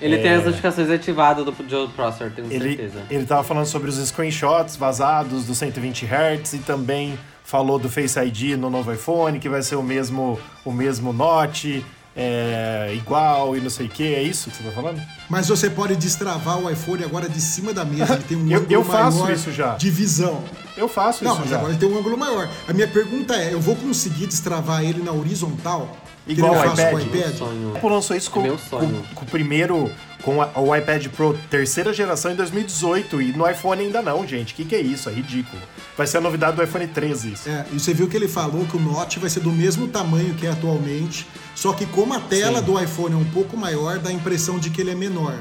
Ele 0.00 0.16
é, 0.16 0.22
tem 0.22 0.32
as 0.32 0.44
notificações 0.44 0.88
ativadas 0.88 1.44
do 1.44 1.52
John 1.64 1.88
Prosser, 1.88 2.30
tenho 2.30 2.50
ele, 2.50 2.76
certeza. 2.76 3.02
Ele 3.10 3.26
tava 3.26 3.42
falando 3.42 3.66
sobre 3.66 3.90
os 3.90 3.96
screenshots 3.96 4.76
vazados 4.76 5.44
do 5.44 5.54
120 5.54 6.06
Hz 6.06 6.52
e 6.54 6.58
também 6.58 7.18
falou 7.44 7.78
do 7.78 7.90
Face 7.90 8.18
ID 8.18 8.56
no 8.56 8.70
novo 8.70 8.92
iPhone, 8.92 9.38
que 9.38 9.48
vai 9.48 9.60
ser 9.60 9.76
o 9.76 9.82
mesmo, 9.82 10.38
o 10.64 10.72
mesmo 10.72 11.12
Note 11.12 11.84
é, 12.20 12.92
igual 12.96 13.56
e 13.56 13.60
não 13.60 13.70
sei 13.70 13.86
o 13.86 13.88
que. 13.88 14.02
É 14.02 14.20
isso 14.20 14.50
que 14.50 14.56
você 14.56 14.64
tá 14.64 14.72
falando? 14.72 15.00
Mas 15.30 15.46
você 15.46 15.70
pode 15.70 15.94
destravar 15.94 16.58
o 16.58 16.68
iPhone 16.68 17.04
agora 17.04 17.28
de 17.28 17.40
cima 17.40 17.72
da 17.72 17.84
mesa. 17.84 18.14
Ele 18.14 18.24
tem 18.24 18.36
um 18.36 18.50
eu, 18.50 18.58
ângulo 18.58 18.72
eu 18.72 18.84
faço 18.84 19.18
maior 19.20 19.32
isso 19.32 19.52
já. 19.52 19.76
de 19.76 19.88
visão. 19.88 20.42
Eu 20.76 20.88
faço 20.88 21.22
não, 21.22 21.32
isso 21.32 21.42
mas 21.42 21.50
já. 21.50 21.56
agora 21.56 21.72
ele 21.72 21.78
tem 21.78 21.88
um 21.88 21.96
ângulo 21.96 22.18
maior. 22.18 22.50
A 22.66 22.72
minha 22.72 22.88
pergunta 22.88 23.36
é: 23.36 23.54
eu 23.54 23.60
vou 23.60 23.76
conseguir 23.76 24.26
destravar 24.26 24.82
ele 24.82 25.00
na 25.00 25.12
horizontal? 25.12 25.96
Igual 26.26 26.54
o 26.54 26.72
iPad? 26.72 26.92
o 26.94 27.00
iPad? 27.00 27.36
Sonho. 27.36 27.76
Apple 27.76 27.88
lançou 27.88 28.16
isso 28.16 28.30
com, 28.32 28.42
meu 28.42 28.58
com, 28.58 28.68
sonho. 28.68 29.04
com 29.14 29.24
o 29.24 29.28
primeiro, 29.28 29.90
com 30.22 30.42
a- 30.42 30.50
o 30.56 30.74
iPad 30.74 31.06
Pro 31.08 31.38
terceira 31.50 31.92
geração 31.92 32.30
em 32.30 32.34
2018 32.34 33.20
e 33.22 33.32
no 33.32 33.48
iPhone 33.48 33.82
ainda 33.82 34.02
não, 34.02 34.26
gente. 34.26 34.52
O 34.52 34.56
que, 34.56 34.64
que 34.64 34.74
é 34.74 34.80
isso? 34.80 35.08
É 35.08 35.12
ridículo. 35.12 35.60
Vai 35.96 36.06
ser 36.06 36.18
a 36.18 36.20
novidade 36.20 36.56
do 36.56 36.62
iPhone 36.62 36.86
13 36.86 37.32
isso. 37.32 37.48
É, 37.48 37.64
e 37.72 37.78
você 37.78 37.92
viu 37.94 38.08
que 38.08 38.16
ele 38.16 38.28
falou 38.28 38.64
que 38.66 38.76
o 38.76 38.80
Note 38.80 39.18
vai 39.18 39.30
ser 39.30 39.40
do 39.40 39.52
mesmo 39.52 39.88
tamanho 39.88 40.34
que 40.34 40.46
é 40.46 40.50
atualmente, 40.50 41.26
só 41.54 41.72
que 41.72 41.86
como 41.86 42.14
a 42.14 42.20
tela 42.20 42.58
Sim. 42.60 42.64
do 42.66 42.80
iPhone 42.82 43.14
é 43.14 43.18
um 43.18 43.24
pouco 43.30 43.56
maior, 43.56 43.98
dá 43.98 44.10
a 44.10 44.12
impressão 44.12 44.58
de 44.58 44.70
que 44.70 44.80
ele 44.80 44.90
é 44.90 44.94
menor, 44.94 45.34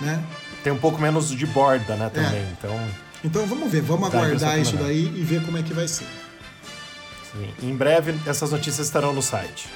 né? 0.00 0.22
Tem 0.62 0.72
um 0.72 0.78
pouco 0.78 1.00
menos 1.00 1.28
de 1.30 1.46
borda, 1.46 1.94
né, 1.96 2.10
também. 2.12 2.40
É. 2.40 2.52
Então, 2.58 2.88
Então 3.22 3.46
vamos 3.46 3.70
ver, 3.70 3.82
vamos 3.82 4.04
a 4.04 4.18
aguardar 4.18 4.58
isso 4.58 4.74
é. 4.76 4.78
daí 4.78 5.12
e 5.14 5.22
ver 5.22 5.42
como 5.44 5.56
é 5.58 5.62
que 5.62 5.72
vai 5.74 5.86
ser. 5.88 6.06
sim. 7.32 7.50
em 7.68 7.74
breve 7.76 8.14
essas 8.26 8.50
notícias 8.52 8.86
estarão 8.86 9.12
no 9.12 9.20
site. 9.22 9.68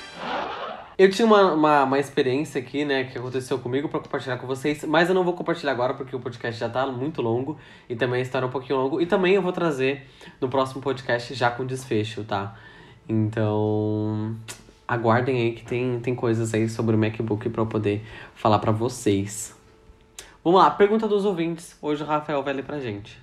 Eu 0.98 1.08
tinha 1.08 1.24
uma, 1.24 1.52
uma, 1.52 1.84
uma 1.84 1.98
experiência 2.00 2.60
aqui, 2.60 2.84
né, 2.84 3.04
que 3.04 3.16
aconteceu 3.16 3.56
comigo 3.60 3.88
pra 3.88 4.00
compartilhar 4.00 4.36
com 4.36 4.48
vocês, 4.48 4.82
mas 4.82 5.08
eu 5.08 5.14
não 5.14 5.22
vou 5.22 5.32
compartilhar 5.32 5.70
agora 5.70 5.94
porque 5.94 6.16
o 6.16 6.18
podcast 6.18 6.58
já 6.58 6.68
tá 6.68 6.84
muito 6.88 7.22
longo 7.22 7.56
e 7.88 7.94
também 7.94 8.18
a 8.18 8.22
história 8.22 8.46
é 8.46 8.48
um 8.48 8.50
pouquinho 8.50 8.80
longo. 8.80 9.00
E 9.00 9.06
também 9.06 9.34
eu 9.34 9.40
vou 9.40 9.52
trazer 9.52 10.08
no 10.40 10.48
próximo 10.48 10.82
podcast 10.82 11.32
já 11.34 11.52
com 11.52 11.64
desfecho, 11.64 12.24
tá? 12.24 12.56
Então, 13.08 14.34
aguardem 14.88 15.40
aí 15.40 15.52
que 15.52 15.64
tem, 15.64 16.00
tem 16.00 16.16
coisas 16.16 16.52
aí 16.52 16.68
sobre 16.68 16.96
o 16.96 16.98
MacBook 16.98 17.48
pra 17.48 17.62
eu 17.62 17.66
poder 17.66 18.04
falar 18.34 18.58
pra 18.58 18.72
vocês. 18.72 19.54
Vamos 20.42 20.60
lá, 20.60 20.68
pergunta 20.68 21.06
dos 21.06 21.24
ouvintes. 21.24 21.78
Hoje 21.80 22.02
o 22.02 22.06
Rafael 22.06 22.42
vai 22.42 22.54
ler 22.54 22.64
pra 22.64 22.80
gente. 22.80 23.22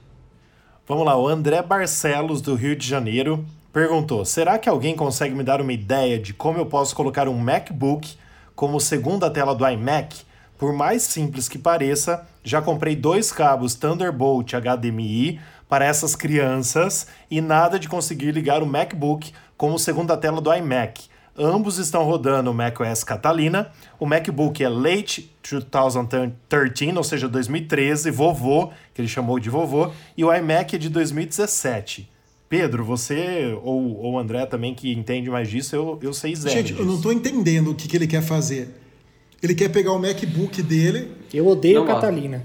Vamos 0.88 1.06
lá, 1.06 1.18
o 1.18 1.28
André 1.28 1.62
Barcelos, 1.62 2.42
do 2.42 2.56
Rio 2.56 2.74
de 2.74 2.88
Janeiro, 2.88 3.44
perguntou: 3.76 4.24
será 4.24 4.58
que 4.58 4.70
alguém 4.70 4.96
consegue 4.96 5.36
me 5.36 5.44
dar 5.44 5.60
uma 5.60 5.74
ideia 5.74 6.18
de 6.18 6.34
como 6.34 6.58
eu 6.58 6.66
posso 6.66 6.96
colocar 6.96 7.28
um 7.28 7.38
MacBook 7.38 8.18
como 8.56 8.80
segunda 8.80 9.30
tela 9.30 9.54
do 9.54 9.68
iMac? 9.68 10.24
Por 10.58 10.72
mais 10.72 11.02
simples 11.04 11.50
que 11.50 11.60
pareça, 11.60 12.26
já 12.42 12.62
comprei 12.62 12.96
dois 12.96 13.34
cabos 13.34 13.76
Thunderbolt 13.76 14.54
HDMI 14.54 15.42
para 15.68 15.84
essas 15.84 16.16
crianças 16.16 17.08
e 17.30 17.42
nada 17.42 17.78
de 17.78 17.90
conseguir 17.90 18.32
ligar 18.32 18.64
o 18.64 18.66
MacBook 18.66 19.34
como 19.58 19.78
segunda 19.78 20.16
tela 20.16 20.40
do 20.40 20.54
iMac. 20.54 21.10
Ambos 21.38 21.78
estão 21.78 22.06
rodando 22.06 22.52
o 22.52 22.54
macOS 22.54 23.04
Catalina. 23.04 23.74
O 24.00 24.06
MacBook 24.06 24.64
é 24.64 24.70
late 24.70 25.36
2013, 25.44 26.96
ou 26.96 27.04
seja, 27.04 27.28
2013, 27.28 28.10
vovô, 28.10 28.72
que 28.94 29.02
ele 29.02 29.10
chamou 29.10 29.38
de 29.38 29.50
vovô, 29.50 29.92
e 30.16 30.24
o 30.24 30.34
iMac 30.34 30.78
é 30.78 30.80
de 30.80 30.88
2017. 30.88 32.15
Pedro, 32.58 32.86
você 32.86 33.58
ou 33.64 34.00
ou 34.00 34.14
o 34.14 34.20
André 34.20 34.46
também 34.46 34.74
que 34.74 34.94
entende 34.94 35.30
mais 35.30 35.50
disso, 35.50 35.76
eu, 35.76 36.00
eu 36.02 36.14
sei 36.14 36.34
zero. 36.36 36.56
Gente, 36.56 36.72
eu 36.74 36.86
não 36.86 36.94
disso. 36.94 37.04
tô 37.04 37.12
entendendo 37.12 37.72
o 37.72 37.76
que, 37.76 37.88
que 37.88 37.98
ele 37.98 38.08
quer 38.08 38.22
fazer. 38.22 38.70
Ele 39.44 39.54
quer 39.54 39.70
pegar 39.70 39.92
o 39.92 40.00
MacBook 40.00 40.62
dele. 40.64 41.12
Eu 41.34 41.46
odeio 41.48 41.80
Não 41.80 41.86
gosto. 41.86 41.96
Catalina. 41.96 42.44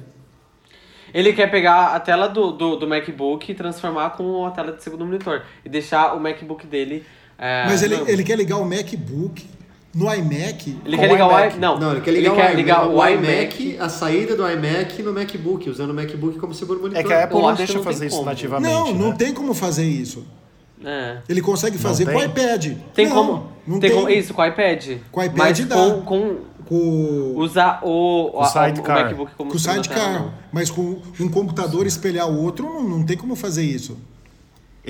Ele 1.15 1.33
quer 1.33 1.49
pegar 1.49 1.95
a 1.95 2.01
tela 2.01 2.29
do, 2.29 2.51
do, 2.51 2.77
do, 2.77 2.89
MacBook 2.89 3.51
e 3.51 3.55
transformar 3.55 4.11
com 4.11 4.45
a 4.47 4.51
tela 4.51 4.73
de 4.73 4.83
segundo 4.83 5.07
monitor. 5.07 5.45
E 5.65 5.69
deixar 5.69 6.15
o 6.15 6.21
MacBook 6.21 6.67
dele. 6.67 7.05
É, 7.39 7.65
Mas 7.67 7.83
ele, 7.83 7.95
ele 8.11 8.25
quer 8.25 8.37
ligar 8.37 8.59
o 8.59 8.65
MacBook 8.65 9.47
no 9.95 10.13
iMac. 10.13 10.79
Ele 10.85 10.97
quer 10.97 11.09
ligar 11.09 11.27
o, 11.27 11.31
iMac. 11.31 11.59
Não, 11.59 11.79
não, 11.79 11.93
ele 11.93 12.01
quer 12.01 12.11
ligar, 12.13 12.33
ele 12.33 12.41
o, 12.41 12.47
quer 12.47 12.55
ligar 12.55 12.87
o, 12.87 12.97
o 12.97 13.09
iMac, 13.09 13.63
iMac, 13.63 13.79
a 13.81 13.89
saída 13.89 14.37
do 14.37 14.49
iMac 14.49 15.03
no 15.03 15.13
MacBook, 15.13 15.69
usando 15.69 15.91
o 15.91 15.95
MacBook 15.95 16.39
como 16.39 16.55
segundo 16.55 16.81
monitor. 16.81 17.01
É 17.01 17.05
que 17.05 17.13
a 17.13 17.25
Apple 17.25 17.41
não 17.41 17.55
deixa 17.55 17.79
fazer 17.81 18.07
isso 18.07 18.25
nativamente. 18.25 18.73
Não, 18.73 18.93
né? 18.93 18.99
não 18.99 19.13
tem 19.13 19.35
como 19.35 19.53
fazer 19.55 19.85
isso. 19.85 20.25
É. 20.85 21.19
Ele 21.29 21.43
consegue 21.43 21.77
fazer 21.77 22.07
com 22.07 22.17
o 22.17 22.23
iPad. 22.23 22.73
Tem 22.95 23.09
não, 23.09 23.15
como? 23.15 23.53
Não 23.67 23.79
tem, 23.79 23.91
tem 23.91 23.99
como, 23.99 24.11
isso, 24.11 24.33
com 24.33 24.43
o 24.43 24.47
iPad. 24.47 24.99
Com 25.11 25.21
o 25.21 25.25
iPad 25.25 25.39
Mas 25.39 25.65
dá. 25.67 25.77
Com, 25.77 26.03
com, 26.03 26.37
com 26.65 27.35
usar 27.37 27.81
o, 27.83 28.41
o, 28.41 28.45
sidecar. 28.47 28.97
o 28.97 29.03
MacBook 29.03 29.33
como 29.37 29.51
Com 29.51 29.57
o 29.57 29.61
sidecar. 29.61 30.35
Mas 30.53 30.71
com 30.71 31.03
um 31.19 31.29
computador 31.29 31.87
espelhar 31.87 32.29
o 32.31 32.43
outro, 32.43 32.65
não, 32.65 32.83
não 32.83 33.03
tem 33.05 33.17
como 33.17 33.37
fazer 33.37 33.65
isso. 33.65 33.99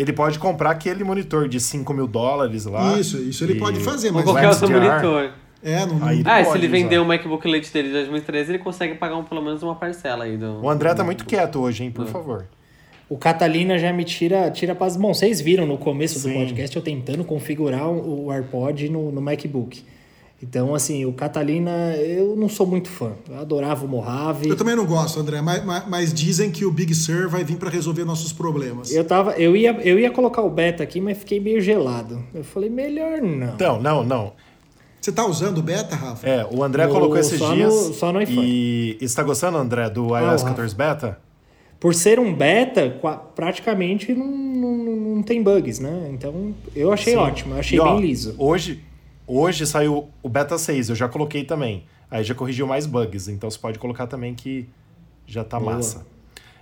Ele 0.00 0.14
pode 0.14 0.38
comprar 0.38 0.70
aquele 0.70 1.04
monitor 1.04 1.46
de 1.46 1.60
5 1.60 1.92
mil 1.92 2.06
dólares 2.06 2.64
lá. 2.64 2.98
Isso, 2.98 3.18
isso 3.18 3.44
ele 3.44 3.56
pode 3.56 3.80
fazer, 3.80 4.10
mas. 4.10 4.24
qualquer 4.24 4.48
outro 4.48 4.70
monitor. 4.70 5.32
É, 5.62 5.84
não, 5.84 6.02
aí 6.02 6.22
ah, 6.24 6.42
se 6.42 6.56
ele 6.56 6.68
vender 6.68 6.98
o 6.98 7.04
MacBook 7.04 7.46
Lite 7.46 7.70
dele 7.70 7.88
de 7.88 7.94
2013, 7.94 8.52
ele 8.52 8.58
consegue 8.60 8.94
pagar 8.94 9.16
um, 9.16 9.24
pelo 9.24 9.42
menos 9.42 9.62
uma 9.62 9.74
parcela 9.74 10.24
aí 10.24 10.38
do. 10.38 10.62
O 10.62 10.70
André 10.70 10.94
tá 10.94 11.04
muito 11.04 11.26
quieto 11.26 11.60
hoje, 11.60 11.84
hein? 11.84 11.90
Por 11.90 12.06
favor. 12.06 12.46
O 13.10 13.18
Catalina 13.18 13.76
já 13.76 13.92
me 13.92 14.02
tira, 14.04 14.50
tira 14.50 14.74
paz. 14.74 14.96
Bom, 14.96 15.12
vocês 15.12 15.38
viram 15.38 15.66
no 15.66 15.76
começo 15.76 16.18
Sim. 16.18 16.28
do 16.32 16.34
podcast 16.38 16.74
eu 16.74 16.82
tentando 16.82 17.22
configurar 17.22 17.86
o 17.90 18.32
AirPod 18.32 18.88
no, 18.88 19.12
no 19.12 19.20
MacBook. 19.20 19.84
Então, 20.42 20.74
assim, 20.74 21.04
o 21.04 21.12
Catalina, 21.12 21.94
eu 21.96 22.34
não 22.34 22.48
sou 22.48 22.66
muito 22.66 22.88
fã. 22.88 23.12
Eu 23.28 23.38
adorava 23.38 23.84
o 23.84 23.88
Mojave. 23.88 24.48
Eu 24.48 24.56
também 24.56 24.74
não 24.74 24.86
gosto, 24.86 25.20
André, 25.20 25.42
mas, 25.42 25.62
mas, 25.64 25.86
mas 25.86 26.14
dizem 26.14 26.50
que 26.50 26.64
o 26.64 26.70
Big 26.70 26.94
Sur 26.94 27.28
vai 27.28 27.44
vir 27.44 27.56
para 27.56 27.68
resolver 27.68 28.04
nossos 28.04 28.32
problemas. 28.32 28.90
Eu, 28.90 29.04
tava, 29.04 29.32
eu, 29.32 29.54
ia, 29.54 29.72
eu 29.82 29.98
ia 29.98 30.10
colocar 30.10 30.40
o 30.40 30.48
beta 30.48 30.82
aqui, 30.82 30.98
mas 30.98 31.18
fiquei 31.18 31.38
meio 31.38 31.60
gelado. 31.60 32.24
Eu 32.32 32.42
falei, 32.42 32.70
melhor 32.70 33.20
não. 33.20 33.54
Então, 33.54 33.80
não, 33.82 34.02
não. 34.02 34.32
Você 34.98 35.12
tá 35.12 35.26
usando 35.26 35.58
o 35.58 35.62
beta, 35.62 35.94
Rafa? 35.94 36.26
É, 36.26 36.46
o 36.50 36.64
André 36.64 36.86
o, 36.86 36.90
colocou 36.90 37.18
esses 37.18 37.38
só 37.38 37.54
dias. 37.54 37.72
No, 37.72 37.94
só 37.94 38.12
no 38.12 38.22
iPhone. 38.22 38.46
E 38.46 38.98
está 39.00 39.22
gostando, 39.22 39.58
André, 39.58 39.90
do 39.90 40.16
iOS 40.16 40.42
ah, 40.42 40.48
14 40.48 40.74
Beta? 40.74 41.18
Por 41.78 41.94
ser 41.94 42.18
um 42.18 42.34
beta, 42.34 42.94
praticamente 43.34 44.14
não, 44.14 44.26
não, 44.26 44.76
não 44.76 45.22
tem 45.22 45.42
bugs, 45.42 45.78
né? 45.78 46.10
Então, 46.12 46.54
eu 46.76 46.92
achei 46.92 47.14
Sim. 47.14 47.18
ótimo, 47.18 47.54
eu 47.54 47.58
achei 47.58 47.78
e, 47.78 47.82
bem 47.82 47.92
ó, 47.92 47.98
liso. 47.98 48.34
Hoje, 48.36 48.84
hoje 49.38 49.66
saiu 49.66 50.08
o 50.22 50.28
beta 50.28 50.58
6, 50.58 50.90
eu 50.90 50.96
já 50.96 51.08
coloquei 51.08 51.44
também. 51.44 51.84
Aí 52.10 52.24
já 52.24 52.34
corrigiu 52.34 52.66
mais 52.66 52.86
bugs, 52.86 53.28
então 53.28 53.50
você 53.50 53.58
pode 53.58 53.78
colocar 53.78 54.06
também 54.06 54.34
que 54.34 54.68
já 55.26 55.44
tá 55.44 55.58
Boa. 55.60 55.74
massa. 55.74 56.06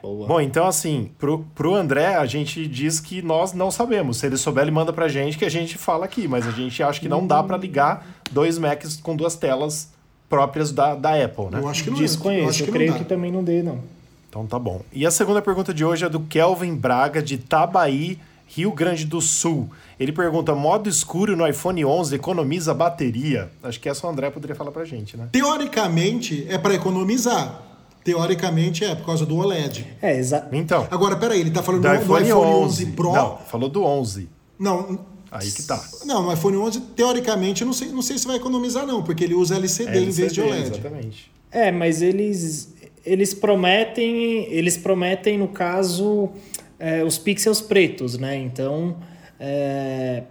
Boa. 0.03 0.29
Bom, 0.29 0.41
então 0.41 0.67
assim, 0.67 1.11
pro, 1.19 1.45
pro 1.55 1.75
André, 1.75 2.15
a 2.15 2.27
gente 2.27 2.69
diz 2.69 3.01
que 3.01 3.23
nós 3.23 3.53
não 3.53 3.71
sabemos. 3.71 4.19
Se 4.19 4.27
ele 4.27 4.37
souber, 4.37 4.63
ele 4.63 4.71
manda 4.71 4.93
pra 4.93 5.09
gente 5.09 5.37
que 5.37 5.45
a 5.45 5.51
gente 5.51 5.77
fala 5.77 6.05
aqui, 6.05 6.29
mas 6.29 6.47
a 6.47 6.51
gente 6.51 6.83
acha 6.83 7.01
que 7.01 7.09
não 7.09 7.27
dá 7.27 7.43
para 7.43 7.57
ligar 7.57 8.07
dois 8.31 8.59
Macs 8.59 8.99
com 8.99 9.17
duas 9.17 9.35
telas 9.35 9.91
próprias 10.29 10.71
da, 10.71 10.95
da 10.95 11.25
Apple, 11.25 11.47
né? 11.47 11.61
Eu 11.61 11.69
acho 11.69 11.83
que 11.83 11.91
não 11.91 11.99
Desconheço, 11.99 12.45
eu, 12.45 12.49
acho 12.49 12.65
que 12.65 12.71
eu 12.71 12.75
creio 12.75 12.95
que 12.95 13.05
também 13.05 13.33
não 13.33 13.43
dê, 13.43 13.63
não. 13.63 13.81
Então 14.29 14.47
tá 14.47 14.59
bom. 14.59 14.83
E 14.93 15.07
a 15.07 15.11
segunda 15.11 15.41
pergunta 15.41 15.73
de 15.73 15.85
hoje 15.85 16.05
é 16.05 16.09
do 16.09 16.21
Kelvin 16.21 16.77
Braga, 16.77 17.23
de 17.23 17.39
Tabaí, 17.39 18.19
Rio 18.49 18.73
Grande 18.73 19.05
do 19.05 19.21
Sul. 19.21 19.71
Ele 20.01 20.13
pergunta: 20.13 20.55
modo 20.55 20.89
escuro 20.89 21.37
no 21.37 21.47
iPhone 21.47 21.85
11 21.85 22.15
economiza 22.15 22.73
bateria? 22.73 23.51
Acho 23.63 23.79
que 23.79 23.89
essa 23.89 24.07
o 24.07 24.11
André 24.11 24.31
poderia 24.31 24.57
falar 24.57 24.71
pra 24.71 24.85
gente, 24.85 25.17
né? 25.17 25.29
Teoricamente 25.31 26.47
é 26.49 26.57
para 26.57 26.75
economizar. 26.75 27.63
Teoricamente 28.03 28.85
é, 28.85 28.95
por 28.95 29.05
causa 29.05 29.27
do 29.27 29.37
OLED. 29.37 29.87
É, 30.01 30.17
exato. 30.17 30.55
Então. 30.55 30.87
Agora, 30.91 31.17
peraí, 31.17 31.41
ele 31.41 31.51
tá 31.51 31.63
falando 31.63 31.83
do, 31.83 31.95
iPhone, 31.95 32.07
do 32.07 32.19
iPhone 32.19 32.33
11. 32.33 32.85
11 32.85 32.87
Pro. 32.93 33.13
Não, 33.13 33.37
falou 33.39 33.69
do 33.69 33.85
11. 33.85 34.29
Não. 34.59 34.99
Aí 35.31 35.51
que 35.51 35.63
tá. 35.65 35.83
Não, 36.07 36.23
no 36.23 36.33
iPhone 36.33 36.57
11, 36.57 36.81
teoricamente, 36.97 37.61
eu 37.61 37.67
não 37.67 37.75
sei, 37.75 37.89
não 37.89 38.01
sei 38.01 38.17
se 38.17 38.27
vai 38.27 38.37
economizar, 38.37 38.87
não, 38.87 39.03
porque 39.03 39.25
ele 39.25 39.35
usa 39.35 39.57
LCD, 39.57 39.91
LCD 39.91 40.07
em 40.07 40.11
vez 40.11 40.33
de 40.33 40.41
OLED. 40.41 40.69
Exatamente. 40.69 41.31
É, 41.51 41.71
mas 41.71 42.01
eles, 42.01 42.75
eles 43.05 43.35
prometem, 43.35 44.47
eles 44.51 44.79
prometem, 44.79 45.37
no 45.37 45.49
caso, 45.49 46.31
é, 46.79 47.03
os 47.03 47.19
pixels 47.19 47.61
pretos, 47.61 48.19
né? 48.19 48.37
Então, 48.37 48.97
é, 49.39 50.23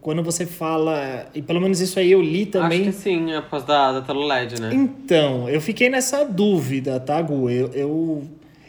quando 0.00 0.22
você 0.22 0.44
fala. 0.44 1.26
E 1.34 1.40
pelo 1.40 1.60
menos 1.60 1.80
isso 1.80 1.98
aí 1.98 2.10
eu 2.10 2.20
li 2.20 2.46
também. 2.46 2.88
Acho 2.88 2.90
que 2.90 3.04
sim, 3.04 3.32
é 3.32 3.40
por 3.40 3.50
causa 3.50 3.66
da, 3.66 3.92
da 3.92 4.02
tela 4.02 4.24
LED, 4.26 4.60
né? 4.60 4.70
Então, 4.72 5.48
eu 5.48 5.60
fiquei 5.60 5.88
nessa 5.88 6.24
dúvida, 6.24 6.98
tá, 7.00 7.20
Gu? 7.22 7.50
Eu, 7.50 7.68
eu, 7.68 8.24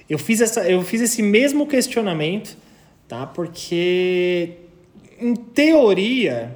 eu, 0.10 0.20
fiz, 0.20 0.41
essa, 0.41 0.70
eu 0.70 0.82
fiz 0.84 1.02
esse 1.02 1.22
mesmo 1.22 1.68
questionamento, 1.68 2.58
tá? 3.08 3.26
Porque, 3.26 4.52
em 5.20 5.36
teoria. 5.36 6.56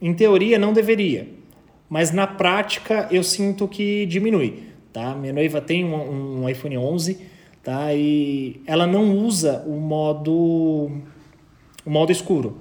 Em 0.00 0.12
teoria 0.12 0.58
não 0.58 0.72
deveria. 0.72 1.28
Mas 1.88 2.12
na 2.12 2.26
prática 2.26 3.08
eu 3.10 3.22
sinto 3.22 3.66
que 3.66 4.04
diminui, 4.06 4.64
tá? 4.92 5.14
Minha 5.14 5.32
noiva 5.32 5.60
tem 5.60 5.84
um, 5.84 6.42
um 6.42 6.48
iPhone 6.48 6.76
11, 6.76 7.18
tá? 7.66 7.92
E 7.92 8.62
ela 8.64 8.86
não 8.86 9.18
usa 9.18 9.64
o 9.66 9.72
modo 9.72 10.88
o 11.84 11.90
modo 11.90 12.12
escuro. 12.12 12.58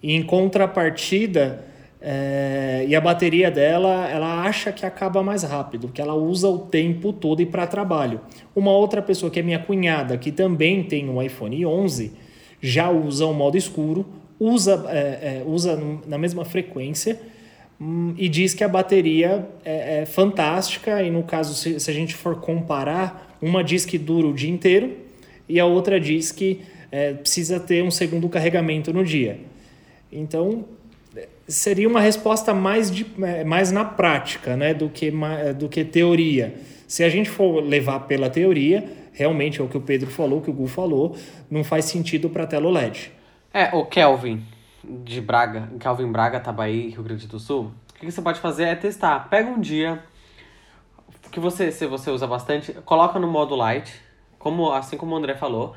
E 0.00 0.14
em 0.14 0.22
contrapartida, 0.22 1.64
é, 2.00 2.84
e 2.86 2.94
a 2.94 3.00
bateria 3.00 3.50
dela, 3.50 4.08
ela 4.08 4.42
acha 4.42 4.70
que 4.70 4.86
acaba 4.86 5.24
mais 5.24 5.42
rápido, 5.42 5.88
que 5.88 6.00
ela 6.00 6.14
usa 6.14 6.48
o 6.48 6.58
tempo 6.58 7.12
todo 7.12 7.42
e 7.42 7.46
para 7.46 7.66
trabalho. 7.66 8.20
Uma 8.54 8.70
outra 8.70 9.02
pessoa 9.02 9.28
que 9.28 9.40
é 9.40 9.42
minha 9.42 9.58
cunhada, 9.58 10.16
que 10.16 10.30
também 10.30 10.84
tem 10.84 11.10
um 11.10 11.20
iPhone 11.20 11.66
11, 11.66 12.12
já 12.60 12.90
usa 12.90 13.26
o 13.26 13.34
modo 13.34 13.56
escuro, 13.56 14.06
usa, 14.38 14.84
é, 14.88 14.98
é, 14.98 15.42
usa 15.44 15.76
na 16.06 16.16
mesma 16.16 16.44
frequência 16.44 17.20
hum, 17.80 18.14
e 18.16 18.28
diz 18.28 18.54
que 18.54 18.62
a 18.62 18.68
bateria 18.68 19.48
é, 19.64 20.02
é 20.02 20.06
fantástica. 20.06 21.02
E 21.02 21.10
no 21.10 21.24
caso, 21.24 21.54
se, 21.54 21.80
se, 21.80 21.90
a 21.90 21.94
gente 21.94 22.14
for 22.14 22.40
comparar, 22.40 23.31
uma 23.42 23.62
diz 23.62 23.84
que 23.84 23.98
dura 23.98 24.28
o 24.28 24.32
dia 24.32 24.50
inteiro 24.50 24.96
e 25.48 25.58
a 25.58 25.66
outra 25.66 26.00
diz 26.00 26.30
que 26.30 26.62
é, 26.90 27.12
precisa 27.12 27.58
ter 27.58 27.82
um 27.82 27.90
segundo 27.90 28.28
carregamento 28.28 28.92
no 28.92 29.04
dia. 29.04 29.40
Então, 30.10 30.64
seria 31.48 31.88
uma 31.88 32.00
resposta 32.00 32.54
mais, 32.54 32.90
de, 32.90 33.04
é, 33.22 33.42
mais 33.42 33.72
na 33.72 33.84
prática 33.84 34.56
né, 34.56 34.72
do, 34.72 34.88
que, 34.88 35.12
do 35.58 35.68
que 35.68 35.84
teoria. 35.84 36.54
Se 36.86 37.02
a 37.02 37.08
gente 37.08 37.28
for 37.28 37.62
levar 37.62 38.00
pela 38.00 38.30
teoria, 38.30 38.84
realmente 39.12 39.60
é 39.60 39.64
o 39.64 39.68
que 39.68 39.76
o 39.76 39.80
Pedro 39.80 40.10
falou, 40.10 40.38
o 40.38 40.42
que 40.42 40.50
o 40.50 40.52
Gu 40.52 40.66
falou, 40.66 41.16
não 41.50 41.64
faz 41.64 41.86
sentido 41.86 42.30
para 42.30 42.46
tela 42.46 42.68
OLED. 42.68 43.10
É, 43.52 43.74
o 43.74 43.84
Kelvin 43.84 44.42
de 44.84 45.20
Braga, 45.20 45.70
Kelvin 45.78 46.10
Braga, 46.10 46.40
Tabaí, 46.40 46.90
Rio 46.90 47.02
Grande 47.02 47.26
do 47.26 47.38
Sul, 47.38 47.72
o 47.90 47.98
que 47.98 48.10
você 48.10 48.20
pode 48.20 48.40
fazer 48.40 48.64
é 48.64 48.74
testar. 48.74 49.28
Pega 49.28 49.48
um 49.48 49.60
dia 49.60 50.02
que 51.32 51.40
você, 51.40 51.72
se 51.72 51.86
você 51.86 52.10
usa 52.10 52.26
bastante, 52.26 52.72
coloca 52.84 53.18
no 53.18 53.26
modo 53.26 53.56
light, 53.56 54.00
como, 54.38 54.70
assim 54.70 54.96
como 54.96 55.14
o 55.14 55.18
André 55.18 55.34
falou, 55.34 55.74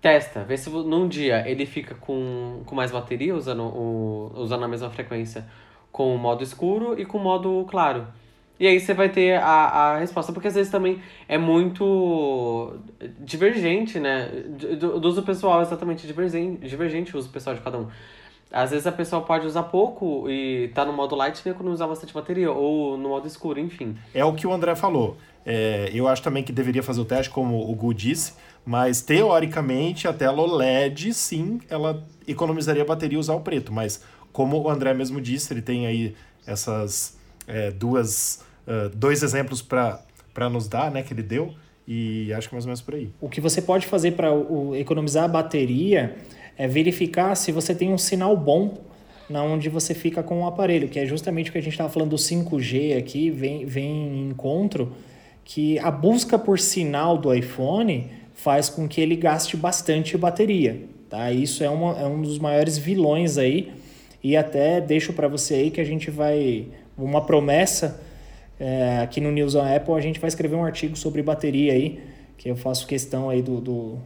Testa, 0.00 0.44
vê 0.44 0.56
se 0.56 0.68
num 0.68 1.08
dia 1.08 1.48
ele 1.48 1.64
fica 1.64 1.94
com, 1.94 2.62
com 2.66 2.74
mais 2.74 2.90
bateria, 2.90 3.34
usando, 3.34 3.62
o, 3.62 4.32
usando 4.34 4.64
a 4.64 4.68
mesma 4.68 4.90
frequência 4.90 5.46
com 5.92 6.14
o 6.14 6.18
modo 6.18 6.42
escuro 6.42 6.98
e 7.00 7.04
com 7.04 7.18
o 7.18 7.20
modo 7.22 7.64
claro. 7.70 8.06
E 8.58 8.66
aí 8.66 8.78
você 8.78 8.94
vai 8.94 9.08
ter 9.08 9.36
a, 9.40 9.44
a 9.44 9.98
resposta, 9.98 10.32
porque 10.32 10.48
às 10.48 10.54
vezes 10.54 10.70
também 10.70 11.00
é 11.28 11.36
muito 11.36 12.76
divergente, 13.20 13.98
né? 13.98 14.28
Do, 14.78 15.00
do 15.00 15.08
uso 15.08 15.22
pessoal, 15.22 15.60
exatamente 15.60 16.06
divergente, 16.06 16.66
divergente 16.66 17.16
o 17.16 17.18
uso 17.18 17.30
pessoal 17.30 17.56
de 17.56 17.62
cada 17.62 17.78
um. 17.78 17.88
Às 18.54 18.70
vezes 18.70 18.86
a 18.86 18.92
pessoa 18.92 19.20
pode 19.20 19.44
usar 19.48 19.64
pouco 19.64 20.30
e 20.30 20.70
tá 20.72 20.84
no 20.84 20.92
modo 20.92 21.16
light 21.16 21.44
e 21.44 21.48
economizar 21.48 21.88
bastante 21.88 22.14
bateria, 22.14 22.52
ou 22.52 22.96
no 22.96 23.08
modo 23.08 23.26
escuro, 23.26 23.58
enfim. 23.58 23.96
É 24.14 24.24
o 24.24 24.32
que 24.32 24.46
o 24.46 24.52
André 24.52 24.76
falou. 24.76 25.16
É, 25.44 25.90
eu 25.92 26.06
acho 26.06 26.22
também 26.22 26.44
que 26.44 26.52
deveria 26.52 26.80
fazer 26.80 27.00
o 27.00 27.04
teste, 27.04 27.30
como 27.30 27.68
o 27.68 27.74
Gu 27.74 27.92
disse, 27.92 28.34
mas 28.64 29.02
teoricamente 29.02 30.06
a 30.06 30.12
tela 30.12 30.40
OLED, 30.40 31.12
sim, 31.12 31.60
ela 31.68 32.06
economizaria 32.28 32.84
bateria 32.84 33.18
usar 33.18 33.34
o 33.34 33.40
preto. 33.40 33.72
Mas 33.72 34.04
como 34.32 34.62
o 34.62 34.70
André 34.70 34.94
mesmo 34.94 35.20
disse, 35.20 35.52
ele 35.52 35.60
tem 35.60 35.88
aí 35.88 36.14
essas 36.46 37.18
é, 37.48 37.72
duas, 37.72 38.44
uh, 38.68 38.88
dois 38.94 39.24
exemplos 39.24 39.60
para 39.62 40.48
nos 40.48 40.68
dar, 40.68 40.92
né, 40.92 41.02
que 41.02 41.12
ele 41.12 41.24
deu. 41.24 41.52
E 41.86 42.32
acho 42.32 42.48
que 42.48 42.54
é 42.54 42.56
mais 42.56 42.64
ou 42.64 42.68
menos 42.68 42.80
por 42.80 42.94
aí. 42.94 43.10
O 43.20 43.28
que 43.28 43.40
você 43.40 43.60
pode 43.60 43.86
fazer 43.86 44.12
para 44.12 44.28
economizar 44.78 45.24
a 45.24 45.28
bateria 45.28 46.16
é 46.56 46.66
verificar 46.66 47.34
se 47.34 47.52
você 47.52 47.74
tem 47.74 47.92
um 47.92 47.98
sinal 47.98 48.36
bom 48.36 48.74
na 49.28 49.42
onde 49.42 49.68
você 49.68 49.94
fica 49.94 50.22
com 50.22 50.42
o 50.42 50.46
aparelho, 50.46 50.88
que 50.88 50.98
é 50.98 51.06
justamente 51.06 51.50
o 51.50 51.52
que 51.52 51.58
a 51.58 51.62
gente 51.62 51.72
estava 51.72 51.88
falando 51.88 52.10
do 52.10 52.16
5G 52.16 52.98
aqui, 52.98 53.30
vem, 53.30 53.64
vem 53.64 54.08
em 54.08 54.28
encontro, 54.30 54.92
que 55.44 55.78
a 55.78 55.90
busca 55.90 56.38
por 56.38 56.58
sinal 56.58 57.16
do 57.16 57.32
iPhone 57.32 58.10
faz 58.34 58.68
com 58.68 58.86
que 58.86 59.00
ele 59.00 59.16
gaste 59.16 59.56
bastante 59.56 60.16
bateria. 60.16 60.82
Tá? 61.08 61.30
Isso 61.30 61.62
é, 61.62 61.70
uma, 61.70 61.98
é 61.98 62.06
um 62.06 62.20
dos 62.20 62.38
maiores 62.38 62.76
vilões 62.76 63.38
aí. 63.38 63.72
E 64.22 64.36
até 64.36 64.80
deixo 64.80 65.12
para 65.12 65.28
você 65.28 65.54
aí 65.54 65.70
que 65.70 65.80
a 65.80 65.84
gente 65.84 66.10
vai. 66.10 66.66
Uma 66.96 67.20
promessa 67.20 68.00
é, 68.58 69.00
aqui 69.02 69.20
no 69.20 69.30
News 69.30 69.54
on 69.54 69.62
Apple 69.62 69.94
a 69.94 70.00
gente 70.00 70.20
vai 70.20 70.28
escrever 70.28 70.56
um 70.56 70.64
artigo 70.64 70.96
sobre 70.96 71.22
bateria 71.22 71.72
aí, 71.72 72.00
que 72.38 72.48
eu 72.48 72.56
faço 72.56 72.86
questão 72.86 73.28
aí 73.28 73.42
do, 73.42 73.60
do, 73.60 73.98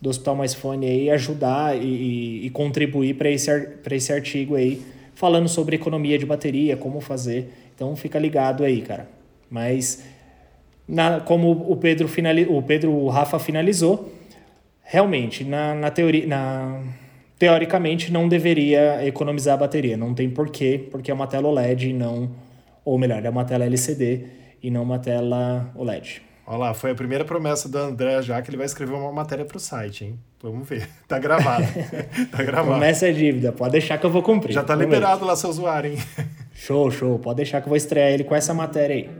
do 0.00 0.08
Hospital 0.08 0.36
Mais 0.36 0.54
Fone 0.54 0.86
aí 0.86 1.10
ajudar 1.10 1.76
e, 1.76 1.86
e, 1.86 2.46
e 2.46 2.50
contribuir 2.50 3.14
para 3.14 3.30
esse, 3.30 3.50
esse 3.90 4.12
artigo 4.12 4.54
aí, 4.54 4.82
falando 5.14 5.48
sobre 5.48 5.76
economia 5.76 6.18
de 6.18 6.24
bateria, 6.24 6.76
como 6.76 7.00
fazer. 7.00 7.52
Então 7.74 7.94
fica 7.96 8.18
ligado 8.18 8.64
aí, 8.64 8.80
cara. 8.82 9.08
Mas 9.50 10.04
na, 10.86 11.20
como 11.20 11.50
o 11.50 11.76
Pedro, 11.76 12.08
finali, 12.08 12.46
o 12.48 12.62
Pedro 12.62 12.92
o 12.92 13.08
Rafa 13.08 13.38
finalizou, 13.38 14.12
realmente, 14.82 15.44
na, 15.44 15.74
na 15.74 15.90
teoria. 15.90 16.26
Na, 16.26 16.82
teoricamente 17.38 18.12
não 18.12 18.28
deveria 18.28 19.06
economizar 19.06 19.54
a 19.54 19.58
bateria. 19.58 19.96
Não 19.96 20.12
tem 20.12 20.28
porquê, 20.28 20.88
porque 20.90 21.10
é 21.10 21.14
uma 21.14 21.26
tela 21.26 21.48
OLED 21.48 21.90
e 21.90 21.92
não. 21.92 22.30
Ou 22.84 22.98
melhor, 22.98 23.24
é 23.24 23.30
uma 23.30 23.44
tela 23.44 23.64
LCD 23.64 24.24
e 24.62 24.70
não 24.70 24.82
uma 24.82 24.98
tela 24.98 25.70
OLED. 25.76 26.22
Olha 26.50 26.56
lá, 26.56 26.74
foi 26.74 26.92
a 26.92 26.94
primeira 26.94 27.26
promessa 27.26 27.68
do 27.68 27.76
André 27.76 28.22
já 28.22 28.40
que 28.40 28.48
ele 28.48 28.56
vai 28.56 28.64
escrever 28.64 28.94
uma 28.94 29.12
matéria 29.12 29.44
para 29.44 29.58
o 29.58 29.60
site, 29.60 30.06
hein? 30.06 30.18
Vamos 30.42 30.66
ver. 30.66 30.88
Tá 31.06 31.18
gravado. 31.18 31.62
tá 32.32 32.42
gravado. 32.42 32.70
Promessa 32.70 33.06
é 33.06 33.12
dívida, 33.12 33.52
pode 33.52 33.72
deixar 33.72 33.98
que 33.98 34.06
eu 34.06 34.10
vou 34.10 34.22
cumprir. 34.22 34.54
Já 34.54 34.64
tá 34.64 34.74
liberado 34.74 35.26
lá 35.26 35.36
seu 35.36 35.50
usuário, 35.50 35.92
hein? 35.92 35.98
show, 36.54 36.90
show. 36.90 37.18
Pode 37.18 37.36
deixar 37.36 37.60
que 37.60 37.66
eu 37.66 37.68
vou 37.68 37.76
estrear 37.76 38.12
ele 38.12 38.24
com 38.24 38.34
essa 38.34 38.54
matéria 38.54 38.96
aí. 38.96 39.10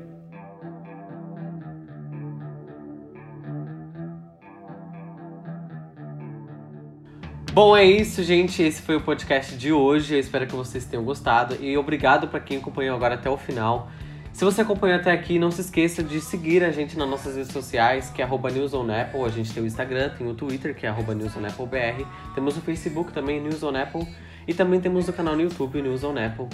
Bom, 7.52 7.76
é 7.76 7.84
isso, 7.84 8.22
gente. 8.22 8.62
Esse 8.62 8.80
foi 8.80 8.96
o 8.96 9.02
podcast 9.02 9.54
de 9.54 9.70
hoje. 9.70 10.14
Eu 10.14 10.20
espero 10.20 10.46
que 10.46 10.54
vocês 10.54 10.86
tenham 10.86 11.04
gostado. 11.04 11.58
E 11.60 11.76
obrigado 11.76 12.28
para 12.28 12.40
quem 12.40 12.56
acompanhou 12.56 12.96
agora 12.96 13.16
até 13.16 13.28
o 13.28 13.36
final. 13.36 13.90
Se 14.38 14.44
você 14.44 14.60
acompanhou 14.60 15.00
até 15.00 15.10
aqui, 15.10 15.36
não 15.36 15.50
se 15.50 15.62
esqueça 15.62 16.00
de 16.00 16.20
seguir 16.20 16.62
a 16.62 16.70
gente 16.70 16.96
nas 16.96 17.08
nossas 17.08 17.34
redes 17.34 17.50
sociais, 17.50 18.08
que 18.08 18.22
é 18.22 18.24
newsonapple. 18.24 19.24
A 19.24 19.28
gente 19.30 19.52
tem 19.52 19.60
o 19.60 19.66
Instagram, 19.66 20.10
tem 20.10 20.24
o 20.28 20.32
Twitter, 20.32 20.76
que 20.76 20.86
é 20.86 20.92
newsonapplebr. 20.92 22.06
Temos 22.36 22.56
o 22.56 22.60
Facebook 22.60 23.12
também, 23.12 23.40
newsonapple. 23.40 24.06
E 24.46 24.54
também 24.54 24.80
temos 24.80 25.08
o 25.08 25.12
canal 25.12 25.34
no 25.34 25.42
YouTube, 25.42 25.82
newsonapple. 25.82 26.46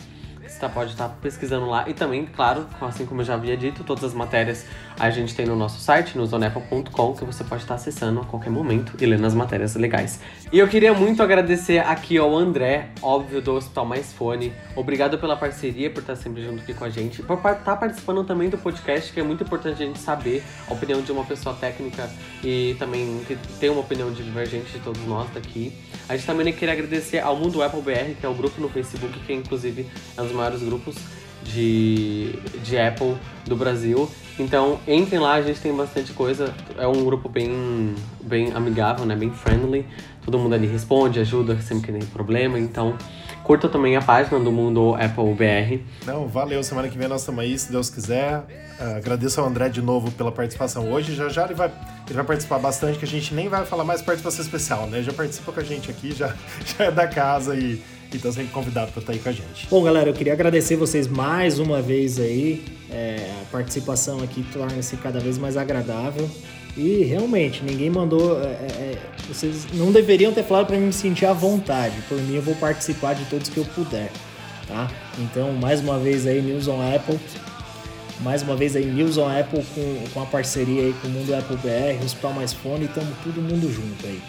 Você 0.47 0.59
tá, 0.59 0.69
pode 0.69 0.93
estar 0.93 1.09
tá 1.09 1.15
pesquisando 1.21 1.67
lá. 1.67 1.89
E 1.89 1.95
também, 1.95 2.27
claro, 2.27 2.67
assim 2.81 3.07
como 3.07 3.21
eu 3.21 3.25
já 3.25 3.35
havia 3.35 3.57
dito, 3.57 3.83
todas 3.85 4.05
as 4.05 4.15
matérias 4.15 4.67
a 4.99 5.11
gente 5.11 5.35
tem 5.35 5.47
no 5.47 5.57
nosso 5.57 5.81
site, 5.81 6.17
no 6.17 6.25
zonepa.com, 6.27 7.15
que 7.15 7.25
você 7.25 7.43
pode 7.43 7.63
estar 7.63 7.75
tá 7.75 7.81
acessando 7.81 8.21
a 8.21 8.25
qualquer 8.25 8.51
momento 8.51 8.95
e 9.01 9.07
lendo 9.07 9.27
as 9.27 9.35
matérias 9.35 9.75
legais. 9.75 10.21
E 10.53 10.59
eu 10.59 10.69
queria 10.69 10.95
muito 10.95 11.23
agradecer 11.23 11.79
aqui 11.79 12.17
ao 12.17 12.37
André, 12.37 12.91
óbvio, 13.03 13.41
do 13.41 13.55
Hospital 13.55 13.85
Mais 13.85 14.13
Fone. 14.13 14.53
Obrigado 14.77 15.19
pela 15.19 15.37
parceria, 15.37 15.91
por 15.91 16.01
estar 16.01 16.17
sempre 16.17 16.45
junto 16.45 16.63
aqui 16.63 16.75
com 16.75 16.85
a 16.85 16.91
gente. 16.91 17.23
Por 17.23 17.39
estar 17.39 17.77
participando 17.77 18.23
também 18.25 18.49
do 18.49 18.59
podcast, 18.59 19.13
que 19.13 19.19
é 19.19 19.23
muito 19.23 19.43
importante 19.43 19.83
a 19.83 19.87
gente 19.87 19.99
saber 19.99 20.45
a 20.69 20.73
opinião 20.73 21.01
de 21.03 21.11
uma 21.11 21.25
pessoa 21.25 21.55
técnica 21.57 22.09
e 22.43 22.77
também 22.79 23.21
que 23.27 23.37
tem 23.59 23.71
uma 23.71 23.81
opinião 23.81 24.13
divergente 24.13 24.71
de 24.73 24.79
todos 24.79 25.05
nós 25.07 25.29
daqui. 25.31 25.73
A 26.09 26.17
gente 26.17 26.27
também 26.27 26.53
queria 26.53 26.75
agradecer 26.75 27.19
ao 27.19 27.35
Mundo 27.35 27.63
Apple 27.63 27.81
BR, 27.81 28.15
que 28.21 28.27
é 28.27 28.29
o 28.29 28.35
grupo 28.35 28.61
no 28.61 28.69
Facebook, 28.69 29.19
que 29.21 29.33
inclusive 29.33 29.89
é 30.17 30.23
um 30.23 30.34
maiores 30.35 30.63
grupos 30.63 30.97
de, 31.45 32.39
de 32.63 32.79
Apple 32.79 33.17
do 33.47 33.57
Brasil. 33.57 34.11
Então 34.39 34.81
entrem 34.89 35.21
lá, 35.21 35.35
a 35.35 35.43
gente 35.43 35.61
tem 35.61 35.75
bastante 35.75 36.13
coisa. 36.13 36.53
É 36.77 36.87
um 36.87 37.05
grupo 37.05 37.29
bem, 37.29 37.95
bem 38.21 38.53
amigável, 38.53 39.07
né? 39.07 39.15
Bem 39.15 39.31
friendly. 39.31 39.87
Todo 40.25 40.39
mundo 40.39 40.55
ali 40.55 40.67
responde, 40.67 41.21
ajuda 41.21 41.61
sempre 41.61 41.87
que 41.87 41.99
tem 41.99 42.09
problema. 42.09 42.59
Então 42.59 42.97
curta 43.45 43.69
também 43.69 43.95
a 43.95 44.03
página 44.03 44.41
do 44.41 44.51
Mundo 44.51 44.95
Apple 44.95 45.35
BR. 45.35 45.83
Não, 46.07 46.27
valeu. 46.27 46.63
Semana 46.65 46.89
que 46.89 46.99
vem 46.99 47.07
nós 47.07 47.21
estamos 47.21 47.45
aí, 47.45 47.57
se 47.57 47.71
Deus 47.71 47.91
quiser. 47.91 48.39
Uh, 48.81 48.97
agradeço 48.97 49.41
ao 49.41 49.47
André 49.47 49.69
de 49.69 49.81
novo 49.81 50.11
pela 50.13 50.33
participação 50.33 50.91
hoje. 50.91 51.15
Já 51.15 51.29
já 51.29 51.45
ele 51.45 51.55
vai, 51.55 51.71
ele 52.07 52.15
vai 52.15 52.25
participar 52.25 52.59
bastante, 52.59 52.99
que 52.99 53.05
a 53.05 53.09
gente 53.09 53.33
nem 53.35 53.49
vai 53.49 53.65
falar 53.65 53.85
mais 53.85 54.03
participação 54.03 54.43
especial, 54.43 54.87
né? 54.89 55.01
Já 55.03 55.13
participa 55.13 55.53
com 55.53 55.61
a 55.61 55.63
gente 55.63 55.91
aqui, 55.91 56.13
já, 56.13 56.35
já 56.77 56.87
é 56.87 56.91
da 56.91 57.07
casa 57.07 57.55
e 57.55 57.81
então 58.17 58.33
sempre 58.33 58.53
convidado 58.53 58.93
para 58.93 59.01
estar 59.01 59.13
aí 59.13 59.19
com 59.19 59.29
a 59.29 59.33
gente. 59.33 59.67
Bom, 59.71 59.83
galera, 59.83 60.09
eu 60.09 60.15
queria 60.15 60.33
agradecer 60.33 60.77
vocês 60.77 61.07
mais 61.07 61.59
uma 61.59 61.81
vez 61.83 62.19
aí. 62.19 62.65
É, 62.91 63.31
a 63.43 63.45
participação 63.51 64.23
aqui 64.23 64.45
torna-se 64.53 64.97
cada 64.97 65.21
vez 65.21 65.39
mais 65.39 65.57
agradável. 65.57 66.29
E 66.77 67.05
realmente, 67.05 67.63
ninguém 67.63 67.91
mandou. 67.91 68.41
É, 68.41 68.47
é, 68.47 68.49
é 68.49 68.99
vocês 69.29 69.67
não 69.73 69.93
deveriam 69.93 70.33
ter 70.33 70.43
falado 70.43 70.67
para 70.67 70.77
mim 70.77 70.87
me 70.87 70.93
sentir 70.93 71.27
à 71.27 71.33
vontade. 71.33 71.95
Por 72.09 72.19
mim, 72.19 72.35
eu 72.35 72.43
vou 72.43 72.55
participar 72.57 73.15
de 73.15 73.25
todos 73.27 73.49
que 73.49 73.57
eu 73.57 73.65
puder. 73.65 74.11
Tá? 74.67 74.91
Então, 75.19 75.53
mais 75.53 75.81
uma 75.81 75.99
vez 75.99 76.27
aí, 76.27 76.41
News 76.43 76.69
on 76.69 76.81
Apple. 76.95 77.19
Mais 78.21 78.43
uma 78.43 78.57
vez 78.57 78.77
aí, 78.77 78.87
News 78.87 79.19
on 79.19 79.29
Apple 79.29 79.63
com, 79.75 80.05
com 80.13 80.23
a 80.23 80.27
parceria 80.27 80.83
aí 80.83 80.95
com 81.01 81.09
o 81.09 81.11
Mundo 81.11 81.35
Apple 81.35 81.57
BR, 81.57 82.03
Hospital 82.05 82.33
Mais 82.33 82.53
Fone, 82.53 82.83
e 82.83 82.85
estamos 82.87 83.15
todo 83.23 83.43
mundo 83.43 83.71
junto 83.73 84.07
aí. 84.07 84.23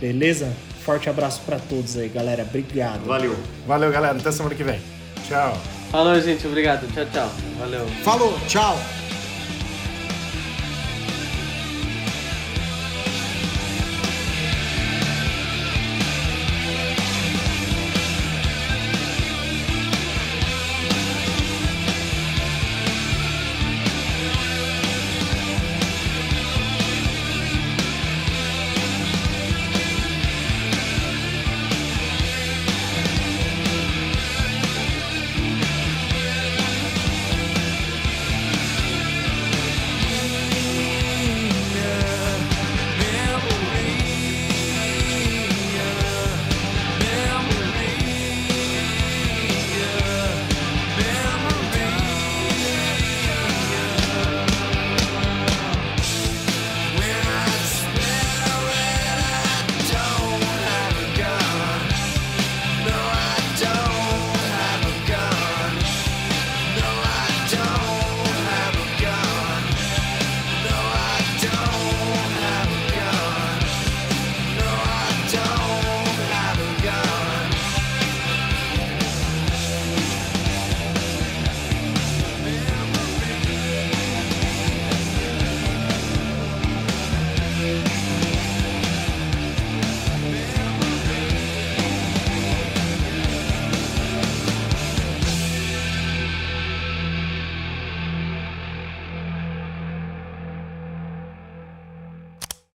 Beleza? 0.00 0.52
Forte 0.88 1.10
abraço 1.10 1.42
para 1.44 1.58
todos 1.58 1.98
aí, 1.98 2.08
galera. 2.08 2.44
Obrigado. 2.44 3.04
Valeu. 3.04 3.36
Valeu, 3.66 3.92
galera. 3.92 4.16
Até 4.16 4.32
semana 4.32 4.54
que 4.54 4.64
vem. 4.64 4.80
Tchau. 5.28 5.54
Falou, 5.90 6.18
gente. 6.18 6.46
Obrigado. 6.46 6.90
Tchau, 6.94 7.04
tchau. 7.12 7.30
Valeu. 7.58 7.86
Falou. 8.02 8.32
Tchau. 8.48 8.74